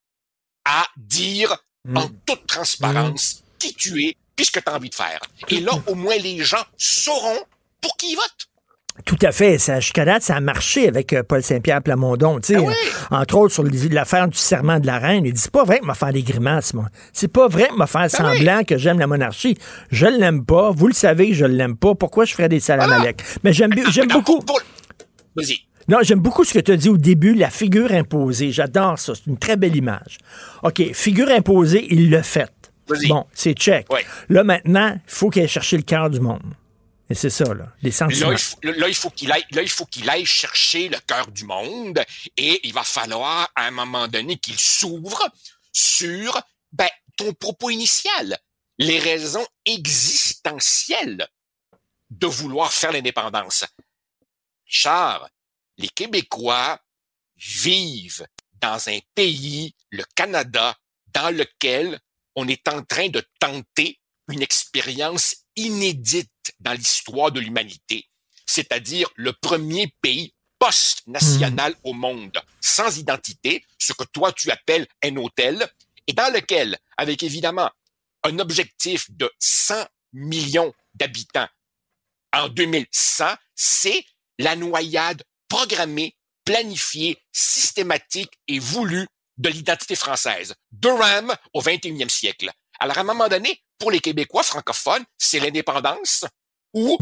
à 0.66 0.88
dire 0.98 1.56
en 1.94 2.08
toute 2.26 2.48
transparence 2.48 3.44
qui 3.60 3.74
tu 3.74 4.06
es 4.06 4.18
puis 4.36 4.46
ce 4.46 4.52
que 4.52 4.60
tu 4.60 4.70
as 4.70 4.76
envie 4.76 4.90
de 4.90 4.96
faire. 4.96 5.20
Et 5.50 5.60
là, 5.60 5.74
au 5.88 5.96
moins, 5.96 6.16
les 6.18 6.44
gens 6.44 6.64
sauront 6.78 7.44
pour 7.82 7.98
qui 7.98 8.12
ils 8.12 8.16
votent. 8.16 8.48
Tout 9.06 9.18
à 9.24 9.32
fait. 9.32 9.58
Ça, 9.58 9.80
jusqu'à 9.80 10.06
date, 10.06 10.22
ça 10.22 10.36
a 10.36 10.40
marché 10.40 10.88
avec 10.88 11.14
euh, 11.14 11.24
Paul 11.24 11.42
Saint-Pierre 11.42 11.82
Plamondon. 11.82 12.40
Tu 12.40 12.54
sais, 12.54 12.58
euh, 12.58 12.72
entre 13.12 13.36
autres, 13.38 13.54
sur 13.54 13.64
le- 13.64 13.72
l'affaire 13.92 14.28
du 14.28 14.38
serment 14.38 14.80
de 14.80 14.86
la 14.86 15.00
reine, 15.00 15.26
il 15.26 15.34
dit 15.34 15.42
c'est 15.42 15.52
pas 15.52 15.64
vrai 15.64 15.80
que 15.80 15.86
m'a 15.86 15.96
faire 15.96 16.14
des 16.14 16.22
grimaces, 16.22 16.74
moi. 16.76 16.86
C'est 17.12 17.28
pas 17.28 17.48
vrai 17.48 17.68
que 17.70 17.76
m'a 17.76 17.88
faire 17.88 18.10
semblant 18.10 18.64
que 18.64 18.78
j'aime 18.78 19.00
la 19.00 19.08
monarchie. 19.08 19.58
Je 19.90 20.06
l'aime 20.06 20.46
pas. 20.46 20.70
Vous 20.72 20.88
le 20.88 20.94
savez, 20.94 21.34
je 21.34 21.46
l'aime 21.46 21.76
pas. 21.76 21.96
Pourquoi 21.96 22.26
je 22.26 22.34
ferais 22.34 22.50
des 22.50 22.60
salamalek? 22.60 23.22
Mais 23.44 23.52
j'aime 23.52 23.72
j'aime 23.92 24.08
beaucoup. 24.10 24.42
Vas-y. 25.36 25.58
Non, 25.90 25.98
j'aime 26.04 26.20
beaucoup 26.20 26.44
ce 26.46 26.54
que 26.54 26.60
tu 26.60 26.72
as 26.72 26.78
dit 26.78 26.88
au 26.90 26.98
début, 26.98 27.34
la 27.34 27.50
figure 27.50 27.92
imposée. 27.92 28.52
J'adore 28.52 28.98
ça. 29.00 29.14
C'est 29.16 29.26
une 29.28 29.38
très 29.38 29.58
belle 29.58 29.76
image. 29.76 30.18
OK, 30.62 30.82
figure 30.94 31.30
imposée, 31.30 31.88
il 31.90 32.10
l'a 32.12 32.24
fait. 32.24 32.50
Vas-y. 32.88 33.08
Bon, 33.08 33.26
c'est 33.34 33.54
check. 33.54 33.88
Là, 34.30 34.44
maintenant, 34.44 34.92
il 34.94 35.02
faut 35.08 35.30
qu'il 35.30 35.42
aille 35.42 35.48
chercher 35.50 35.76
le 35.78 35.84
cœur 35.84 36.10
du 36.10 36.20
monde. 36.22 36.42
Et 37.10 37.16
c'est 37.16 37.30
ça, 37.30 37.54
là. 37.54 37.72
Les 37.82 37.92
sentiments. 37.92 38.30
Là, 38.30 38.34
il 38.34 38.40
faut, 38.40 38.58
là, 38.64 38.88
il 38.88 38.96
faut 38.96 39.10
qu'il 39.10 39.32
aille, 39.32 39.46
là, 39.52 39.62
il 39.62 39.70
faut 39.70 39.86
qu'il 39.86 40.10
aille 40.10 40.26
chercher 40.26 40.90
le 40.90 40.98
cœur 41.00 41.28
du 41.28 41.44
monde 41.44 42.04
et 42.38 42.66
il 42.66 42.74
va 42.74 42.84
falloir, 42.84 43.50
à 43.56 43.66
un 43.68 43.72
moment 43.72 44.08
donné, 44.08 44.38
qu'il 44.38 44.58
s'ouvre 44.58 45.22
sur, 45.72 46.42
ben, 46.72 46.90
ton 47.18 47.34
propos 47.34 47.70
initial. 47.70 48.38
Les 48.80 49.00
raisons 49.00 49.46
existentielles 49.66 51.28
de 52.10 52.28
vouloir 52.28 52.72
faire 52.72 52.92
l'indépendance. 52.92 53.66
Richard, 54.66 55.30
les 55.78 55.90
Québécois 55.90 56.80
vivent 57.38 58.26
dans 58.62 58.90
un 58.90 59.00
pays, 59.14 59.76
le 59.92 60.04
Canada, 60.16 60.76
dans 61.08 61.36
lequel 61.36 62.00
on 62.36 62.48
est 62.48 62.68
en 62.68 62.82
train 62.84 63.10
de 63.10 63.24
tenter 63.40 64.00
une 64.30 64.42
expérience 64.42 65.43
inédite 65.56 66.30
dans 66.60 66.74
l'histoire 66.74 67.32
de 67.32 67.40
l'humanité, 67.40 68.06
c'est-à-dire 68.46 69.10
le 69.16 69.34
premier 69.34 69.94
pays 70.02 70.34
post-national 70.60 71.76
au 71.84 71.94
monde, 71.94 72.40
sans 72.62 72.98
identité, 72.98 73.66
ce 73.78 73.94
que 73.94 74.06
toi 74.06 74.32
tu 74.32 74.50
appelles 74.50 74.88
un 75.04 75.16
hôtel, 75.18 75.68
et 76.08 76.14
dans 76.14 76.34
lequel, 76.34 76.78
avec 76.98 77.24
évidemment 77.24 77.70
un 78.24 78.40
objectif 78.40 79.10
de 79.12 79.30
100 79.40 79.86
millions 80.14 80.74
d'habitants 80.94 81.48
en 82.34 82.50
2100, 82.50 83.26
c'est 83.56 84.06
la 84.40 84.56
noyade 84.56 85.24
programmée, 85.48 86.16
planifiée, 86.46 87.18
systématique 87.32 88.32
et 88.48 88.60
voulue 88.60 89.08
de 89.38 89.50
l'identité 89.50 89.96
française. 89.96 90.56
Durham 90.72 91.36
au 91.54 91.62
21e 91.62 92.10
siècle. 92.10 92.52
Alors, 92.80 92.98
à 92.98 93.02
un 93.02 93.06
moment 93.06 93.28
donné, 93.28 93.60
pour 93.80 93.92
les 93.92 94.00
Québécois 94.00 94.44
francophones, 94.44 95.04
c'est 95.18 95.40
l'indépendance 95.40 96.26
ou 96.74 96.98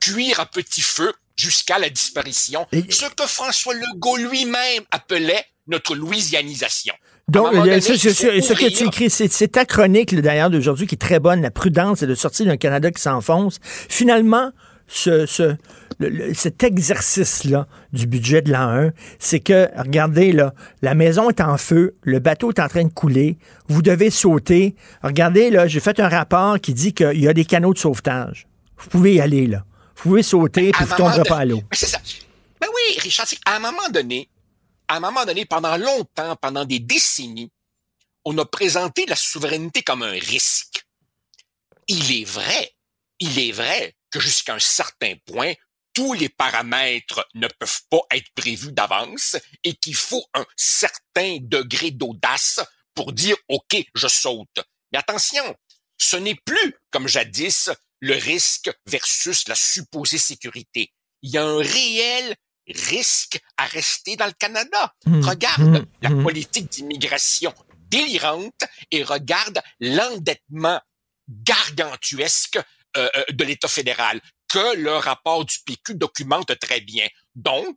cuire 0.00 0.40
à 0.40 0.46
petit 0.46 0.80
feu 0.82 1.12
jusqu'à 1.36 1.78
la 1.78 1.88
disparition. 1.90 2.66
Ce 2.72 3.06
que 3.06 3.26
François 3.26 3.74
Legault 3.74 4.16
lui-même 4.16 4.82
appelait 4.90 5.44
notre 5.66 5.94
louisianisation. 5.94 6.94
Donc, 7.28 7.52
donné, 7.54 7.80
ce 8.42 8.52
que 8.54 8.68
tu 8.76 8.84
écris, 8.86 9.10
c'est 9.10 9.48
ta 9.48 9.64
chronique 9.64 10.14
d'ailleurs 10.20 10.50
d'aujourd'hui 10.50 10.86
qui 10.86 10.96
est 10.96 10.98
très 10.98 11.20
bonne. 11.20 11.42
La 11.42 11.50
prudence 11.50 12.02
et 12.02 12.06
de 12.06 12.14
sortir 12.14 12.46
d'un 12.46 12.56
Canada 12.56 12.90
qui 12.90 13.00
s'enfonce. 13.00 13.58
Finalement, 13.62 14.50
ce, 14.88 15.26
ce- 15.26 15.54
le- 16.00 16.08
le- 16.08 16.34
cet 16.34 16.62
exercice-là 16.64 17.68
du 17.92 18.06
budget 18.06 18.42
de 18.42 18.50
l'an 18.50 18.68
1, 18.86 18.90
c'est 19.18 19.38
que, 19.40 19.68
regardez, 19.76 20.32
là, 20.32 20.52
la 20.82 20.94
maison 20.94 21.30
est 21.30 21.40
en 21.40 21.56
feu, 21.58 21.94
le 22.02 22.18
bateau 22.18 22.50
est 22.50 22.58
en 22.58 22.68
train 22.68 22.84
de 22.84 22.92
couler, 22.92 23.38
vous 23.68 23.82
devez 23.82 24.10
sauter. 24.10 24.74
Regardez, 25.02 25.50
là, 25.50 25.68
j'ai 25.68 25.80
fait 25.80 26.00
un 26.00 26.08
rapport 26.08 26.58
qui 26.58 26.74
dit 26.74 26.92
qu'il 26.94 27.20
y 27.20 27.28
a 27.28 27.32
des 27.32 27.44
canaux 27.44 27.72
de 27.74 27.78
sauvetage. 27.78 28.48
Vous 28.78 28.88
pouvez 28.88 29.14
y 29.14 29.20
aller, 29.20 29.46
là. 29.46 29.64
Vous 29.96 30.04
pouvez 30.10 30.22
sauter, 30.22 30.72
puis 30.72 30.82
à 30.82 30.86
vous 30.86 30.94
un 30.94 30.96
tomberez 30.96 31.22
pas 31.24 31.38
à 31.38 31.44
l'eau. 31.44 31.58
Mais 31.70 31.76
c'est 31.76 31.86
ça. 31.86 31.98
Ben 32.60 32.68
oui, 32.74 32.98
Richard, 32.98 33.26
c'est 33.28 33.36
qu'à 33.36 33.56
un 33.56 33.60
moment 33.60 33.88
donné, 33.92 34.28
à 34.88 34.96
un 34.96 35.00
moment 35.00 35.24
donné, 35.24 35.44
pendant 35.44 35.76
longtemps, 35.76 36.34
pendant 36.40 36.64
des 36.64 36.78
décennies, 36.80 37.52
on 38.24 38.36
a 38.38 38.44
présenté 38.44 39.04
la 39.06 39.16
souveraineté 39.16 39.82
comme 39.82 40.02
un 40.02 40.10
risque. 40.12 40.84
Il 41.88 42.20
est 42.20 42.24
vrai, 42.24 42.72
il 43.18 43.38
est 43.38 43.52
vrai 43.52 43.94
que 44.10 44.20
jusqu'à 44.20 44.54
un 44.54 44.58
certain 44.58 45.14
point, 45.26 45.52
tous 45.94 46.12
les 46.12 46.28
paramètres 46.28 47.26
ne 47.34 47.48
peuvent 47.58 47.82
pas 47.90 48.02
être 48.12 48.30
prévus 48.34 48.72
d'avance 48.72 49.36
et 49.64 49.74
qu'il 49.74 49.94
faut 49.94 50.24
un 50.34 50.46
certain 50.56 51.38
degré 51.40 51.90
d'audace 51.90 52.60
pour 52.94 53.12
dire 53.12 53.36
OK, 53.48 53.76
je 53.94 54.08
saute. 54.08 54.60
Mais 54.92 54.98
attention, 54.98 55.56
ce 55.98 56.16
n'est 56.16 56.38
plus 56.44 56.74
comme 56.90 57.08
jadis 57.08 57.70
le 58.00 58.14
risque 58.14 58.70
versus 58.86 59.46
la 59.48 59.54
supposée 59.54 60.18
sécurité. 60.18 60.92
Il 61.22 61.30
y 61.30 61.38
a 61.38 61.44
un 61.44 61.58
réel 61.58 62.34
risquent 62.66 63.40
à 63.56 63.66
rester 63.66 64.16
dans 64.16 64.26
le 64.26 64.32
Canada. 64.32 64.94
Mmh, 65.06 65.24
Regarde 65.24 65.62
mmh, 65.62 65.86
la 66.02 66.10
mmh. 66.10 66.22
politique 66.22 66.70
d'immigration 66.70 67.54
délirante 67.90 68.64
et 68.90 69.02
regarde 69.02 69.60
l'endettement 69.80 70.80
gargantuesque 71.28 72.58
euh, 72.96 73.08
euh, 73.16 73.24
de 73.30 73.44
l'État 73.44 73.68
fédéral 73.68 74.20
que 74.50 74.76
le 74.76 74.96
rapport 74.96 75.44
du 75.44 75.56
PQ 75.64 75.94
documente 75.94 76.58
très 76.58 76.80
bien. 76.80 77.06
Donc, 77.34 77.76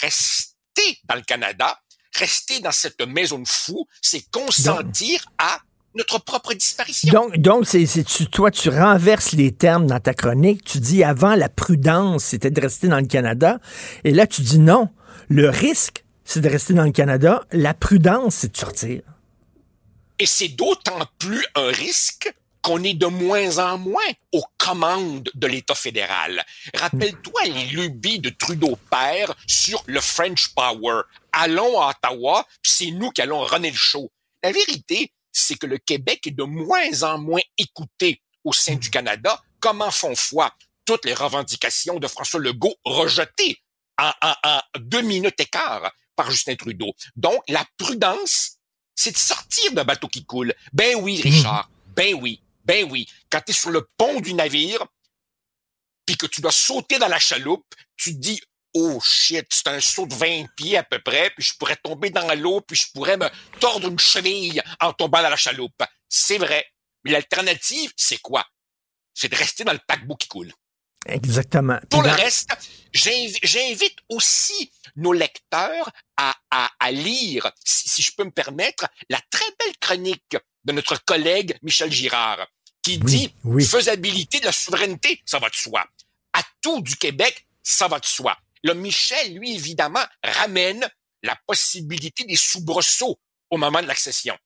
rester 0.00 0.98
dans 1.04 1.14
le 1.16 1.22
Canada, 1.22 1.78
rester 2.14 2.60
dans 2.60 2.72
cette 2.72 3.00
maison 3.06 3.38
de 3.38 3.48
fous, 3.48 3.86
c'est 4.02 4.28
consentir 4.30 5.24
à 5.38 5.58
notre 5.96 6.18
propre 6.22 6.54
disparition. 6.54 7.12
Donc, 7.12 7.36
donc 7.38 7.66
c'est, 7.66 7.84
c'est- 7.86 8.04
tu, 8.04 8.26
toi, 8.26 8.50
tu 8.50 8.68
renverses 8.68 9.32
les 9.32 9.52
termes 9.52 9.86
dans 9.86 9.98
ta 9.98 10.14
chronique. 10.14 10.62
Tu 10.64 10.78
dis 10.78 11.02
avant, 11.02 11.34
la 11.34 11.48
prudence, 11.48 12.24
c'était 12.24 12.50
de 12.50 12.60
rester 12.60 12.86
dans 12.88 13.00
le 13.00 13.06
Canada. 13.06 13.58
Et 14.04 14.12
là, 14.12 14.26
tu 14.26 14.42
dis 14.42 14.58
non. 14.60 14.88
Le 15.28 15.48
risque, 15.48 16.04
c'est 16.24 16.40
de 16.40 16.48
rester 16.48 16.74
dans 16.74 16.84
le 16.84 16.92
Canada. 16.92 17.44
La 17.50 17.74
prudence, 17.74 18.36
c'est 18.36 18.52
de 18.52 18.56
sortir. 18.56 19.02
Et 20.20 20.26
c'est 20.26 20.48
d'autant 20.48 21.00
plus 21.18 21.44
un 21.56 21.68
risque 21.72 22.32
qu'on 22.62 22.82
est 22.84 22.94
de 22.94 23.06
moins 23.06 23.58
en 23.58 23.78
moins 23.78 24.02
aux 24.32 24.44
commandes 24.58 25.30
de 25.34 25.46
l'État 25.46 25.74
fédéral. 25.74 26.44
Rappelle-toi 26.74 27.44
les 27.46 27.66
lubies 27.66 28.18
de 28.18 28.30
Trudeau 28.30 28.78
père 28.90 29.34
sur 29.46 29.82
le 29.86 30.00
French 30.00 30.48
Power. 30.54 31.02
Allons 31.32 31.80
à 31.80 31.90
Ottawa, 31.90 32.46
puis 32.62 32.72
c'est 32.72 32.90
nous 32.90 33.10
qui 33.10 33.22
allons 33.22 33.42
runner 33.44 33.70
le 33.70 33.76
show. 33.76 34.10
La 34.42 34.52
vérité, 34.52 35.12
c'est 35.32 35.56
que 35.56 35.66
le 35.66 35.78
Québec 35.78 36.26
est 36.26 36.32
de 36.32 36.42
moins 36.42 37.02
en 37.02 37.18
moins 37.18 37.40
écouté 37.58 38.20
au 38.44 38.52
sein 38.52 38.74
du 38.76 38.90
Canada. 38.90 39.40
Comment 39.60 39.90
font 39.90 40.16
foi 40.16 40.52
toutes 40.84 41.04
les 41.04 41.14
revendications 41.14 41.98
de 41.98 42.08
François 42.08 42.40
Legault 42.40 42.74
rejetées 42.84 43.58
en, 43.98 44.10
en- 44.22 44.34
en 44.44 44.60
deux 44.78 45.02
minutes 45.02 45.38
et 45.38 45.46
quart 45.46 45.92
par 46.16 46.30
Justin 46.30 46.56
Trudeau? 46.56 46.92
Donc, 47.16 47.40
la 47.48 47.64
prudence, 47.78 48.56
c'est 48.94 49.12
de 49.12 49.18
sortir 49.18 49.72
d'un 49.72 49.84
bateau 49.84 50.08
qui 50.08 50.24
coule. 50.24 50.54
Ben 50.72 50.96
oui, 50.96 51.20
Richard. 51.22 51.70
Ben 51.96 52.14
oui. 52.14 52.42
Ben 52.70 52.88
oui. 52.90 53.08
Quand 53.30 53.40
tu 53.40 53.50
es 53.50 53.54
sur 53.54 53.70
le 53.70 53.88
pont 53.96 54.20
du 54.20 54.32
navire, 54.34 54.86
puis 56.06 56.16
que 56.16 56.26
tu 56.26 56.40
dois 56.40 56.52
sauter 56.52 56.98
dans 56.98 57.08
la 57.08 57.18
chaloupe, 57.18 57.66
tu 57.96 58.12
te 58.14 58.18
dis, 58.18 58.40
oh 58.74 59.00
shit, 59.04 59.46
c'est 59.50 59.66
un 59.66 59.80
saut 59.80 60.06
de 60.06 60.14
20 60.14 60.46
pieds 60.54 60.76
à 60.76 60.84
peu 60.84 61.00
près, 61.00 61.30
puis 61.30 61.42
je 61.44 61.54
pourrais 61.58 61.76
tomber 61.76 62.10
dans 62.10 62.32
l'eau, 62.34 62.60
puis 62.60 62.76
je 62.76 62.86
pourrais 62.94 63.16
me 63.16 63.28
tordre 63.58 63.88
une 63.88 63.98
cheville 63.98 64.62
en 64.80 64.92
tombant 64.92 65.20
dans 65.22 65.28
la 65.30 65.36
chaloupe. 65.36 65.82
C'est 66.08 66.38
vrai. 66.38 66.64
Mais 67.02 67.10
l'alternative, 67.10 67.92
c'est 67.96 68.18
quoi? 68.18 68.46
C'est 69.14 69.28
de 69.28 69.36
rester 69.36 69.64
dans 69.64 69.72
le 69.72 69.80
paquebot 69.88 70.14
qui 70.14 70.28
coule. 70.28 70.52
Exactement. 71.06 71.78
Pour 71.90 72.02
le 72.02 72.10
reste, 72.10 72.50
j'inv- 72.92 73.38
j'invite 73.42 73.98
aussi 74.10 74.70
nos 74.96 75.12
lecteurs 75.12 75.90
à, 76.16 76.34
à- 76.50 76.70
à 76.78 76.90
lire, 76.92 77.50
si, 77.64 77.88
si 77.88 78.02
je 78.02 78.12
peux 78.14 78.24
me 78.24 78.30
permettre, 78.30 78.86
la 79.08 79.20
très 79.30 79.46
belle 79.58 79.76
chronique 79.80 80.36
de 80.64 80.72
notre 80.72 81.02
collègue 81.04 81.56
Michel 81.62 81.90
Girard, 81.90 82.46
qui 82.82 82.98
dit 82.98 83.32
oui. 83.44 83.64
faisabilité 83.64 84.40
de 84.40 84.46
la 84.46 84.52
souveraineté, 84.52 85.22
ça 85.24 85.38
va 85.38 85.48
de 85.48 85.54
soi. 85.54 85.84
Atout 86.32 86.80
du 86.80 86.96
Québec, 86.96 87.46
ça 87.62 87.88
va 87.88 87.98
de 87.98 88.06
soi. 88.06 88.36
Le 88.62 88.74
Michel, 88.74 89.34
lui, 89.34 89.54
évidemment, 89.54 90.04
ramène 90.22 90.88
la 91.22 91.36
possibilité 91.46 92.24
des 92.24 92.36
soubresauts 92.36 93.18
au 93.50 93.56
moment 93.56 93.82
de 93.82 93.86
l'accession. 93.86 94.36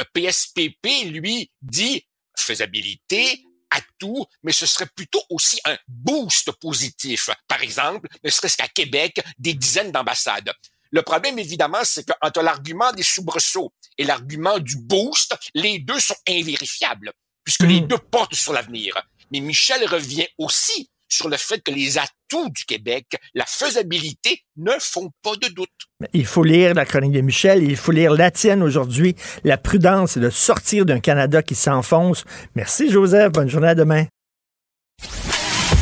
Euh, 0.00 0.04
PSPP, 0.12 1.04
lui, 1.06 1.50
dit 1.62 2.04
faisabilité, 2.36 3.44
atout, 3.70 4.26
mais 4.42 4.52
ce 4.52 4.66
serait 4.66 4.88
plutôt 4.94 5.22
aussi 5.30 5.60
un 5.64 5.76
boost 5.86 6.50
positif. 6.52 7.30
Par 7.46 7.62
exemple, 7.62 8.08
ne 8.24 8.30
serait-ce 8.30 8.56
qu'à 8.56 8.68
Québec, 8.68 9.20
des 9.38 9.54
dizaines 9.54 9.92
d'ambassades. 9.92 10.52
Le 10.90 11.02
problème, 11.02 11.38
évidemment, 11.38 11.84
c'est 11.84 12.06
que 12.06 12.12
entre 12.22 12.40
l'argument 12.40 12.92
des 12.92 13.02
soubresauts 13.02 13.72
et 13.98 14.04
l'argument 14.04 14.58
du 14.58 14.76
boost, 14.76 15.36
les 15.54 15.80
deux 15.80 16.00
sont 16.00 16.16
invérifiables, 16.26 17.12
puisque 17.48 17.62
les 17.62 17.80
deux 17.80 17.96
portent 17.96 18.34
sur 18.34 18.52
l'avenir. 18.52 18.92
Mais 19.32 19.40
Michel 19.40 19.82
revient 19.86 20.26
aussi 20.36 20.90
sur 21.08 21.30
le 21.30 21.38
fait 21.38 21.62
que 21.62 21.70
les 21.70 21.96
atouts 21.96 22.50
du 22.50 22.66
Québec, 22.66 23.06
la 23.32 23.46
faisabilité, 23.46 24.44
ne 24.58 24.72
font 24.78 25.10
pas 25.22 25.34
de 25.36 25.48
doute. 25.48 25.70
Il 26.12 26.26
faut 26.26 26.44
lire 26.44 26.74
la 26.74 26.84
chronique 26.84 27.12
de 27.12 27.22
Michel, 27.22 27.62
il 27.62 27.78
faut 27.78 27.92
lire 27.92 28.12
la 28.12 28.30
tienne 28.30 28.62
aujourd'hui. 28.62 29.16
La 29.44 29.56
prudence, 29.56 30.12
c'est 30.12 30.20
de 30.20 30.28
sortir 30.28 30.84
d'un 30.84 31.00
Canada 31.00 31.42
qui 31.42 31.54
s'enfonce. 31.54 32.24
Merci, 32.54 32.90
Joseph. 32.90 33.32
Bonne 33.32 33.48
journée 33.48 33.68
à 33.68 33.74
demain. 33.74 34.04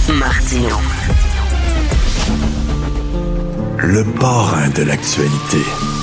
Martino. 0.08 0.76
Le 3.78 4.04
parrain 4.20 4.68
de 4.68 4.84
l'actualité. 4.84 5.95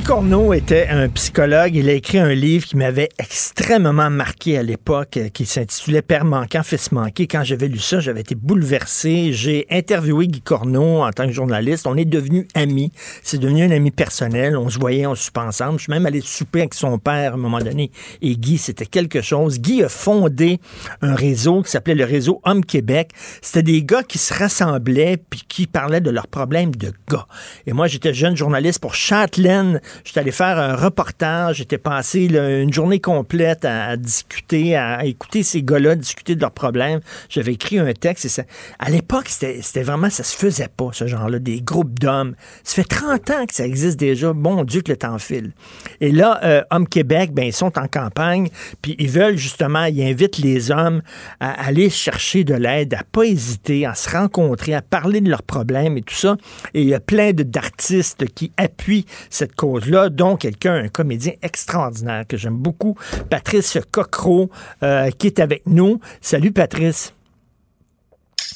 Guy 0.00 0.06
Corneau 0.06 0.54
était 0.54 0.88
un 0.88 1.10
psychologue. 1.10 1.74
Il 1.74 1.90
a 1.90 1.92
écrit 1.92 2.18
un 2.18 2.32
livre 2.32 2.64
qui 2.64 2.78
m'avait 2.78 3.10
extrêmement 3.18 4.08
marqué 4.08 4.56
à 4.56 4.62
l'époque, 4.62 5.18
euh, 5.18 5.28
qui 5.28 5.44
s'intitulait 5.44 6.00
Père 6.00 6.24
manquant, 6.24 6.62
fils 6.62 6.90
manqué. 6.90 7.26
Quand 7.26 7.44
j'avais 7.44 7.68
lu 7.68 7.78
ça, 7.78 8.00
j'avais 8.00 8.22
été 8.22 8.34
bouleversé. 8.34 9.34
J'ai 9.34 9.66
interviewé 9.70 10.26
Guy 10.26 10.40
Corneau 10.40 11.02
en 11.02 11.10
tant 11.10 11.26
que 11.26 11.32
journaliste. 11.32 11.86
On 11.86 11.98
est 11.98 12.06
devenus 12.06 12.46
amis. 12.54 12.92
C'est 13.22 13.36
devenu 13.36 13.64
un 13.64 13.70
ami 13.70 13.90
personnel. 13.90 14.56
On 14.56 14.70
se 14.70 14.78
voyait, 14.78 15.04
on 15.04 15.14
se 15.14 15.24
soupait 15.24 15.40
ensemble. 15.40 15.78
Je 15.78 15.82
suis 15.82 15.92
même 15.92 16.06
allé 16.06 16.22
souper 16.22 16.60
avec 16.60 16.72
son 16.72 16.98
père 16.98 17.32
à 17.32 17.34
un 17.34 17.38
moment 17.38 17.58
donné. 17.58 17.90
Et 18.22 18.36
Guy, 18.36 18.56
c'était 18.56 18.86
quelque 18.86 19.20
chose. 19.20 19.60
Guy 19.60 19.82
a 19.82 19.90
fondé 19.90 20.60
un 21.02 21.14
réseau 21.14 21.60
qui 21.60 21.70
s'appelait 21.70 21.94
le 21.94 22.06
réseau 22.06 22.40
Homme 22.44 22.64
Québec. 22.64 23.10
C'était 23.42 23.64
des 23.64 23.84
gars 23.84 24.02
qui 24.02 24.16
se 24.16 24.32
rassemblaient 24.32 25.18
puis 25.18 25.42
qui 25.46 25.66
parlaient 25.66 26.00
de 26.00 26.10
leurs 26.10 26.28
problèmes 26.28 26.74
de 26.74 26.90
gars. 27.10 27.26
Et 27.66 27.74
moi, 27.74 27.86
j'étais 27.86 28.14
jeune 28.14 28.34
journaliste 28.34 28.78
pour 28.78 28.94
Châtelaine. 28.94 29.82
J'étais 30.04 30.20
allé 30.20 30.32
faire 30.32 30.58
un 30.58 30.76
reportage. 30.76 31.56
J'étais 31.56 31.78
passé 31.78 32.26
une 32.26 32.72
journée 32.72 33.00
complète 33.00 33.64
à, 33.64 33.96
discuter, 33.96 34.76
à, 34.76 35.04
écouter 35.04 35.42
ces 35.42 35.62
gars-là 35.62 35.96
discuter 35.96 36.34
de 36.34 36.40
leurs 36.40 36.50
problèmes. 36.50 37.00
J'avais 37.28 37.52
écrit 37.52 37.78
un 37.78 37.92
texte 37.92 38.40
à 38.78 38.90
l'époque, 38.90 39.28
c'était 39.28 39.82
vraiment, 39.82 40.10
ça 40.10 40.24
se 40.24 40.36
faisait 40.36 40.68
pas, 40.74 40.90
ce 40.92 41.06
genre-là, 41.06 41.38
des 41.38 41.60
groupes 41.60 41.98
d'hommes. 41.98 42.34
Ça 42.64 42.76
fait 42.76 42.88
30 42.88 43.30
ans 43.30 43.46
que 43.46 43.54
ça 43.54 43.66
existe 43.66 43.98
déjà. 43.98 44.32
Bon 44.32 44.64
Dieu 44.64 44.82
que 44.82 44.92
le 44.92 44.96
temps 44.96 45.18
file. 45.18 45.52
Et 46.00 46.12
là, 46.12 46.40
euh, 46.44 46.62
Homme 46.70 46.88
Québec, 46.88 47.32
ben, 47.32 47.44
ils 47.44 47.52
sont 47.52 47.78
en 47.78 47.86
campagne, 47.86 48.48
puis 48.82 48.96
ils 48.98 49.08
veulent 49.08 49.36
justement, 49.36 49.84
ils 49.84 50.02
invitent 50.02 50.38
les 50.38 50.70
hommes 50.70 51.02
à 51.40 51.50
aller 51.66 51.90
chercher 51.90 52.44
de 52.44 52.54
l'aide, 52.54 52.94
à 52.94 53.02
pas 53.10 53.24
hésiter, 53.24 53.86
à 53.86 53.94
se 53.94 54.10
rencontrer, 54.10 54.74
à 54.74 54.82
parler 54.82 55.20
de 55.20 55.30
leurs 55.30 55.42
problèmes 55.42 55.96
et 55.96 56.02
tout 56.02 56.14
ça. 56.14 56.36
Et 56.74 56.82
il 56.82 56.88
y 56.88 56.94
a 56.94 57.00
plein 57.00 57.32
d'artistes 57.32 58.26
qui 58.34 58.52
appuient 58.56 59.06
cette 59.28 59.54
cause-là, 59.80 60.08
dont 60.08 60.36
quelqu'un, 60.36 60.74
un 60.74 60.88
comédien 60.88 61.32
extraordinaire 61.42 62.24
que 62.28 62.36
j'aime 62.36 62.56
beaucoup, 62.56 62.96
Patrice 63.28 63.78
Cocro, 63.90 64.50
euh, 64.82 65.10
qui 65.10 65.28
est 65.28 65.40
avec 65.40 65.62
nous. 65.66 66.00
Salut 66.20 66.52
Patrice. 66.52 67.14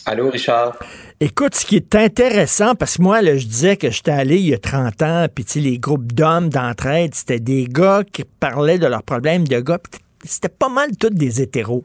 Allô, 0.06 0.28
Richard? 0.30 0.76
Écoute, 1.18 1.54
ce 1.54 1.64
qui 1.64 1.76
est 1.76 1.94
intéressant, 1.94 2.74
parce 2.74 2.98
que 2.98 3.02
moi, 3.02 3.22
là, 3.22 3.36
je 3.38 3.46
disais 3.46 3.76
que 3.76 3.90
j'étais 3.90 4.10
allé 4.10 4.36
il 4.36 4.48
y 4.48 4.54
a 4.54 4.58
30 4.58 5.02
ans, 5.02 5.26
puis 5.34 5.44
tu 5.44 5.52
sais, 5.52 5.60
les 5.60 5.78
groupes 5.78 6.12
d'hommes 6.12 6.50
d'entraide, 6.50 7.14
c'était 7.14 7.40
des 7.40 7.64
gars 7.64 8.02
qui 8.12 8.24
parlaient 8.24 8.78
de 8.78 8.86
leurs 8.86 9.02
problèmes 9.02 9.48
de 9.48 9.60
gars, 9.60 9.78
puis 9.78 10.00
c'était 10.24 10.48
pas 10.48 10.68
mal 10.68 10.96
tous 10.96 11.10
des 11.10 11.40
hétéros. 11.42 11.84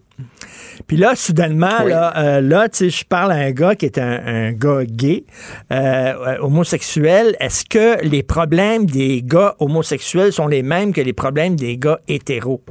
Puis 0.88 0.98
là, 0.98 1.16
soudainement, 1.16 1.84
Oui. 1.84 1.92
là, 1.92 2.14
euh, 2.18 2.42
là 2.42 2.70
tu 2.70 2.78
sais, 2.78 2.90
je 2.90 3.06
parle 3.06 3.32
à 3.32 3.36
un 3.36 3.52
gars 3.52 3.76
qui 3.76 3.86
est 3.86 3.98
un, 3.98 4.26
un 4.26 4.52
gars 4.54 4.84
gay, 4.86 5.26
euh, 5.72 5.76
euh, 5.76 6.38
homosexuel. 6.40 7.36
Est-ce 7.40 7.66
que 7.66 8.04
les 8.04 8.24
problèmes 8.24 8.86
des 8.86 9.22
gars 9.22 9.56
homosexuels 9.60 10.34
sont 10.34 10.48
les 10.48 10.64
mêmes 10.64 10.94
que 10.94 11.02
les 11.02 11.14
problèmes 11.14 11.56
des 11.56 11.78
gars 11.78 12.00
hétéros? 12.08 12.62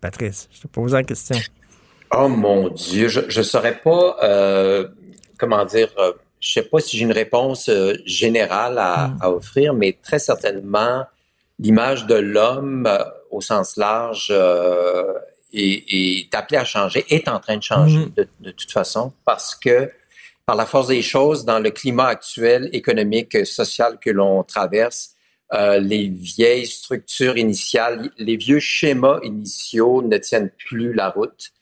Patrice, 0.00 0.48
je 0.52 0.60
te 0.62 0.66
pose 0.66 0.92
la 0.92 1.02
question. 1.04 1.36
Oh 2.16 2.28
mon 2.28 2.68
Dieu, 2.68 3.08
je 3.08 3.20
ne 3.38 3.42
saurais 3.44 3.78
pas, 3.78 4.16
euh, 4.22 4.88
comment 5.38 5.64
dire, 5.64 5.88
je 6.40 6.52
sais 6.52 6.62
pas 6.62 6.80
si 6.80 6.98
j'ai 6.98 7.04
une 7.04 7.12
réponse 7.12 7.70
générale 8.04 8.76
à, 8.78 9.12
à 9.20 9.30
offrir, 9.30 9.72
mais 9.72 9.96
très 10.02 10.18
certainement, 10.18 11.04
l'image 11.58 12.06
de 12.06 12.16
l'homme 12.16 12.88
au 13.32 13.40
sens 13.40 13.76
large 13.76 14.28
euh, 14.30 15.14
est, 15.52 15.84
est 15.88 16.34
appelée 16.34 16.58
à 16.58 16.64
changer, 16.64 17.04
est 17.08 17.26
en 17.28 17.40
train 17.40 17.56
de 17.56 17.62
changer 17.62 17.98
Mhm. 17.98 18.12
de, 18.16 18.28
de 18.40 18.50
toute 18.52 18.70
façon, 18.70 19.12
parce 19.24 19.54
que 19.54 19.90
par 20.46 20.56
la 20.56 20.66
force 20.66 20.88
des 20.88 21.02
choses, 21.02 21.44
dans 21.44 21.58
le 21.60 21.70
climat 21.70 22.06
actuel 22.06 22.68
économique, 22.72 23.46
social 23.46 23.98
que 24.00 24.10
l'on 24.10 24.42
traverse, 24.42 25.10
euh, 25.54 25.78
les 25.78 26.08
vieilles 26.08 26.66
structures 26.66 27.36
initiales, 27.36 28.10
les 28.18 28.36
vieux 28.36 28.58
schémas 28.58 29.20
initiaux 29.22 30.02
ne 30.02 30.16
tiennent 30.18 30.50
plus 30.50 30.94
la 30.94 31.10
route 31.10 31.52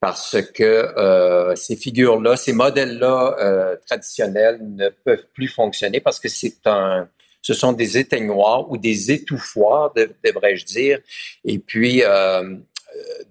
parce 0.00 0.36
que 0.54 0.62
euh, 0.62 1.54
ces 1.56 1.76
figures-là, 1.76 2.36
ces 2.36 2.52
modèles-là 2.52 3.36
euh, 3.40 3.76
traditionnels 3.86 4.58
ne 4.62 4.88
peuvent 4.90 5.26
plus 5.34 5.48
fonctionner 5.48 6.00
parce 6.00 6.20
que 6.20 6.28
c'est 6.28 6.66
un, 6.66 7.08
ce 7.42 7.54
sont 7.54 7.72
des 7.72 7.98
éteignoirs 7.98 8.70
ou 8.70 8.76
des 8.76 9.10
étouffoirs, 9.12 9.92
de- 9.94 10.10
devrais-je 10.24 10.64
dire. 10.66 10.98
Et 11.44 11.58
puis, 11.58 12.02
euh, 12.04 12.56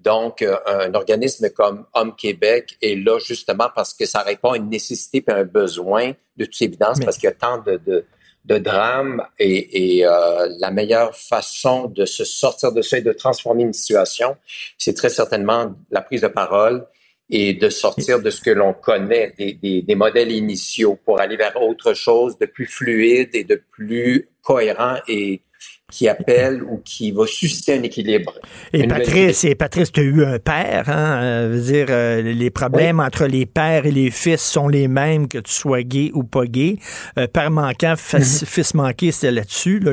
donc, 0.03 0.43
un 0.65 0.93
organisme 0.93 1.49
comme 1.49 1.85
Homme 1.93 2.15
Québec 2.15 2.77
est 2.81 2.95
là 2.95 3.19
justement 3.19 3.69
parce 3.75 3.93
que 3.93 4.05
ça 4.05 4.21
répond 4.21 4.51
à 4.51 4.57
une 4.57 4.69
nécessité 4.69 5.23
et 5.27 5.31
un 5.31 5.43
besoin, 5.43 6.13
de 6.37 6.45
toute 6.45 6.61
évidence, 6.61 6.99
parce 7.01 7.17
qu'il 7.17 7.25
y 7.25 7.31
a 7.31 7.33
tant 7.33 7.57
de, 7.57 7.79
de, 7.85 8.05
de 8.45 8.57
drames 8.57 9.21
et, 9.37 9.97
et 9.97 10.05
euh, 10.05 10.47
la 10.59 10.71
meilleure 10.71 11.13
façon 11.15 11.87
de 11.87 12.05
se 12.05 12.23
sortir 12.23 12.71
de 12.71 12.81
ça 12.81 12.97
et 12.97 13.01
de 13.01 13.11
transformer 13.11 13.63
une 13.63 13.73
situation, 13.73 14.37
c'est 14.77 14.95
très 14.95 15.09
certainement 15.09 15.73
la 15.91 16.01
prise 16.01 16.21
de 16.21 16.27
parole 16.29 16.87
et 17.29 17.53
de 17.53 17.69
sortir 17.69 18.21
de 18.21 18.29
ce 18.29 18.41
que 18.41 18.49
l'on 18.49 18.73
connaît, 18.73 19.33
des, 19.37 19.53
des, 19.53 19.81
des, 19.83 19.95
modèles 19.95 20.31
initiaux 20.31 20.97
pour 21.05 21.19
aller 21.19 21.37
vers 21.37 21.61
autre 21.61 21.93
chose 21.93 22.37
de 22.39 22.47
plus 22.47 22.65
fluide 22.65 23.29
et 23.33 23.43
de 23.43 23.61
plus 23.71 24.29
cohérent 24.41 24.97
et 25.07 25.41
qui 25.89 26.07
appelle 26.07 26.63
ou 26.63 26.81
qui 26.83 27.11
va 27.11 27.25
susciter 27.25 27.77
un 27.77 27.83
équilibre. 27.83 28.33
Et 28.73 28.87
Patrice, 28.87 29.43
et 29.43 29.55
Patrice, 29.55 29.91
tu 29.91 30.01
as 30.01 30.03
eu 30.03 30.23
un 30.23 30.37
père, 30.39 30.87
hein? 30.87 31.19
Euh, 31.21 31.49
veux 31.51 31.61
dire, 31.61 31.87
euh, 31.89 32.21
les 32.21 32.49
problèmes 32.51 32.99
entre 32.99 33.25
les 33.25 33.45
pères 33.45 33.85
et 33.85 33.91
les 33.91 34.11
fils 34.11 34.41
sont 34.41 34.67
les 34.67 34.87
mêmes 34.87 35.27
que 35.27 35.39
tu 35.39 35.51
sois 35.51 35.81
gay 35.81 36.11
ou 36.13 36.23
pas 36.23 36.45
gay. 36.45 36.77
Euh, 37.17 37.27
père 37.27 37.49
manquant, 37.49 37.95
fils, 37.97 38.41
mhm. 38.41 38.47
fils 38.47 38.73
manqué, 38.75 39.11
c'était 39.11 39.31
là-dessus. 39.31 39.79
Là, 39.79 39.91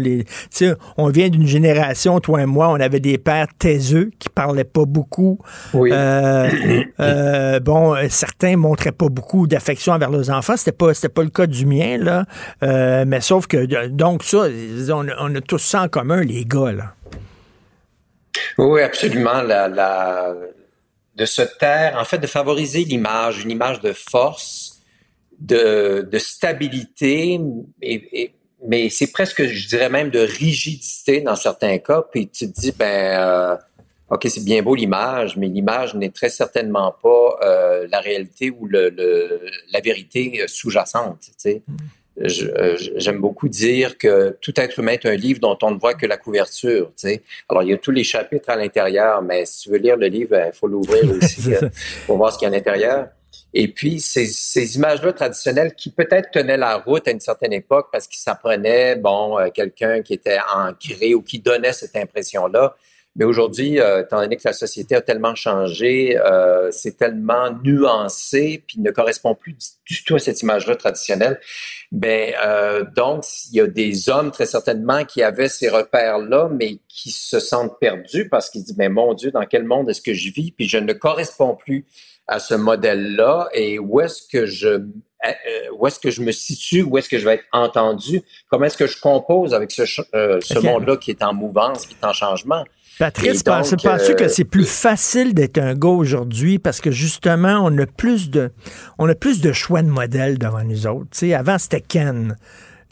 on 0.99 1.09
vient 1.09 1.29
d'une 1.29 1.47
génération, 1.47 2.21
toi 2.21 2.43
et 2.43 2.47
moi, 2.47 2.69
on 2.69 2.81
avait 2.81 3.01
des 3.01 3.17
pères 3.17 3.49
taiseux 3.59 4.11
qui 4.19 4.29
parlaient 4.29 4.65
pas 4.65 4.85
beaucoup. 4.85 5.39
Oui. 5.73 5.91
bon, 7.63 7.97
certains 8.11 8.57
montraient 8.57 8.93
pas 8.93 9.09
beaucoup 9.09 9.47
d'affection 9.47 9.95
envers 9.95 10.11
leurs 10.11 10.31
enfants. 10.31 10.57
C'était 10.57 10.73
pas, 10.73 10.93
c'était 10.93 11.09
pas 11.09 11.23
le 11.23 11.31
cas 11.31 11.47
du 11.47 11.65
mien, 11.65 11.97
là. 11.99 12.25
mais 13.05 13.21
sauf 13.21 13.47
que, 13.47 13.87
donc 13.89 14.25
ça, 14.25 14.47
on, 14.91 15.07
on 15.19 15.35
a 15.35 15.41
tous 15.41 15.59
ça 15.59 15.86
commun, 15.89 16.23
les 16.23 16.45
gars, 16.45 16.73
là. 16.73 16.95
Oui, 18.59 18.81
absolument. 18.83 19.43
La, 19.43 20.35
de 21.15 21.25
se 21.25 21.43
taire, 21.43 21.97
en 21.99 22.05
fait, 22.05 22.19
de 22.19 22.27
favoriser 22.27 22.85
l'image, 22.85 23.43
une 23.43 23.51
image 23.51 23.81
de 23.81 23.93
force, 23.93 24.83
de, 25.39 26.07
stabilité, 26.19 27.41
et, 27.83 28.33
mais 28.67 28.91
c'est 28.91 29.13
presque, 29.13 29.45
je 29.45 29.69
dirais 29.69 29.89
même, 29.89 30.11
de 30.11 30.21
rigidité 30.21 31.21
dans 31.21 31.37
certains 31.37 31.79
cas. 31.79 32.03
Puis 32.11 32.29
tu 32.29 32.51
te 32.51 32.61
dis, 32.61 32.73
ben, 32.73 33.21
euh, 33.21 33.57
OK, 34.11 34.27
c'est 34.29 34.45
bien 34.45 34.63
beau 34.63 34.75
l'image, 34.75 35.37
mais 35.37 35.49
l'image 35.49 35.95
n'est 35.95 36.11
très 36.11 36.29
certainement 36.29 36.95
pas 37.03 37.39
euh, 37.43 37.87
la 37.91 38.01
réalité 38.01 38.51
ou 38.51 38.67
le, 38.67 38.95
la 39.73 39.81
vérité 39.81 40.45
sous-jacente. 40.47 41.21
Tu 41.21 41.33
sais. 41.37 41.63
Mm. 41.67 41.77
Euh, 42.19 42.77
j'aime 42.97 43.19
beaucoup 43.19 43.49
dire 43.49 43.99
que 43.99 44.37
tout 44.41 44.59
être 44.59 44.79
humain 44.79 44.93
est 44.93 45.07
un 45.07 45.17
livre 45.17 45.41
dont 45.41 45.59
on 45.63 45.73
ne 45.73 45.79
voit 45.79 45.95
que 45.95 46.07
la 46.07 46.17
couverture. 46.17 46.93
Tu 46.97 47.09
sais. 47.09 47.23
Alors, 47.49 47.63
il 47.63 47.71
y 47.71 47.73
a 47.73 47.77
tous 47.77 47.91
les 47.91 48.05
chapitres 48.05 48.49
à 48.49 48.57
l'intérieur, 48.57 49.23
mais 49.23 49.45
si 49.45 49.65
tu 49.65 49.71
veux 49.71 49.79
lire 49.79 49.97
le 49.97 50.07
livre, 50.07 50.37
il 50.47 50.53
faut 50.53 50.67
l'ouvrir 50.67 51.05
aussi 51.11 51.55
euh, 51.55 51.69
pour 52.07 52.17
voir 52.17 52.33
ce 52.33 52.39
qu'il 52.39 52.47
y 52.47 52.51
a 52.51 52.55
à 52.55 52.57
l'intérieur. 52.57 53.09
Et 53.53 53.69
puis, 53.69 54.01
ces, 54.01 54.27
ces 54.27 54.77
images-là 54.77 55.13
traditionnelles 55.13 55.75
qui 55.75 55.91
peut-être 55.91 56.31
tenaient 56.31 56.57
la 56.57 56.77
route 56.77 57.07
à 57.07 57.11
une 57.11 57.21
certaine 57.21 57.53
époque 57.53 57.89
parce 57.93 58.07
qu'ils 58.07 58.21
s'apprenaient, 58.21 58.97
bon, 58.97 59.39
euh, 59.39 59.49
quelqu'un 59.51 60.03
qui 60.03 60.15
était 60.15 60.39
ancré 60.55 61.15
ou 61.15 61.23
qui 61.23 61.39
donnait 61.39 61.73
cette 61.73 61.97
impression-là, 61.97 62.77
mais 63.17 63.25
aujourd'hui, 63.25 63.81
euh, 63.81 64.03
étant 64.03 64.21
donné 64.21 64.37
que 64.37 64.43
la 64.45 64.53
société 64.53 64.95
a 64.95 65.01
tellement 65.01 65.35
changé, 65.35 66.19
euh, 66.19 66.71
c'est 66.71 66.97
tellement 66.97 67.51
nuancé, 67.65 68.63
puis 68.67 68.81
ne 68.81 68.91
correspond 68.91 69.35
plus 69.35 69.57
du 69.87 70.05
tout 70.05 70.17
à 70.17 70.19
cette 70.19 70.43
image-là 70.43 70.77
traditionnelle. 70.77 71.41
Ben 71.91 72.35
euh, 72.45 72.85
donc, 72.95 73.25
il 73.51 73.57
y 73.57 73.61
a 73.61 73.67
des 73.67 74.09
hommes 74.11 74.31
très 74.31 74.47
certainement 74.47 75.05
qui 75.05 75.23
avaient 75.23 75.49
ces 75.49 75.69
repères-là, 75.69 76.51
mais 76.53 76.79
qui 76.89 77.11
se 77.11 77.41
sentent 77.41 77.79
perdus 77.81 78.29
parce 78.29 78.51
qu'ils 78.51 78.65
disent, 78.65 78.77
mais 78.77 78.91
mon 78.91 79.15
Dieu, 79.15 79.31
dans 79.31 79.47
quel 79.47 79.65
monde 79.65 79.89
est-ce 79.89 80.03
que 80.03 80.15
je 80.15 80.31
vis? 80.31 80.53
Puis 80.53 80.69
je 80.69 80.79
ne 80.79 80.93
corresponds 80.93 81.55
plus 81.55 81.87
à 82.27 82.39
ce 82.39 82.55
modèle-là. 82.55 83.49
Et 83.55 83.79
où 83.79 84.01
est-ce 84.01 84.23
que 84.31 84.47
je 84.47 84.83
euh, 85.25 85.31
où 85.79 85.87
est-ce 85.87 85.99
que 85.99 86.11
je 86.11 86.21
me 86.21 86.31
situe, 86.31 86.83
où 86.83 86.99
est-ce 86.99 87.09
que 87.09 87.19
je 87.19 87.25
vais 87.25 87.35
être 87.35 87.45
entendu, 87.53 88.23
comment 88.49 88.67
est-ce 88.67 88.77
que 88.77 88.87
je 88.87 89.01
compose 89.01 89.55
avec 89.55 89.71
ce, 89.73 89.83
euh, 90.15 90.41
ce 90.43 90.59
monde-là 90.59 90.99
qui 90.99 91.11
est 91.11 91.23
en 91.23 91.33
mouvance, 91.33 91.87
qui 91.87 91.95
est 91.95 92.05
en 92.05 92.13
changement? 92.13 92.65
Patrice, 92.99 93.43
penses-tu 93.43 94.15
que 94.15 94.25
euh, 94.25 94.29
c'est 94.29 94.45
plus 94.45 94.67
facile 94.67 95.35
d'être 95.35 95.59
un 95.59 95.75
gars 95.75 95.89
aujourd'hui 95.89 96.59
parce 96.59 96.81
que 96.81 96.91
justement, 96.91 97.61
on 97.63 97.77
a 97.79 97.87
plus 97.87 98.31
de, 98.31 98.53
on 98.99 99.07
a 99.09 99.15
plus 99.15 99.43
de 99.43 99.53
choix 99.53 99.83
de 99.83 99.89
modèles 99.89 100.39
devant 100.39 100.65
nous 100.65 100.87
autres? 100.87 101.09
sais, 101.13 101.35
avant, 101.35 101.59
c'était 101.59 101.83
Ken. 101.83 102.37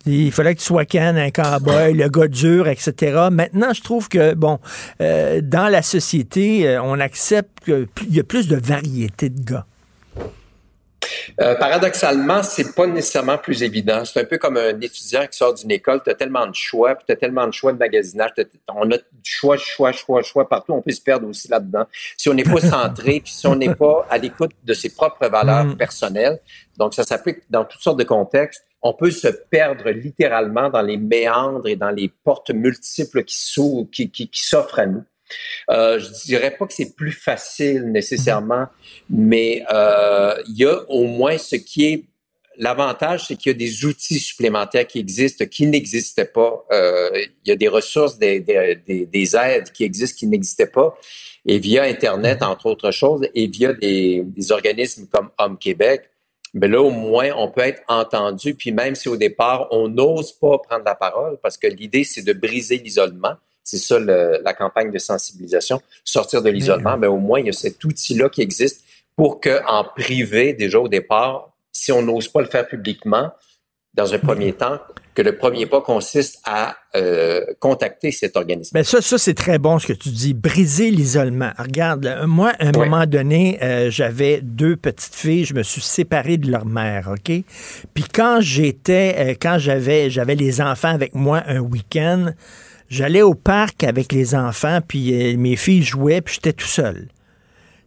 Il 0.06 0.30
fallait 0.32 0.54
que 0.54 0.60
tu 0.60 0.66
sois 0.66 0.84
Ken, 0.84 1.16
un 1.16 1.30
cowboy, 1.30 1.94
le 1.94 2.08
gars 2.10 2.28
dur, 2.28 2.68
etc. 2.68 3.28
Maintenant, 3.32 3.72
je 3.72 3.80
trouve 3.80 4.10
que, 4.10 4.34
bon, 4.34 4.58
euh, 5.00 5.40
dans 5.42 5.68
la 5.68 5.80
société, 5.80 6.68
euh, 6.68 6.82
on 6.82 7.00
accepte 7.00 7.64
qu'il 7.64 8.14
y 8.14 8.20
a 8.20 8.24
plus 8.24 8.46
de 8.46 8.56
variété 8.56 9.30
de 9.30 9.42
gars. 9.42 9.66
Euh, 11.40 11.54
paradoxalement, 11.56 12.42
c'est 12.42 12.74
pas 12.74 12.86
nécessairement 12.86 13.38
plus 13.38 13.62
évident. 13.62 14.04
C'est 14.04 14.20
un 14.20 14.24
peu 14.24 14.38
comme 14.38 14.56
un 14.56 14.78
étudiant 14.80 15.26
qui 15.26 15.36
sort 15.36 15.54
d'une 15.54 15.70
école, 15.70 16.02
tu 16.04 16.10
as 16.10 16.14
tellement 16.14 16.46
de 16.46 16.54
choix, 16.54 16.94
puis 16.94 17.04
tu 17.06 17.12
as 17.12 17.16
tellement 17.16 17.46
de 17.46 17.52
choix 17.52 17.72
de 17.72 17.78
magasinage, 17.78 18.30
on 18.68 18.90
a 18.90 18.96
du 18.96 19.02
choix, 19.22 19.56
choix, 19.56 19.92
choix, 19.92 20.22
choix 20.22 20.48
partout, 20.48 20.72
on 20.72 20.82
peut 20.82 20.92
se 20.92 21.00
perdre 21.00 21.28
aussi 21.28 21.48
là-dedans. 21.48 21.86
Si 22.16 22.28
on 22.28 22.34
n'est 22.34 22.44
pas 22.44 22.60
centré, 22.60 23.20
puis 23.24 23.32
si 23.32 23.46
on 23.46 23.56
n'est 23.56 23.74
pas 23.74 24.06
à 24.10 24.18
l'écoute 24.18 24.52
de 24.62 24.74
ses 24.74 24.90
propres 24.94 25.28
valeurs 25.28 25.64
mm. 25.64 25.76
personnelles, 25.76 26.40
donc 26.78 26.94
ça 26.94 27.04
s'applique 27.04 27.38
dans 27.50 27.64
toutes 27.64 27.80
sortes 27.80 27.98
de 27.98 28.04
contextes, 28.04 28.64
on 28.82 28.92
peut 28.92 29.10
se 29.10 29.28
perdre 29.28 29.88
littéralement 29.90 30.68
dans 30.68 30.82
les 30.82 30.98
méandres 30.98 31.66
et 31.66 31.76
dans 31.76 31.90
les 31.90 32.12
portes 32.22 32.50
multiples 32.50 33.24
qui 33.24 33.36
s'ouvrent, 33.36 33.88
qui, 33.90 34.10
qui, 34.10 34.28
qui 34.28 34.42
s'offrent 34.42 34.78
à 34.78 34.86
nous. 34.86 35.02
Euh, 35.70 35.98
je 35.98 36.10
dirais 36.24 36.54
pas 36.56 36.66
que 36.66 36.72
c'est 36.72 36.94
plus 36.94 37.12
facile 37.12 37.90
nécessairement, 37.90 38.66
mais 39.08 39.64
euh, 39.72 40.34
il 40.48 40.58
y 40.58 40.64
a 40.64 40.82
au 40.88 41.04
moins 41.04 41.38
ce 41.38 41.56
qui 41.56 41.86
est 41.86 42.04
l'avantage, 42.56 43.26
c'est 43.26 43.36
qu'il 43.36 43.50
y 43.50 43.54
a 43.54 43.58
des 43.58 43.84
outils 43.84 44.18
supplémentaires 44.18 44.86
qui 44.86 44.98
existent, 44.98 45.44
qui 45.46 45.66
n'existaient 45.66 46.24
pas. 46.24 46.64
Euh, 46.72 47.10
il 47.44 47.48
y 47.48 47.52
a 47.52 47.56
des 47.56 47.68
ressources, 47.68 48.18
des, 48.18 48.40
des, 48.40 49.06
des, 49.06 49.36
aides 49.36 49.70
qui 49.72 49.84
existent, 49.84 50.18
qui 50.18 50.26
n'existaient 50.26 50.66
pas. 50.66 50.96
Et 51.46 51.58
via 51.58 51.82
Internet, 51.82 52.42
entre 52.42 52.66
autres 52.66 52.90
choses, 52.90 53.26
et 53.34 53.46
via 53.48 53.72
des, 53.72 54.22
des 54.24 54.52
organismes 54.52 55.08
comme 55.10 55.30
Homme 55.38 55.58
Québec, 55.58 56.10
mais 56.54 56.68
ben 56.68 56.72
là, 56.72 56.82
au 56.82 56.90
moins, 56.90 57.30
on 57.36 57.50
peut 57.50 57.62
être 57.62 57.82
entendu. 57.88 58.54
Puis 58.54 58.70
même 58.70 58.94
si 58.94 59.08
au 59.08 59.16
départ, 59.16 59.66
on 59.72 59.88
n'ose 59.88 60.32
pas 60.32 60.58
prendre 60.58 60.84
la 60.84 60.94
parole, 60.94 61.36
parce 61.42 61.58
que 61.58 61.66
l'idée, 61.66 62.04
c'est 62.04 62.22
de 62.22 62.32
briser 62.32 62.78
l'isolement. 62.78 63.34
C'est 63.64 63.78
ça 63.78 63.98
la 63.98 64.54
campagne 64.54 64.90
de 64.90 64.98
sensibilisation, 64.98 65.80
sortir 66.04 66.42
de 66.42 66.50
l'isolement. 66.50 66.96
Mais 66.98 67.06
au 67.06 67.16
moins, 67.16 67.40
il 67.40 67.46
y 67.46 67.50
a 67.50 67.52
cet 67.52 67.82
outil-là 67.82 68.28
qui 68.28 68.42
existe 68.42 68.84
pour 69.16 69.40
qu'en 69.40 69.84
privé, 69.96 70.52
déjà 70.52 70.78
au 70.78 70.88
départ, 70.88 71.50
si 71.72 71.90
on 71.90 72.02
n'ose 72.02 72.28
pas 72.28 72.40
le 72.40 72.46
faire 72.46 72.66
publiquement, 72.66 73.32
dans 73.94 74.12
un 74.12 74.18
premier 74.18 74.52
temps, 74.56 74.78
que 75.14 75.22
le 75.22 75.36
premier 75.36 75.66
pas 75.66 75.80
consiste 75.80 76.40
à 76.44 76.76
euh, 76.96 77.40
contacter 77.60 78.10
cet 78.10 78.36
organisme. 78.36 78.72
Mais 78.74 78.82
ça, 78.82 79.00
ça 79.00 79.16
c'est 79.16 79.34
très 79.34 79.58
bon 79.58 79.78
ce 79.78 79.86
que 79.86 79.92
tu 79.92 80.08
dis, 80.08 80.34
briser 80.34 80.90
l'isolement. 80.90 81.52
Regarde, 81.56 82.22
moi, 82.26 82.52
à 82.58 82.68
un 82.68 82.72
moment 82.72 83.06
donné, 83.06 83.58
euh, 83.62 83.90
j'avais 83.90 84.40
deux 84.42 84.76
petites 84.76 85.14
filles, 85.14 85.44
je 85.44 85.54
me 85.54 85.62
suis 85.62 85.80
séparé 85.80 86.36
de 86.36 86.50
leur 86.50 86.66
mère, 86.66 87.12
ok? 87.12 87.44
Puis 87.94 88.04
quand 88.12 88.40
j'étais, 88.40 89.14
euh, 89.18 89.34
quand 89.40 89.58
j'avais, 89.58 90.10
j'avais 90.10 90.34
les 90.34 90.60
enfants 90.60 90.88
avec 90.88 91.14
moi 91.14 91.42
un 91.46 91.60
week-end, 91.60 92.32
J'allais 92.88 93.22
au 93.22 93.34
parc 93.34 93.82
avec 93.84 94.12
les 94.12 94.34
enfants, 94.34 94.80
puis 94.86 95.34
euh, 95.34 95.36
mes 95.36 95.56
filles 95.56 95.82
jouaient, 95.82 96.20
puis 96.20 96.34
j'étais 96.34 96.52
tout 96.52 96.66
seul. 96.66 97.08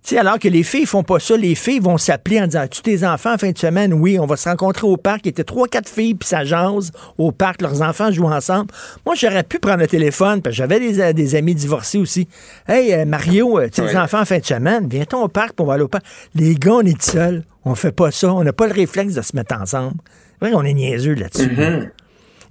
sais, 0.02 0.18
alors 0.18 0.40
que 0.40 0.48
les 0.48 0.64
filles 0.64 0.86
font 0.86 1.03
pas 1.03 1.19
ça, 1.19 1.38
les 1.38 1.56
filles 1.56 1.80
vont 1.80 1.98
s'appeler 1.98 2.41
en 2.41 2.48
disant 2.48 2.65
Tu 2.69 2.82
tes 2.82 3.06
enfants 3.06 3.34
en 3.34 3.38
fin 3.38 3.52
de 3.52 3.57
semaine? 3.57 3.94
Oui, 3.94 4.18
on 4.19 4.26
va 4.26 4.36
se 4.38 4.49
rencontrer 4.49 4.88
au 4.88 4.98
parc. 4.98 5.22
Il 5.24 5.28
y 5.28 5.30
était 5.30 5.44
trois, 5.44 5.68
quatre 5.68 5.88
filles, 5.88 6.15
puis 6.15 6.28
ça 6.28 6.44
jase 6.44 6.91
au 7.18 7.32
parc. 7.32 7.61
Leurs 7.61 7.82
enfants 7.82 8.11
jouent 8.11 8.32
ensemble. 8.32 8.72
Moi, 9.06 9.15
j'aurais 9.15 9.44
pu 9.44 9.60
prendre 9.60 9.80
le 9.80 9.88
téléphone, 9.88 10.41
parce 10.41 10.56
que 10.56 10.57
j'avais 10.57 10.80
des, 10.80 10.99
euh, 10.99 11.14
des, 11.14 11.36
amis 11.36 11.56
divorcés 11.56 11.99
aussi. 11.99 12.28
Hey, 12.68 12.94
euh, 12.94 13.06
Mario, 13.06 13.60
tes 13.69 13.95
enfants 13.95 14.22
en 14.22 14.26
fin 14.26 14.40
de 14.40 14.45
semaine, 14.45 14.88
viens-t'en 14.90 15.24
au 15.24 15.28
parc, 15.28 15.53
pour 15.53 15.65
on 15.65 15.69
va 15.69 15.76
aller 15.76 15.84
au 15.84 15.88
parc. 15.88 16.06
Les 16.34 16.56
gars, 16.56 16.74
on 16.74 16.82
est 16.82 17.02
seuls. 17.02 17.44
On 17.65 17.76
fait 17.76 17.91
pas 17.91 18.11
ça. 18.11 18.34
On 18.34 18.44
n'a 18.44 18.53
pas 18.53 18.68
le 18.68 18.74
réflexe 18.74 19.14
de 19.14 19.22
se 19.22 19.36
mettre 19.36 19.56
ensemble. 19.56 19.98
Vrai 20.41 20.53
on 20.53 20.64
est 20.64 20.74
niaiseux 20.74 21.15
là-dessus. 21.15 21.49
Mm-hmm. 21.49 21.90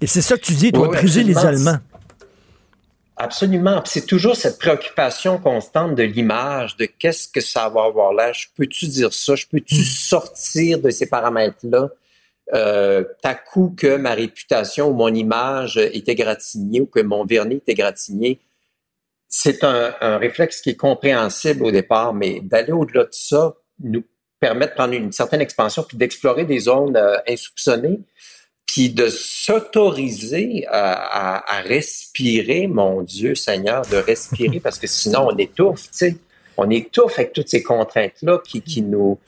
Et 0.02 0.06
c'est 0.06 0.20
ça 0.20 0.36
que 0.36 0.42
tu 0.42 0.52
dis, 0.52 0.66
tu 0.66 0.72
dois 0.72 0.88
briser 0.88 1.22
l'isolement. 1.22 1.78
Absolument. 3.18 3.82
C'est 3.86 4.06
toujours 4.06 4.36
cette 4.36 4.58
préoccupation 4.58 5.38
constante 5.38 5.94
de 5.94 6.02
l'image, 6.02 6.76
de 6.76 6.84
qu'est-ce 6.84 7.28
que 7.28 7.40
ça 7.40 7.68
va 7.70 7.84
avoir 7.84 8.12
là. 8.12 8.32
Je 8.32 8.46
peux-tu 8.54 8.86
dire 8.86 9.12
ça? 9.12 9.34
Je 9.34 9.46
peux-tu 9.46 9.76
hmm. 9.76 9.84
sortir 9.84 10.80
de 10.80 10.90
ces 10.90 11.08
paramètres-là? 11.08 11.88
Euh, 12.54 13.02
à 13.24 13.34
coup 13.34 13.74
que 13.76 13.96
ma 13.96 14.14
réputation 14.14 14.90
ou 14.90 14.94
mon 14.94 15.12
image 15.12 15.78
était 15.78 16.14
gratignée 16.14 16.80
ou 16.80 16.86
que 16.86 17.00
mon 17.00 17.24
vernis 17.24 17.56
était 17.56 17.74
gratigné, 17.74 18.38
c'est 19.28 19.64
un, 19.64 20.18
réflexe 20.18 20.60
qui 20.60 20.70
est 20.70 20.76
compréhensible 20.76 21.64
au 21.64 21.72
départ, 21.72 22.14
mais 22.14 22.40
d'aller 22.40 22.70
au-delà 22.70 23.04
de 23.04 23.12
ça 23.12 23.56
nous 23.80 24.04
permet 24.38 24.68
de 24.68 24.72
prendre 24.72 24.94
une 24.94 25.10
certaine 25.10 25.40
expansion 25.40 25.82
puis 25.82 25.96
d'explorer 25.96 26.44
des 26.44 26.60
zones 26.60 26.96
euh, 26.96 27.16
insoupçonnées 27.28 27.98
puis 28.66 28.90
de 28.90 29.08
s'autoriser 29.08 30.66
à, 30.68 31.62
respirer, 31.64 32.66
mon 32.66 33.02
Dieu 33.02 33.34
Seigneur, 33.34 33.82
de 33.86 33.96
respirer, 33.96 34.60
parce 34.60 34.78
que 34.78 34.86
sinon 34.86 35.28
on 35.32 35.36
étouffe, 35.36 35.84
tu 35.84 35.88
sais. 35.92 36.16
On 36.58 36.70
étouffe 36.70 37.18
avec 37.18 37.34
toutes 37.34 37.48
ces 37.48 37.62
contraintes-là 37.62 38.40
qui, 38.42 38.62
qui, 38.62 38.80
nous, 38.80 39.18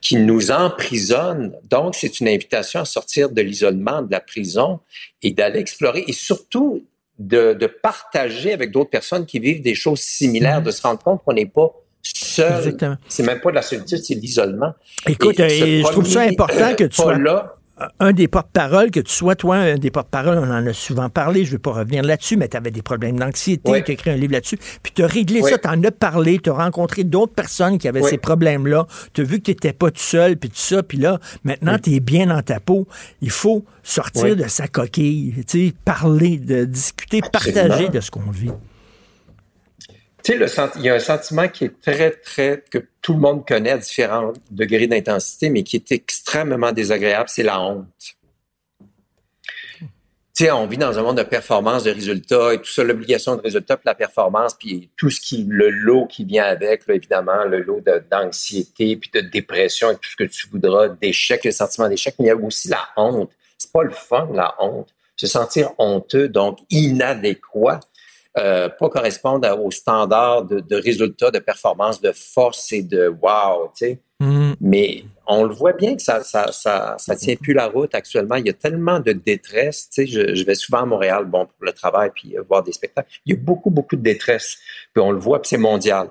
qui 0.00 0.16
nous 0.18 0.52
emprisonnent. 0.52 1.52
Donc, 1.68 1.96
c'est 1.96 2.20
une 2.20 2.28
invitation 2.28 2.78
à 2.78 2.84
sortir 2.84 3.28
de 3.28 3.42
l'isolement, 3.42 4.02
de 4.02 4.12
la 4.12 4.20
prison 4.20 4.78
et 5.20 5.32
d'aller 5.32 5.58
explorer 5.58 6.04
et 6.06 6.12
surtout 6.12 6.84
de, 7.18 7.54
de 7.54 7.66
partager 7.66 8.52
avec 8.52 8.70
d'autres 8.70 8.90
personnes 8.90 9.26
qui 9.26 9.40
vivent 9.40 9.62
des 9.62 9.74
choses 9.74 9.98
similaires, 9.98 10.62
de 10.62 10.70
se 10.70 10.80
rendre 10.82 11.02
compte 11.02 11.22
qu'on 11.24 11.32
n'est 11.32 11.46
pas 11.46 11.72
seul. 12.02 12.76
C'est 13.08 13.22
même 13.22 13.40
pas 13.40 13.50
de 13.50 13.56
la 13.56 13.62
solitude, 13.62 13.98
c'est 13.98 14.14
de 14.14 14.20
l'isolement. 14.20 14.74
Écoute, 15.08 15.40
Et 15.40 15.42
euh, 15.42 15.66
et 15.66 15.82
je 15.82 15.88
trouve 15.88 16.06
ça 16.06 16.22
important 16.22 16.74
que 16.74 16.84
tu 16.84 16.96
sois 16.96 17.18
là. 17.18 17.55
Un 18.00 18.12
des 18.12 18.26
porte-parole, 18.26 18.90
que 18.90 19.00
tu 19.00 19.12
sois, 19.12 19.34
toi, 19.34 19.56
un 19.56 19.76
des 19.76 19.90
porte-parole, 19.90 20.38
on 20.38 20.50
en 20.50 20.66
a 20.66 20.72
souvent 20.72 21.10
parlé, 21.10 21.44
je 21.44 21.50
ne 21.50 21.52
vais 21.56 21.58
pas 21.58 21.72
revenir 21.72 22.02
là-dessus, 22.02 22.36
mais 22.38 22.48
tu 22.48 22.56
avais 22.56 22.70
des 22.70 22.80
problèmes 22.80 23.18
d'anxiété, 23.18 23.70
Oui. 23.70 23.84
tu 23.84 23.90
as 23.90 23.94
écrit 23.94 24.10
un 24.10 24.16
livre 24.16 24.32
là-dessus, 24.32 24.58
puis 24.82 24.92
tu 24.94 25.02
as 25.02 25.06
réglé 25.06 25.42
Oui. 25.42 25.50
ça, 25.50 25.58
tu 25.58 25.68
en 25.68 25.82
as 25.84 25.90
parlé, 25.90 26.38
tu 26.38 26.48
as 26.48 26.54
rencontré 26.54 27.04
d'autres 27.04 27.34
personnes 27.34 27.76
qui 27.76 27.86
avaient 27.86 28.00
Oui. 28.00 28.08
ces 28.08 28.16
problèmes-là, 28.18 28.86
tu 29.12 29.20
as 29.20 29.24
vu 29.24 29.38
que 29.40 29.44
tu 29.44 29.50
n'étais 29.50 29.74
pas 29.74 29.90
tout 29.90 30.00
seul, 30.00 30.38
puis 30.38 30.48
tout 30.48 30.56
ça, 30.56 30.82
puis 30.82 30.96
là, 30.98 31.18
maintenant, 31.44 31.76
tu 31.78 31.94
es 31.94 32.00
bien 32.00 32.26
dans 32.28 32.40
ta 32.40 32.60
peau. 32.60 32.86
Il 33.20 33.30
faut 33.30 33.64
sortir 33.82 34.36
de 34.36 34.48
sa 34.48 34.68
coquille, 34.68 35.34
parler, 35.84 36.38
de 36.38 36.64
discuter, 36.64 37.20
Absolument. 37.22 37.60
partager 37.68 37.88
de 37.90 38.00
ce 38.00 38.10
qu'on 38.10 38.30
vit. 38.30 38.50
Il 40.28 40.82
y 40.82 40.88
a 40.88 40.94
un 40.94 40.98
sentiment 40.98 41.48
qui 41.48 41.66
est 41.66 41.80
très, 41.80 42.10
très, 42.10 42.64
que 42.70 42.78
tout 43.00 43.14
le 43.14 43.20
monde 43.20 43.46
connaît 43.46 43.70
à 43.70 43.78
différents 43.78 44.32
degrés 44.50 44.86
d'intensité, 44.86 45.50
mais 45.50 45.62
qui 45.62 45.76
est 45.76 45.92
extrêmement 45.92 46.72
désagréable, 46.72 47.28
c'est 47.28 47.44
la 47.44 47.60
honte. 47.60 47.86
Tu 50.36 50.44
sais, 50.44 50.50
on 50.50 50.66
vit 50.66 50.76
dans 50.76 50.98
un 50.98 51.02
monde 51.02 51.16
de 51.16 51.22
performance, 51.22 51.84
de 51.84 51.92
résultats 51.92 52.52
et 52.52 52.58
tout 52.58 52.70
ça, 52.70 52.84
l'obligation 52.84 53.36
de 53.36 53.40
résultat, 53.40 53.76
puis 53.76 53.86
la 53.86 53.94
performance, 53.94 54.54
puis 54.54 54.90
tout 54.96 55.08
ce 55.08 55.18
qui, 55.18 55.46
le 55.48 55.70
lot 55.70 56.06
qui 56.06 56.24
vient 56.24 56.44
avec, 56.44 56.82
évidemment, 56.88 57.44
le 57.44 57.62
lot 57.62 57.82
d'anxiété, 58.10 58.96
puis 58.96 59.10
de 59.14 59.20
dépression 59.20 59.92
et 59.92 59.94
tout 59.94 60.10
ce 60.10 60.16
que 60.16 60.24
tu 60.24 60.48
voudras, 60.48 60.88
d'échec, 60.88 61.42
le 61.44 61.52
sentiment 61.52 61.88
d'échec, 61.88 62.16
mais 62.18 62.26
il 62.26 62.28
y 62.28 62.32
a 62.32 62.36
aussi 62.36 62.68
la 62.68 62.86
honte. 62.96 63.30
C'est 63.56 63.72
pas 63.72 63.84
le 63.84 63.90
fun, 63.90 64.28
la 64.34 64.54
honte. 64.58 64.88
Se 65.16 65.26
sentir 65.26 65.70
honteux, 65.78 66.28
donc 66.28 66.58
inadéquat, 66.68 67.80
euh, 68.38 68.68
pas 68.68 68.88
correspondre 68.88 69.48
à- 69.48 69.56
aux 69.56 69.70
standards 69.70 70.44
de, 70.44 70.60
de 70.60 70.76
résultats, 70.76 71.30
de 71.30 71.38
performance, 71.38 72.00
de 72.00 72.12
force 72.12 72.72
et 72.72 72.82
de 72.82 73.08
wow, 73.08 73.70
tu 73.76 73.86
sais. 73.86 73.98
Mais 74.60 75.04
on 75.26 75.44
le 75.44 75.52
voit 75.54 75.74
bien 75.74 75.94
que 75.94 76.00
ça, 76.02 76.24
ça, 76.24 76.50
ça, 76.50 76.96
ça 76.98 77.16
tient 77.16 77.36
plus 77.36 77.52
la 77.52 77.66
route 77.66 77.94
actuellement. 77.94 78.36
Il 78.36 78.46
y 78.46 78.50
a 78.50 78.54
tellement 78.54 78.98
de 78.98 79.12
détresse. 79.12 79.90
Tu 79.90 80.06
sais, 80.06 80.06
je, 80.06 80.34
je 80.34 80.44
vais 80.44 80.54
souvent 80.54 80.78
à 80.82 80.86
Montréal, 80.86 81.26
bon, 81.26 81.44
pour 81.44 81.64
le 81.64 81.72
travail, 81.72 82.10
puis 82.14 82.36
euh, 82.36 82.42
voir 82.48 82.62
des 82.62 82.72
spectacles. 82.72 83.08
Il 83.26 83.34
y 83.34 83.36
a 83.38 83.40
beaucoup, 83.40 83.68
beaucoup 83.68 83.96
de 83.96 84.02
détresse. 84.02 84.56
Puis 84.94 85.02
on 85.02 85.10
le 85.10 85.18
voit, 85.18 85.42
puis 85.42 85.50
c'est 85.50 85.58
mondial. 85.58 86.08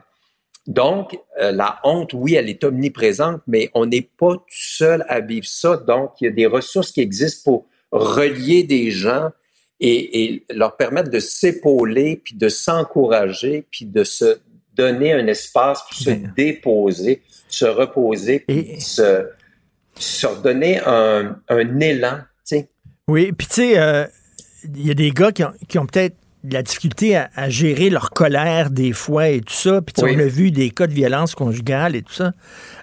Donc, 0.68 1.18
euh, 1.40 1.52
la 1.52 1.80
honte, 1.84 2.14
oui, 2.14 2.36
elle 2.36 2.50
est 2.50 2.64
omniprésente, 2.64 3.42
mais 3.48 3.72
on 3.74 3.86
n'est 3.88 4.08
pas 4.18 4.34
tout 4.34 4.44
seul 4.50 5.04
à 5.08 5.20
vivre 5.20 5.48
ça. 5.48 5.78
Donc, 5.78 6.12
il 6.22 6.26
y 6.26 6.28
a 6.28 6.32
des 6.32 6.48
ressources 6.48 6.92
qui 6.92 7.02
existent 7.02 7.42
pour 7.52 7.66
relier 7.92 8.64
des 8.64 8.92
gens 8.92 9.30
et, 9.80 10.24
et 10.24 10.46
leur 10.54 10.78
permettre 10.78 11.10
de 11.10 11.20
s'épauler, 11.20 12.22
puis 12.24 12.36
de 12.36 12.50
s'encourager, 12.50 13.66
puis 13.72 13.86
de 13.86 14.04
se 14.04 14.40
donner 14.76 15.14
un 15.14 15.28
espace 15.28 15.82
pour 15.84 15.98
se 15.98 16.10
déposer, 16.36 17.22
se 17.48 17.66
reposer, 17.66 18.40
puis 18.40 18.80
se, 18.80 19.28
se 19.98 20.28
redonner 20.28 20.80
un, 20.86 21.38
un 21.50 21.80
élan, 21.80 22.18
tu 22.48 22.58
sais. 22.58 22.70
Oui, 23.08 23.32
puis 23.32 23.48
tu 23.48 23.54
sais, 23.56 23.78
euh, 23.80 24.06
il 24.64 24.88
y 24.88 24.92
a 24.92 24.96
des 24.96 25.12
gars 25.12 25.32
qui 25.32 25.44
ont, 25.44 25.54
qui 25.68 25.78
ont 25.78 25.86
peut-être 25.86 26.16
de 26.44 26.54
la 26.54 26.64
difficulté 26.64 27.16
à, 27.16 27.30
à 27.36 27.50
gérer 27.50 27.90
leur 27.90 28.10
colère 28.12 28.70
des 28.70 28.94
fois 28.94 29.30
et 29.30 29.42
tout 29.42 29.54
ça. 29.54 29.82
Puis 29.82 29.94
Oui. 30.04 30.14
on 30.16 30.20
a 30.20 30.26
vu 30.26 30.52
des 30.52 30.70
cas 30.70 30.88
de 30.88 30.94
violence 30.94 31.36
conjugale 31.36 31.96
et 31.96 32.02
tout 32.02 32.14
ça. 32.14 32.34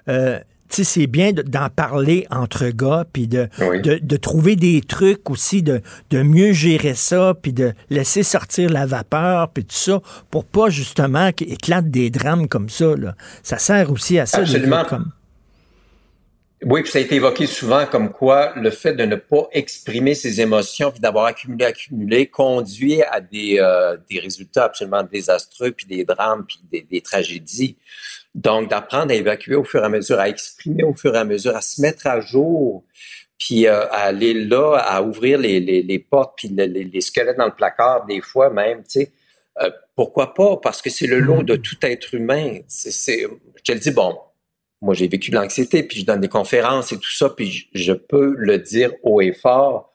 Euh, 0.08 0.38
c'est 0.72 1.06
bien 1.06 1.32
de- 1.32 1.42
d'en 1.42 1.68
parler 1.68 2.26
entre 2.30 2.68
gars, 2.68 3.04
puis 3.12 3.28
de, 3.28 3.48
Oui. 3.60 3.80
de, 3.82 3.98
de 4.02 4.16
trouver 4.16 4.56
des 4.56 4.80
trucs 4.80 5.28
aussi, 5.30 5.62
de, 5.62 5.80
de 6.10 6.22
mieux 6.22 6.52
gérer 6.52 6.94
ça, 6.94 7.34
puis 7.40 7.52
de 7.52 7.72
laisser 7.90 8.22
sortir 8.22 8.70
la 8.70 8.86
vapeur, 8.86 9.50
puis 9.50 9.64
tout 9.64 9.76
ça, 9.76 10.00
pour 10.30 10.44
pas 10.44 10.70
justement 10.70 11.30
qu'éclatent 11.32 11.90
des 11.90 12.10
drames 12.10 12.48
comme 12.48 12.68
ça. 12.68 12.94
Là. 12.96 13.14
Ça 13.42 13.58
sert 13.58 13.90
aussi 13.92 14.18
à 14.18 14.26
ça. 14.26 14.38
Absolument. 14.38 14.84
comme... 14.84 15.12
Oui, 16.64 16.82
puis 16.82 16.92
ça 16.92 16.98
a 16.98 17.02
été 17.02 17.16
évoqué 17.16 17.46
souvent 17.46 17.86
comme 17.86 18.10
quoi 18.10 18.52
le 18.54 18.70
fait 18.70 18.92
de 18.94 19.04
ne 19.04 19.16
pas 19.16 19.48
exprimer 19.50 20.14
ses 20.14 20.40
émotions 20.40 20.92
puis 20.92 21.00
d'avoir 21.00 21.24
accumulé, 21.24 21.64
accumulé, 21.64 22.28
conduit 22.28 23.02
à 23.02 23.20
des, 23.20 23.56
euh, 23.58 23.96
des 24.08 24.20
résultats 24.20 24.66
absolument 24.66 25.02
désastreux, 25.02 25.72
puis 25.72 25.86
des 25.86 26.04
drames, 26.04 26.44
puis 26.46 26.60
des, 26.70 26.86
des 26.88 27.00
tragédies. 27.00 27.76
Donc, 28.34 28.70
d'apprendre 28.70 29.12
à 29.12 29.14
évacuer 29.14 29.54
au 29.56 29.64
fur 29.64 29.82
et 29.82 29.84
à 29.86 29.88
mesure, 29.88 30.18
à 30.18 30.28
exprimer 30.28 30.84
au 30.84 30.94
fur 30.94 31.14
et 31.14 31.18
à 31.18 31.24
mesure, 31.24 31.54
à 31.54 31.60
se 31.60 31.82
mettre 31.82 32.06
à 32.06 32.20
jour, 32.20 32.84
puis 33.38 33.66
euh, 33.66 33.86
à 33.88 34.04
aller 34.04 34.32
là, 34.32 34.76
à 34.76 35.02
ouvrir 35.02 35.38
les, 35.38 35.60
les, 35.60 35.82
les 35.82 35.98
portes, 35.98 36.34
puis 36.36 36.48
le- 36.48 36.64
les, 36.64 36.84
les 36.84 37.00
squelettes 37.00 37.36
dans 37.36 37.46
le 37.46 37.54
placard, 37.54 38.06
des 38.06 38.20
fois 38.20 38.48
même, 38.50 38.84
tu 38.84 39.00
sais. 39.00 39.12
Euh, 39.60 39.70
pourquoi 39.94 40.32
pas? 40.32 40.56
Parce 40.62 40.80
que 40.80 40.88
c'est 40.88 41.06
le 41.06 41.18
lot 41.18 41.42
de 41.42 41.56
tout 41.56 41.76
être 41.82 42.14
humain. 42.14 42.60
C'est, 42.68 42.90
c'est, 42.90 43.26
je 43.56 43.62
te 43.62 43.72
le 43.72 43.78
dis, 43.80 43.90
bon, 43.90 44.16
moi, 44.80 44.94
j'ai 44.94 45.08
vécu 45.08 45.30
de 45.30 45.36
l'anxiété, 45.36 45.82
puis 45.82 46.00
je 46.00 46.06
donne 46.06 46.20
des 46.20 46.28
conférences 46.28 46.90
et 46.92 46.96
tout 46.96 47.12
ça, 47.12 47.28
puis 47.28 47.50
je, 47.50 47.66
je 47.74 47.92
peux 47.92 48.34
le 48.38 48.58
dire 48.58 48.92
haut 49.02 49.20
et 49.20 49.32
fort. 49.32 49.91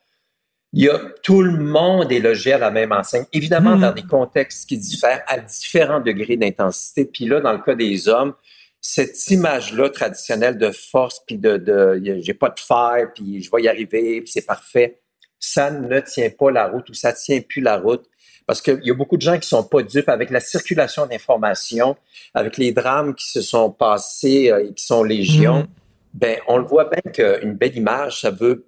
Il 0.73 0.83
y 0.83 0.89
a 0.89 0.99
tout 1.23 1.41
le 1.41 1.57
monde 1.57 2.11
est 2.11 2.19
logé 2.19 2.53
à 2.53 2.57
la 2.57 2.71
même 2.71 2.91
enseigne, 2.91 3.25
évidemment 3.33 3.75
Mhm. 3.75 3.81
dans 3.81 3.91
des 3.93 4.03
contextes 4.03 4.67
qui 4.67 4.77
diffèrent 4.77 5.23
à 5.27 5.39
différents 5.39 6.01
degrés 6.01 6.37
d'intensité. 6.37 7.05
Puis 7.05 7.25
là, 7.25 7.39
dans 7.39 7.53
le 7.53 7.59
cas 7.59 7.73
des 7.75 8.09
hommes, 8.09 8.33
cette 8.81 9.29
image-là 9.31 9.89
traditionnelle 9.89 10.57
de 10.57 10.71
force, 10.71 11.21
puis 11.25 11.37
de, 11.37 11.57
de 11.57 12.01
j'ai 12.21 12.33
pas 12.33 12.49
de 12.49 12.59
fer, 12.59 13.11
puis 13.15 13.41
je 13.41 13.49
vais 13.51 13.63
y 13.63 13.67
arriver, 13.67 14.21
puis 14.21 14.31
c'est 14.31 14.45
parfait, 14.45 15.01
ça 15.39 15.71
ne 15.71 15.99
tient 16.01 16.29
pas 16.29 16.51
la 16.51 16.67
route 16.67 16.89
ou 16.89 16.93
ça 16.93 17.13
tient 17.13 17.41
plus 17.41 17.61
la 17.61 17.77
route. 17.77 18.05
Parce 18.45 18.61
qu'il 18.61 18.79
y 18.83 18.91
a 18.91 18.93
beaucoup 18.93 19.17
de 19.17 19.21
gens 19.21 19.37
qui 19.39 19.47
sont 19.47 19.63
pas 19.63 19.83
dupes 19.83 20.07
avec 20.07 20.29
la 20.29 20.39
circulation 20.39 21.05
d'informations, 21.05 21.97
avec 22.33 22.57
les 22.57 22.71
drames 22.71 23.13
qui 23.13 23.29
se 23.29 23.41
sont 23.41 23.71
passés 23.71 24.51
euh, 24.51 24.65
et 24.69 24.73
qui 24.73 24.85
sont 24.85 25.03
légion. 25.03 25.59
Mhm. 25.59 25.67
Ben, 26.13 26.37
on 26.47 26.57
le 26.57 26.63
voit 26.65 26.89
bien 26.89 27.11
qu'une 27.11 27.55
belle 27.55 27.75
image, 27.75 28.21
ça 28.21 28.31
veut 28.31 28.65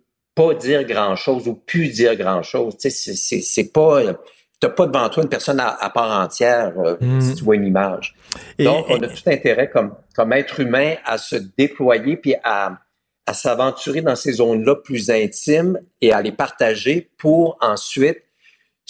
pas 0.48 0.53
dire 0.56 0.84
grand-chose 0.86 1.48
ou 1.48 1.53
plus 1.56 1.90
dire 1.90 2.16
grand-chose. 2.16 2.78
Tu 2.78 2.90
sais, 2.90 3.14
c'est- 3.16 3.41
c'est 3.41 3.72
pas... 3.72 4.02
T'as 4.61 4.70
pas 4.70 4.88
devant 4.88 5.07
toi 5.07 5.24
une 5.24 5.30
personne 5.30 5.60
à, 5.61 5.70
à 5.70 5.90
part 5.90 6.22
entière 6.22 6.74
euh, 6.84 6.98
Mhm. 6.99 7.22
si 7.22 7.36
tu 7.36 7.44
vois 7.45 7.56
une 7.56 7.66
image. 7.66 8.14
Et- 8.57 8.66
Donc, 8.66 8.86
on 8.90 8.98
et- 8.99 9.06
a 9.06 9.07
tout 9.07 9.24
intérêt 9.28 9.70
comme, 9.70 9.94
comme 10.16 10.34
être 10.34 10.60
humain 10.60 10.95
à 11.06 11.18
se 11.18 11.38
déployer 11.57 12.18
puis 12.18 12.36
à, 12.44 12.78
à 13.26 13.34
s'aventurer 13.34 14.02
dans 14.02 14.18
ces 14.18 14.34
zones-là 14.34 14.76
plus 14.76 15.10
intimes 15.11 15.80
et 16.02 16.11
à 16.11 16.22
les 16.22 16.34
partager 16.34 17.10
pour 17.18 17.57
ensuite 17.61 18.22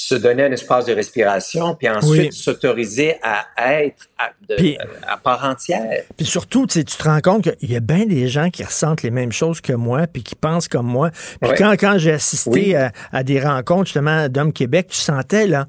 se 0.02 0.16
donner 0.16 0.44
un 0.44 0.52
espace 0.54 0.86
de 0.86 0.94
respiration 0.94 1.76
puis 1.76 1.90
ensuite 1.90 2.12
Oui. 2.12 2.32
s'autoriser 2.32 3.16
à 3.22 3.46
être 3.84 4.06
à, 4.18 4.30
de- 4.48 4.56
Puis- 4.56 4.78
à 5.06 5.18
part 5.18 5.44
entière. 5.44 6.04
Puis 6.16 6.26
surtout, 6.26 6.66
tu 6.68 6.86
te 6.86 7.04
rends 7.04 7.20
compte 7.20 7.44
qu'il 7.58 7.70
y 7.70 7.76
a 7.76 7.82
bien 7.82 8.06
des 8.06 8.30
gens 8.30 8.50
qui 8.50 8.64
ressentent 8.64 9.04
les 9.04 9.12
mêmes 9.12 9.34
choses 9.34 9.60
que 9.60 9.74
moi, 9.74 10.08
puis 10.08 10.24
qui 10.24 10.36
pensent 10.36 10.70
comme 10.70 10.88
moi. 10.88 11.12
Puis 11.42 11.52
quand, 11.58 11.74
quand 11.78 11.98
j'ai 11.98 12.14
assisté 12.14 12.50
Oui. 12.50 12.76
à, 12.76 12.94
à 13.12 13.24
des 13.24 13.42
rencontres, 13.42 13.88
justement, 13.88 14.30
d'Hommes 14.30 14.54
Québec, 14.54 14.88
tu 14.90 14.98
sentais, 14.98 15.48
là, 15.48 15.68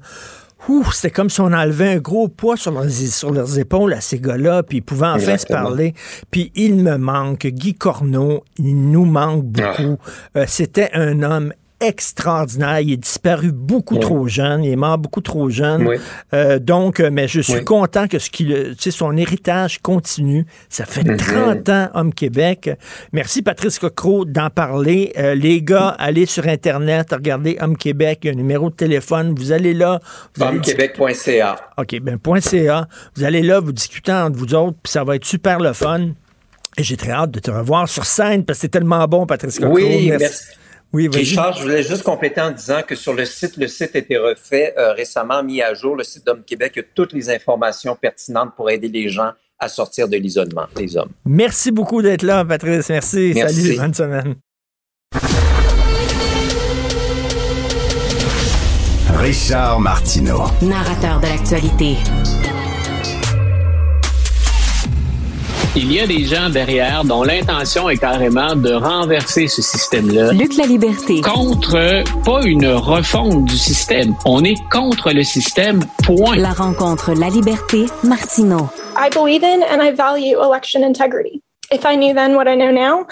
c'était 0.93 1.09
comme 1.11 1.29
si 1.29 1.41
on 1.41 1.51
enlevait 1.51 1.93
un 1.95 1.97
gros 1.97 2.27
poids 2.29 2.55
sur 2.55 2.71
leurs, 2.71 2.89
sur 2.89 3.31
leurs 3.31 3.59
épaules 3.59 3.93
à 3.93 3.99
ces 3.99 4.19
gars-là, 4.19 4.63
puis 4.63 4.77
ils 4.77 4.81
pouvaient 4.81 5.07
enfin 5.07 5.37
se 5.37 5.47
parler. 5.47 5.93
Puis 6.29 6.51
il 6.55 6.75
me 6.75 6.97
manque, 6.97 7.47
Guy 7.47 7.73
Corneau, 7.73 8.43
il 8.57 8.91
nous 8.91 9.05
manque 9.05 9.43
beaucoup. 9.43 9.97
Euh, 10.37 10.45
C'était 10.47 10.89
un 10.93 11.21
homme 11.23 11.51
extraordinaire. 11.81 12.79
Il 12.79 12.93
est 12.93 12.97
disparu 12.97 13.51
beaucoup 13.51 13.95
Oui. 13.95 13.99
trop 14.01 14.27
jeune. 14.27 14.63
Il 14.63 14.71
est 14.71 14.75
mort 14.75 14.97
beaucoup 14.97 15.21
trop 15.21 15.49
jeune. 15.49 15.87
Oui. 15.87 15.95
Euh, 16.33 16.59
donc, 16.59 16.99
euh, 16.99 17.09
mais 17.11 17.27
je 17.27 17.41
suis 17.41 17.55
Oui. 17.55 17.65
content 17.65 18.07
que 18.07 18.19
ce 18.19 18.29
qu'il, 18.29 18.75
son 18.79 19.17
héritage 19.17 19.79
continue. 19.81 20.45
Ça 20.69 20.85
fait 20.85 21.03
Mhm. 21.03 21.17
30 21.17 21.69
ans, 21.69 21.89
Homme 21.93 22.13
Québec. 22.13 22.69
Merci, 23.11 23.41
Patrice 23.41 23.79
Cocro, 23.79 24.25
d'en 24.25 24.49
parler. 24.49 25.11
Euh, 25.17 25.35
les 25.35 25.61
gars, 25.61 25.95
allez 25.99 26.25
sur 26.25 26.47
Internet, 26.47 27.09
regardez 27.11 27.57
Homme 27.59 27.75
Québec. 27.77 28.19
Il 28.23 28.27
y 28.27 28.29
a 28.29 28.33
un 28.33 28.35
numéro 28.37 28.69
de 28.69 28.75
téléphone. 28.75 29.33
Vous 29.37 29.51
allez 29.51 29.73
là. 29.73 29.99
Hommequebec.ca. 30.39 31.55
OK, 31.77 31.99
ben, 32.01 32.17
point 32.17 32.39
.ca. 32.41 32.87
Vous 33.15 33.23
allez 33.23 33.41
là, 33.41 33.59
vous 33.59 33.71
discutez 33.71 34.11
entre 34.11 34.37
vous 34.37 34.53
autres, 34.53 34.77
puis 34.83 34.91
ça 34.91 35.03
va 35.03 35.15
être 35.15 35.25
super 35.25 35.59
le 35.59 35.73
fun. 35.73 36.09
Et 36.77 36.83
j'ai 36.83 36.95
très 36.95 37.11
hâte 37.11 37.31
de 37.31 37.39
te 37.39 37.51
revoir 37.51 37.87
sur 37.89 38.05
scène 38.05 38.45
parce 38.45 38.59
que 38.59 38.61
c'est 38.61 38.69
tellement 38.69 39.05
bon, 39.07 39.25
Patrice 39.25 39.59
Cocro. 39.59 39.75
Oui, 39.75 40.07
merci. 40.17 40.43
Oui. 40.93 41.07
Richard, 41.07 41.53
je 41.53 41.63
voulais 41.63 41.83
juste 41.83 42.03
compléter 42.03 42.41
en 42.41 42.51
disant 42.51 42.81
que 42.85 42.95
sur 42.95 43.13
le 43.13 43.25
site, 43.25 43.55
le 43.57 43.67
site 43.67 43.95
a 43.95 43.99
été 43.99 44.17
refait 44.17 44.73
euh, 44.77 44.91
récemment, 44.93 45.41
mis 45.41 45.61
à 45.61 45.73
jour, 45.73 45.95
le 45.95 46.03
site 46.03 46.25
d'Homme 46.25 46.43
Québec, 46.43 46.73
il 46.75 46.79
y 46.79 46.81
a 46.81 46.85
toutes 46.93 47.13
les 47.13 47.29
informations 47.29 47.95
pertinentes 47.95 48.55
pour 48.55 48.69
aider 48.69 48.89
les 48.89 49.07
gens 49.09 49.31
à 49.57 49.69
sortir 49.69 50.07
de 50.09 50.17
l'isolement, 50.17 50.65
les 50.75 50.97
hommes. 50.97 51.11
Merci 51.25 51.71
beaucoup 51.71 52.01
d'être 52.01 52.23
là, 52.23 52.43
Patrice. 52.43 52.89
Merci. 52.89 53.31
Merci. 53.35 53.61
Salut, 53.61 53.77
bonne 53.77 53.93
semaine. 53.93 54.35
Richard 59.19 59.79
Martineau. 59.79 60.45
Narrateur 60.63 61.19
de 61.19 61.27
l'actualité. 61.27 61.97
Il 65.73 65.89
y 65.93 66.01
a 66.01 66.05
des 66.05 66.25
gens 66.25 66.49
derrière 66.49 67.05
dont 67.05 67.23
l'intention 67.23 67.89
est 67.89 67.95
carrément 67.95 68.57
de 68.57 68.73
renverser 68.73 69.47
ce 69.47 69.61
système-là. 69.61 70.33
Luc 70.33 70.57
la 70.57 70.65
liberté. 70.65 71.21
Contre, 71.21 72.03
pas 72.25 72.41
une 72.43 72.67
refonte 72.67 73.45
du 73.45 73.57
système. 73.57 74.13
On 74.25 74.43
est 74.43 74.57
contre 74.69 75.13
le 75.13 75.23
système, 75.23 75.79
point. 76.03 76.35
La 76.35 76.51
rencontre 76.51 77.13
La 77.13 77.29
Liberté, 77.29 77.85
Martineau. 78.03 78.67
I 78.97 79.07
believe 79.13 79.45
in 79.45 79.63
and 79.63 79.81
I 79.81 79.91
value 79.91 80.41
election 80.43 80.83
integrity. 80.83 81.41
If 81.71 81.85
I 81.85 81.95
knew 81.95 82.13
then 82.13 82.35
what 82.35 82.49
I 82.49 82.57
know 82.57 82.71
now, 82.71 83.07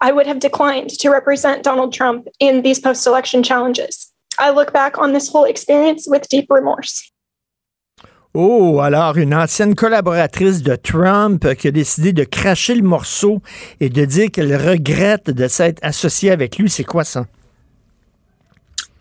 I 0.00 0.12
would 0.12 0.28
have 0.28 0.38
declined 0.38 0.90
to 0.90 1.10
represent 1.10 1.64
Donald 1.64 1.92
Trump 1.92 2.28
in 2.38 2.62
these 2.62 2.78
post 2.78 3.04
election 3.08 3.42
challenges. 3.42 4.12
I 4.38 4.50
look 4.50 4.72
back 4.72 4.98
on 4.98 5.14
this 5.14 5.28
whole 5.28 5.46
experience 5.46 6.06
with 6.08 6.28
deep 6.28 6.46
remorse. 6.48 7.10
Oh, 8.36 8.80
alors 8.80 9.16
une 9.16 9.32
ancienne 9.32 9.76
collaboratrice 9.76 10.64
de 10.64 10.74
Trump 10.74 11.54
qui 11.54 11.68
a 11.68 11.70
décidé 11.70 12.12
de 12.12 12.24
cracher 12.24 12.74
le 12.74 12.82
morceau 12.82 13.40
et 13.78 13.88
de 13.88 14.04
dire 14.04 14.28
qu'elle 14.32 14.56
regrette 14.56 15.30
de 15.30 15.46
s'être 15.46 15.78
associée 15.82 16.32
avec 16.32 16.58
lui, 16.58 16.68
c'est 16.68 16.82
quoi 16.82 17.04
ça? 17.04 17.26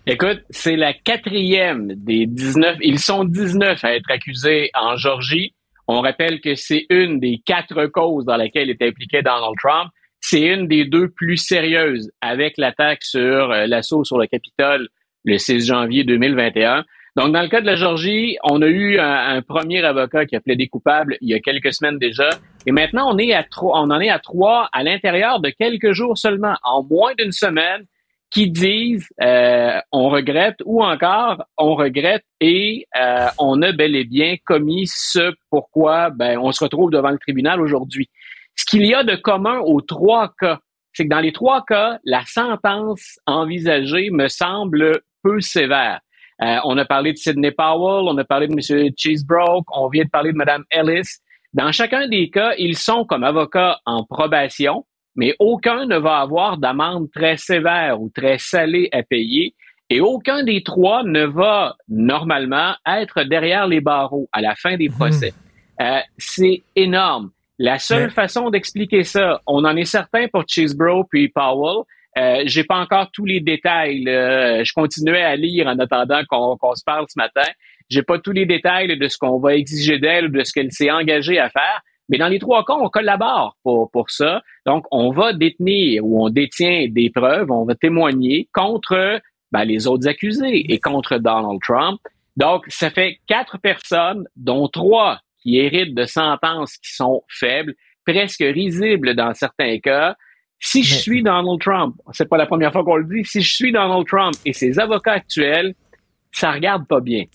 Écoute, 0.05 0.43
c'est 0.51 0.76
la 0.76 0.93
quatrième 0.93 1.95
des 1.95 2.27
19. 2.27 2.77
Ils 2.81 2.99
sont 2.99 3.23
19 3.23 3.84
à 3.84 3.95
être 3.95 4.11
accusés 4.11 4.69
en 4.76 4.97
Georgie. 4.97 5.55
On 5.88 6.01
rappelle 6.01 6.39
que 6.39 6.53
c'est 6.53 6.85
une 6.91 7.19
des 7.19 7.41
quatre 7.43 7.88
causes 7.88 8.26
dans 8.26 8.38
laquelle 8.38 8.69
est 8.69 8.84
impliqué 8.84 9.23
Donald 9.23 9.55
Trump. 9.60 9.89
C'est 10.22 10.41
une 10.41 10.68
des 10.68 10.85
deux 10.85 11.10
plus 11.10 11.38
sérieuses 11.38 12.11
avec 12.22 12.60
l'attaque 12.60 13.01
sur 13.01 13.51
euh, 13.51 13.65
l'assaut 13.65 14.03
sur 14.03 14.19
le 14.19 14.27
Capitole 14.27 14.89
le 15.26 15.39
6 15.39 15.65
janvier 15.65 16.03
2021. 16.03 16.85
Donc, 17.15 17.31
dans 17.31 17.44
le 17.44 17.48
cas 17.48 17.61
de 17.61 17.68
la 17.68 17.76
Georgie, 17.76 18.38
on 18.44 18.61
a 18.64 18.68
eu 18.68 18.98
un, 18.98 19.41
premier 19.44 19.84
avocat 19.84 20.26
qui 20.26 20.35
a 20.35 20.41
plaidé 20.41 20.68
coupable 20.68 21.18
il 21.22 21.30
y 21.30 21.35
a 21.35 21.40
quelques 21.40 21.72
semaines 21.72 21.99
déjà. 21.99 22.30
Et 22.65 22.72
maintenant, 22.72 23.14
on 23.14 23.18
est 23.19 23.34
à 23.34 23.45
on 23.61 23.91
en 23.91 23.99
est 23.99 24.10
à 24.10 24.18
trois 24.18 24.68
à 24.73 24.84
l'intérieur 24.84 25.40
de 25.40 25.49
quelques 25.49 25.91
jours 25.91 26.18
seulement, 26.18 26.56
en 26.64 26.84
moins 26.84 27.14
d'une 27.15 27.31
semaine, 27.31 27.85
qui 28.31 28.49
disent 28.49 29.07
euh, 29.22 29.80
on 29.91 30.10
regrette 30.10 30.57
ou 30.65 30.84
encore 30.84 31.44
on 31.56 31.76
regrette 31.76 32.26
et 32.41 32.88
euh, 32.99 33.27
on 33.38 33.61
a 33.61 33.72
bel 33.72 33.95
et 33.95 34.06
bien 34.06 34.38
commis 34.44 34.88
ce 34.88 35.34
pourquoi 35.52 36.10
ben, 36.10 36.40
on 36.40 36.52
se 36.52 36.64
retrouve 36.64 36.90
devant 36.90 37.11
le 37.11 37.19
tribunal 37.19 37.61
aujourd'hui. 37.61 38.10
Ce 38.56 38.65
qu'il 38.65 38.88
y 38.88 38.95
a 38.95 39.03
de 39.03 39.15
commun 39.15 39.60
aux 39.60 39.81
trois 39.81 40.34
cas, 40.40 40.60
c'est 40.94 41.03
que 41.03 41.10
dans 41.10 41.19
les 41.19 41.31
trois 41.31 41.64
cas, 41.68 41.99
la 42.06 42.23
sentence 42.26 43.19
envisagée 43.27 44.10
me 44.10 44.27
semble 44.27 45.02
peu 45.22 45.40
sévère. 45.40 45.99
Euh, 46.44 46.57
on 46.65 46.78
a 46.78 46.86
parlé 46.86 47.14
de 47.14 47.18
Sidney 47.18 47.52
Powell, 47.52 48.07
on 48.07 48.18
a 48.18 48.24
parlé 48.26 48.48
de 48.48 48.53
M. 48.53 48.91
Cheesebroke, 48.98 49.65
on 49.72 49.88
vient 49.88 50.03
de 50.03 50.10
parler 50.10 50.32
de 50.34 50.38
Mme 50.38 50.64
Ellis. 50.72 51.20
Dans 51.53 51.72
chacun 51.72 52.07
des 52.07 52.30
cas, 52.30 52.53
ils 52.57 52.78
sont 52.78 53.06
comme 53.06 53.24
avocats 53.24 53.80
en 53.86 54.03
probation, 54.03 54.86
mais 55.15 55.36
aucun 55.40 55.86
ne 55.86 55.98
va 55.98 56.18
avoir 56.18 56.57
d'amende 56.57 57.10
très 57.11 57.38
sévère 57.38 58.02
ou 58.02 58.10
très 58.10 58.40
salée 58.40 58.90
à 58.91 59.03
payer. 59.03 59.53
Et 59.90 60.02
aucun 60.02 60.44
des 60.44 60.64
trois 60.64 61.03
ne 61.03 61.26
va 61.26 61.76
normalement 61.88 62.74
être 62.88 63.24
derrière 63.24 63.68
les 63.68 63.80
barreaux 63.80 64.28
à 64.34 64.41
la 64.41 64.56
fin 64.56 64.76
des 64.76 64.90
mmh. 64.90 64.94
procès. 64.94 65.34
Euh, 65.82 65.99
c'est 66.18 66.64
énorme. 66.76 67.32
La 67.60 67.78
seule 67.78 68.10
façon 68.10 68.49
d'expliquer 68.49 69.03
ça, 69.03 69.41
on 69.45 69.64
en 69.64 69.76
est 69.76 69.86
certain 69.86 70.28
pour 70.28 70.44
Chesebro 70.48 71.03
puis 71.03 71.30
Powell, 71.30 71.84
euh, 72.18 72.44
j'ai 72.45 72.64
pas 72.64 72.77
encore 72.77 73.10
tous 73.11 73.26
les 73.26 73.40
détails. 73.40 74.03
Je 74.06 74.73
continuais 74.73 75.23
à 75.23 75.35
lire 75.35 75.68
en 75.68 75.77
attendant 75.80 76.22
qu'on 76.27 76.76
se 76.76 76.84
parle 76.84 77.06
ce 77.10 77.18
matin. 77.18 77.49
J'ai 77.90 78.03
pas 78.03 78.19
tous 78.19 78.31
les 78.31 78.45
détails 78.45 78.98
de 78.98 79.07
ce 79.07 79.18
qu'on 79.18 79.40
va 79.40 79.56
exiger 79.56 79.99
d'elle 79.99 80.26
ou 80.26 80.30
de 80.30 80.44
ce 80.44 80.53
qu'elle 80.53 80.72
s'est 80.72 80.91
engagée 80.91 81.40
à 81.40 81.49
faire. 81.49 81.81
Mais 82.10 82.18
dans 82.18 82.27
les 82.27 82.40
trois 82.40 82.65
cas, 82.65 82.73
on 82.73 82.90
collabore 82.90 83.57
pour, 83.64 83.90
pour 83.91 84.10
ça. 84.10 84.41
Donc, 84.65 84.85
on 84.91 85.11
va 85.11 85.34
détenir 85.34 86.06
ou 86.06 86.26
on 86.26 86.30
détient 86.30 86.88
des 86.90 87.10
preuves, 87.10 87.49
on 87.49 87.65
va 87.65 87.76
témoigner 87.76 88.49
contre 88.53 89.22
ben, 89.52 89.64
les 89.64 89.88
autres 89.88 90.07
accusés 90.07 90.72
et 90.72 90.80
contre 90.80 91.18
Donald 91.18 91.60
Trump. 91.61 91.99
Donc, 92.35 92.65
ça 92.68 92.90
fait 92.90 93.19
quatre 93.27 93.57
personnes, 93.60 94.27
dont 94.35 94.68
trois 94.68 95.19
qui 95.41 95.57
héritent 95.57 95.95
de 95.95 96.06
sentences 96.06 96.77
qui 96.77 96.94
sont 96.94 97.23
faibles, 97.30 97.73
presque 98.06 98.44
risibles 98.44 99.15
dans 99.15 99.34
certains 99.34 99.80
cas. 99.80 100.15
Si 100.65 100.81
je 100.81 100.95
suis 100.95 101.22
Donald 101.22 101.60
Trump, 101.60 101.95
c'est 102.14 102.27
pas 102.27 102.38
la 102.38 102.45
première 102.45 102.72
fois 102.72 102.85
qu'on 102.85 102.95
le 102.95 103.03
dit, 103.03 103.26
si 103.26 103.41
je 103.41 103.53
suis 103.53 103.73
Donald 103.73 104.07
Trump 104.07 104.34
et 104.45 104.53
ses 104.53 104.80
avocats 104.80 105.11
actuels, 105.11 105.76
ça 106.31 106.53
regarde 106.53 106.88
pas 106.88 107.02
bien. 107.02 107.26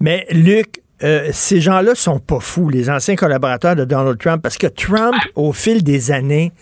Mais 0.00 0.26
Luc, 0.30 0.80
euh, 1.02 1.28
ces 1.32 1.60
gens-là 1.60 1.94
sont 1.94 2.18
pas 2.18 2.40
fous, 2.40 2.70
les 2.70 2.88
anciens 2.88 3.14
collaborateurs 3.14 3.76
de 3.76 3.84
Donald 3.84 4.18
Trump, 4.18 4.42
parce 4.42 4.56
que 4.56 4.68
Trump, 4.68 5.14
au 5.34 5.52
fil 5.52 5.84
des 5.84 6.12
années, 6.12 6.52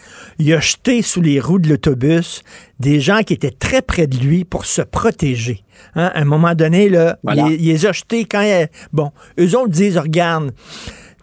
il 0.40 0.52
a 0.52 0.58
jeté 0.58 1.02
sous 1.02 1.20
les 1.20 1.38
roues 1.38 1.60
de 1.60 1.68
l'autobus 1.68 2.42
des 2.80 2.98
gens 2.98 3.20
qui 3.22 3.34
étaient 3.34 3.52
très 3.52 3.80
près 3.80 4.08
de 4.08 4.16
lui 4.16 4.44
pour 4.44 4.64
se 4.64 4.82
protéger. 4.82 5.62
Hein, 5.94 6.10
à 6.12 6.20
un 6.20 6.24
moment 6.24 6.56
donné, 6.56 6.88
là, 6.88 7.18
il, 7.32 7.60
il, 7.60 7.68
les 7.68 7.86
a 7.86 7.92
jetés 7.92 8.24
quand 8.24 8.40
il, 8.40 8.68
Bon, 8.92 9.12
eux 9.38 9.56
autres 9.56 9.70
disent, 9.70 9.98
regarde, 9.98 10.50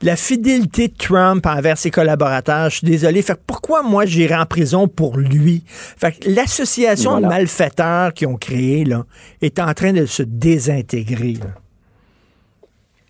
la 0.01 0.15
fidélité 0.15 0.87
de 0.89 0.95
Trump 0.95 1.45
envers 1.45 1.77
ses 1.77 1.91
collaborateurs, 1.91 2.69
je 2.69 2.77
suis 2.77 2.87
désolé. 2.87 3.21
Fait 3.21 3.39
pourquoi 3.45 3.83
moi 3.83 4.05
j'irai 4.05 4.35
en 4.35 4.45
prison 4.45 4.87
pour 4.87 5.17
lui? 5.17 5.63
Fait 5.65 6.23
l'association 6.25 7.19
de 7.19 7.25
malfaiteurs 7.25 8.13
qu'ils 8.13 8.27
ont 8.27 8.37
créée 8.37 8.85
là, 8.85 9.05
est 9.41 9.59
en 9.59 9.73
train 9.73 9.93
de 9.93 10.05
se 10.05 10.23
désintégrer. 10.23 11.35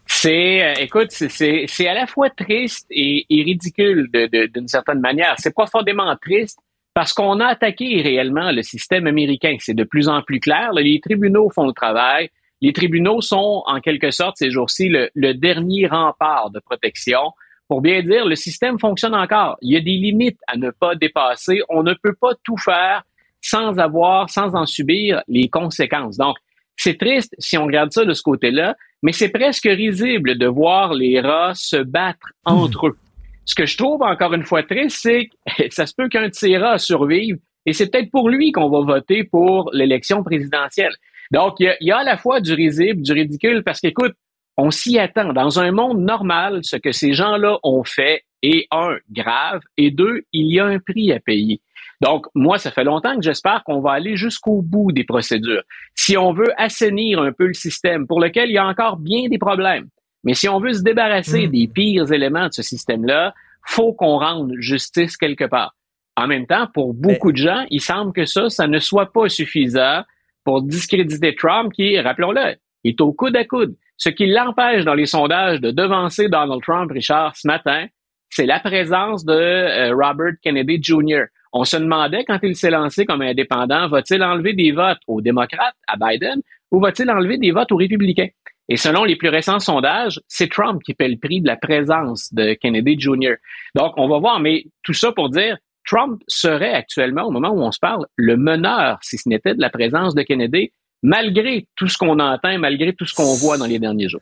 C'est, 0.06 0.64
euh, 0.64 0.74
écoute, 0.80 1.12
c'est 1.12 1.88
à 1.88 1.94
la 1.94 2.08
fois 2.08 2.30
triste 2.30 2.88
et, 2.90 3.26
ridicule 3.30 4.10
d'une 4.54 4.68
certaine 4.68 5.02
manière. 5.02 5.36
C'est 5.38 5.54
profondément 5.54 6.16
triste 6.16 6.60
parce 6.94 7.14
qu'on 7.14 7.40
a 7.42 7.48
attaqué 7.48 8.02
réellement 8.02 8.52
le 8.52 8.64
système 8.64 9.06
américain. 9.06 9.56
C'est 9.60 9.74
de 9.74 9.84
plus 9.84 10.08
en 10.08 10.22
plus 10.22 10.40
clair. 10.40 10.72
les 10.74 11.00
tribunaux 11.02 11.50
font 11.54 11.68
le 11.68 11.74
travail 11.74 12.30
les 12.62 12.74
tribunaux 12.74 13.22
sont 13.22 13.64
en 13.66 13.80
quelque 13.80 14.12
sorte 14.12 14.38
ces 14.38 14.52
jours-ci 14.52 14.90
le, 14.90 15.34
dernier 15.34 15.88
rempart 15.88 16.50
de 16.52 16.60
protection. 16.60 17.32
Pour 17.68 17.82
bien 17.82 18.02
dire, 18.02 18.26
le 18.26 18.36
système 18.36 18.80
fonctionne 18.80 19.14
encore. 19.14 19.58
Il 19.62 19.74
y 19.74 19.78
a 19.78 19.82
des 19.82 19.98
limites 19.98 20.40
à 20.48 20.58
ne 20.58 20.72
pas 20.72 20.96
dépasser. 20.96 21.62
On 21.70 21.84
ne 21.84 21.94
peut 21.94 22.16
pas 22.20 22.32
tout 22.44 22.58
faire 22.58 23.04
sans 23.42 23.78
avoir, 23.78 24.30
sans 24.30 24.56
en 24.56 24.66
subir 24.66 25.22
les 25.28 25.50
conséquences. 25.50 26.18
Donc, 26.18 26.38
c'est 26.76 26.98
triste 26.98 27.36
si 27.40 27.58
on 27.58 27.66
regarde 27.66 27.92
ça 27.92 28.06
de 28.06 28.14
ce 28.14 28.22
côté-là, 28.22 28.76
mais 29.04 29.12
c'est 29.12 29.30
presque 29.30 29.68
risible 29.68 30.38
de 30.38 30.48
voir 30.48 30.94
les 30.94 31.20
rats 31.20 31.54
se 31.56 31.78
battre 31.78 32.28
entre 32.46 32.88
eux. 32.88 32.98
Ce 33.46 33.56
que 33.56 33.66
je 33.66 33.78
trouve 33.78 34.02
encore 34.02 34.34
une 34.34 34.44
fois 34.44 34.64
triste, 34.64 34.98
c'est 35.02 35.28
que 35.28 35.70
ça 35.70 35.86
se 35.86 35.94
peut 35.96 36.10
qu'un 36.10 36.30
de 36.30 36.34
ces 36.34 36.58
rats 36.58 36.78
survive 36.78 37.38
et 37.66 37.74
c'est 37.74 37.92
peut-être 37.92 38.12
pour 38.12 38.30
lui 38.30 38.52
qu'on 38.52 38.70
va 38.70 38.82
voter 38.82 39.24
pour 39.24 39.70
l'élection 39.74 40.24
présidentielle. 40.24 40.94
Donc, 41.32 41.56
il 41.60 41.76
y, 41.82 41.92
a, 41.92 41.98
à 41.98 42.04
la 42.04 42.18
fois 42.18 42.42
du 42.42 42.54
risible, 42.54 43.02
du 43.02 43.12
ridicule, 43.12 43.64
parce 43.64 43.80
qu'écoute, 43.80 44.14
on 44.58 44.72
s'y 44.72 44.98
attend. 44.98 45.34
Dans 45.34 45.60
un 45.60 45.72
monde 45.72 46.00
normal, 46.00 46.62
ce 46.64 46.76
que 46.76 46.92
ces 46.92 47.14
gens-là 47.14 47.60
ont 47.64 47.84
fait 47.84 48.24
est, 48.42 48.68
un, 48.72 48.98
grave, 49.12 49.62
et 49.78 49.92
deux, 49.92 50.24
il 50.34 50.54
y 50.54 50.60
a 50.60 50.66
un 50.66 50.80
prix 50.80 51.12
à 51.12 51.20
payer. 51.20 51.62
Donc, 52.02 52.28
moi, 52.36 52.58
ça 52.60 52.72
fait 52.72 52.84
longtemps 52.84 53.16
que 53.16 53.24
j'espère 53.24 53.64
qu'on 53.64 53.82
va 53.82 53.92
aller 53.94 54.18
jusqu'au 54.18 54.62
bout 54.62 54.92
des 54.92 55.04
procédures. 55.04 55.64
Si 55.96 56.16
on 56.16 56.32
veut 56.32 56.54
assainir 56.58 57.20
un 57.20 57.32
peu 57.32 57.48
le 57.48 57.54
système, 57.54 58.06
pour 58.06 58.20
lequel 58.20 58.50
il 58.50 58.54
y 58.54 58.58
a 58.58 58.68
encore 58.68 58.98
bien 58.98 59.28
des 59.30 59.40
problèmes, 59.40 59.88
mais 60.24 60.34
si 60.34 60.48
on 60.48 60.60
veut 60.60 60.74
se 60.74 60.82
débarrasser 60.82 61.48
hmm. 61.48 61.52
des 61.52 61.68
pires 61.68 62.12
éléments 62.12 62.48
de 62.48 62.54
ce 62.54 62.62
système-là, 62.62 63.34
faut 63.66 63.94
qu'on 63.94 64.20
rende 64.20 64.54
justice 64.60 65.18
quelque 65.18 65.46
part. 65.46 65.74
En 66.16 66.28
même 66.28 66.48
temps, 66.48 66.68
pour 66.74 66.94
beaucoup 66.94 67.32
de 67.32 67.38
gens, 67.38 67.66
il 67.70 67.82
semble 67.82 68.14
que 68.14 68.26
ça, 68.26 68.50
ça 68.50 68.68
ne 68.68 68.80
soit 68.80 69.12
pas 69.12 69.30
suffisant 69.30 70.04
pour 70.48 70.62
discréditer 70.62 71.36
Trump 71.36 71.74
qui, 71.74 72.00
rappelons-le, 72.00 72.56
est 72.86 73.02
au 73.02 73.12
coude 73.12 73.36
à 73.36 73.44
coude. 73.44 73.76
Ce 73.98 74.08
qui 74.08 74.28
l'empêche 74.28 74.86
dans 74.86 74.94
les 74.94 75.06
sondages 75.06 75.60
de 75.60 75.72
devancer 75.72 76.30
Donald 76.30 76.62
Trump, 76.62 76.90
Richard, 76.90 77.36
ce 77.36 77.50
matin, 77.50 77.88
c'est 78.30 78.46
la 78.46 78.62
présence 78.62 79.26
de 79.26 79.34
euh, 79.34 79.94
Robert 79.94 80.36
Kennedy 80.42 80.82
Jr. 80.82 81.24
On 81.52 81.66
se 81.66 81.76
demandait 81.76 82.24
quand 82.24 82.40
il 82.44 82.56
s'est 82.56 82.70
lancé 82.70 83.06
comme 83.06 83.24
indépendant, 83.24 83.90
va-t-il 83.90 84.24
enlever 84.24 84.54
des 84.54 84.72
votes 84.72 85.02
aux 85.08 85.20
démocrates, 85.20 85.76
à 85.86 85.98
Biden, 85.98 86.40
ou 86.72 86.80
va-t-il 86.80 87.12
enlever 87.12 87.38
des 87.38 87.52
votes 87.52 87.74
aux 87.74 87.78
républicains? 87.78 88.30
Et 88.70 88.78
selon 88.78 89.04
les 89.04 89.18
plus 89.18 89.28
récents 89.28 89.60
sondages, 89.60 90.22
c'est 90.30 90.50
Trump 90.50 90.82
qui 90.82 90.94
paie 90.94 91.10
le 91.10 91.18
prix 91.18 91.42
de 91.42 91.48
la 91.48 91.58
présence 91.58 92.34
de 92.34 92.54
Kennedy 92.54 92.98
Jr. 92.98 93.36
Donc, 93.76 93.96
on 93.98 94.08
va 94.08 94.20
voir, 94.20 94.40
mais 94.40 94.64
tout 94.84 94.94
ça 94.94 95.12
pour 95.12 95.30
dire, 95.30 95.58
Trump 95.88 96.22
serait 96.28 96.74
actuellement, 96.74 97.24
au 97.24 97.32
moment 97.32 97.50
où 97.50 97.62
on 97.62 97.72
se 97.72 97.80
parle, 97.80 98.06
le 98.16 98.38
meneur, 98.38 99.00
si 99.02 99.18
ce 99.18 99.28
n'était 99.28 99.56
de 99.56 99.62
la 99.62 99.70
présence 99.70 100.14
de 100.14 100.22
Kennedy, 100.22 100.72
malgré 101.02 101.68
tout 101.76 101.88
ce 101.88 101.98
qu'on 101.98 102.20
entend, 102.20 102.60
malgré 102.60 102.94
tout 102.94 103.06
ce 103.06 103.16
qu'on 103.16 103.36
voit 103.36 103.58
dans 103.58 103.66
les 103.66 103.80
derniers 103.80 104.10
jours. 104.10 104.22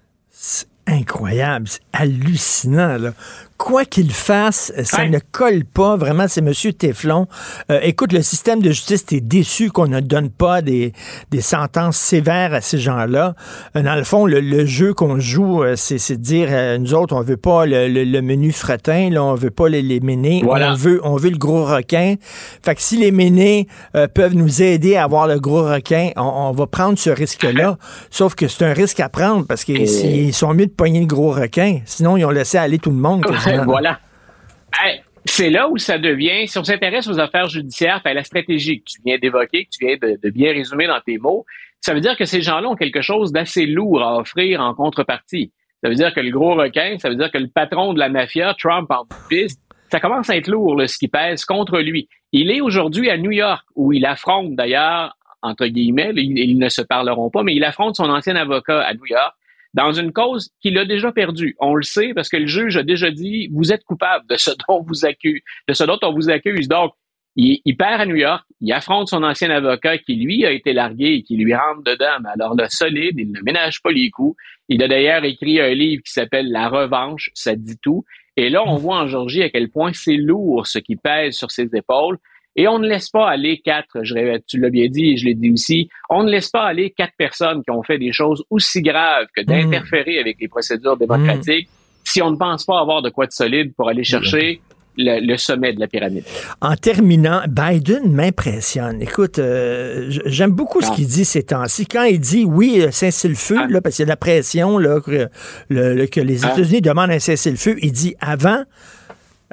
incroyable, 0.88 1.68
c'est 1.68 1.82
hallucinant. 1.94 2.98
Là 2.98 3.12
quoi 3.58 3.86
qu'il 3.86 4.12
fasse, 4.12 4.74
ça 4.84 5.06
ne 5.06 5.20
colle 5.32 5.64
pas. 5.66 5.96
Vraiment, 5.96 6.28
c'est 6.28 6.42
M. 6.42 6.52
Teflon. 6.74 7.28
Euh, 7.72 7.80
écoute, 7.84 8.12
le 8.12 8.22
système 8.22 8.62
de 8.62 8.70
justice, 8.70 9.06
t'es 9.06 9.22
déçu 9.22 9.70
qu'on 9.70 9.88
ne 9.88 10.02
donne 10.02 10.30
pas 10.30 10.62
des, 10.62 10.94
des 11.32 11.42
sentences 11.42 11.98
sévères 11.98 12.54
à 12.54 12.62
ces 12.62 12.78
gens-là. 12.78 13.36
Euh, 13.76 13.82
dans 13.82 13.96
le 13.96 14.04
fond, 14.04 14.26
le, 14.26 14.66
jeu 14.66 14.94
qu'on 14.94 15.20
joue, 15.20 15.64
euh, 15.64 15.76
c'est 15.76 16.18
de 16.18 16.22
dire, 16.22 16.80
nous 16.80 16.94
autres, 16.94 17.16
on 17.16 17.22
veut 17.22 17.38
pas 17.38 17.66
le, 17.66 17.88
le, 17.88 18.22
menu 18.22 18.52
fretin, 18.52 19.10
là, 19.10 19.24
on 19.24 19.36
veut 19.36 19.52
pas 19.52 19.70
les, 19.70 19.82
les 19.82 20.00
ménés, 20.00 20.44
on, 20.46 20.74
veut, 20.74 21.00
on 21.04 21.16
veut 21.16 21.30
le 21.30 21.38
gros 21.38 21.66
requin. 21.66 22.16
Fait 22.64 22.76
que 22.76 22.82
si 22.82 22.98
les 22.98 23.12
ménés 23.12 23.68
peuvent 24.14 24.36
nous 24.36 24.62
aider 24.62 24.96
à 24.96 25.04
avoir 25.04 25.28
le 25.28 25.40
gros 25.40 25.64
requin, 25.64 26.10
on, 26.18 26.52
va 26.52 26.68
prendre 26.68 26.98
ce 26.98 27.10
risque-là. 27.10 27.78
Sauf 28.10 28.36
que 28.36 28.48
c'est 28.48 28.66
un 28.66 28.74
risque 28.74 29.00
à 29.00 29.10
prendre 29.10 29.46
parce 29.46 29.64
qu'ils 29.64 30.34
sont 30.34 30.54
mieux 30.54 30.66
de 30.66 30.72
pogner 30.72 31.02
le 31.02 31.06
gros 31.06 31.32
requin. 31.32 31.80
Sinon, 31.86 32.18
ils 32.18 32.26
ont 32.26 32.32
laissé 32.32 32.58
aller 32.58 32.80
tout 32.80 32.92
le 32.92 32.98
monde. 32.98 33.26
Voilà. 33.66 34.00
c'est 35.26 35.50
là 35.50 35.68
où 35.68 35.78
ça 35.78 35.98
devient, 35.98 36.48
si 36.48 36.58
on 36.58 36.64
s'intéresse 36.64 37.08
aux 37.08 37.20
affaires 37.20 37.50
judiciaires, 37.50 38.02
à 38.06 38.14
la 38.14 38.24
stratégie 38.24 38.80
que 38.80 38.86
tu 38.86 39.02
viens 39.06 39.18
d'évoquer, 39.18 39.66
que 39.66 39.70
tu 39.72 39.86
viens 39.86 39.98
de, 39.98 40.30
bien 40.30 40.54
résumer 40.54 40.88
dans 40.88 41.02
tes 41.02 41.18
mots, 41.18 41.46
ça 41.82 41.94
veut 41.94 42.00
dire 42.00 42.16
que 42.16 42.26
ces 42.26 42.42
gens-là 42.42 42.70
ont 42.70 42.76
quelque 42.76 43.02
chose 43.02 43.32
d'assez 43.32 43.66
lourd 43.66 44.02
à 44.02 44.18
offrir 44.18 44.62
en 44.62 44.74
contrepartie. 44.74 45.52
Ça 45.84 45.90
veut 45.90 45.96
dire 45.96 46.14
que 46.14 46.20
le 46.20 46.32
gros 46.32 46.56
requin, 46.56 46.98
ça 47.00 47.10
veut 47.10 47.16
dire 47.16 47.32
que 47.32 47.38
le 47.38 47.48
patron 47.48 47.94
de 47.94 48.00
la 48.00 48.10
mafia, 48.10 48.56
Trump 48.58 48.90
en 48.90 49.06
piste, 49.30 49.62
ça 49.92 50.00
commence 50.00 50.30
à 50.30 50.38
être 50.38 50.48
lourd 50.48 50.82
ce 50.88 50.98
qui 50.98 51.08
pèse 51.08 51.46
contre 51.46 51.80
lui. 51.80 52.08
Il 52.32 52.52
est 52.52 52.62
aujourd'hui 52.62 53.10
à 53.10 53.18
New 53.18 53.32
York, 53.32 53.66
où 53.76 53.94
il 53.94 54.06
affronte 54.06 54.56
d'ailleurs, 54.56 55.16
entre 55.42 55.68
guillemets, 55.68 56.12
ils 56.16 56.58
ne 56.58 56.70
se 56.70 56.82
parleront 56.82 57.30
pas, 57.30 57.44
mais 57.44 57.54
il 57.56 57.64
affronte 57.64 57.96
son 57.96 58.10
ancien 58.10 58.36
avocat 58.36 58.82
à 58.82 58.94
New 58.94 59.06
York, 59.08 59.34
dans 59.76 59.92
une 59.92 60.14
cause 60.14 60.50
qu'il 60.62 60.78
a 60.78 60.86
déjà 60.86 61.12
perdue. 61.12 61.56
On 61.60 61.76
le 61.76 61.84
sait 61.84 62.14
parce 62.16 62.30
que 62.30 62.38
le 62.38 62.48
juge 62.48 62.78
a 62.78 62.84
déjà 62.84 63.12
dit 63.12 63.50
vous 63.54 63.74
êtes 63.74 63.84
coupable 63.84 64.26
de 64.28 64.38
ce 64.38 64.52
dont 64.68 64.82
vous 64.82 65.06
accuse, 65.06 65.42
de 65.68 65.74
ce 65.74 65.84
dont 65.84 66.00
on 66.02 66.14
vous 66.14 66.30
accuse. 66.30 66.68
Donc, 66.68 66.94
il, 67.36 67.76
perd 67.76 68.00
à 68.00 68.06
New 68.06 68.16
York, 68.16 68.46
il 68.62 68.72
affronte 68.72 69.10
son 69.10 69.22
ancien 69.22 69.50
avocat 69.50 69.98
qui, 69.98 70.16
lui, 70.16 70.46
a 70.46 70.52
été 70.52 70.72
largué 70.72 71.16
et 71.16 71.24
qui 71.24 71.36
lui 71.36 71.54
rentre 71.54 71.84
dedans. 71.84 72.18
Mais 72.24 72.30
alors, 72.30 72.56
le 72.56 72.66
solide, 72.70 73.16
il 73.18 73.30
ne 73.34 73.42
ménage 73.42 73.82
pas 73.82 73.92
les 73.92 74.10
coups. 74.10 74.38
Il 74.70 74.82
a 74.82 74.88
d'ailleurs 74.88 75.26
écrit 75.26 75.60
un 75.60 75.74
livre 75.74 76.02
qui 76.04 76.14
s'appelle 76.14 76.50
La 76.50 76.70
revanche, 76.70 77.30
ça 77.34 77.58
dit 77.58 77.78
tout. 77.82 78.06
Et 78.38 78.50
là, 78.50 78.64
on 78.66 78.76
voit 78.76 79.00
en 79.00 79.08
Georgie 79.08 79.44
à 79.44 79.50
quel 79.50 79.70
point 79.70 79.92
c'est 79.92 80.16
lourd 80.16 80.66
ce 80.66 80.80
qui 80.80 80.96
pèse 80.96 81.36
sur 81.36 81.52
ses 81.52 81.68
épaules. 81.76 82.18
Et 82.56 82.68
on 82.68 82.80
ne 82.80 82.88
laisse 82.88 83.10
pas 83.10 83.30
aller 83.30 83.60
quatre, 83.64 84.04
je 84.04 84.40
tu 84.48 84.60
l'as 84.60 84.70
bien 84.70 84.88
dit 84.88 85.12
et 85.12 85.18
je 85.18 85.26
l'ai 85.26 85.36
dit 85.36 85.52
aussi, 85.52 85.90
on 86.10 86.24
ne 86.24 86.32
laisse 86.32 86.50
pas 86.50 86.64
aller 86.64 86.92
quatre 86.92 87.14
personnes 87.18 87.62
qui 87.64 87.72
ont 87.72 87.84
fait 87.84 87.98
des 87.98 88.14
choses 88.14 88.44
aussi 88.50 88.82
graves 88.82 89.28
que 89.36 89.42
d'interférer 89.42 90.20
avec 90.20 90.38
les 90.40 90.48
procédures 90.48 90.98
démocratiques 90.98 91.68
si 92.06 92.22
on 92.22 92.32
ne 92.32 92.38
pense 92.38 92.64
pas 92.66 92.80
avoir 92.80 93.02
de 93.02 93.10
quoi 93.10 93.26
de 93.26 93.32
solide 93.32 93.74
pour 93.76 93.90
aller 93.90 94.04
chercher 94.04 94.62
le, 94.98 95.36
sommet 95.38 95.74
de 95.74 95.80
la 95.80 95.88
pyramide. 95.88 96.24
En 96.62 96.76
terminant, 96.76 97.42
Biden 97.50 98.12
m'impressionne. 98.12 99.02
Écoute, 99.02 99.40
euh, 99.40 100.08
j'aime 100.26 100.52
beaucoup 100.52 100.82
ce 100.82 100.88
ah. 100.92 100.96
qu'il 100.96 101.08
dit 101.08 101.26
ces 101.26 101.44
temps-ci. 101.44 101.86
Quand 101.86 102.04
il 102.04 102.20
dit 102.20 102.46
oui, 102.46 102.82
euh, 102.82 102.92
cessez-le-feu, 102.92 103.58
ah. 103.60 103.82
parce 103.82 103.96
qu'il 103.96 104.04
y 104.04 104.06
a 104.06 104.06
de 104.06 104.10
la 104.10 104.18
pression 104.18 104.78
là, 104.78 105.02
que, 105.02 105.30
les 105.70 106.46
ah. 106.46 106.54
États-Unis 106.54 106.82
demandent 106.82 107.12
un 107.12 107.20
cessez-le-feu, 107.20 107.76
il 107.82 107.92
dit 107.92 108.16
avant, 108.22 108.64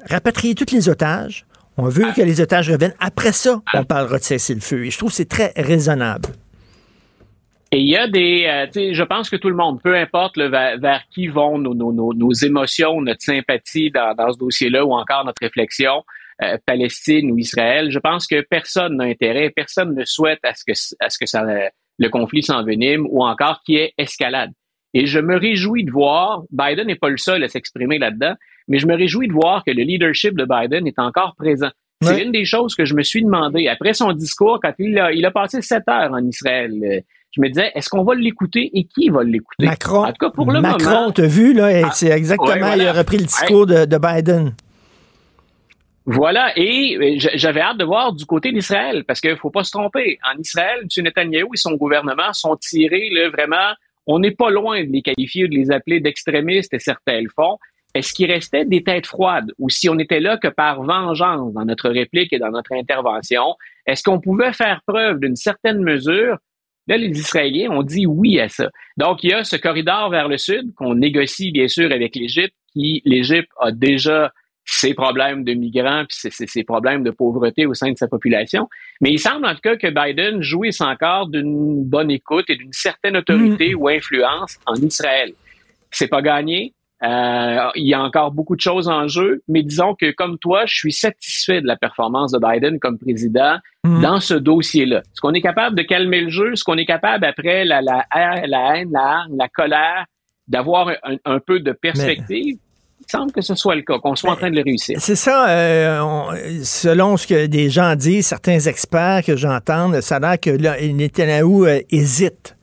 rapatrier 0.08 0.54
tous 0.54 0.72
les 0.72 0.88
otages, 0.88 1.44
on 1.76 1.88
veut 1.88 2.12
que 2.14 2.22
les 2.22 2.40
otages 2.40 2.70
reviennent. 2.70 2.94
Après 3.00 3.32
ça, 3.32 3.62
on 3.74 3.84
parlera 3.84 4.18
de 4.18 4.24
cesser 4.24 4.54
le 4.54 4.60
feu. 4.60 4.84
Et 4.84 4.90
je 4.90 4.98
trouve 4.98 5.10
que 5.10 5.16
c'est 5.16 5.28
très 5.28 5.52
raisonnable. 5.56 6.28
Et 7.74 7.78
il 7.78 7.88
y 7.88 7.96
a 7.96 8.06
des, 8.06 8.44
euh, 8.46 8.66
tu 8.66 8.72
sais, 8.72 8.94
je 8.94 9.02
pense 9.02 9.30
que 9.30 9.36
tout 9.36 9.48
le 9.48 9.56
monde, 9.56 9.80
peu 9.82 9.96
importe 9.96 10.36
vers, 10.36 11.02
qui 11.10 11.28
vont 11.28 11.58
nos, 11.58 12.32
émotions, 12.32 13.00
notre 13.00 13.22
sympathie 13.22 13.90
dans, 13.90 14.14
ce 14.30 14.38
dossier-là 14.38 14.84
ou 14.84 14.92
encore 14.92 15.24
notre 15.24 15.40
réflexion, 15.40 16.04
euh, 16.42 16.58
Palestine 16.66 17.30
ou 17.30 17.38
Israël, 17.38 17.90
je 17.90 17.98
pense 17.98 18.26
que 18.26 18.42
personne 18.42 18.96
n'a 18.96 19.04
intérêt, 19.04 19.48
personne 19.48 19.94
ne 19.94 20.04
souhaite 20.04 20.40
à 20.42 20.54
ce 20.54 20.64
que, 20.66 20.72
à 21.00 21.08
ce 21.08 21.18
que 21.18 21.24
ça, 21.24 21.44
le 21.98 22.08
conflit 22.10 22.42
s'envenime 22.42 23.06
ou 23.08 23.24
encore 23.24 23.62
qu'il 23.64 23.76
y 23.76 23.78
ait 23.78 23.94
escalade. 23.96 24.52
Et 24.94 25.06
je 25.06 25.18
me 25.18 25.36
réjouis 25.36 25.84
de 25.84 25.90
voir, 25.90 26.42
Biden 26.50 26.86
n'est 26.86 26.96
pas 26.96 27.08
le 27.08 27.16
seul 27.16 27.42
à 27.44 27.48
s'exprimer 27.48 27.98
là-dedans, 27.98 28.34
mais 28.68 28.78
je 28.78 28.86
me 28.86 28.94
réjouis 28.94 29.28
de 29.28 29.32
voir 29.32 29.64
que 29.64 29.70
le 29.70 29.82
leadership 29.82 30.36
de 30.36 30.44
Biden 30.44 30.86
est 30.86 30.98
encore 30.98 31.34
présent. 31.36 31.70
C'est 32.02 32.22
une 32.22 32.32
des 32.32 32.44
choses 32.44 32.74
que 32.74 32.84
je 32.84 32.94
me 32.94 33.02
suis 33.02 33.22
demandé. 33.22 33.68
Après 33.68 33.94
son 33.94 34.12
discours, 34.12 34.58
quand 34.60 34.72
il 34.78 34.98
a, 34.98 35.12
il 35.12 35.24
a 35.24 35.30
passé 35.30 35.62
sept 35.62 35.84
heures 35.88 36.12
en 36.12 36.24
Israël, 36.26 36.72
euh, 36.82 37.00
je 37.30 37.40
me 37.40 37.48
disais, 37.48 37.70
est-ce 37.74 37.88
qu'on 37.88 38.04
va 38.04 38.14
l'écouter 38.14 38.70
et 38.74 38.84
qui 38.84 39.08
va 39.08 39.22
l'écouter? 39.22 39.66
Macron. 39.66 40.04
En 40.04 40.12
tout 40.12 40.26
cas, 40.26 40.30
pour 40.30 40.50
le 40.50 40.60
Macron, 40.60 40.90
moment. 40.90 41.12
t'as 41.12 41.26
vu, 41.26 41.54
là, 41.54 41.70
ah, 41.84 41.90
c'est 41.92 42.08
exactement, 42.08 42.74
il 42.74 42.86
a 42.86 42.92
repris 42.92 43.18
le 43.18 43.24
discours 43.24 43.66
de, 43.66 43.86
de, 43.86 43.98
Biden. 43.98 44.54
Voilà, 46.04 46.52
et 46.56 46.96
euh, 47.00 47.28
j'avais 47.36 47.60
hâte 47.60 47.78
de 47.78 47.84
voir 47.84 48.12
du 48.12 48.26
côté 48.26 48.52
d'Israël, 48.52 49.04
parce 49.06 49.20
qu'il 49.20 49.36
faut 49.36 49.50
pas 49.50 49.64
se 49.64 49.70
tromper. 49.70 50.18
En 50.24 50.38
Israël, 50.38 50.80
M. 50.82 51.04
Netanyahu 51.04 51.46
et 51.54 51.56
son 51.56 51.74
gouvernement 51.74 52.32
sont 52.32 52.56
tirés 52.56 53.08
là, 53.10 53.30
vraiment 53.30 53.72
on 54.06 54.18
n'est 54.18 54.32
pas 54.32 54.50
loin 54.50 54.82
de 54.82 54.90
les 54.90 55.02
qualifier 55.02 55.44
ou 55.44 55.48
de 55.48 55.54
les 55.54 55.70
appeler 55.70 56.00
d'extrémistes 56.00 56.74
et 56.74 56.78
certains 56.78 57.20
le 57.20 57.28
font. 57.34 57.58
Est-ce 57.94 58.14
qu'il 58.14 58.30
restait 58.30 58.64
des 58.64 58.82
têtes 58.82 59.06
froides? 59.06 59.52
Ou 59.58 59.68
si 59.68 59.88
on 59.88 59.98
était 59.98 60.20
là 60.20 60.38
que 60.38 60.48
par 60.48 60.82
vengeance 60.82 61.52
dans 61.52 61.64
notre 61.64 61.90
réplique 61.90 62.32
et 62.32 62.38
dans 62.38 62.50
notre 62.50 62.72
intervention, 62.72 63.54
est-ce 63.86 64.02
qu'on 64.02 64.20
pouvait 64.20 64.52
faire 64.52 64.80
preuve 64.86 65.20
d'une 65.20 65.36
certaine 65.36 65.82
mesure? 65.82 66.38
Là, 66.88 66.96
les 66.96 67.10
Israéliens 67.10 67.70
ont 67.70 67.82
dit 67.82 68.06
oui 68.06 68.40
à 68.40 68.48
ça. 68.48 68.70
Donc, 68.96 69.22
il 69.22 69.30
y 69.30 69.34
a 69.34 69.44
ce 69.44 69.56
corridor 69.56 70.10
vers 70.10 70.26
le 70.26 70.38
sud 70.38 70.74
qu'on 70.74 70.94
négocie 70.94 71.52
bien 71.52 71.68
sûr 71.68 71.92
avec 71.92 72.16
l'Égypte, 72.16 72.54
qui 72.72 73.02
l'Égypte 73.04 73.50
a 73.60 73.70
déjà 73.70 74.32
ses 74.64 74.94
problèmes 74.94 75.44
de 75.44 75.54
migrants 75.54 76.04
puis 76.08 76.30
ses, 76.30 76.64
problèmes 76.64 77.02
de 77.02 77.10
pauvreté 77.10 77.66
au 77.66 77.74
sein 77.74 77.90
de 77.90 77.96
sa 77.96 78.08
population. 78.08 78.68
Mais 79.00 79.12
il 79.12 79.18
semble 79.18 79.46
en 79.46 79.54
tout 79.54 79.60
cas 79.62 79.76
que 79.76 79.88
Biden 79.88 80.42
jouisse 80.42 80.80
encore 80.80 81.28
d'une 81.28 81.84
bonne 81.84 82.10
écoute 82.10 82.46
et 82.48 82.56
d'une 82.56 82.72
certaine 82.72 83.16
autorité 83.16 83.74
mm. 83.74 83.78
ou 83.78 83.88
influence 83.88 84.58
en 84.66 84.74
Israël. 84.76 85.32
C'est 85.90 86.08
pas 86.08 86.22
gagné. 86.22 86.72
Euh, 87.02 87.68
il 87.74 87.88
y 87.88 87.94
a 87.94 88.00
encore 88.00 88.30
beaucoup 88.30 88.54
de 88.54 88.60
choses 88.60 88.88
en 88.88 89.08
jeu, 89.08 89.42
mais 89.48 89.64
disons 89.64 89.96
que 89.96 90.12
comme 90.12 90.38
toi, 90.38 90.66
je 90.66 90.74
suis 90.76 90.92
satisfait 90.92 91.60
de 91.60 91.66
la 91.66 91.76
performance 91.76 92.30
de 92.30 92.38
Biden 92.38 92.78
comme 92.78 92.96
président 92.96 93.56
mm. 93.82 94.02
dans 94.02 94.20
ce 94.20 94.34
dossier-là. 94.34 94.98
Est-ce 94.98 95.20
qu'on 95.20 95.34
est 95.34 95.40
capable 95.40 95.76
de 95.76 95.82
calmer 95.82 96.20
le 96.20 96.30
jeu? 96.30 96.52
Est-ce 96.52 96.62
qu'on 96.62 96.76
est 96.76 96.86
capable, 96.86 97.24
après 97.24 97.64
la, 97.64 97.82
la, 97.82 98.06
la 98.14 98.76
haine, 98.76 98.92
la 98.92 99.00
hargne, 99.00 99.36
la 99.36 99.48
colère, 99.48 100.06
d'avoir 100.46 100.92
un, 101.24 101.38
peu 101.40 101.58
de 101.58 101.72
perspective? 101.72 102.58
Semble 103.08 103.32
que 103.32 103.40
ce 103.40 103.54
soit 103.54 103.74
le 103.74 103.82
cas, 103.82 103.98
qu'on 103.98 104.14
soit 104.14 104.30
en 104.30 104.36
train 104.36 104.50
de 104.50 104.56
le 104.56 104.62
réussir. 104.62 104.96
C'est 105.00 105.16
ça, 105.16 105.48
euh, 105.48 106.60
selon 106.64 107.16
ce 107.16 107.26
que 107.26 107.46
des 107.46 107.70
gens 107.70 107.94
disent, 107.94 108.26
certains 108.26 108.60
experts 108.60 109.22
que 109.24 109.36
j'entends, 109.36 110.00
ça 110.00 110.16
a 110.16 110.20
l'air 110.20 110.40
que 110.40 110.50
là, 110.50 110.76
Netanyahu 110.80 111.66
euh, 111.66 111.80
hésite 111.90 112.56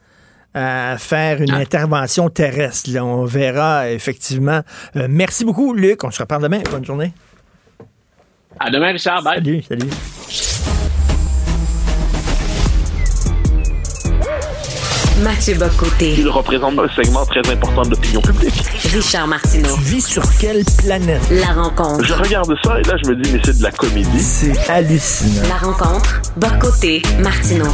à 0.53 0.97
faire 0.97 1.41
une 1.41 1.51
ah. 1.51 1.57
intervention 1.57 2.29
terrestre. 2.29 2.89
on 2.99 3.25
verra 3.25 3.89
effectivement. 3.89 4.61
Euh, 4.95 5.07
merci 5.09 5.45
beaucoup, 5.45 5.73
Luc. 5.73 6.03
On 6.03 6.11
se 6.11 6.21
reparle 6.21 6.43
demain. 6.43 6.61
Bonne 6.71 6.85
journée. 6.85 7.13
À 8.59 8.69
demain, 8.69 8.91
Richard. 8.91 9.23
Bye. 9.23 9.35
Salut, 9.35 9.61
salut. 9.61 10.48
Mathieu 15.23 15.55
Bocoté. 15.55 16.15
Il 16.17 16.29
représente 16.29 16.79
un 16.79 16.87
segment 16.89 17.25
très 17.25 17.41
important 17.51 17.81
de 17.81 17.89
l'opinion 17.89 18.21
publique. 18.21 18.53
Richard 18.93 19.27
Martineau. 19.27 19.75
Tu 19.75 19.81
vis 19.81 20.07
sur 20.07 20.23
quelle 20.39 20.63
planète? 20.77 21.21
La 21.29 21.53
rencontre. 21.53 22.05
Je 22.05 22.13
regarde 22.13 22.53
ça 22.63 22.79
et 22.79 22.83
là, 22.83 22.95
je 23.03 23.09
me 23.09 23.15
dis, 23.15 23.29
mais 23.33 23.41
c'est 23.43 23.57
de 23.57 23.63
la 23.63 23.71
comédie. 23.71 24.19
C'est 24.19 24.69
hallucinant. 24.69 25.47
La 25.49 25.57
rencontre. 25.57 26.21
Bocoté. 26.37 27.01
Martineau. 27.21 27.67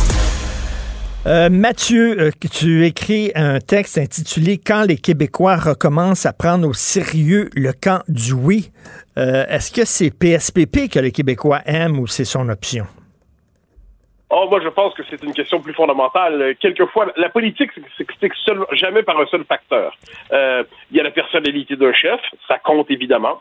Euh, 1.27 1.49
Mathieu, 1.49 2.19
euh, 2.19 2.31
tu 2.51 2.85
écris 2.85 3.31
un 3.35 3.59
texte 3.59 3.99
intitulé 3.99 4.57
Quand 4.57 4.83
les 4.83 4.97
Québécois 4.97 5.57
recommencent 5.57 6.25
à 6.25 6.33
prendre 6.33 6.67
au 6.67 6.73
sérieux 6.73 7.49
le 7.55 7.73
camp 7.73 8.01
du 8.07 8.33
oui. 8.33 8.71
Euh, 9.17 9.45
est-ce 9.49 9.71
que 9.71 9.85
c'est 9.85 10.09
PSPP 10.09 10.89
que 10.89 10.99
les 10.99 11.11
Québécois 11.11 11.61
aiment 11.65 11.99
ou 11.99 12.07
c'est 12.07 12.25
son 12.25 12.49
option? 12.49 12.87
Oh, 14.37 14.47
moi, 14.49 14.59
je 14.61 14.67
pense 14.67 14.93
que 14.95 15.03
c'est 15.09 15.23
une 15.23 15.33
question 15.33 15.61
plus 15.61 15.73
fondamentale. 15.73 16.57
Quelquefois, 16.59 17.05
la 17.15 17.29
politique 17.29 17.71
s'explique 17.97 18.33
jamais 18.73 19.01
par 19.01 19.17
un 19.17 19.25
seul 19.27 19.45
facteur. 19.45 19.95
Euh, 20.33 20.61
il 20.91 20.97
y 20.97 20.99
a 20.99 21.03
la 21.03 21.11
personnalité 21.11 21.77
d'un 21.77 21.93
chef, 21.93 22.19
ça 22.45 22.59
compte 22.59 22.91
évidemment. 22.91 23.39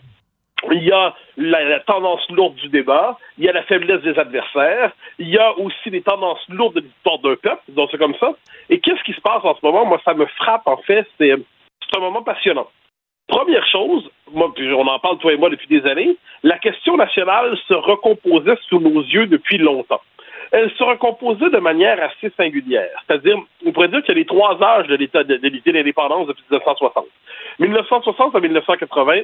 Il 0.71 0.85
y 0.85 0.93
a 0.93 1.13
la, 1.37 1.81
tendance 1.81 2.25
lourde 2.31 2.55
du 2.55 2.69
débat, 2.69 3.19
il 3.39 3.45
y 3.45 3.49
a 3.49 3.53
la 3.53 3.65
faiblesse 3.65 4.03
des 4.03 4.17
adversaires, 4.17 4.93
il 5.19 5.29
y 5.31 5.37
a 5.37 5.59
aussi 5.59 5.91
les 5.91 6.01
tendances 6.01 6.49
lourdes 6.49 6.77
de 6.77 6.83
l'histoire 6.83 7.19
d'un 7.19 7.35
peuple, 7.35 7.63
donc 7.71 7.89
c'est 7.91 7.99
comme 7.99 8.15
ça. 8.21 8.33
Et 8.71 8.79
qu'est-ce 8.79 9.03
qui 9.03 9.15
se 9.15 9.21
passe 9.21 9.45
en 9.45 9.57
ce 9.57 9.67
moment? 9.67 9.85
Moi, 9.85 10.01
ça 10.05 10.15
me 10.15 10.27
frappe, 10.27 10.69
en 10.69 10.77
fait, 10.77 11.09
c'est 11.19 11.33
un 11.33 12.01
moment 12.01 12.23
passionnant. 12.23 12.69
Première 13.27 13.67
chose, 13.67 14.09
on 14.33 14.87
en 14.87 14.99
parle 15.01 15.19
toi 15.19 15.33
et 15.33 15.37
moi 15.39 15.51
depuis 15.51 15.67
des 15.67 15.85
années, 15.91 16.17
la 16.45 16.59
question 16.59 16.97
nationale 16.97 17.59
se 17.67 17.75
recomposait 17.75 18.59
sous 18.69 18.79
nos 18.79 19.03
yeux 19.03 19.27
depuis 19.27 19.59
longtemps 19.59 20.01
elle 20.55 20.71
sera 20.79 20.97
composée 20.97 21.51
de 21.51 21.59
manière 21.59 22.01
assez 22.01 22.33
singulière. 22.37 23.03
C'est-à-dire, 23.05 23.37
on 23.67 23.73
pourrait 23.73 23.89
dire 23.89 24.03
qu'il 24.05 24.15
y 24.15 24.19
a 24.19 24.21
les 24.21 24.25
trois 24.25 24.57
âges 24.63 24.87
de 24.87 24.95
l'État 24.95 25.25
de, 25.25 25.41
l'indépendance 25.73 26.29
depuis 26.29 26.45
1960. 26.49 27.07
1960 27.59 28.37
à 28.37 28.41
1980, 28.41 29.23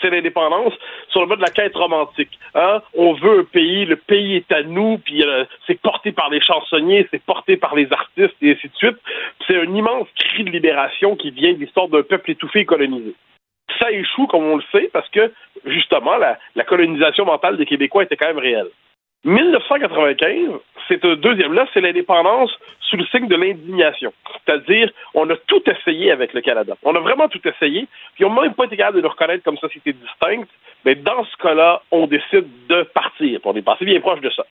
c'est 0.00 0.10
l'indépendance 0.10 0.72
sur 1.08 1.22
le 1.22 1.26
mode 1.26 1.38
de 1.38 1.44
la 1.44 1.50
quête 1.50 1.74
romantique. 1.74 2.38
Hein? 2.54 2.82
On 2.94 3.14
veut 3.14 3.40
un 3.40 3.44
pays, 3.44 3.84
le 3.84 3.96
pays 3.96 4.36
est 4.36 4.52
à 4.52 4.62
nous, 4.62 4.98
puis 4.98 5.24
euh, 5.24 5.44
c'est 5.66 5.80
porté 5.80 6.12
par 6.12 6.30
les 6.30 6.40
chansonniers, 6.40 7.08
c'est 7.10 7.22
porté 7.24 7.56
par 7.56 7.74
les 7.74 7.92
artistes, 7.92 8.36
et 8.40 8.52
ainsi 8.52 8.68
de 8.68 8.76
suite. 8.76 8.96
C'est 9.48 9.56
un 9.56 9.74
immense 9.74 10.06
cri 10.16 10.44
de 10.44 10.50
libération 10.50 11.16
qui 11.16 11.32
vient 11.32 11.52
de 11.52 11.58
l'histoire 11.58 11.88
d'un 11.88 12.04
peuple 12.04 12.30
étouffé 12.30 12.60
et 12.60 12.64
colonisé. 12.64 13.12
Ça 13.80 13.90
échoue, 13.90 14.28
comme 14.28 14.44
on 14.44 14.56
le 14.56 14.64
sait, 14.70 14.88
parce 14.92 15.08
que, 15.08 15.32
justement, 15.64 16.16
la, 16.16 16.38
la 16.54 16.62
colonisation 16.62 17.24
mentale 17.24 17.56
des 17.56 17.66
Québécois 17.66 18.04
était 18.04 18.16
quand 18.16 18.28
même 18.28 18.38
réelle. 18.38 18.70
1995, 19.24 20.60
c'est 20.88 21.04
un 21.04 21.14
deuxième 21.16 21.54
là, 21.54 21.66
c'est 21.72 21.80
l'indépendance 21.80 22.50
sous 22.80 22.96
le 22.96 23.06
signe 23.06 23.26
de 23.26 23.36
l'indignation. 23.36 24.12
C'est-à-dire, 24.44 24.90
on 25.14 25.28
a 25.30 25.36
tout 25.46 25.62
essayé 25.68 26.10
avec 26.10 26.34
le 26.34 26.42
Canada. 26.42 26.76
On 26.82 26.94
a 26.94 27.00
vraiment 27.00 27.28
tout 27.28 27.40
essayé, 27.46 27.88
puis 28.14 28.24
on 28.24 28.34
n'a 28.34 28.42
même 28.42 28.54
pas 28.54 28.64
été 28.64 28.76
capable 28.76 28.98
de 28.98 29.02
nous 29.02 29.08
reconnaître 29.08 29.42
comme 29.42 29.56
société 29.56 29.92
distincte. 29.94 30.50
Mais 30.84 30.94
dans 30.94 31.24
ce 31.24 31.36
cas-là, 31.38 31.82
on 31.90 32.06
décide 32.06 32.46
de 32.68 32.82
partir. 32.82 33.40
On 33.44 33.54
est 33.54 33.62
passé 33.62 33.86
bien 33.86 34.00
proche 34.00 34.20
de 34.20 34.30
ça. 34.30 34.44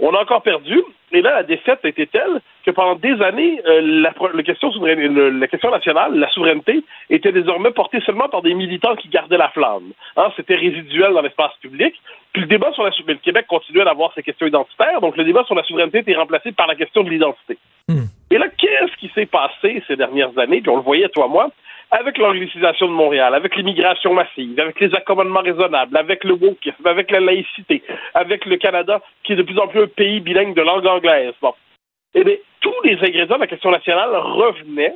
On 0.00 0.12
a 0.12 0.20
encore 0.20 0.42
perdu, 0.42 0.82
et 1.12 1.22
là, 1.22 1.36
la 1.36 1.42
défaite 1.44 1.78
a 1.84 1.88
été 1.88 2.08
telle 2.08 2.40
que 2.66 2.72
pendant 2.72 2.96
des 2.96 3.20
années, 3.22 3.60
euh, 3.64 3.80
la, 3.80 4.12
la, 4.34 4.42
question 4.42 4.72
la, 4.82 5.46
question 5.46 5.70
nationale, 5.70 6.18
la 6.18 6.28
souveraineté, 6.30 6.82
était 7.10 7.30
désormais 7.30 7.70
portée 7.70 8.00
seulement 8.00 8.28
par 8.28 8.42
des 8.42 8.54
militants 8.54 8.96
qui 8.96 9.08
gardaient 9.08 9.38
la 9.38 9.50
flamme. 9.50 9.92
Hein, 10.16 10.32
C'était 10.36 10.56
résiduel 10.56 11.12
dans 11.12 11.20
l'espace 11.20 11.52
public. 11.60 11.94
Puis 12.32 12.42
le 12.42 12.48
débat 12.48 12.72
sur 12.72 12.82
la 12.82 12.90
souveraineté, 12.90 13.20
le 13.20 13.24
Québec 13.24 13.46
continuait 13.46 13.84
d'avoir 13.84 14.12
ses 14.14 14.24
questions 14.24 14.48
identitaires, 14.48 15.00
donc 15.00 15.16
le 15.16 15.24
débat 15.24 15.44
sur 15.44 15.54
la 15.54 15.62
souveraineté 15.62 15.98
était 15.98 16.16
remplacé 16.16 16.50
par 16.50 16.66
la 16.66 16.74
question 16.74 17.04
de 17.04 17.10
l'identité. 17.10 17.56
Hmm. 17.88 18.06
Et 18.30 18.38
là, 18.38 18.48
qu'est-ce 18.48 18.96
qui 18.96 19.08
s'est 19.14 19.26
passé 19.26 19.80
ces 19.86 19.94
dernières 19.94 20.36
années, 20.38 20.60
puis 20.60 20.70
on 20.70 20.76
le 20.76 20.82
voyait, 20.82 21.08
toi, 21.10 21.28
moi, 21.28 21.50
avec 21.94 22.18
l'anglicisation 22.18 22.88
de 22.88 22.92
Montréal, 22.92 23.34
avec 23.34 23.54
l'immigration 23.54 24.14
massive, 24.14 24.58
avec 24.58 24.80
les 24.80 24.92
accommodements 24.94 25.42
raisonnables, 25.42 25.96
avec 25.96 26.24
le 26.24 26.32
wokisme, 26.34 26.86
avec 26.86 27.10
la 27.12 27.20
laïcité, 27.20 27.82
avec 28.14 28.46
le 28.46 28.56
Canada, 28.56 29.00
qui 29.22 29.32
est 29.32 29.36
de 29.36 29.42
plus 29.42 29.58
en 29.60 29.68
plus 29.68 29.82
un 29.82 29.86
pays 29.86 30.20
bilingue 30.20 30.54
de 30.54 30.62
langue 30.62 30.86
anglaise. 30.86 31.34
Bon. 31.40 31.54
Eh 32.14 32.24
bien, 32.24 32.34
tous 32.60 32.74
les 32.82 32.96
ingrédients 32.96 33.36
de 33.36 33.42
la 33.42 33.46
question 33.46 33.70
nationale 33.70 34.10
revenaient, 34.16 34.94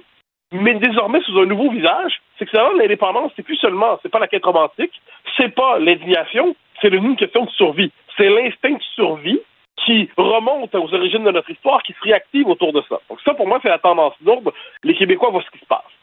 mais 0.50 0.74
désormais 0.74 1.20
sous 1.20 1.38
un 1.38 1.46
nouveau 1.46 1.70
visage. 1.70 2.20
C'est 2.36 2.46
que 2.46 2.50
ça 2.50 2.68
l'indépendance, 2.76 3.30
c'est 3.36 3.44
plus 3.44 3.56
seulement, 3.56 3.98
c'est 4.02 4.10
pas 4.10 4.18
la 4.18 4.26
quête 4.26 4.44
romantique, 4.44 5.00
c'est 5.36 5.54
pas 5.54 5.78
l'indignation, 5.78 6.56
c'est 6.80 6.88
une 6.88 7.16
question 7.16 7.44
de 7.44 7.50
survie. 7.50 7.92
C'est 8.16 8.28
l'instinct 8.28 8.72
de 8.72 8.82
survie 8.96 9.40
qui 9.86 10.08
remonte 10.16 10.74
aux 10.74 10.92
origines 10.92 11.22
de 11.22 11.30
notre 11.30 11.50
histoire, 11.50 11.80
qui 11.84 11.92
se 11.92 12.02
réactive 12.02 12.48
autour 12.48 12.72
de 12.72 12.82
ça. 12.88 12.98
Donc 13.08 13.20
ça, 13.24 13.34
pour 13.34 13.46
moi, 13.46 13.60
c'est 13.62 13.68
la 13.68 13.78
tendance 13.78 14.14
lourde. 14.24 14.52
Les 14.82 14.94
Québécois 14.94 15.30
voient 15.30 15.44
ce 15.46 15.50
qui 15.56 15.60
se 15.60 15.66
passe 15.66 15.97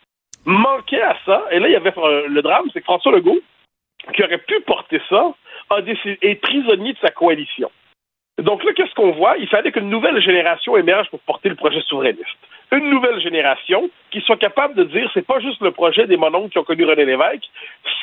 manquait 0.46 1.02
à 1.02 1.18
ça, 1.26 1.46
et 1.52 1.60
là, 1.60 1.68
il 1.68 1.74
y 1.74 1.76
avait 1.76 1.94
euh, 1.98 2.28
le 2.28 2.42
drame, 2.42 2.70
c'est 2.74 2.80
que 2.80 2.86
François 2.86 3.12
Legault, 3.12 3.40
qui 4.14 4.24
aurait 4.24 4.38
pu 4.38 4.60
porter 4.62 5.02
ça, 5.10 5.34
a 5.70 5.82
décidé, 5.82 6.18
est 6.22 6.36
prisonnier 6.36 6.94
de 6.94 7.00
sa 7.00 7.10
coalition. 7.10 7.72
Donc 8.38 8.64
là, 8.64 8.74
qu'est-ce 8.74 8.94
qu'on 8.94 9.12
voit? 9.12 9.38
Il 9.38 9.48
fallait 9.48 9.72
qu'une 9.72 9.90
nouvelle 9.90 10.22
génération 10.22 10.76
émerge 10.76 11.10
pour 11.10 11.20
porter 11.22 11.50
le 11.50 11.56
projet 11.56 11.82
souverainiste. 11.82 12.38
Une 12.72 12.90
nouvelle 12.90 13.22
génération 13.22 13.90
qui 14.12 14.20
soit 14.22 14.38
capable 14.38 14.76
de 14.76 14.84
dire 14.84 15.10
c'est 15.14 15.26
pas 15.26 15.40
juste 15.40 15.62
le 15.62 15.72
projet 15.72 16.06
des 16.08 16.18
mononcles 16.18 16.50
qui 16.50 16.58
ont 16.58 16.64
connu 16.64 16.84
René 16.84 17.06
Lévesque, 17.06 17.50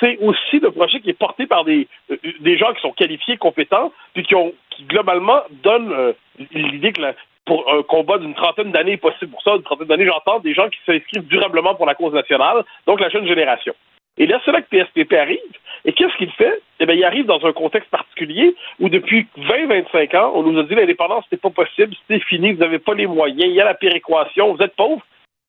c'est 0.01 0.16
aussi 0.19 0.60
le 0.60 0.70
projet 0.70 1.01
qui 1.01 1.10
est 1.10 1.19
porté 1.19 1.47
par 1.47 1.64
des, 1.64 1.86
euh, 2.10 2.16
des 2.40 2.56
gens 2.56 2.73
qui 2.73 2.81
sont 2.81 2.93
qualifiés, 2.93 3.36
compétents, 3.36 3.93
puis 4.14 4.23
qui 4.23 4.35
ont 4.35 4.55
globalement 4.89 5.43
donnent 5.62 5.93
euh, 5.93 6.12
l'idée 6.52 6.93
que 6.93 7.02
la, 7.02 7.14
pour 7.44 7.70
un 7.73 7.82
combat 7.82 8.19
d'une 8.19 8.35
trentaine 8.35 8.73
d'années 8.73 8.97
possible 8.97 9.32
pour 9.32 9.43
ça. 9.43 9.56
Une 9.56 9.62
trentaine 9.62 9.89
d'années, 9.89 10.06
j'entends 10.06 10.40
des 10.40 10.55
gens 10.55 10.69
qui 10.69 10.78
s'inscrivent 10.86 11.27
durablement 11.27 11.74
pour 11.74 11.86
la 11.86 11.94
cause 11.94 12.12
nationale, 12.12 12.64
donc 12.86 13.01
la 13.01 13.09
jeune 13.09 13.27
génération. 13.27 13.74
Et 14.19 14.27
là, 14.27 14.40
c'est 14.44 14.52
là 14.52 14.60
que 14.60 14.69
PSPP 14.69 15.14
arrive. 15.14 15.39
Et 15.85 15.93
qu'est-ce 15.93 16.16
qu'il 16.16 16.31
fait? 16.32 16.60
Eh 16.81 16.86
bien, 16.86 16.94
il 16.94 17.05
arrive 17.05 17.27
dans 17.27 17.44
un 17.44 17.52
contexte 17.52 17.90
particulier 17.90 18.55
où 18.78 18.89
depuis 18.89 19.27
20-25 19.39 20.16
ans, 20.16 20.32
on 20.35 20.43
nous 20.43 20.59
a 20.60 20.62
dit 20.64 20.74
l'indépendance, 20.74 21.24
c'est 21.31 21.40
pas 21.40 21.51
possible, 21.51 21.94
c'est 22.09 22.23
fini, 22.24 22.52
vous 22.52 22.60
n'avez 22.60 22.78
pas 22.78 22.94
les 22.94 23.06
moyens, 23.06 23.51
il 23.51 23.55
y 23.55 23.60
a 23.60 23.64
la 23.64 23.74
péréquation, 23.74 24.55
vous 24.55 24.62
êtes 24.62 24.77
pauvres. 24.77 25.02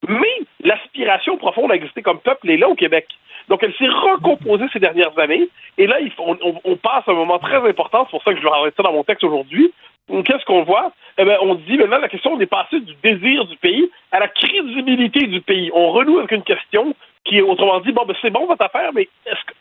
Mais 0.07 0.39
l'aspiration 0.63 1.37
profonde 1.37 1.71
à 1.71 1.75
exister 1.75 2.01
comme 2.01 2.19
peuple 2.19 2.49
est 2.49 2.57
là 2.57 2.67
au 2.67 2.75
Québec. 2.75 3.07
Donc, 3.49 3.61
elle 3.63 3.73
s'est 3.75 3.87
recomposée 3.87 4.65
ces 4.71 4.79
dernières 4.79 5.17
années. 5.19 5.49
Et 5.77 5.85
là, 5.85 5.97
on, 6.17 6.37
on, 6.63 6.75
passe 6.77 7.03
un 7.07 7.13
moment 7.13 7.39
très 7.39 7.57
important. 7.57 8.05
C'est 8.05 8.11
pour 8.11 8.23
ça 8.23 8.33
que 8.33 8.39
je 8.39 8.43
vais 8.43 8.49
arrêter 8.49 8.75
ça 8.77 8.83
dans 8.83 8.93
mon 8.93 9.03
texte 9.03 9.23
aujourd'hui 9.23 9.73
qu'est-ce 10.07 10.45
qu'on 10.45 10.63
voit? 10.63 10.91
Eh 11.17 11.25
bien, 11.25 11.37
on 11.41 11.55
dit 11.55 11.77
maintenant 11.77 11.99
la 11.99 12.09
question, 12.09 12.33
on 12.33 12.39
est 12.39 12.45
passé 12.45 12.79
du 12.79 12.93
désir 13.03 13.45
du 13.45 13.57
pays 13.57 13.89
à 14.11 14.19
la 14.19 14.27
crédibilité 14.27 15.27
du 15.27 15.41
pays. 15.41 15.71
On 15.73 15.91
renoue 15.91 16.19
avec 16.19 16.31
une 16.31 16.43
question 16.43 16.95
qui 17.23 17.37
est 17.37 17.41
autrement 17.41 17.79
dit, 17.79 17.91
bon, 17.91 18.05
ben, 18.05 18.15
c'est 18.21 18.29
bon 18.29 18.45
votre 18.45 18.65
affaire, 18.65 18.91
mais 18.93 19.07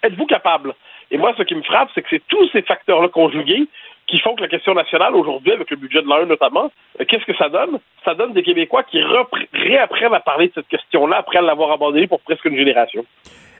êtes-vous 0.02 0.27
capable? 0.27 0.74
Et 1.10 1.19
moi, 1.19 1.35
ce 1.36 1.43
qui 1.43 1.55
me 1.55 1.62
frappe, 1.62 1.90
c'est 1.94 2.02
que 2.02 2.09
c'est 2.10 2.23
tous 2.28 2.48
ces 2.51 2.62
facteurs-là 2.62 3.09
conjugués 3.09 3.69
qui 4.09 4.19
font 4.19 4.35
que 4.35 4.43
la 4.43 4.48
question 4.48 4.74
nationale 4.74 5.14
aujourd'hui, 5.14 5.52
avec 5.52 5.70
le 5.70 5.77
budget 5.77 6.02
de 6.02 6.09
l'AN 6.09 6.27
notamment, 6.27 6.73
euh, 7.01 7.05
qu'est-ce 7.05 7.24
que 7.24 7.36
ça 7.36 7.48
donne? 7.48 7.78
Ça 8.05 8.14
donne 8.14 8.32
des 8.32 8.43
Québécois 8.43 8.82
qui 8.82 9.01
réapprennent 9.52 10.14
à 10.14 10.20
parler 10.20 10.48
de 10.48 10.52
cette 10.55 10.69
question-là 10.69 11.19
après 11.19 11.40
l'avoir 11.40 11.70
abandonnée 11.70 12.09
pour 12.09 12.20
presque 12.20 12.44
une 12.47 12.56
génération. 12.56 13.05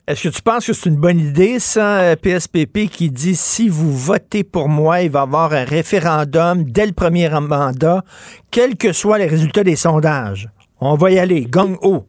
Est-ce 0.09 0.29
que 0.29 0.35
tu 0.35 0.43
penses 0.43 0.66
que 0.66 0.73
c'est 0.73 0.91
une 0.91 1.01
bonne 1.01 1.20
idée, 1.20 1.61
ça, 1.61 2.16
PSPP, 2.16 2.77
euh, 2.77 2.87
qui 2.91 3.09
dit 3.09 3.37
si 3.37 3.69
vous 3.69 3.93
votez 3.93 4.43
pour 4.43 4.69
moi, 4.69 5.03
il 5.03 5.11
va 5.12 5.20
y 5.20 5.23
avoir 5.23 5.53
un 5.53 5.65
référendum 5.65 6.65
dès 6.65 6.87
le 6.87 6.93
premier 6.93 7.29
mandat, 7.31 8.03
quels 8.51 8.77
que 8.77 8.93
soient 8.93 9.19
les 9.19 9.29
résultats 9.29 9.62
des 9.62 9.77
sondages? 9.77 10.49
On 10.81 10.97
va 10.97 11.12
y 11.12 11.20
aller, 11.20 11.45
gang 11.45 11.77
haut. 11.83 12.03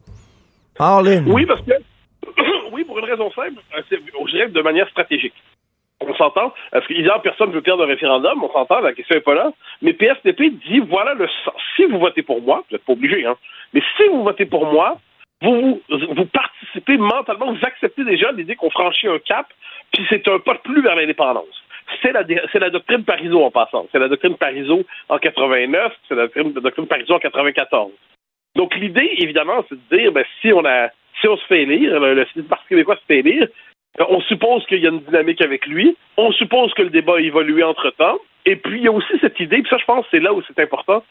Oui, 1.28 1.46
parce 1.46 1.60
que, 1.60 1.70
oui, 2.72 2.82
pour 2.82 2.98
une 2.98 3.04
raison 3.04 3.30
simple, 3.30 3.62
euh, 3.78 3.82
je 3.88 4.30
dirais 4.32 4.48
de 4.48 4.62
manière 4.62 4.88
stratégique. 4.88 5.34
On 6.00 6.12
s'entend, 6.16 6.52
parce 6.72 6.84
qu'évidemment, 6.88 7.20
personne 7.20 7.50
ne 7.50 7.54
veut 7.54 7.62
perdre 7.62 7.84
un 7.84 7.86
référendum, 7.86 8.42
on 8.42 8.52
s'entend, 8.52 8.80
la 8.80 8.92
question 8.92 9.14
n'est 9.14 9.20
pas 9.20 9.34
là. 9.34 9.52
Mais 9.82 9.92
PSPP 9.92 10.42
dit 10.68 10.80
voilà 10.80 11.14
le 11.14 11.28
sens. 11.44 11.54
Si 11.76 11.84
vous 11.84 12.00
votez 12.00 12.22
pour 12.22 12.42
moi, 12.42 12.64
vous 12.68 12.74
n'êtes 12.74 12.84
pas 12.84 12.92
obligé, 12.94 13.24
hein, 13.24 13.36
mais 13.72 13.82
si 13.96 14.08
vous 14.08 14.24
votez 14.24 14.46
pour 14.46 14.66
moi, 14.66 14.98
vous, 15.44 15.82
vous 15.88 16.26
participez 16.26 16.96
mentalement, 16.96 17.52
vous 17.52 17.64
acceptez 17.64 18.04
déjà 18.04 18.32
l'idée 18.32 18.56
qu'on 18.56 18.70
franchit 18.70 19.08
un 19.08 19.18
cap, 19.18 19.46
puis 19.92 20.04
c'est 20.08 20.26
un 20.28 20.38
pas 20.38 20.54
de 20.54 20.60
plus 20.60 20.82
vers 20.82 20.96
l'indépendance. 20.96 21.62
C'est 22.02 22.12
la, 22.12 22.24
c'est 22.50 22.58
la 22.58 22.70
doctrine 22.70 23.04
Parizeau 23.04 23.44
en 23.44 23.50
passant. 23.50 23.86
C'est 23.92 23.98
la 23.98 24.08
doctrine 24.08 24.36
Parizeau 24.36 24.84
en 25.08 25.18
89, 25.18 25.92
c'est 26.08 26.14
la 26.14 26.22
doctrine, 26.22 26.52
la 26.54 26.60
doctrine 26.62 26.86
Parizeau 26.86 27.14
en 27.14 27.18
94. 27.18 27.92
Donc 28.56 28.74
l'idée, 28.76 29.10
évidemment, 29.18 29.64
c'est 29.68 29.74
de 29.74 29.96
dire, 29.96 30.12
ben, 30.12 30.24
si 30.40 30.52
on 30.52 30.64
a, 30.64 30.88
si 31.20 31.28
on 31.28 31.36
se 31.36 31.44
fait 31.44 31.62
élire, 31.62 32.00
le, 32.00 32.14
le 32.14 32.42
Parti 32.44 32.68
québécois 32.68 32.96
se 32.96 33.06
fait 33.06 33.18
élire, 33.18 33.48
on 34.08 34.20
suppose 34.22 34.64
qu'il 34.66 34.80
y 34.80 34.86
a 34.86 34.90
une 34.90 35.00
dynamique 35.00 35.42
avec 35.42 35.66
lui, 35.66 35.96
on 36.16 36.32
suppose 36.32 36.72
que 36.74 36.82
le 36.82 36.90
débat 36.90 37.16
a 37.16 37.20
évolué 37.20 37.62
entre-temps, 37.62 38.18
et 38.46 38.56
puis 38.56 38.78
il 38.78 38.84
y 38.84 38.88
a 38.88 38.92
aussi 38.92 39.12
cette 39.20 39.38
idée, 39.40 39.62
puis 39.62 39.70
ça 39.70 39.78
je 39.78 39.84
pense 39.84 40.06
c'est 40.10 40.20
là 40.20 40.32
où 40.32 40.42
c'est 40.42 40.60
important, 40.60 41.04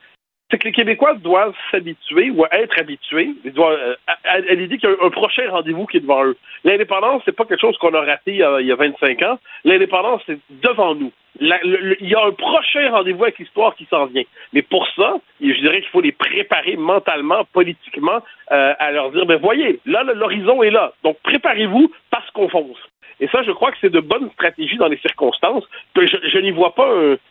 c'est 0.50 0.60
que 0.60 0.66
les 0.66 0.72
Québécois 0.72 1.16
doivent 1.16 1.56
s'habituer 1.72 2.30
ou 2.30 2.46
être 2.52 2.80
habitués 2.80 3.34
euh, 3.46 3.96
à, 4.24 4.40
l'idée 4.40 4.78
qu'il 4.78 4.90
y 4.90 4.94
a 4.94 5.06
un, 5.06 5.10
prochain 5.10 5.50
rendez-vous 5.50 5.86
qui 5.86 5.98
est 5.98 6.02
devant 6.02 6.26
eux. 6.26 6.38
L'indépendance, 6.64 7.24
c'est 7.26 7.36
pas 7.36 7.46
quelque 7.46 7.62
chose 7.62 7.78
qu'on 7.78 7.94
a 7.94 8.02
raté 8.02 8.34
il 8.34 8.68
y 8.68 8.72
a 8.72 8.76
25 8.76 9.22
ans. 9.24 9.40
L'indépendance, 9.64 10.22
c'est 10.28 10.38
devant 10.62 10.94
nous. 10.96 11.12
il 11.40 11.98
y 12.02 12.16
a 12.16 12.26
un 12.26 12.32
prochain 12.32 12.92
rendez-vous 12.92 13.24
avec 13.24 13.40
l'histoire 13.40 13.76
qui 13.76 13.86
s'en 13.86 14.06
vient. 14.06 14.24
Mais 14.54 14.62
pour 14.62 14.88
ça, 14.96 15.16
je 15.42 15.60
dirais 15.60 15.82
qu'il 15.82 15.90
faut 15.90 16.02
les 16.02 16.12
préparer 16.12 16.76
mentalement, 16.78 17.46
politiquement, 17.52 18.22
euh, 18.52 18.74
à 18.78 18.92
leur 18.92 19.12
dire, 19.12 19.26
ben 19.26 19.40
voyez, 19.40 19.80
là, 19.86 20.04
l'horizon 20.04 20.62
est 20.62 20.72
là. 20.72 20.94
Donc 21.04 21.18
préparez-vous 21.24 21.92
parce 22.12 22.30
qu'on 22.32 22.50
fonce. 22.50 22.78
Et 23.24 23.28
ça, 23.28 23.42
je 23.42 23.52
crois 23.52 23.72
que 23.72 23.78
c'est 23.80 23.90
de 23.90 24.02
bonnes 24.02 24.30
stratégies 24.32 24.76
dans 24.76 24.90
les 24.90 24.98
circonstances. 24.98 25.64
Je, 25.96 26.40
n'y 26.40 26.52
vois 26.52 26.76
pas 26.76 26.90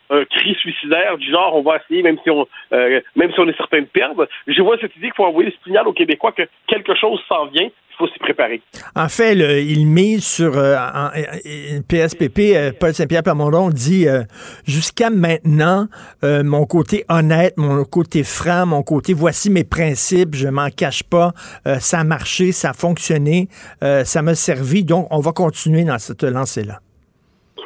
un, 0.09 0.25
cri 0.25 0.55
suicidaire 0.55 1.19
du 1.19 1.31
genre 1.31 1.55
on 1.55 1.61
va 1.61 1.77
essayer 1.77 2.03
même 2.03 2.17
si 2.23 2.31
on 2.31 2.47
euh, 2.73 3.03
même 3.15 3.31
si 3.31 3.39
on 3.39 3.47
est 3.47 3.57
certain 3.59 3.81
de 3.81 3.87
perdre. 3.87 4.27
Je 4.47 4.63
vois 4.63 4.79
cette 4.79 4.97
idée 4.97 5.09
qu'il 5.09 5.17
faut 5.17 5.27
envoyer 5.27 5.51
le 5.51 5.57
signal 5.63 5.87
aux 5.87 5.93
Québécois 5.93 6.33
que 6.33 6.49
quelque 6.67 6.95
chose 6.95 7.23
s'en 7.29 7.45
vient 7.45 7.69
En 8.95 9.09
fait, 9.09 9.35
il 9.63 9.87
mise 9.87 10.25
sur 10.25 10.57
euh, 10.57 10.77
PSPP, 11.89 12.39
euh, 12.55 12.73
Paul 12.79 12.95
Saint-Pierre 12.95 13.23
Plamondon 13.23 13.71
dit 13.71 14.07
jusqu'à 14.67 15.11
maintenant, 15.11 15.89
mon 16.23 16.67
côté 16.67 17.05
honnête, 17.09 17.55
mon 17.57 17.85
côté 17.85 18.23
franc, 18.23 18.67
mon 18.67 18.83
côté 18.83 19.15
voici 19.15 19.51
mes 19.51 19.65
principes, 19.65 20.35
je 20.35 20.49
m'en 20.49 20.69
cache 20.71 21.03
pas, 21.03 21.33
ça 21.79 22.01
a 22.01 22.05
marché, 22.05 22.53
ça 22.53 22.71
a 22.71 22.73
fonctionné, 22.73 23.49
ça 23.81 24.23
m'a 24.23 24.35
servi, 24.35 24.85
donc 24.85 25.07
on 25.11 25.21
va 25.21 25.33
continuer 25.33 25.85
dans 25.85 25.99
cette 25.99 26.25
lancée-là. 26.25 26.81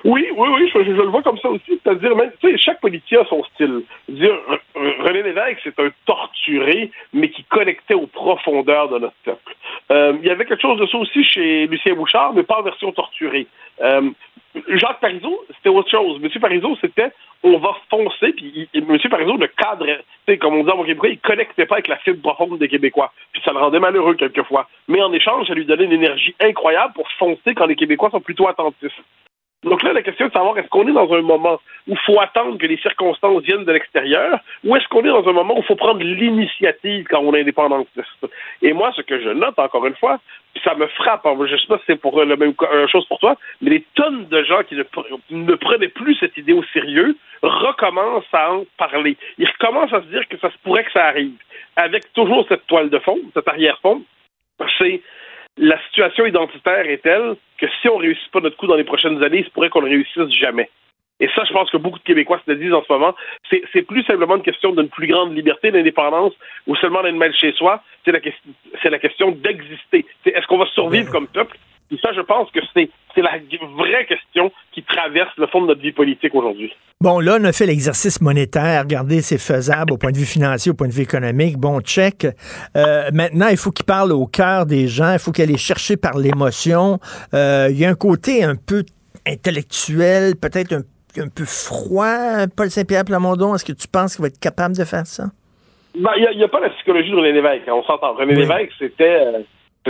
Oui, 0.05 0.29
oui, 0.37 0.49
oui, 0.53 0.71
je, 0.73 0.79
le 0.79 1.09
vois 1.09 1.23
comme 1.23 1.39
ça 1.39 1.49
aussi. 1.49 1.81
C'est-à-dire, 1.83 2.13
tu 2.41 2.51
sais, 2.51 2.59
chaque 2.59 2.81
politicien 2.81 3.21
a 3.23 3.25
son 3.27 3.43
style. 3.45 3.83
Dire, 4.09 4.35
René 4.75 5.23
Lévesque, 5.23 5.61
c'est 5.65 5.79
un 5.81 5.91
torturé, 6.05 6.91
mais 7.13 7.31
qui 7.31 7.45
connectait 7.45 7.95
aux 7.95 8.07
profondeurs 8.07 8.89
de 8.89 8.99
notre 8.99 9.15
peuple. 9.25 9.57
Euh, 9.91 10.15
il 10.21 10.27
y 10.27 10.31
avait 10.31 10.45
quelque 10.45 10.63
chose 10.63 10.79
de 10.79 10.87
ça 10.87 10.99
aussi 10.99 11.25
chez 11.25 11.67
Lucien 11.67 11.95
Bouchard, 11.95 12.33
mais 12.35 12.43
pas 12.43 12.59
en 12.59 12.63
version 12.63 12.93
torturée. 12.93 13.47
Euh, 13.81 14.11
Jacques 14.69 15.01
Parizeau, 15.01 15.45
c'était 15.57 15.69
autre 15.69 15.91
chose. 15.91 16.21
Monsieur 16.21 16.41
Parizeau, 16.41 16.77
c'était 16.81 17.13
on 17.43 17.59
va 17.59 17.77
foncer, 17.91 18.33
puis 18.33 18.69
Monsieur 18.89 19.09
Parizeau, 19.09 19.37
le 19.37 19.47
cadre, 19.47 19.87
tu 19.87 19.93
sais, 20.27 20.39
comme 20.39 20.55
on 20.55 20.65
dit 20.65 20.71
en 20.71 20.83
québécois, 20.83 21.11
il 21.11 21.19
connectait 21.19 21.67
pas 21.67 21.77
avec 21.77 21.89
la 21.89 21.97
fibre 21.99 22.21
profonde 22.23 22.59
des 22.59 22.69
Québécois. 22.69 23.13
Puis 23.33 23.43
ça 23.45 23.53
le 23.53 23.59
rendait 23.59 23.79
malheureux 23.79 24.15
quelquefois. 24.15 24.69
Mais 24.89 25.01
en 25.03 25.13
échange, 25.13 25.47
ça 25.47 25.55
lui 25.55 25.65
donnait 25.65 25.85
une 25.85 25.93
énergie 25.93 26.35
incroyable 26.41 26.95
pour 26.95 27.09
foncer 27.19 27.55
quand 27.55 27.67
les 27.67 27.77
Québécois 27.77 28.11
sont 28.11 28.21
plutôt 28.21 28.49
attentifs. 28.49 29.01
Donc 29.65 29.83
là, 29.83 29.93
la 29.93 30.03
question 30.03 30.27
est 30.27 30.29
de 30.29 30.35
savoir 30.35 30.57
est-ce 30.59 30.69
qu'on 30.69 30.87
est 30.87 30.93
dans 30.93 31.13
un 31.13 31.23
moment 31.23 31.59
où 31.89 31.93
il 31.93 31.99
faut 31.99 32.21
attendre 32.21 32.59
que 32.59 32.67
les 32.67 32.77
circonstances 32.79 33.43
viennent 33.43 33.65
de 33.65 33.73
l'extérieur 33.73 34.39
ou 34.65 34.77
est-ce 34.77 34.87
qu'on 34.89 35.01
est 35.01 35.09
dans 35.09 35.27
un 35.27 35.33
moment 35.33 35.55
où 35.55 35.61
il 35.61 35.65
faut 35.65 35.77
prendre 35.77 36.03
l'initiative 36.03 37.07
quand 37.09 37.21
on 37.21 37.35
est 37.35 37.41
indépendantiste? 37.41 38.27
Et 38.63 38.73
moi, 38.73 38.93
ce 38.95 39.03
que 39.03 39.21
je 39.21 39.31
note, 39.31 39.59
encore 39.59 39.87
une 39.87 39.97
fois, 39.97 40.21
ça 40.63 40.75
me 40.75 40.87
frappe, 40.89 41.27
hein, 41.27 41.37
je 41.47 41.53
ne 41.53 41.59
sais 41.59 41.67
pas 41.67 41.79
si 41.79 41.85
c'est 41.87 42.01
pour 42.01 42.19
euh, 42.21 42.25
la 42.25 42.37
même 42.37 42.55
euh, 42.63 42.87
chose 42.89 43.07
pour 43.07 43.19
toi, 43.19 43.37
mais 43.61 43.71
les 43.71 43.85
tonnes 43.95 44.27
de 44.29 44.43
gens 44.45 44.63
qui 44.63 44.75
ne, 44.75 44.85
ne 45.31 45.55
prenaient 45.55 45.89
plus 45.89 46.15
cette 46.17 46.37
idée 46.37 46.53
au 46.53 46.63
sérieux 46.73 47.17
recommencent 47.43 48.25
à 48.33 48.53
en 48.53 48.65
parler. 48.77 49.17
Ils 49.39 49.49
recommencent 49.49 49.93
à 49.93 50.03
se 50.03 50.07
dire 50.07 50.27
que 50.29 50.39
ça 50.39 50.51
se 50.51 50.59
pourrait 50.63 50.85
que 50.85 50.93
ça 50.93 51.05
arrive, 51.07 51.35
avec 51.77 52.13
toujours 52.13 52.47
cette 52.49 52.67
toile 52.67 52.91
de 52.91 52.99
fond, 52.99 53.19
cet 53.35 53.49
arrière-fond. 53.49 54.03
C'est 54.79 55.03
la 55.57 55.81
situation 55.87 56.27
identitaire 56.27 56.89
est 56.89 57.03
telle 57.03 57.37
que 57.59 57.67
si 57.81 57.89
on 57.89 57.97
réussit 57.97 58.31
pas 58.31 58.41
notre 58.41 58.57
coup 58.57 58.67
dans 58.67 58.77
les 58.77 58.85
prochaines 58.85 59.23
années, 59.23 59.39
il 59.39 59.45
se 59.45 59.51
pourrait 59.51 59.71
qu'on 59.71 59.83
ne 59.83 59.89
réussisse 59.89 60.29
jamais. 60.39 60.69
Et 61.19 61.29
ça, 61.35 61.45
je 61.45 61.53
pense 61.53 61.71
que 61.71 61.79
beaucoup 61.79 61.99
de 61.99 62.05
Québécois 62.05 62.41
se 62.45 62.51
le 62.51 62.59
disent 62.59 62.75
en 62.75 62.85
ce 62.87 62.93
moment. 62.93 63.15
C'est 63.51 63.83
plus 63.83 64.03
simplement 64.05 64.37
une 64.37 64.43
question 64.43 64.73
d'une 64.73 64.89
plus 64.89 65.07
grande 65.07 65.35
liberté, 65.35 65.71
d'indépendance, 65.71 66.35
ou 66.67 66.77
seulement 66.77 67.03
d'être 67.03 67.15
mal 67.15 67.35
chez 67.35 67.53
soi. 67.53 67.83
C'est 68.05 68.13
la, 68.13 68.21
la 68.91 68.99
question 68.99 69.31
d'exister. 69.31 70.05
C'est 70.23 70.31
Est-ce 70.31 70.47
qu'on 70.47 70.59
va 70.59 70.67
survivre 70.67 71.11
comme 71.11 71.27
peuple? 71.27 71.57
Et 71.91 71.97
ça, 72.03 72.13
je 72.13 72.21
pense 72.21 72.51
que 72.51 72.61
c'est 72.75 72.91
la 73.17 73.39
vraie 73.77 74.07
question 74.07 74.51
qui 74.73 74.83
traverse 74.83 75.33
le 75.39 75.47
fond 75.47 75.63
de 75.63 75.69
notre 75.69 75.81
vie 75.81 75.93
politique 75.93 76.35
aujourd'hui. 76.35 76.73
Bon, 77.01 77.21
là, 77.21 77.37
on 77.41 77.45
a 77.45 77.53
fait 77.53 77.67
l'exercice 77.67 78.21
monétaire. 78.21 78.83
Regardez, 78.83 79.21
c'est 79.21 79.39
faisable 79.39 79.93
au 79.93 79.99
point 79.99 80.13
de 80.13 80.17
vue 80.17 80.25
financier, 80.25 80.73
au 80.73 80.75
point 80.75 80.89
de 80.89 80.93
vue 80.93 81.03
économique. 81.03 81.59
Bon, 81.59 81.81
check. 81.81 82.27
Euh, 82.77 83.11
maintenant, 83.13 83.49
il 83.49 83.57
faut 83.57 83.71
qu'il 83.71 83.85
parle 83.85 84.13
au 84.13 84.27
cœur 84.27 84.67
des 84.67 84.89
gens. 84.89 85.13
Il 85.13 85.19
faut 85.19 85.31
qu'elle 85.31 85.51
les 85.51 85.59
chercher 85.59 85.97
par 85.97 86.17
l'émotion. 86.17 86.99
Euh, 87.35 87.69
il 87.71 87.79
y 87.79 87.85
a 87.85 87.91
un 87.91 87.95
côté 87.95 88.43
un 88.43 88.57
peu 88.57 88.83
intellectuel, 89.27 90.37
peut-être 90.41 90.73
un, 90.73 90.83
un 91.23 91.29
peu 91.29 91.45
froid. 91.45 92.47
Paul 92.57 92.71
Saint-Pierre 92.71 93.05
Plamondon, 93.05 93.55
est-ce 93.55 93.65
que 93.65 93.73
tu 93.73 93.89
penses 93.89 94.17
qu'il 94.17 94.23
va 94.23 94.29
être 94.29 94.41
capable 94.41 94.77
de 94.77 94.85
faire 94.85 95.07
ça? 95.07 95.25
Ben, 95.99 96.11
Il 96.17 96.37
n'y 96.37 96.45
a, 96.45 96.49
pas 96.49 96.61
la 96.61 96.71
psychologie 96.71 97.11
de 97.11 97.17
René 97.17 97.33
Lévesque, 97.33 97.69
hein, 97.69 97.75
on 97.75 97.83
s'entend. 97.85 98.15
René 98.15 98.35
Oui. 98.35 98.41
Lévesque, 98.41 98.73
c'était, 98.79 99.21
euh, 99.27 99.41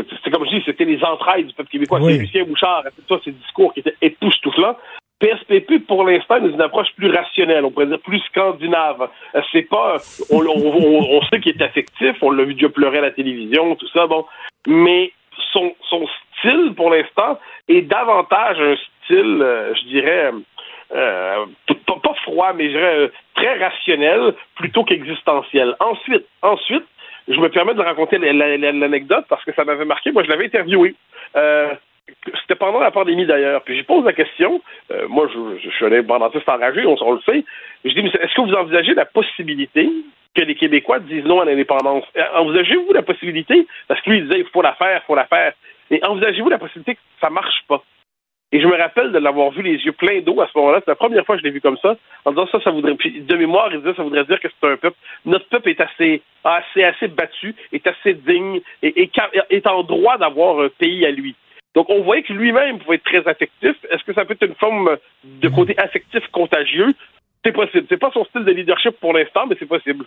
c'était 0.02 0.30
comme 0.30 0.44
je 0.46 0.56
dis, 0.56 0.62
c'était 0.64 0.84
les 0.84 1.02
entrailles 1.04 1.44
du 1.44 1.54
peuple 1.54 1.70
québécois. 1.70 2.00
Oui. 2.00 2.12
C'est 2.14 2.18
Lucien 2.20 2.44
Bouchard, 2.44 2.82
c'est 2.84 3.08
ça, 3.08 3.20
ses 3.24 3.32
discours 3.32 3.72
qui 3.74 3.80
étaient 3.80 3.96
époustouflants. 4.02 4.76
PSPP, 5.18 5.86
pour 5.86 6.04
l'instant, 6.04 6.38
nous 6.40 6.50
une 6.50 6.60
approche 6.60 6.88
plus 6.94 7.10
rationnelle, 7.10 7.64
on 7.64 7.70
pourrait 7.70 7.86
dire 7.86 8.00
plus 8.00 8.18
scandinave. 8.30 9.08
Euh, 9.34 9.40
C'est 9.50 9.62
pas, 9.62 9.96
on, 10.30 10.40
on, 10.40 10.76
on- 10.76 11.16
on 11.16 11.22
sait 11.22 11.40
qu'il 11.40 11.56
est 11.56 11.64
affectif, 11.64 12.16
on 12.20 12.30
l'a 12.30 12.44
vu 12.44 12.52
déjà 12.54 12.68
pleurer 12.68 12.98
à 12.98 13.02
la 13.02 13.10
télévision, 13.12 13.74
tout 13.76 13.88
ça, 13.88 14.06
bon. 14.06 14.26
Mais 14.66 15.12
son, 15.52 15.74
son 15.88 16.06
style, 16.38 16.74
pour 16.76 16.90
l'instant, 16.90 17.38
est 17.68 17.80
davantage 17.82 18.60
un 18.60 18.76
style, 19.04 19.38
euh, 19.40 19.72
je 19.74 19.88
dirais, 19.88 20.32
euh, 20.94 21.46
pas, 21.86 21.96
pas 22.02 22.14
froid, 22.22 22.52
mais 22.54 22.64
je 22.66 22.70
dirais 22.76 22.96
euh, 22.98 23.08
très 23.36 23.58
rationnel 23.58 24.34
plutôt 24.56 24.84
qu'existentiel. 24.84 25.74
Ensuite, 25.80 26.26
ensuite, 26.42 26.84
je 27.28 27.38
me 27.40 27.48
permets 27.48 27.74
de 27.74 27.80
raconter 27.82 28.18
la- 28.18 28.32
la- 28.32 28.56
la- 28.56 28.72
l'anecdote 28.72 29.26
parce 29.28 29.44
que 29.44 29.52
ça 29.54 29.64
m'avait 29.64 29.84
marqué. 29.84 30.12
Moi, 30.12 30.22
je 30.24 30.28
l'avais 30.28 30.46
interviewé. 30.46 30.94
Euh, 31.36 31.74
c'était 32.40 32.54
pendant 32.54 32.78
la 32.80 32.90
pandémie 32.92 33.26
d'ailleurs. 33.26 33.62
Puis 33.62 33.78
je 33.78 33.84
pose 33.84 34.04
la 34.04 34.12
question. 34.12 34.60
euh, 34.92 35.06
moi, 35.08 35.28
je, 35.32 35.58
je 35.64 35.70
suis 35.74 35.84
un 35.84 35.88
indépendantiste 35.88 36.48
enragé, 36.48 36.86
on, 36.86 36.96
on 37.00 37.12
le 37.12 37.20
sait. 37.22 37.44
Je 37.84 37.90
dis, 37.92 38.02
mais 38.02 38.10
est-ce 38.10 38.34
que 38.34 38.40
vous 38.42 38.54
envisagez 38.54 38.94
la 38.94 39.04
possibilité 39.06 39.90
que 40.34 40.42
les 40.42 40.54
Québécois 40.54 41.00
disent 41.00 41.24
non 41.24 41.40
à 41.40 41.44
l'indépendance? 41.44 42.04
Euh, 42.16 42.22
Envisagez-vous 42.34 42.92
la 42.92 43.02
possibilité? 43.02 43.66
Parce 43.88 44.00
que 44.02 44.10
lui, 44.10 44.18
il 44.18 44.28
disait, 44.28 44.40
il 44.40 44.46
faut 44.46 44.62
la 44.62 44.74
faire, 44.74 45.00
il 45.02 45.06
faut 45.06 45.14
la 45.16 45.26
faire. 45.26 45.52
Et 45.90 46.04
envisagez-vous 46.04 46.48
la 46.50 46.58
possibilité 46.58 46.94
que 46.94 47.00
ça 47.20 47.30
marche 47.30 47.62
pas? 47.68 47.82
Et 48.56 48.60
je 48.62 48.66
me 48.66 48.74
rappelle 48.74 49.12
de 49.12 49.18
l'avoir 49.18 49.50
vu 49.50 49.60
les 49.60 49.84
yeux 49.84 49.92
pleins 49.92 50.22
d'eau 50.22 50.40
à 50.40 50.48
ce 50.50 50.56
moment-là. 50.56 50.80
C'est 50.82 50.90
la 50.90 50.94
première 50.94 51.26
fois 51.26 51.34
que 51.34 51.42
je 51.42 51.44
l'ai 51.44 51.52
vu 51.52 51.60
comme 51.60 51.76
ça. 51.76 51.94
En 52.24 52.30
disant 52.30 52.46
ça, 52.50 52.58
ça 52.64 52.70
voudrait. 52.70 52.94
Puis 52.94 53.20
de 53.20 53.36
mémoire, 53.36 53.68
il 53.70 53.80
disait 53.80 53.92
ça 53.94 54.02
voudrait 54.02 54.24
dire 54.24 54.40
que 54.40 54.48
c'est 54.48 54.66
un 54.66 54.78
peuple. 54.78 54.96
Notre 55.26 55.46
peuple 55.50 55.68
est 55.68 55.80
assez, 55.82 56.22
assez, 56.42 56.82
assez 56.82 57.08
battu, 57.08 57.54
est 57.74 57.86
assez 57.86 58.14
digne 58.14 58.62
et, 58.82 59.10
est 59.50 59.66
en 59.66 59.82
droit 59.82 60.16
d'avoir 60.16 60.58
un 60.60 60.70
pays 60.70 61.04
à 61.04 61.10
lui. 61.10 61.34
Donc 61.74 61.90
on 61.90 62.00
voyait 62.00 62.22
que 62.22 62.32
lui-même 62.32 62.78
pouvait 62.78 62.96
être 62.96 63.04
très 63.04 63.28
affectif. 63.28 63.76
Est-ce 63.90 64.02
que 64.04 64.14
ça 64.14 64.24
peut 64.24 64.32
être 64.32 64.48
une 64.48 64.54
forme 64.54 64.96
de 65.22 65.48
côté 65.50 65.74
affectif 65.76 66.26
contagieux? 66.32 66.94
C'est 67.46 67.52
possible. 67.52 67.86
C'est 67.88 67.96
pas 67.96 68.10
son 68.12 68.24
style 68.24 68.44
de 68.44 68.50
leadership 68.50 68.98
pour 69.00 69.12
l'instant, 69.12 69.46
mais 69.48 69.54
c'est 69.60 69.66
possible. 69.68 70.04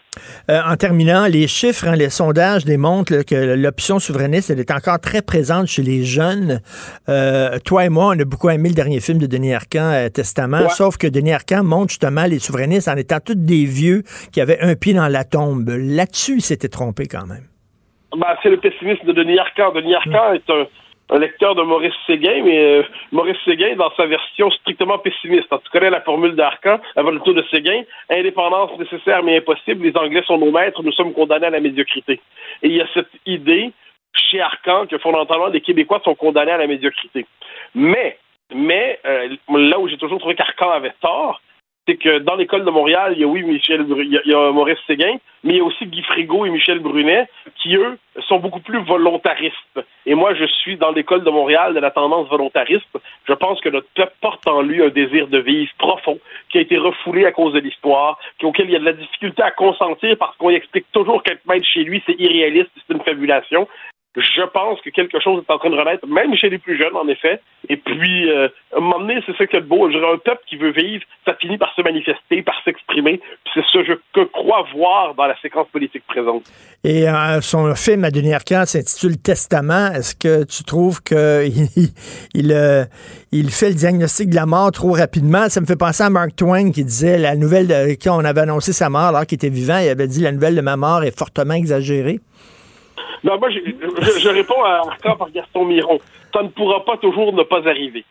Euh, 0.49 0.59
en 0.67 0.75
terminant, 0.75 1.25
les 1.25 1.47
chiffres, 1.47 1.87
hein, 1.87 1.95
les 1.95 2.09
sondages 2.09 2.65
démontrent 2.65 3.15
là, 3.15 3.23
que 3.23 3.55
l'option 3.55 3.97
souverainiste, 3.99 4.49
elle 4.49 4.59
est 4.59 4.71
encore 4.71 4.99
très 4.99 5.21
présente 5.21 5.67
chez 5.67 5.81
les 5.81 6.03
jeunes. 6.03 6.59
Euh, 7.07 7.57
toi 7.63 7.85
et 7.85 7.89
moi, 7.89 8.07
on 8.13 8.19
a 8.19 8.25
beaucoup 8.25 8.49
aimé 8.49 8.67
le 8.67 8.75
dernier 8.75 8.99
film 8.99 9.19
de 9.19 9.25
Denis 9.25 9.53
Arcand, 9.53 9.89
euh, 9.93 10.09
Testament, 10.09 10.63
Ouais. 10.63 10.69
sauf 10.69 10.97
que 10.97 11.07
Denis 11.07 11.31
Arcand 11.31 11.63
montre 11.63 11.91
justement 11.91 12.25
les 12.25 12.39
souverainistes 12.39 12.89
en 12.89 12.97
étant 12.97 13.19
tous 13.25 13.35
des 13.35 13.63
vieux 13.63 14.03
qui 14.33 14.41
avaient 14.41 14.59
un 14.59 14.75
pied 14.75 14.93
dans 14.93 15.07
la 15.07 15.23
tombe. 15.23 15.69
Là-dessus, 15.69 16.35
il 16.39 16.41
s'était 16.41 16.67
trompé 16.67 17.07
quand 17.07 17.25
même. 17.25 17.45
Ben, 18.17 18.35
c'est 18.43 18.49
le 18.49 18.57
pessimisme 18.59 19.05
de 19.05 19.13
Denis 19.13 19.39
Arcand. 19.39 19.71
Denis 19.71 19.95
Arcand 19.95 20.33
est 20.33 20.49
un, 20.49 20.65
un 21.09 21.19
lecteur 21.19 21.55
de 21.55 21.63
Maurice 21.63 21.93
Séguin, 22.05 22.43
mais 22.43 22.59
euh, 22.59 22.83
Maurice 23.11 23.37
Séguin, 23.43 23.75
dans 23.75 23.91
sa 23.95 24.05
version 24.05 24.51
strictement 24.51 24.99
pessimiste. 24.99 25.47
Tu 25.49 25.69
connais 25.71 25.89
la 25.89 26.01
formule 26.01 26.35
d'Arcand, 26.35 26.79
avant 26.95 27.11
le 27.11 27.19
tour 27.19 27.33
de 27.33 27.43
Séguin. 27.51 27.81
Indépendance 28.09 28.77
nécessaire 28.77 29.23
mais 29.23 29.37
impossible. 29.37 29.85
Les 29.85 29.97
Anglais 29.97 30.23
sont 30.27 30.37
nos 30.37 30.51
maîtres. 30.51 30.83
Nous 30.83 30.91
sommes 30.91 31.13
condamnés 31.13 31.47
à 31.47 31.51
la 31.51 31.59
médiocrité. 31.59 32.21
Et 32.61 32.67
il 32.67 32.75
y 32.75 32.81
a 32.81 32.87
cette 32.93 33.09
idée 33.25 33.71
chez 34.13 34.41
Arcand 34.41 34.85
que 34.87 34.97
fondamentalement 34.97 35.47
les 35.47 35.61
Québécois 35.61 36.01
sont 36.03 36.15
condamnés 36.15 36.51
à 36.51 36.57
la 36.57 36.67
médiocrité. 36.67 37.25
Mais, 37.73 38.17
mais 38.53 38.99
euh, 39.05 39.35
là 39.49 39.79
où 39.79 39.87
j'ai 39.87 39.97
toujours 39.97 40.19
trouvé 40.19 40.35
qu'Arcand 40.35 40.71
avait 40.71 40.93
tort, 41.01 41.41
c'est 41.87 41.97
que 41.97 42.19
dans 42.19 42.35
l'école 42.35 42.65
de 42.65 42.69
Montréal, 42.69 43.13
il 43.15 43.21
y 43.21 43.23
a 43.23 43.27
oui 43.27 43.41
Michel 43.41 43.85
il 43.87 44.13
y 44.13 44.17
a, 44.17 44.21
il 44.23 44.31
y 44.31 44.35
a 44.35 44.51
Maurice 44.51 44.77
Séguin, 44.85 45.17
mais 45.43 45.53
il 45.53 45.57
y 45.57 45.59
a 45.59 45.63
aussi 45.63 45.87
Guy 45.87 46.03
Frigo 46.03 46.45
et 46.45 46.49
Michel 46.51 46.79
Brunet, 46.79 47.27
qui 47.55 47.75
eux 47.75 47.97
sont 48.27 48.37
beaucoup 48.37 48.59
plus 48.59 48.79
volontaristes. 48.83 49.79
Et 50.09 50.15
moi, 50.15 50.33
je 50.33 50.45
suis 50.45 50.75
dans 50.75 50.89
l'école 50.89 51.23
de 51.23 51.29
Montréal 51.29 51.75
de 51.75 51.79
la 51.79 51.91
tendance 51.91 52.27
volontariste. 52.29 52.97
Je 53.27 53.33
pense 53.33 53.61
que 53.61 53.69
notre 53.69 53.89
peuple 53.93 54.15
porte 54.21 54.47
en 54.47 54.63
lui 54.63 54.81
un 54.81 54.89
désir 54.89 55.27
de 55.27 55.37
vivre 55.37 55.71
profond, 55.77 56.17
qui 56.49 56.57
a 56.57 56.61
été 56.61 56.79
refoulé 56.79 57.27
à 57.27 57.31
cause 57.31 57.53
de 57.53 57.59
l'histoire, 57.59 58.17
auquel 58.41 58.65
il 58.65 58.71
y 58.71 58.75
a 58.75 58.79
de 58.79 58.85
la 58.85 58.93
difficulté 58.93 59.43
à 59.43 59.51
consentir 59.51 60.17
parce 60.17 60.35
qu'on 60.37 60.49
explique 60.49 60.87
toujours 60.93 61.21
qu'être 61.21 61.45
maître 61.45 61.67
chez 61.71 61.83
lui, 61.83 62.01
c'est 62.07 62.19
irréaliste, 62.19 62.71
c'est 62.75 62.91
une 62.91 63.03
fabulation. 63.03 63.67
Je 64.15 64.41
pense 64.47 64.81
que 64.81 64.89
quelque 64.89 65.19
chose 65.19 65.43
est 65.47 65.53
en 65.53 65.59
train 65.59 65.69
de 65.69 65.77
renaître, 65.77 66.07
même 66.07 66.35
chez 66.35 66.49
les 66.49 66.57
plus 66.57 66.75
jeunes, 66.75 66.95
en 66.95 67.07
effet. 67.07 67.39
Et 67.69 67.77
puis, 67.77 68.31
euh, 68.31 68.47
à 68.73 68.77
un 68.77 68.79
moment 68.79 68.99
donné, 69.01 69.21
c'est 69.27 69.37
ça 69.37 69.45
qui 69.45 69.57
est 69.57 69.61
beau. 69.61 69.85
Un 69.85 70.17
peuple 70.17 70.41
qui 70.47 70.55
veut 70.55 70.71
vivre, 70.71 71.05
ça 71.25 71.35
finit 71.35 71.59
par 71.59 71.71
se 71.75 71.83
manifester, 71.83 72.41
par 72.41 72.59
s'exprimer. 72.63 73.21
C'est 73.53 73.61
je, 73.83 73.93
que 74.13 74.23
crois 74.25 74.63
voir 74.75 75.15
dans 75.15 75.25
la 75.25 75.35
séquence 75.41 75.67
politique 75.71 76.03
présente. 76.07 76.43
Et 76.83 77.09
euh, 77.09 77.41
son 77.41 77.73
film 77.75 78.03
à 78.05 78.11
Denis 78.11 78.33
Arcand 78.33 78.63
s'intitule 78.65 79.17
Testament. 79.17 79.91
Est-ce 79.93 80.15
que 80.15 80.43
tu 80.45 80.63
trouves 80.63 81.01
qu'il 81.01 81.17
il, 82.35 82.51
euh, 82.53 82.85
il 83.31 83.49
fait 83.49 83.69
le 83.69 83.75
diagnostic 83.75 84.29
de 84.29 84.35
la 84.35 84.45
mort 84.45 84.71
trop 84.71 84.91
rapidement? 84.93 85.49
Ça 85.49 85.61
me 85.61 85.65
fait 85.65 85.75
penser 85.75 86.03
à 86.03 86.09
Mark 86.09 86.35
Twain 86.35 86.71
qui 86.71 86.83
disait 86.85 87.17
la 87.17 87.35
nouvelle, 87.35 87.67
de, 87.67 87.91
quand 88.01 88.15
on 88.21 88.23
avait 88.25 88.41
annoncé 88.41 88.71
sa 88.71 88.89
mort 88.89 89.01
alors 89.07 89.25
qu'il 89.25 89.35
était 89.37 89.49
vivant, 89.49 89.79
il 89.79 89.89
avait 89.89 90.07
dit 90.07 90.21
la 90.21 90.31
nouvelle 90.31 90.55
de 90.55 90.61
ma 90.61 90.77
mort 90.77 91.03
est 91.03 91.17
fortement 91.17 91.55
exagérée. 91.55 92.19
Non, 93.23 93.37
moi, 93.39 93.49
je, 93.49 93.59
je- 93.65 94.19
je 94.19 94.29
réponds 94.29 94.63
à 94.63 94.83
Arcand 94.87 95.15
par 95.17 95.31
Gaston 95.31 95.65
Miron. 95.65 95.99
Ça 96.33 96.43
ne 96.43 96.49
pourra 96.49 96.85
pas 96.85 96.97
toujours 96.97 97.33
ne 97.33 97.43
pas 97.43 97.67
arriver. 97.67 98.05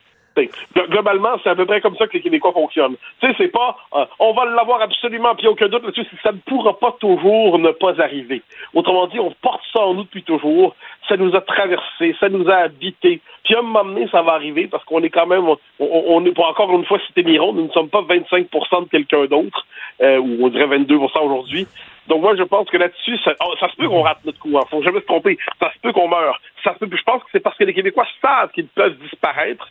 Globalement, 0.75 1.37
c'est 1.43 1.51
à 1.51 1.55
peu 1.55 1.67
près 1.67 1.81
comme 1.81 1.97
ça 1.97 2.07
que 2.07 2.15
les 2.15 2.21
Québécois 2.21 2.53
fonctionnent. 2.53 2.97
Tu 3.21 3.27
sais, 3.27 3.35
c'est 3.39 3.49
pas 3.49 3.77
euh, 3.95 4.05
on 4.19 4.33
va 4.33 4.45
l'avoir 4.47 4.83
absolument, 4.83 5.35
puis 5.35 5.47
aucun 5.47 5.69
doute 5.69 5.85
là-dessus, 5.85 6.07
ça 6.23 6.33
ne 6.33 6.39
pourra 6.39 6.79
pas 6.79 6.97
toujours 7.01 7.59
ne 7.59 7.71
pas 7.71 8.01
arriver. 8.01 8.43
Autrement 8.75 9.07
dit, 9.07 9.19
on 9.19 9.33
porte 9.43 9.63
ça 9.73 9.81
en 9.83 9.95
nous 9.95 10.05
depuis 10.05 10.23
toujours. 10.23 10.75
Ça 11.09 11.17
nous 11.17 11.35
a 11.35 11.41
traversé, 11.41 12.15
ça 12.21 12.29
nous 12.29 12.49
a 12.49 12.57
habité. 12.57 13.21
Puis 13.45 13.55
à 13.55 13.61
un 13.61 13.63
moment 13.63 13.85
donné, 13.85 14.09
ça 14.13 14.23
va 14.23 14.33
arriver 14.33 14.67
parce 14.67 14.85
qu'on 14.85 15.03
est 15.03 15.11
quand 15.11 15.27
même, 15.27 15.47
on, 15.79 16.25
est 16.25 16.39
encore 16.39 16.71
une 16.73 16.85
fois 16.85 16.99
citer 17.07 17.23
Miron, 17.23 17.53
nous 17.53 17.67
ne 17.67 17.73
sommes 17.73 17.89
pas 17.89 18.03
25 18.03 18.49
de 18.51 18.89
quelqu'un 18.91 19.25
d'autre, 19.25 19.67
euh, 20.03 20.19
ou 20.19 20.45
on 20.45 20.49
dirait 20.49 20.67
22 20.67 20.97
aujourd'hui. 20.97 21.67
Donc 22.09 22.23
moi, 22.23 22.35
je 22.37 22.43
pense 22.43 22.69
que 22.69 22.77
là-dessus, 22.77 23.19
ça, 23.19 23.35
oh, 23.41 23.55
se 23.57 23.77
peut 23.77 23.89
qu'on 23.89 24.03
rate 24.03 24.25
notre 24.25 24.39
coup. 24.39 24.57
Hein. 24.57 24.63
Faut 24.71 24.83
jamais 24.83 25.01
se 25.01 25.07
tromper. 25.07 25.39
Ça 25.61 25.71
se 25.73 25.79
peut 25.81 25.93
qu'on 25.93 26.09
meure. 26.09 26.41
Ça 26.65 26.75
se 26.75 26.79
peut. 26.79 26.89
Je 26.91 27.03
pense 27.03 27.23
que 27.23 27.29
c'est 27.33 27.41
parce 27.41 27.57
que 27.57 27.65
les 27.65 27.75
Québécois 27.75 28.07
savent 28.23 28.51
qu'ils 28.53 28.69
peuvent 28.69 28.97
disparaître 28.99 29.69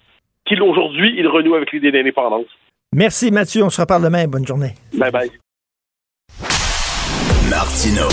qu'il 0.48 0.61
aujourd'hui, 0.61 1.14
il 1.18 1.28
renoue 1.28 1.56
avec 1.56 1.72
l'idée 1.72 1.91
d'indépendance. 1.91 2.45
Merci 2.95 3.32
Mathieu, 3.32 3.64
on 3.64 3.69
se 3.69 3.82
reparle 3.82 4.03
demain. 4.03 4.28
Bonne 4.28 4.48
journée. 4.48 4.74
Bye 4.94 5.11
bye. 5.11 5.32
Martino. 7.49 8.07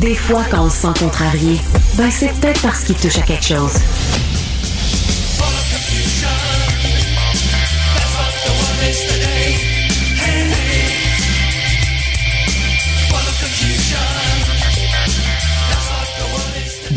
Des 0.00 0.14
fois, 0.14 0.42
quand 0.50 0.64
on 0.64 0.70
se 0.70 0.86
sent 0.86 1.04
contrarié, 1.04 1.56
ben 1.96 2.10
c'est 2.10 2.32
peut-être 2.40 2.62
parce 2.62 2.84
qu'il 2.84 2.96
touche 2.96 3.18
à 3.18 3.22
quelque 3.22 3.44
chose. 3.44 3.78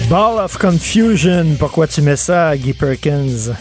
Ball 0.10 0.39
of 0.39 0.57
Confusion, 0.57 1.56
pourquoi 1.57 1.88
tu 1.88 2.02
mets 2.02 2.15
ça, 2.15 2.56
Guy 2.56 2.73
Perkins? 2.73 3.53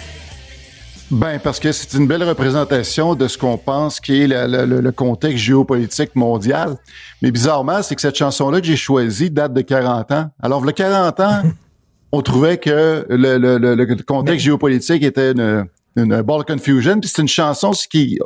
Ben, 1.15 1.39
parce 1.39 1.61
que 1.61 1.71
c'est 1.71 1.97
une 1.97 2.09
belle 2.09 2.25
représentation 2.25 3.15
de 3.15 3.29
ce 3.29 3.39
qu'on 3.39 3.57
pense 3.57 4.01
qui 4.01 4.23
est 4.23 4.27
le, 4.27 4.91
contexte 4.91 5.39
géopolitique 5.39 6.17
mondial. 6.17 6.77
Mais 7.23 7.31
bizarrement, 7.31 7.83
c'est 7.83 7.95
que 7.95 8.01
cette 8.01 8.17
chanson-là 8.17 8.61
que 8.61 8.67
j'ai 8.67 8.75
choisie 8.75 9.31
date 9.31 9.55
de 9.55 9.61
40 9.61 10.11
ans. 10.11 10.31
Alors, 10.43 10.65
le 10.65 10.73
40 10.73 11.21
ans, 11.21 11.43
on 12.13 12.21
trouvait 12.21 12.59
que 12.59 13.07
le, 13.09 13.39
le 13.39 14.03
contexte 14.03 14.45
géopolitique 14.45 15.05
était 15.05 15.31
une, 15.31 15.67
une 15.95 16.21
ball 16.23 16.41
of 16.41 16.47
confusion. 16.47 16.99
Puis 16.99 17.09
c'est 17.15 17.23
une 17.23 17.29
chanson 17.29 17.71
qui, 17.71 18.19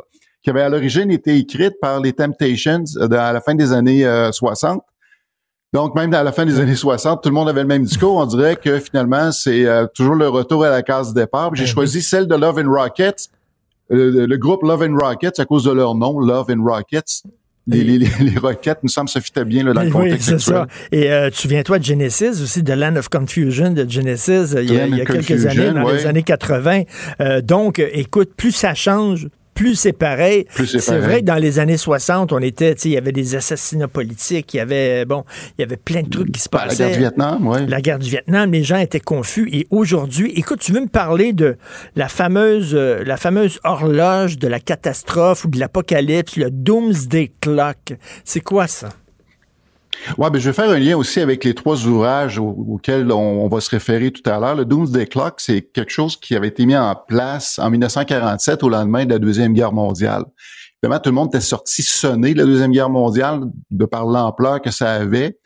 qui 0.42 0.48
avait 0.48 0.62
à 0.62 0.70
l'origine 0.70 1.10
été 1.10 1.36
écrite 1.36 1.74
par 1.82 2.00
les 2.00 2.14
Temptations 2.14 2.84
à 3.10 3.32
la 3.34 3.40
fin 3.42 3.54
des 3.54 3.70
années 3.74 4.06
60. 4.32 4.82
Donc, 5.74 5.94
même 5.94 6.14
à 6.14 6.22
la 6.22 6.32
fin 6.32 6.46
des 6.46 6.60
années 6.60 6.74
60, 6.74 7.22
tout 7.22 7.28
le 7.28 7.34
monde 7.34 7.48
avait 7.48 7.60
le 7.60 7.66
même 7.66 7.84
discours. 7.84 8.16
On 8.16 8.26
dirait 8.26 8.56
que 8.56 8.78
finalement, 8.78 9.32
c'est 9.32 9.66
euh, 9.66 9.86
toujours 9.94 10.14
le 10.14 10.28
retour 10.28 10.64
à 10.64 10.70
la 10.70 10.82
case 10.82 11.12
de 11.12 11.20
départ. 11.20 11.54
J'ai 11.54 11.66
choisi 11.66 12.00
celle 12.00 12.26
de 12.26 12.34
Love 12.34 12.58
and 12.64 12.72
Rockets, 12.72 13.28
le, 13.90 14.36
groupe 14.36 14.62
Love 14.62 14.82
and 14.82 14.96
Rockets 14.96 15.38
à 15.38 15.44
cause 15.44 15.64
de 15.64 15.72
leur 15.72 15.94
nom, 15.94 16.20
Love 16.20 16.46
and 16.50 16.64
Rockets. 16.64 17.22
Les, 17.70 17.84
les, 17.84 17.98
les, 17.98 18.38
roquettes, 18.38 18.78
nous 18.82 18.88
semble, 18.88 19.10
se 19.10 19.18
fitaient 19.18 19.44
bien 19.44 19.62
là, 19.62 19.74
dans 19.74 19.82
le 19.82 19.90
contexte 19.90 20.30
oui, 20.30 20.40
Ça. 20.40 20.66
Et 20.90 21.12
euh, 21.12 21.28
tu 21.28 21.36
souviens-toi 21.36 21.78
de 21.78 21.84
Genesis 21.84 22.42
aussi, 22.42 22.62
de 22.62 22.72
Land 22.72 22.96
of 22.96 23.10
Confusion 23.10 23.72
de 23.72 23.86
Genesis, 23.86 24.54
il 24.56 24.72
y 24.72 24.78
a, 24.78 24.86
il 24.86 24.96
y 24.96 25.02
a 25.02 25.04
quelques 25.04 25.44
années, 25.44 25.72
dans 25.72 25.86
les 25.90 26.06
années 26.06 26.22
80. 26.22 26.84
Euh, 27.20 27.42
donc, 27.42 27.78
écoute, 27.78 28.30
plus 28.34 28.52
ça 28.52 28.72
change, 28.72 29.28
plus 29.58 29.74
c'est 29.74 29.92
pareil. 29.92 30.46
C'est 30.64 30.98
vrai 30.98 31.20
que 31.20 31.26
dans 31.26 31.34
les 31.34 31.58
années 31.58 31.76
60, 31.76 32.32
on 32.32 32.38
était, 32.38 32.72
il 32.72 32.92
y 32.92 32.96
avait 32.96 33.12
des 33.12 33.34
assassinats 33.34 33.88
politiques, 33.88 34.54
il 34.54 34.58
y 34.58 34.60
avait, 34.60 35.04
bon, 35.04 35.24
il 35.58 35.62
y 35.62 35.64
avait 35.64 35.76
plein 35.76 36.02
de 36.02 36.08
trucs 36.08 36.30
qui 36.30 36.40
se 36.40 36.48
passaient. 36.48 36.68
La 36.68 36.74
guerre 36.76 36.92
du 36.92 36.98
Vietnam, 37.00 37.46
oui. 37.46 37.66
La 37.66 37.80
guerre 37.80 37.98
du 37.98 38.08
Vietnam, 38.08 38.52
les 38.52 38.62
gens 38.62 38.78
étaient 38.78 39.00
confus. 39.00 39.48
Et 39.52 39.66
aujourd'hui, 39.70 40.32
écoute, 40.36 40.60
tu 40.60 40.72
veux 40.72 40.80
me 40.80 40.88
parler 40.88 41.32
de 41.32 41.56
la 41.96 42.08
fameuse, 42.08 42.72
euh, 42.74 43.02
la 43.04 43.16
fameuse 43.16 43.58
horloge 43.64 44.38
de 44.38 44.46
la 44.46 44.60
catastrophe 44.60 45.44
ou 45.44 45.48
de 45.48 45.58
l'apocalypse, 45.58 46.36
le 46.36 46.50
Doomsday 46.52 47.32
Clock. 47.40 47.94
C'est 48.24 48.40
quoi 48.40 48.68
ça? 48.68 48.90
Ouais, 50.16 50.30
ben 50.30 50.38
je 50.38 50.48
vais 50.48 50.52
faire 50.52 50.70
un 50.70 50.78
lien 50.78 50.96
aussi 50.96 51.20
avec 51.20 51.44
les 51.44 51.54
trois 51.54 51.86
ouvrages 51.86 52.38
auxquels 52.38 53.10
on, 53.12 53.48
va 53.48 53.60
se 53.60 53.70
référer 53.70 54.10
tout 54.10 54.28
à 54.28 54.38
l'heure. 54.38 54.54
Le 54.54 54.64
Doomsday 54.64 55.06
Clock, 55.06 55.40
c'est 55.40 55.62
quelque 55.62 55.90
chose 55.90 56.16
qui 56.16 56.34
avait 56.34 56.48
été 56.48 56.66
mis 56.66 56.76
en 56.76 56.94
place 56.94 57.58
en 57.58 57.70
1947 57.70 58.62
au 58.62 58.68
lendemain 58.68 59.04
de 59.04 59.10
la 59.10 59.18
Deuxième 59.18 59.52
Guerre 59.52 59.72
mondiale. 59.72 60.24
Évidemment, 60.82 61.00
tout 61.00 61.10
le 61.10 61.14
monde 61.14 61.28
était 61.28 61.40
sorti 61.40 61.82
sonné 61.82 62.34
de 62.34 62.38
la 62.38 62.44
Deuxième 62.44 62.70
Guerre 62.70 62.90
mondiale 62.90 63.42
de 63.70 63.84
par 63.84 64.06
l'ampleur 64.06 64.62
que 64.62 64.70
ça 64.70 64.92
avait, 64.92 65.38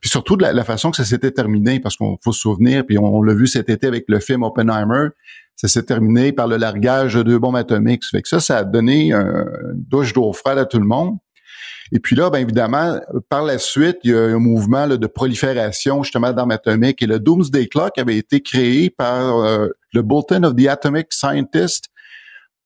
puis 0.00 0.08
surtout 0.08 0.36
de 0.36 0.44
la, 0.44 0.64
façon 0.64 0.90
que 0.90 0.96
ça 0.96 1.04
s'était 1.04 1.30
terminé, 1.30 1.78
parce 1.78 1.96
qu'on 1.96 2.16
faut 2.22 2.32
se 2.32 2.40
souvenir, 2.40 2.86
puis 2.86 2.98
on, 2.98 3.22
l'a 3.22 3.34
vu 3.34 3.46
cet 3.46 3.68
été 3.68 3.86
avec 3.86 4.04
le 4.08 4.18
film 4.18 4.42
Oppenheimer, 4.42 5.08
ça 5.56 5.68
s'est 5.68 5.82
terminé 5.82 6.32
par 6.32 6.46
le 6.46 6.56
largage 6.56 7.14
de 7.14 7.22
deux 7.22 7.38
bombes 7.38 7.56
atomiques. 7.56 8.02
Fait 8.10 8.22
que 8.22 8.28
ça, 8.28 8.40
ça 8.40 8.58
a 8.58 8.64
donné 8.64 9.12
un, 9.12 9.44
une 9.74 9.84
douche 9.88 10.14
d'eau 10.14 10.32
froide 10.32 10.56
à 10.56 10.64
tout 10.64 10.78
le 10.78 10.86
monde. 10.86 11.18
Et 11.92 11.98
puis 11.98 12.14
là, 12.14 12.30
bien 12.30 12.40
évidemment, 12.40 13.00
par 13.28 13.42
la 13.42 13.58
suite, 13.58 13.98
il 14.04 14.12
y 14.12 14.14
a 14.14 14.20
un 14.20 14.38
mouvement 14.38 14.86
là, 14.86 14.96
de 14.96 15.06
prolifération 15.06 16.02
justement 16.02 16.32
d'armes 16.32 16.52
atomiques. 16.52 17.02
Et 17.02 17.06
le 17.06 17.18
Doomsday 17.18 17.66
Clock 17.66 17.98
avait 17.98 18.16
été 18.16 18.40
créé 18.40 18.90
par 18.90 19.38
euh, 19.40 19.68
le 19.92 20.02
Bulletin 20.02 20.44
of 20.44 20.54
the 20.54 20.68
Atomic 20.68 21.12
Scientist 21.12 21.90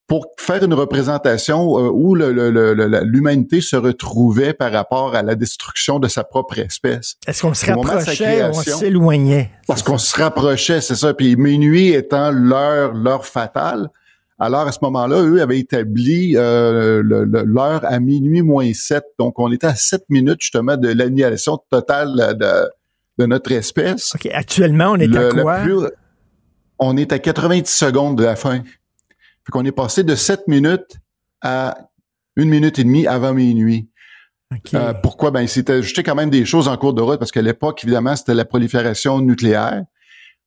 pour 0.07 0.27
faire 0.39 0.63
une 0.63 0.75
représentation 0.75 1.79
euh, 1.79 1.91
où 1.91 2.15
l'humanité 2.15 3.63
se 3.63 3.77
retrouvait 3.77 4.53
par 4.53 4.71
rapport 4.71 5.15
à 5.15 5.23
la 5.23 5.35
destruction 5.35 5.99
de 5.99 6.09
sa 6.09 6.25
propre 6.25 6.59
espèce. 6.59 7.17
Est-ce 7.27 7.43
qu'on 7.43 7.55
se 7.55 7.67
rapprochait 7.67 8.45
ou 8.45 8.49
on 8.49 8.53
s'éloignait? 8.53 9.51
Parce 9.67 9.83
qu'on 9.83 9.97
se 9.97 10.15
rapprochait, 10.21 10.83
c'est 10.83 10.97
ça. 10.97 11.15
Puis 11.15 11.37
minuit 11.37 11.89
étant 11.89 12.31
l'heure, 12.31 12.93
l'heure 12.93 13.25
fatale, 13.25 13.89
alors, 14.45 14.67
à 14.67 14.73
ce 14.73 14.79
moment-là, 14.83 15.23
eux 15.23 15.41
avaient 15.41 15.59
établi 15.59 16.35
euh, 16.37 17.03
l'heure 17.03 17.81
à 17.85 17.99
minuit 17.99 18.43
moins 18.43 18.73
7. 18.73 19.03
Donc, 19.19 19.39
on 19.39 19.51
était 19.51 19.67
à 19.67 19.75
7 19.75 20.05
minutes, 20.11 20.41
justement, 20.41 20.77
de 20.77 20.89
l'annihilation 20.89 21.59
totale 21.71 22.37
de, 23.19 23.27
notre 23.27 23.53
espèce. 23.53 24.15
OK. 24.15 24.27
Actuellement, 24.33 24.93
on 24.93 24.97
est 24.97 25.17
à 25.17 25.31
quoi? 25.31 25.63
on 26.79 26.97
est 26.97 27.13
à 27.13 27.19
90 27.19 27.71
secondes 27.71 28.19
de 28.19 28.25
la 28.25 28.37
fin. 28.37 28.63
Fait 28.63 29.51
qu'on 29.51 29.65
est 29.65 29.73
passé 29.73 30.05
de 30.05 30.15
7 30.15 30.47
minutes 30.49 30.99
à 31.41 31.79
une 32.37 32.51
minute 32.51 32.79
et 32.79 32.85
demie 32.85 33.07
avant 33.07 33.33
minuit. 33.33 33.89
Euh, 34.75 34.93
pourquoi? 34.95 35.31
Ben, 35.31 35.47
c'était 35.47 35.73
ajouté 35.75 36.03
quand 36.03 36.15
même 36.15 36.31
des 36.31 36.45
choses 36.45 36.69
en 36.69 36.77
cours 36.77 36.93
de 36.93 37.03
route 37.03 37.19
parce 37.19 37.33
qu'à 37.33 37.43
l'époque, 37.43 37.83
évidemment, 37.83 38.15
c'était 38.15 38.35
la 38.35 38.45
prolifération 38.45 39.21
nucléaire 39.21 39.85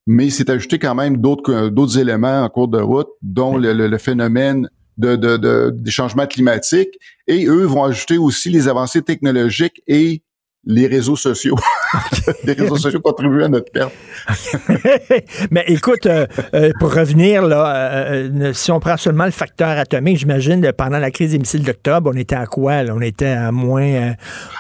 mais 0.08 0.30
c'est 0.30 0.50
ajouté 0.50 0.80
quand 0.80 0.96
même 0.96 1.18
d'autres 1.18 1.68
d'autres 1.68 2.00
éléments 2.00 2.42
en 2.42 2.50
cours 2.50 2.70
de 2.70 2.80
route, 2.80 3.10
dont 3.22 3.58
le, 3.58 3.98
phénomène 3.98 4.70
de, 4.98 5.16
de, 5.16 5.70
des 5.72 5.92
changements 5.92 6.26
climatiques. 6.26 6.98
Et 7.28 7.46
eux 7.46 7.66
vont 7.66 7.84
ajouter 7.84 8.18
aussi 8.18 8.50
les 8.50 8.70
avancées 8.70 9.02
technologiques 9.02 9.84
et 9.86 10.24
les 10.66 10.88
réseaux 10.88 11.16
sociaux. 11.16 11.56
les 12.44 12.54
réseaux 12.54 12.78
sociaux 12.78 13.00
contribuent 13.00 13.44
à 13.44 13.48
notre 13.50 13.72
perte. 13.72 13.94
Mais 15.52 15.64
écoute, 15.68 16.06
euh, 16.06 16.26
euh, 16.54 16.72
pour 16.80 16.94
revenir 16.94 17.46
là, 17.46 18.12
euh, 18.12 18.54
si 18.54 18.72
on 18.72 18.80
prend 18.80 18.98
seulement 18.98 19.26
le 19.26 19.32
facteur 19.32 19.70
atomique, 19.78 20.18
j'imagine 20.18 20.72
pendant 20.78 21.00
la 21.00 21.12
crise 21.12 21.32
des 21.32 21.40
missiles 21.40 21.64
d'octobre, 21.64 22.12
on 22.14 22.18
était 22.18 22.36
à 22.36 22.46
quoi 22.46 22.82
On 22.90 23.02
était 23.02 23.28
à 23.28 23.52
moins 23.52 24.14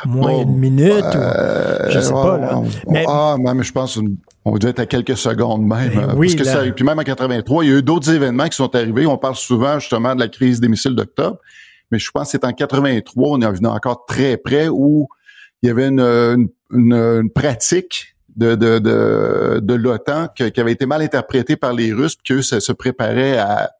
moins 0.05 0.41
une 0.41 0.57
minute. 0.57 1.03
ou, 1.03 1.89
je 1.89 1.99
sais 1.99 2.13
pas 2.13 2.37
là. 2.37 2.61
mais, 2.87 3.05
ah, 3.07 3.35
mais 3.37 3.63
je 3.63 3.71
pense 3.73 3.97
une 3.97 4.17
on 4.47 4.57
doit 4.57 4.69
être 4.69 4.79
à 4.79 4.85
quelques 4.85 5.17
secondes 5.17 5.65
même. 5.65 5.93
Ben 5.93 6.13
oui, 6.15 6.27
parce 6.27 6.35
que 6.35 6.43
ça, 6.43 6.71
puis 6.71 6.85
même 6.85 6.99
en 6.99 7.03
83, 7.03 7.63
il 7.63 7.69
y 7.69 7.73
a 7.73 7.77
eu 7.77 7.83
d'autres 7.83 8.11
événements 8.11 8.47
qui 8.47 8.55
sont 8.55 8.73
arrivés. 8.75 9.05
On 9.05 9.17
parle 9.17 9.35
souvent 9.35 9.79
justement 9.79 10.15
de 10.15 10.19
la 10.19 10.27
crise 10.27 10.59
des 10.59 10.67
missiles 10.67 10.95
d'octobre, 10.95 11.37
mais 11.91 11.99
je 11.99 12.09
pense 12.11 12.25
que 12.25 12.31
c'est 12.31 12.45
en 12.45 12.53
83, 12.53 13.29
on 13.29 13.41
est 13.41 13.51
venu 13.51 13.67
encore 13.67 14.05
très 14.05 14.37
près 14.37 14.67
où 14.69 15.07
il 15.61 15.67
y 15.67 15.69
avait 15.69 15.87
une, 15.87 16.49
une, 16.71 17.29
pratique 17.33 18.15
de, 18.35 18.55
de, 18.55 18.79
de, 18.79 19.59
de 19.61 19.73
l'OTAN 19.73 20.27
qui, 20.35 20.43
avait 20.59 20.71
été 20.71 20.85
mal 20.85 21.01
interprétée 21.01 21.55
par 21.55 21.73
les 21.73 21.91
Russes, 21.91 22.15
que 22.23 22.41
ça 22.41 22.59
se 22.59 22.71
préparait 22.71 23.37
à, 23.37 23.71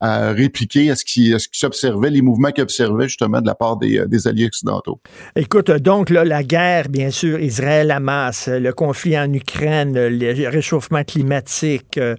à 0.00 0.32
répliquer 0.32 0.90
à 0.90 0.96
ce 0.96 1.04
qui, 1.04 1.32
qui 1.32 1.58
s'observait, 1.58 2.10
les 2.10 2.20
mouvements 2.20 2.50
qu'ils 2.50 2.62
observaient 2.62 3.08
justement 3.08 3.40
de 3.40 3.46
la 3.46 3.54
part 3.54 3.78
des, 3.78 3.98
euh, 3.98 4.28
alliés 4.28 4.46
occidentaux. 4.46 5.00
Écoute, 5.36 5.70
donc 5.70 6.10
là, 6.10 6.24
la 6.24 6.42
guerre, 6.42 6.88
bien 6.88 7.10
sûr, 7.10 7.40
Israël-Hamas, 7.40 8.48
le 8.48 8.72
conflit 8.72 9.18
en 9.18 9.32
Ukraine, 9.32 9.94
le 9.94 10.48
réchauffement 10.48 11.02
climatique, 11.04 11.96
euh, 11.98 12.14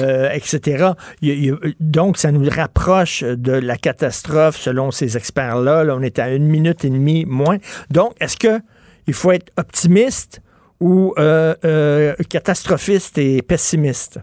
euh 0.00 0.30
etc. 0.30 0.92
donc, 1.80 2.16
ça 2.16 2.32
nous 2.32 2.48
rapproche 2.48 3.22
de 3.22 3.52
la 3.52 3.76
catastrophe 3.76 4.56
selon 4.56 4.90
ces 4.90 5.16
experts-là. 5.16 5.84
Là, 5.84 5.96
on 5.96 6.02
est 6.02 6.18
à 6.18 6.30
une 6.30 6.46
minute 6.46 6.84
et 6.84 6.90
demie 6.90 7.24
moins. 7.26 7.58
Donc, 7.90 8.12
est-ce 8.20 8.36
que 8.36 8.60
il 9.06 9.14
faut 9.14 9.32
être 9.32 9.52
optimiste 9.56 10.40
ou 10.80 11.14
euh, 11.18 12.14
catastrophiste 12.28 13.18
et 13.18 13.42
pessimiste? 13.42 14.20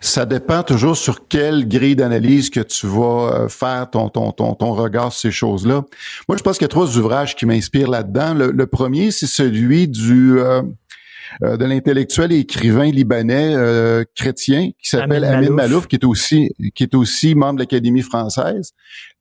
Ça 0.00 0.26
dépend 0.26 0.62
toujours 0.62 0.96
sur 0.96 1.26
quelle 1.28 1.66
grille 1.66 1.96
d'analyse 1.96 2.50
que 2.50 2.60
tu 2.60 2.86
vas 2.86 3.44
euh, 3.44 3.48
faire 3.48 3.88
ton, 3.90 4.08
ton, 4.08 4.32
ton, 4.32 4.54
ton 4.54 4.72
regard 4.74 5.12
sur 5.12 5.30
ces 5.30 5.30
choses-là. 5.30 5.84
Moi, 6.28 6.36
je 6.36 6.42
pense 6.42 6.58
qu'il 6.58 6.64
y 6.64 6.66
a 6.66 6.68
trois 6.68 6.98
ouvrages 6.98 7.34
qui 7.34 7.46
m'inspirent 7.46 7.90
là-dedans. 7.90 8.34
Le, 8.34 8.66
premier, 8.66 9.10
c'est 9.10 9.26
celui 9.26 9.88
du 9.88 10.38
euh, 10.38 10.62
euh, 11.42 11.56
de 11.56 11.64
l'intellectuel 11.64 12.32
et 12.32 12.40
écrivain 12.40 12.90
libanais 12.90 13.54
chrétien 14.14 14.70
qui 14.80 14.88
s'appelle 14.88 15.24
Amin, 15.24 15.50
Malouf, 15.50 15.86
qui 15.86 15.96
est 15.96 16.04
aussi 16.04 16.50
qui 16.74 16.82
est 16.82 16.94
aussi 16.94 17.34
membre 17.34 17.54
de 17.54 17.60
l'Académie 17.60 18.02
française. 18.02 18.72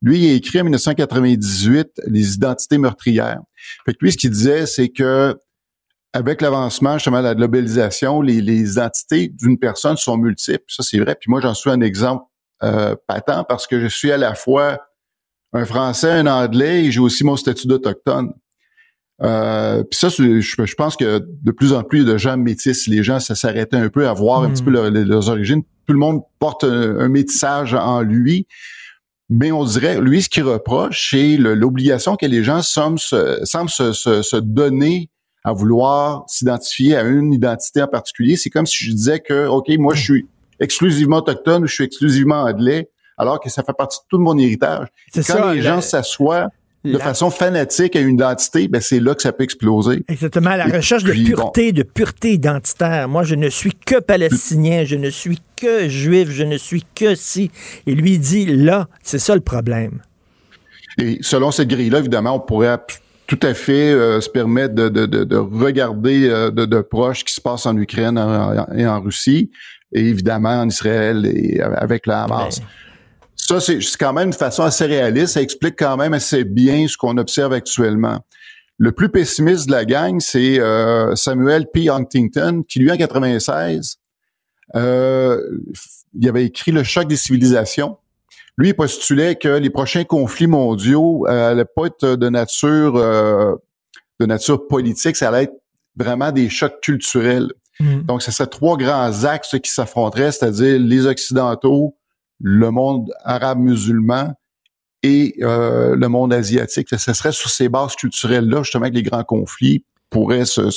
Lui, 0.02 0.20
il 0.20 0.32
a 0.32 0.34
écrit 0.34 0.60
en 0.60 0.64
1998 0.64 2.02
Les 2.08 2.36
identités 2.36 2.78
meurtrières. 2.78 3.40
Fait 3.86 3.94
que 3.94 4.00
lui, 4.02 4.12
ce 4.12 4.18
qu'il 4.18 4.32
disait, 4.32 4.66
c'est 4.66 4.90
que 4.90 5.38
avec 6.14 6.42
l'avancement 6.42 6.94
justement 6.94 7.20
de 7.20 7.24
la 7.24 7.36
globalisation, 7.36 8.22
les, 8.22 8.40
les 8.40 8.72
identités 8.74 9.30
d'une 9.30 9.58
personne 9.58 9.98
sont 9.98 10.18
multiples. 10.18 10.64
Ça, 10.68 10.84
c'est 10.84 11.00
vrai. 11.00 11.16
Puis 11.20 11.30
moi, 11.30 11.42
j'en 11.42 11.56
suis 11.56 11.72
un 11.72 11.82
exemple 11.82 12.24
euh, 12.62 12.96
patent 13.08 13.46
parce 13.50 13.66
que 13.66 13.82
je 13.82 13.88
suis 13.88 14.12
à 14.12 14.18
la 14.18 14.36
fois 14.36 14.80
un 15.54 15.66
Français, 15.66 16.12
un 16.12 16.28
Anglais 16.28 16.86
et 16.86 16.92
j'ai 16.92 17.00
aussi 17.00 17.24
mon 17.24 17.36
statut 17.36 17.68
d'autochtone. 17.68 18.32
Euh, 19.22 19.84
puis 19.84 20.00
ça, 20.00 20.10
je, 20.10 20.40
je, 20.40 20.76
pense 20.76 20.96
que 20.96 21.20
de 21.20 21.52
plus 21.52 21.74
en 21.74 21.84
plus 21.84 22.06
de 22.06 22.18
gens 22.18 22.38
métissent. 22.38 22.88
Les 22.88 23.04
gens, 23.04 23.20
ça 23.20 23.36
s'arrêtait 23.36 23.78
un 23.78 23.90
peu 23.90 24.08
à 24.08 24.14
voir 24.14 24.44
un 24.44 24.52
petit 24.52 24.64
peu 24.64 24.72
hmm. 24.72 25.04
leurs 25.04 25.30
origines. 25.30 25.64
Tout 25.88 25.94
le 25.94 26.00
monde 26.00 26.22
porte 26.40 26.64
un, 26.64 27.10
métissage 27.10 27.74
en 27.74 28.02
lui. 28.02 28.48
Mais 29.30 29.52
on 29.52 29.64
dirait, 29.64 30.00
lui, 30.00 30.22
ce 30.22 30.30
qu'il 30.30 30.44
reproche, 30.44 31.10
c'est 31.10 31.38
l'obligation 31.38 32.16
que 32.16 32.26
les 32.26 32.44
gens 32.44 32.62
semblent, 32.62 33.00
semblent 33.00 33.70
se, 33.70 33.94
se, 33.94 34.22
se 34.22 34.36
donner 34.38 35.10
à 35.44 35.54
vouloir 35.54 36.24
s'identifier 36.28 36.96
à 36.96 37.04
une 37.04 37.34
identité 37.34 37.82
en 37.82 37.88
particulier. 37.88 38.36
C'est 38.38 38.50
comme 38.50 38.66
si 38.66 38.86
je 38.86 38.92
disais 38.92 39.20
que, 39.20 39.48
OK, 39.48 39.68
moi, 39.78 39.94
je 39.94 40.02
suis 40.02 40.26
exclusivement 40.60 41.18
autochtone 41.18 41.64
ou 41.64 41.68
je 41.68 41.74
suis 41.74 41.84
exclusivement 41.84 42.44
anglais, 42.44 42.90
alors 43.18 43.40
que 43.40 43.50
ça 43.50 43.64
fait 43.64 43.74
partie 43.74 44.00
de 44.00 44.06
tout 44.10 44.20
mon 44.20 44.38
héritage. 44.38 44.88
C'est 45.14 45.26
Quand 45.26 45.52
les 45.52 45.62
gens 45.62 45.82
s'assoient 45.82 46.50
de 46.84 46.98
façon 46.98 47.30
fanatique 47.30 47.96
à 47.96 48.02
une 48.02 48.16
identité, 48.16 48.68
ben 48.68 48.82
c'est 48.82 49.00
là 49.00 49.16
que 49.16 49.22
ça 49.22 49.32
peut 49.32 49.44
exploser. 49.44 50.04
Exactement, 50.10 50.56
la 50.56 50.66
recherche 50.66 51.04
de 51.04 51.14
pureté, 51.14 51.72
de 51.72 51.84
pureté 51.84 52.34
identitaire. 52.34 53.08
Moi, 53.08 53.24
je 53.24 53.36
ne 53.36 53.50
suis 53.50 53.72
que 53.74 54.00
palestinien, 54.00 54.84
je 54.84 54.96
ne 54.96 55.10
suis 55.10 55.40
que 55.56 55.88
juif, 55.88 56.30
je 56.30 56.44
ne 56.44 56.58
suis 56.58 56.84
que 56.96 57.16
si. 57.16 57.52
Et 57.88 57.96
lui 57.96 58.20
dit, 58.20 58.46
là, 58.46 58.88
c'est 59.02 59.20
ça 59.20 59.34
le 59.34 59.42
problème. 59.42 60.02
Et 60.98 61.20
selon 61.22 61.52
cette 61.52 61.70
grille-là, 61.70 62.00
évidemment, 62.00 62.36
on 62.36 62.40
pourrait 62.40 62.68
tout 63.36 63.48
à 63.48 63.54
fait 63.54 63.92
euh, 63.92 64.22
se 64.22 64.30
permettre 64.30 64.76
de, 64.76 64.90
de, 64.90 65.06
de, 65.06 65.38
regarder 65.38 66.30
euh, 66.30 66.52
de, 66.52 66.66
de 66.66 66.82
proche 66.82 67.20
ce 67.20 67.24
qui 67.26 67.34
se 67.34 67.42
passe 67.42 67.66
en 67.66 67.76
Ukraine 67.78 68.18
et 68.76 68.86
en 68.86 69.02
Russie, 69.02 69.52
et 69.92 70.02
évidemment 70.02 70.62
en 70.62 70.68
Israël 70.68 71.26
et 71.26 71.60
avec 71.62 72.06
la 72.06 72.24
Hamas. 72.24 72.60
Ben. 72.60 72.66
Ça, 73.36 73.60
c'est 73.60 73.80
quand 74.00 74.14
même 74.14 74.28
une 74.28 74.34
façon 74.34 74.64
assez 74.64 74.86
réaliste. 74.86 75.34
Ça 75.34 75.42
explique 75.42 75.76
quand 75.78 75.98
même 75.98 76.14
assez 76.14 76.44
bien 76.44 76.88
ce 76.88 76.96
qu'on 76.96 77.18
observe 77.18 77.54
actuellement. 77.54 78.20
Le 78.78 78.92
plus 78.92 79.10
pessimiste 79.10 79.68
de 79.68 79.72
la 79.72 79.86
gang, 79.86 80.20
c'est 80.20 80.60
euh, 80.60 81.16
Samuel 81.16 81.66
P. 81.74 81.90
Huntington, 81.90 82.64
qui 82.68 82.80
lui, 82.80 82.92
en 82.92 82.98
96, 82.98 83.98
euh, 84.76 85.42
il 86.14 86.30
avait 86.30 86.46
écrit 86.46 86.72
Le 86.72 86.84
choc 86.84 87.08
des 87.08 87.18
civilisations. 87.18 87.98
Lui, 88.58 88.70
il 88.70 88.74
postulait 88.76 89.36
que 89.36 89.48
les 89.48 89.70
prochains 89.70 90.04
conflits 90.04 90.48
mondiaux 90.48 91.26
euh, 91.28 91.64
pas 91.76 91.88
être 91.88 92.16
de 92.16 92.30
nature 92.30 92.96
euh, 92.98 93.56
de 94.20 94.26
nature 94.26 94.68
politique, 94.68 95.16
ça 95.16 95.30
allait 95.30 95.44
être 95.44 95.62
vraiment 95.96 96.32
des 96.32 96.50
chocs 96.50 96.80
culturels. 96.82 97.52
Mm. 97.80 98.02
Donc, 98.02 98.22
ce 98.22 98.32
serait 98.32 98.48
trois 98.48 98.78
grands 98.78 99.24
axes 99.24 99.58
qui 99.62 99.72
s'affronteraient, 99.72 100.32
c'est-à-dire 100.32 100.80
les 100.80 101.06
Occidentaux, 101.08 101.98
le 102.40 102.70
monde 102.70 103.12
arabe 103.24 103.60
musulman 103.60 104.34
et 105.02 105.36
euh, 105.42 105.96
le 105.96 106.08
monde 106.08 106.34
asiatique. 106.34 106.90
Ce 106.90 107.14
serait 107.14 107.32
sur 107.32 107.50
ces 107.50 107.70
bases 107.70 107.96
culturelles-là, 107.96 108.64
justement, 108.64 108.90
que 108.90 108.96
les 108.96 109.04
grands 109.04 109.24
conflits 109.24 109.84
pourraient 110.14 110.46
se, 110.46 110.70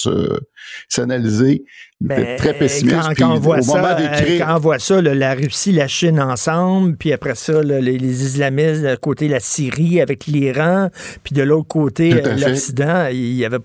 s'analyser. 0.89 1.65
Ben, 2.01 2.37
très 2.37 2.55
pessimiste. 2.55 3.15
Quand, 3.17 3.37
on 3.37 3.39
voit 3.39 3.63
ça, 3.63 3.99
euh, 3.99 4.39
quand 4.39 4.57
on 4.57 4.59
voit 4.59 4.79
ça, 4.79 5.01
la 5.01 5.35
Russie, 5.35 5.73
la 5.73 5.89
Chine 5.89 6.21
ensemble, 6.21 6.97
puis 6.97 7.13
après 7.13 7.35
ça, 7.35 7.63
les, 7.63 8.25
islamistes, 8.25 8.83
de 8.83 8.97
côté 8.97 9.29
la 9.29 9.41
Syrie 9.41 10.01
avec 10.01 10.27
l'Iran, 10.27 10.91
puis 11.23 11.35
de 11.35 11.43
l'autre 11.43 11.69
côté 11.69 12.11
l'Occident, 12.11 13.07
il 13.11 13.35
y 13.35 13.45
avait 13.45 13.61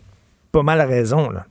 pas 0.51 0.63
mal 0.63 0.81
raison. 0.81 1.29
Là. 1.29 1.45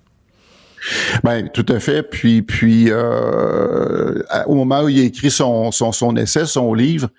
Ben, 1.24 1.48
tout 1.48 1.66
à 1.68 1.80
fait. 1.80 2.02
Puis, 2.02 2.42
puis 2.42 2.86
euh, 2.90 4.22
au 4.46 4.54
moment 4.54 4.82
où 4.82 4.88
il 4.88 5.00
a 5.00 5.04
écrit 5.04 5.30
son, 5.30 5.70
son, 5.70 5.92
son 5.92 6.16
essai, 6.16 6.46
son 6.46 6.72
livre, 6.74 7.10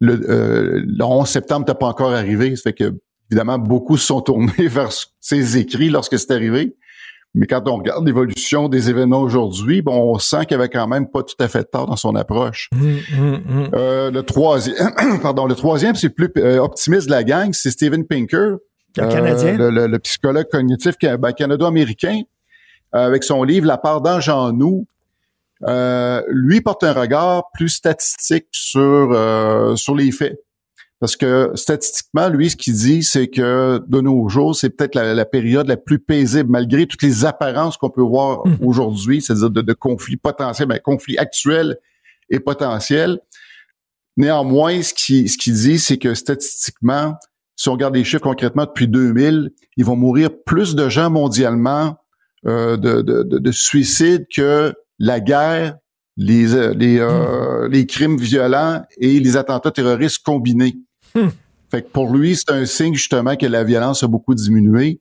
le, 0.00 0.20
euh, 0.28 0.82
le 0.86 1.04
11 1.04 1.28
septembre 1.28 1.66
n'était 1.66 1.78
pas 1.78 1.86
encore 1.86 2.12
arrivé. 2.12 2.54
Ça 2.56 2.62
fait 2.62 2.72
que, 2.72 2.94
évidemment, 3.30 3.58
beaucoup 3.58 3.96
se 3.96 4.06
sont 4.06 4.20
tournés 4.20 4.52
vers 4.68 4.90
ses 5.20 5.58
écrits 5.58 5.90
lorsque 5.90 6.18
c'est 6.18 6.30
arrivé. 6.30 6.76
Mais 7.34 7.46
quand 7.46 7.68
on 7.68 7.76
regarde 7.76 8.06
l'évolution 8.06 8.68
des 8.68 8.88
événements 8.88 9.20
aujourd'hui, 9.20 9.82
bon, 9.82 10.14
on 10.14 10.18
sent 10.18 10.46
qu'il 10.46 10.54
avait 10.56 10.70
quand 10.70 10.88
même 10.88 11.08
pas 11.08 11.22
tout 11.22 11.36
à 11.38 11.46
fait 11.46 11.64
tort 11.64 11.86
dans 11.86 11.96
son 11.96 12.16
approche. 12.16 12.70
Mmh, 12.72 12.86
mmh, 12.86 13.20
mmh. 13.20 13.70
Euh, 13.74 14.10
le 14.10 14.22
troisième, 14.22 14.92
pardon, 15.22 15.46
le 15.46 15.54
troisième, 15.54 15.94
c'est 15.94 16.08
le 16.08 16.14
plus 16.14 16.42
euh, 16.42 16.58
optimiste 16.58 17.06
de 17.06 17.12
la 17.12 17.24
gang, 17.24 17.52
c'est 17.52 17.70
Steven 17.70 18.06
Pinker, 18.06 18.56
le 18.96 19.08
Canadien, 19.08 19.56
le, 19.56 19.86
le, 19.86 19.98
psychologue 19.98 20.48
cognitif 20.50 20.94
ben, 20.98 21.32
canado-américain, 21.32 22.22
euh, 22.94 23.06
avec 23.06 23.22
son 23.24 23.44
livre 23.44 23.66
La 23.66 23.76
part 23.76 24.00
d'ange 24.00 24.28
en 24.30 24.52
nous, 24.52 24.86
euh, 25.66 26.22
lui 26.28 26.60
porte 26.60 26.84
un 26.84 26.92
regard 26.92 27.50
plus 27.52 27.68
statistique 27.68 28.46
sur 28.52 29.10
euh, 29.12 29.76
sur 29.76 29.94
les 29.94 30.12
faits. 30.12 30.40
Parce 31.00 31.14
que 31.14 31.52
statistiquement, 31.54 32.28
lui, 32.28 32.50
ce 32.50 32.56
qu'il 32.56 32.74
dit, 32.74 33.04
c'est 33.04 33.28
que 33.28 33.80
de 33.86 34.00
nos 34.00 34.28
jours, 34.28 34.56
c'est 34.56 34.70
peut-être 34.70 34.96
la, 34.96 35.24
période 35.24 35.68
la 35.68 35.76
plus 35.76 36.00
paisible, 36.00 36.50
malgré 36.50 36.86
toutes 36.86 37.02
les 37.02 37.24
apparences 37.24 37.76
qu'on 37.76 37.90
peut 37.90 38.02
voir 38.02 38.44
mmh. 38.44 38.56
aujourd'hui, 38.62 39.22
c'est-à-dire 39.22 39.50
de, 39.50 39.72
conflits 39.74 40.16
potentiels, 40.16 40.68
mais 40.68 40.80
conflits 40.80 41.16
actuels 41.16 41.76
et 42.30 42.40
potentiels. 42.40 43.20
Néanmoins, 44.16 44.82
ce 44.82 44.92
qu'il 44.92 45.30
ce 45.30 45.50
dit, 45.50 45.78
c'est 45.78 45.98
que 45.98 46.14
statistiquement, 46.14 47.14
si 47.54 47.68
on 47.68 47.72
regarde 47.72 47.94
les 47.94 48.02
chiffres 48.02 48.22
concrètement 48.22 48.64
depuis 48.64 48.88
2000, 48.88 49.52
ils 49.76 49.84
vont 49.84 49.96
mourir 49.96 50.30
plus 50.44 50.74
de 50.74 50.88
gens 50.88 51.10
mondialement 51.10 51.96
euh, 52.46 52.76
de, 52.76 53.02
de, 53.02 53.22
de, 53.22 53.52
suicide 53.52 54.26
que 54.34 54.72
la 55.00 55.18
guerre, 55.20 55.76
les, 56.16 56.54
euh, 56.54 56.72
les, 56.72 56.98
euh, 56.98 57.66
hmm. 57.66 57.72
les 57.72 57.86
crimes 57.86 58.16
violents 58.16 58.82
et 58.98 59.18
les 59.18 59.36
attentats 59.36 59.72
terroristes 59.72 60.24
combinés. 60.24 60.76
Hmm. 61.14 61.28
Fait 61.70 61.82
que 61.82 61.88
pour 61.88 62.14
lui, 62.14 62.34
c'est 62.34 62.50
un 62.50 62.64
signe 62.64 62.94
justement 62.94 63.36
que 63.36 63.44
la 63.44 63.62
violence 63.62 64.02
a 64.02 64.06
beaucoup 64.06 64.34
diminué. 64.34 65.00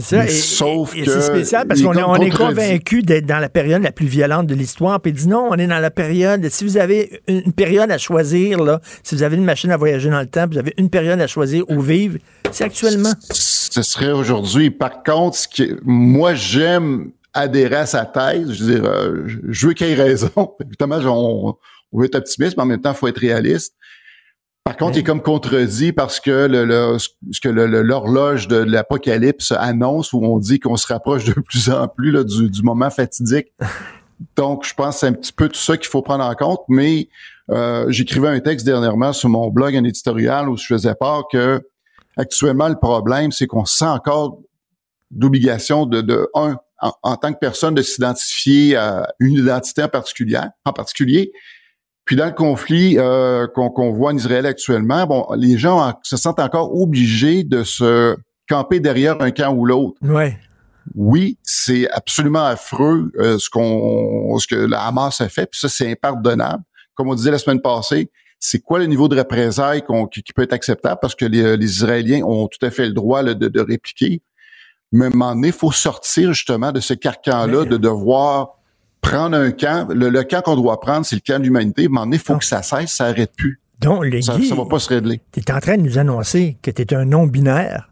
Ça, 0.00 0.26
sauf 0.26 0.94
que 0.94 1.04
c'est 1.04 1.20
spécial 1.20 1.68
parce 1.68 1.82
qu'on 1.82 1.92
est, 1.92 2.26
est 2.26 2.30
convaincu 2.30 3.02
d'être 3.02 3.26
dans 3.26 3.38
la 3.38 3.50
période 3.50 3.82
la 3.82 3.92
plus 3.92 4.06
violente 4.06 4.46
de 4.46 4.54
l'histoire. 4.54 5.00
Puis 5.00 5.12
il 5.12 5.14
dit 5.14 5.28
non, 5.28 5.48
on 5.50 5.56
est 5.56 5.66
dans 5.66 5.78
la 5.78 5.90
période. 5.90 6.48
Si 6.48 6.64
vous 6.64 6.78
avez 6.78 7.20
une 7.28 7.52
période 7.52 7.90
à 7.90 7.98
choisir, 7.98 8.64
là, 8.64 8.80
si 9.04 9.14
vous 9.14 9.22
avez 9.22 9.36
une 9.36 9.44
machine 9.44 9.70
à 9.70 9.76
voyager 9.76 10.08
dans 10.08 10.20
le 10.20 10.26
temps, 10.26 10.46
vous 10.50 10.56
avez 10.56 10.72
une 10.78 10.88
période 10.88 11.20
à 11.20 11.26
choisir 11.26 11.64
où 11.68 11.80
vivre, 11.82 12.16
c'est 12.50 12.64
actuellement. 12.64 13.12
Ce 13.30 13.82
serait 13.82 14.12
aujourd'hui. 14.12 14.70
Par 14.70 15.02
contre, 15.02 15.36
ce 15.36 15.46
qui, 15.46 15.70
moi, 15.84 16.32
j'aime 16.34 17.12
adhérer 17.34 17.76
à 17.76 17.86
sa 17.86 18.06
thèse. 18.06 18.50
Je 18.50 18.64
veux 18.64 18.74
dire, 18.74 18.84
euh, 18.86 19.24
je 19.26 19.66
veux 19.66 19.74
qu'il 19.74 19.88
ait 19.88 19.94
raison. 19.94 20.30
Évidemment, 20.64 20.98
on, 21.04 21.54
on 21.92 21.98
veut 21.98 22.06
être 22.06 22.16
optimiste, 22.16 22.56
mais 22.56 22.62
en 22.62 22.66
même 22.66 22.80
temps, 22.80 22.92
il 22.92 22.96
faut 22.96 23.08
être 23.08 23.20
réaliste. 23.20 23.74
Par 24.64 24.76
contre, 24.76 24.96
il 24.96 25.00
est 25.00 25.04
comme 25.04 25.22
contredit 25.22 25.92
parce 25.92 26.20
que 26.20 26.46
le, 26.48 26.96
ce 26.98 27.40
que 27.40 27.48
l'horloge 27.48 28.46
de, 28.46 28.56
l'apocalypse 28.56 29.52
annonce, 29.52 30.12
où 30.12 30.24
on 30.24 30.38
dit 30.38 30.60
qu'on 30.60 30.76
se 30.76 30.86
rapproche 30.86 31.24
de 31.24 31.32
plus 31.40 31.68
en 31.68 31.88
plus 31.88 32.12
là, 32.12 32.22
du, 32.22 32.48
du, 32.48 32.62
moment 32.62 32.90
fatidique. 32.90 33.52
Donc, 34.36 34.64
je 34.64 34.72
pense 34.72 34.94
que 34.94 35.00
c'est 35.00 35.06
un 35.08 35.14
petit 35.14 35.32
peu 35.32 35.48
tout 35.48 35.58
ça 35.58 35.76
qu'il 35.76 35.88
faut 35.88 36.00
prendre 36.00 36.24
en 36.24 36.34
compte. 36.34 36.60
Mais 36.68 37.08
euh, 37.50 37.86
j'écrivais 37.88 38.28
un 38.28 38.38
texte 38.38 38.64
dernièrement 38.64 39.12
sur 39.12 39.28
mon 39.28 39.50
blog, 39.50 39.74
un 39.76 39.82
éditorial, 39.82 40.48
où 40.48 40.56
je 40.56 40.66
faisais 40.66 40.94
part 40.94 41.24
que 41.30 41.60
actuellement, 42.16 42.68
le 42.68 42.76
problème, 42.76 43.32
c'est 43.32 43.48
qu'on 43.48 43.64
sent 43.64 43.84
encore 43.84 44.38
d'obligation 45.10 45.86
de, 45.86 46.02
de 46.02 46.30
un, 46.34 46.56
en, 46.80 46.92
en, 47.02 47.16
tant 47.16 47.32
que 47.32 47.38
personne, 47.38 47.74
de 47.74 47.82
s'identifier 47.82 48.76
à 48.76 49.12
une 49.18 49.34
identité 49.34 49.82
en 49.82 49.88
particulier, 49.88 50.38
en 50.64 50.72
particulier, 50.72 51.32
puis 52.12 52.18
dans 52.18 52.26
le 52.26 52.32
conflit 52.32 52.98
euh, 52.98 53.46
qu'on 53.46 53.90
voit 53.90 54.12
en 54.12 54.14
Israël 54.14 54.44
actuellement, 54.44 55.06
bon, 55.06 55.26
les 55.34 55.56
gens 55.56 55.98
se 56.02 56.18
sentent 56.18 56.40
encore 56.40 56.78
obligés 56.78 57.42
de 57.42 57.64
se 57.64 58.18
camper 58.50 58.80
derrière 58.80 59.18
un 59.22 59.30
camp 59.30 59.54
ou 59.54 59.64
l'autre. 59.64 59.96
Ouais. 60.02 60.38
Oui, 60.94 61.38
c'est 61.42 61.90
absolument 61.90 62.44
affreux 62.44 63.10
euh, 63.16 63.38
ce 63.38 63.48
qu'on 63.48 64.36
ce 64.38 64.46
que 64.46 64.56
la 64.56 64.82
Hamas 64.82 65.22
a 65.22 65.30
fait, 65.30 65.46
puis 65.46 65.58
ça 65.58 65.70
c'est 65.70 65.90
impardonnable. 65.90 66.62
Comme 66.92 67.08
on 67.08 67.14
disait 67.14 67.30
la 67.30 67.38
semaine 67.38 67.62
passée, 67.62 68.10
c'est 68.38 68.60
quoi 68.60 68.78
le 68.78 68.84
niveau 68.84 69.08
de 69.08 69.16
représailles 69.16 69.82
qui, 70.12 70.34
peut 70.34 70.42
être 70.42 70.52
acceptable? 70.52 70.98
Parce 71.00 71.14
que 71.14 71.24
les, 71.24 71.64
Israéliens 71.64 72.24
ont 72.24 72.46
tout 72.46 72.66
à 72.66 72.70
fait 72.70 72.84
le 72.84 72.92
droit 72.92 73.22
de, 73.22 73.32
de, 73.32 73.60
répliquer. 73.62 74.20
Mais 74.92 75.06
à 75.06 75.08
un 75.08 75.10
moment 75.12 75.34
donné, 75.34 75.48
il 75.48 75.54
faut 75.54 75.72
sortir 75.72 76.34
justement 76.34 76.72
de 76.72 76.80
ce 76.80 76.92
carcan-là, 76.92 77.64
de 77.64 77.78
devoir 77.78 78.58
prendre 79.02 79.36
un 79.36 79.50
camp. 79.50 79.88
Le, 79.92 80.22
camp 80.22 80.40
qu'on 80.40 80.56
doit 80.56 80.80
prendre, 80.80 81.04
c'est 81.04 81.16
le 81.16 81.20
camp 81.20 81.38
de 81.38 81.44
l'humanité. 81.44 81.88
Mais 81.90 82.00
il 82.12 82.18
faut 82.18 82.36
que 82.36 82.44
ça 82.46 82.62
cesse, 82.62 82.92
ça 82.92 83.08
n'arrête 83.08 83.32
plus. 83.36 83.60
Donc, 83.80 84.04
le 84.04 84.22
ça, 84.22 84.38
ne 84.38 84.54
va 84.54 84.64
pas 84.64 84.78
se 84.78 84.88
régler. 84.88 85.20
Tu 85.32 85.40
es 85.40 85.52
en 85.52 85.60
train 85.60 85.76
de 85.76 85.82
nous 85.82 85.98
annoncer 85.98 86.56
que 86.62 86.70
tu 86.70 86.82
es 86.82 86.94
un 86.94 87.04
non-binaire. 87.04 87.90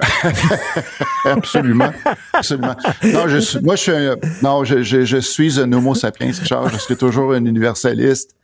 absolument, 1.24 1.92
absolument. 2.32 2.74
Non, 3.04 3.28
je 3.28 3.38
suis, 3.38 3.60
moi, 3.60 3.76
je 3.76 3.80
suis 3.80 3.92
un, 3.92 4.16
non, 4.42 4.64
je, 4.64 4.82
je, 4.82 5.16
suis 5.18 5.60
un 5.60 5.72
homo 5.72 5.94
sapiens, 5.94 6.32
Charles. 6.32 6.70
Je 6.72 6.78
serai 6.78 6.96
toujours 6.96 7.32
un 7.32 7.44
universaliste. 7.44 8.34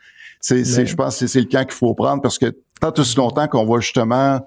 C'est, 0.41 0.65
c'est, 0.65 0.87
je 0.87 0.95
pense 0.95 1.19
que 1.19 1.27
c'est 1.27 1.41
le 1.41 1.47
camp 1.47 1.65
qu'il 1.65 1.75
faut 1.75 1.93
prendre 1.95 2.23
parce 2.23 2.39
que 2.39 2.55
tant 2.81 2.93
aussi 2.97 3.17
longtemps 3.17 3.49
qu'on 3.49 3.67
va 3.67 3.81
justement 3.81 4.41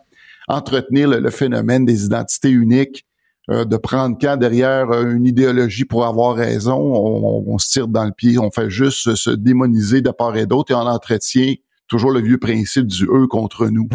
entretenir 0.47 1.09
le 1.09 1.29
phénomène 1.29 1.85
des 1.85 2.05
identités 2.05 2.49
uniques, 2.49 3.05
euh, 3.49 3.65
de 3.65 3.75
prendre 3.75 4.17
camp 4.17 4.39
derrière 4.39 4.89
euh, 4.91 5.15
une 5.15 5.25
idéologie 5.25 5.83
pour 5.83 6.05
avoir 6.05 6.33
raison. 6.33 6.77
On, 6.77 7.57
se 7.57 7.71
tire 7.71 7.89
dans 7.89 8.05
le 8.05 8.13
pied, 8.13 8.39
on 8.39 8.49
fait 8.51 8.69
juste 8.69 9.15
se 9.15 9.31
démoniser 9.31 10.01
de 10.01 10.11
part 10.11 10.37
et 10.37 10.45
d'autre 10.45 10.71
et 10.71 10.75
on 10.75 10.87
entretient 10.87 11.55
toujours 11.89 12.11
le 12.11 12.21
vieux 12.21 12.37
principe 12.37 12.87
du 12.87 13.03
eux 13.03 13.27
contre 13.27 13.67
nous. 13.67 13.89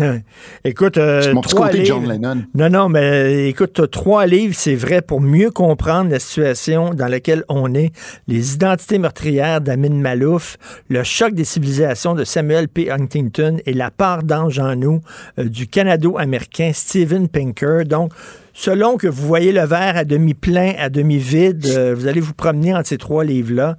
écoute, 0.64 0.98
euh, 0.98 1.32
mon 1.32 1.40
petit 1.40 1.54
côté 1.54 1.82
John 1.86 2.06
Lennon. 2.06 2.44
Non, 2.54 2.68
non, 2.68 2.90
mais 2.90 3.48
écoute, 3.48 3.90
trois 3.90 4.26
livres, 4.26 4.54
c'est 4.54 4.74
vrai 4.74 5.00
pour 5.00 5.22
mieux 5.22 5.50
comprendre 5.50 6.10
la 6.10 6.18
situation 6.18 6.92
dans 6.92 7.08
laquelle 7.08 7.42
on 7.48 7.74
est. 7.74 7.92
Les 8.26 8.52
identités 8.52 8.98
meurtrières 8.98 9.62
d'Amin 9.62 9.94
Malouf, 9.94 10.58
le 10.90 11.02
choc 11.04 11.32
des 11.32 11.44
civilisations 11.44 12.14
de 12.14 12.24
Samuel 12.24 12.68
P. 12.68 12.90
Huntington 12.90 13.56
et 13.64 13.72
la 13.72 13.90
part 13.90 14.24
d'ange 14.24 14.58
en 14.58 14.76
nous 14.76 15.00
du 15.38 15.66
Canado-américain 15.66 16.72
Steven 16.74 17.28
Pinker. 17.28 17.86
Donc, 17.86 18.12
selon 18.58 18.96
que 18.96 19.06
vous 19.06 19.24
voyez 19.26 19.52
le 19.52 19.64
verre 19.64 19.96
à 19.96 20.04
demi 20.04 20.34
plein, 20.34 20.72
à 20.78 20.88
demi 20.88 21.18
vide, 21.18 21.64
euh, 21.66 21.94
vous 21.94 22.08
allez 22.08 22.20
vous 22.20 22.34
promener 22.34 22.74
entre 22.74 22.88
ces 22.88 22.98
trois 22.98 23.24
livres-là. 23.24 23.76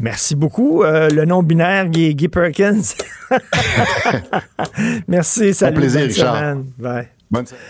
Merci 0.00 0.36
beaucoup. 0.36 0.82
Euh, 0.82 1.08
le 1.08 1.24
nom 1.24 1.42
binaire, 1.42 1.88
Guy, 1.88 2.14
Guy 2.14 2.28
Perkins. 2.28 2.82
Merci. 5.08 5.54
Salut. 5.54 5.76
Au 5.76 5.80
plaisir, 5.80 6.00
bonne 6.00 6.08
Richard. 6.08 6.36
semaine. 6.36 6.64
Bye. 6.78 7.08
Bonne 7.30 7.46
semaine. 7.46 7.62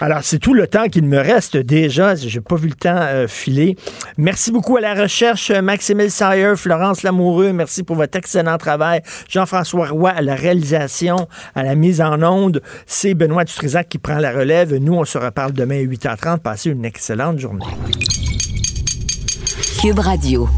Alors, 0.00 0.20
c'est 0.22 0.38
tout 0.38 0.54
le 0.54 0.66
temps 0.66 0.88
qu'il 0.88 1.04
me 1.04 1.18
reste 1.18 1.56
déjà. 1.56 2.14
J'ai 2.14 2.40
pas 2.40 2.56
vu 2.56 2.68
le 2.68 2.74
temps 2.74 2.96
euh, 2.96 3.28
filer. 3.28 3.76
Merci 4.16 4.50
beaucoup 4.50 4.76
à 4.76 4.80
la 4.80 4.94
recherche, 4.94 5.50
Maximile 5.50 6.10
Sayer, 6.10 6.54
Florence 6.56 7.02
Lamoureux. 7.02 7.52
Merci 7.52 7.82
pour 7.82 7.96
votre 7.96 8.16
excellent 8.18 8.58
travail. 8.58 9.02
Jean-François 9.28 9.88
Roy 9.88 10.10
à 10.10 10.22
la 10.22 10.34
réalisation, 10.34 11.28
à 11.54 11.62
la 11.62 11.74
mise 11.74 12.00
en 12.00 12.22
onde. 12.22 12.62
C'est 12.86 13.14
Benoît 13.14 13.44
Dutrisac 13.44 13.88
qui 13.88 13.98
prend 13.98 14.18
la 14.18 14.32
relève. 14.32 14.74
Nous, 14.74 14.94
on 14.94 15.04
se 15.04 15.18
reparle 15.18 15.52
demain 15.52 15.78
à 15.78 15.84
8h30. 15.84 16.38
Passez 16.38 16.70
une 16.70 16.84
excellente 16.84 17.38
journée. 17.38 17.64
Cube 19.80 19.98
Radio. 19.98 20.48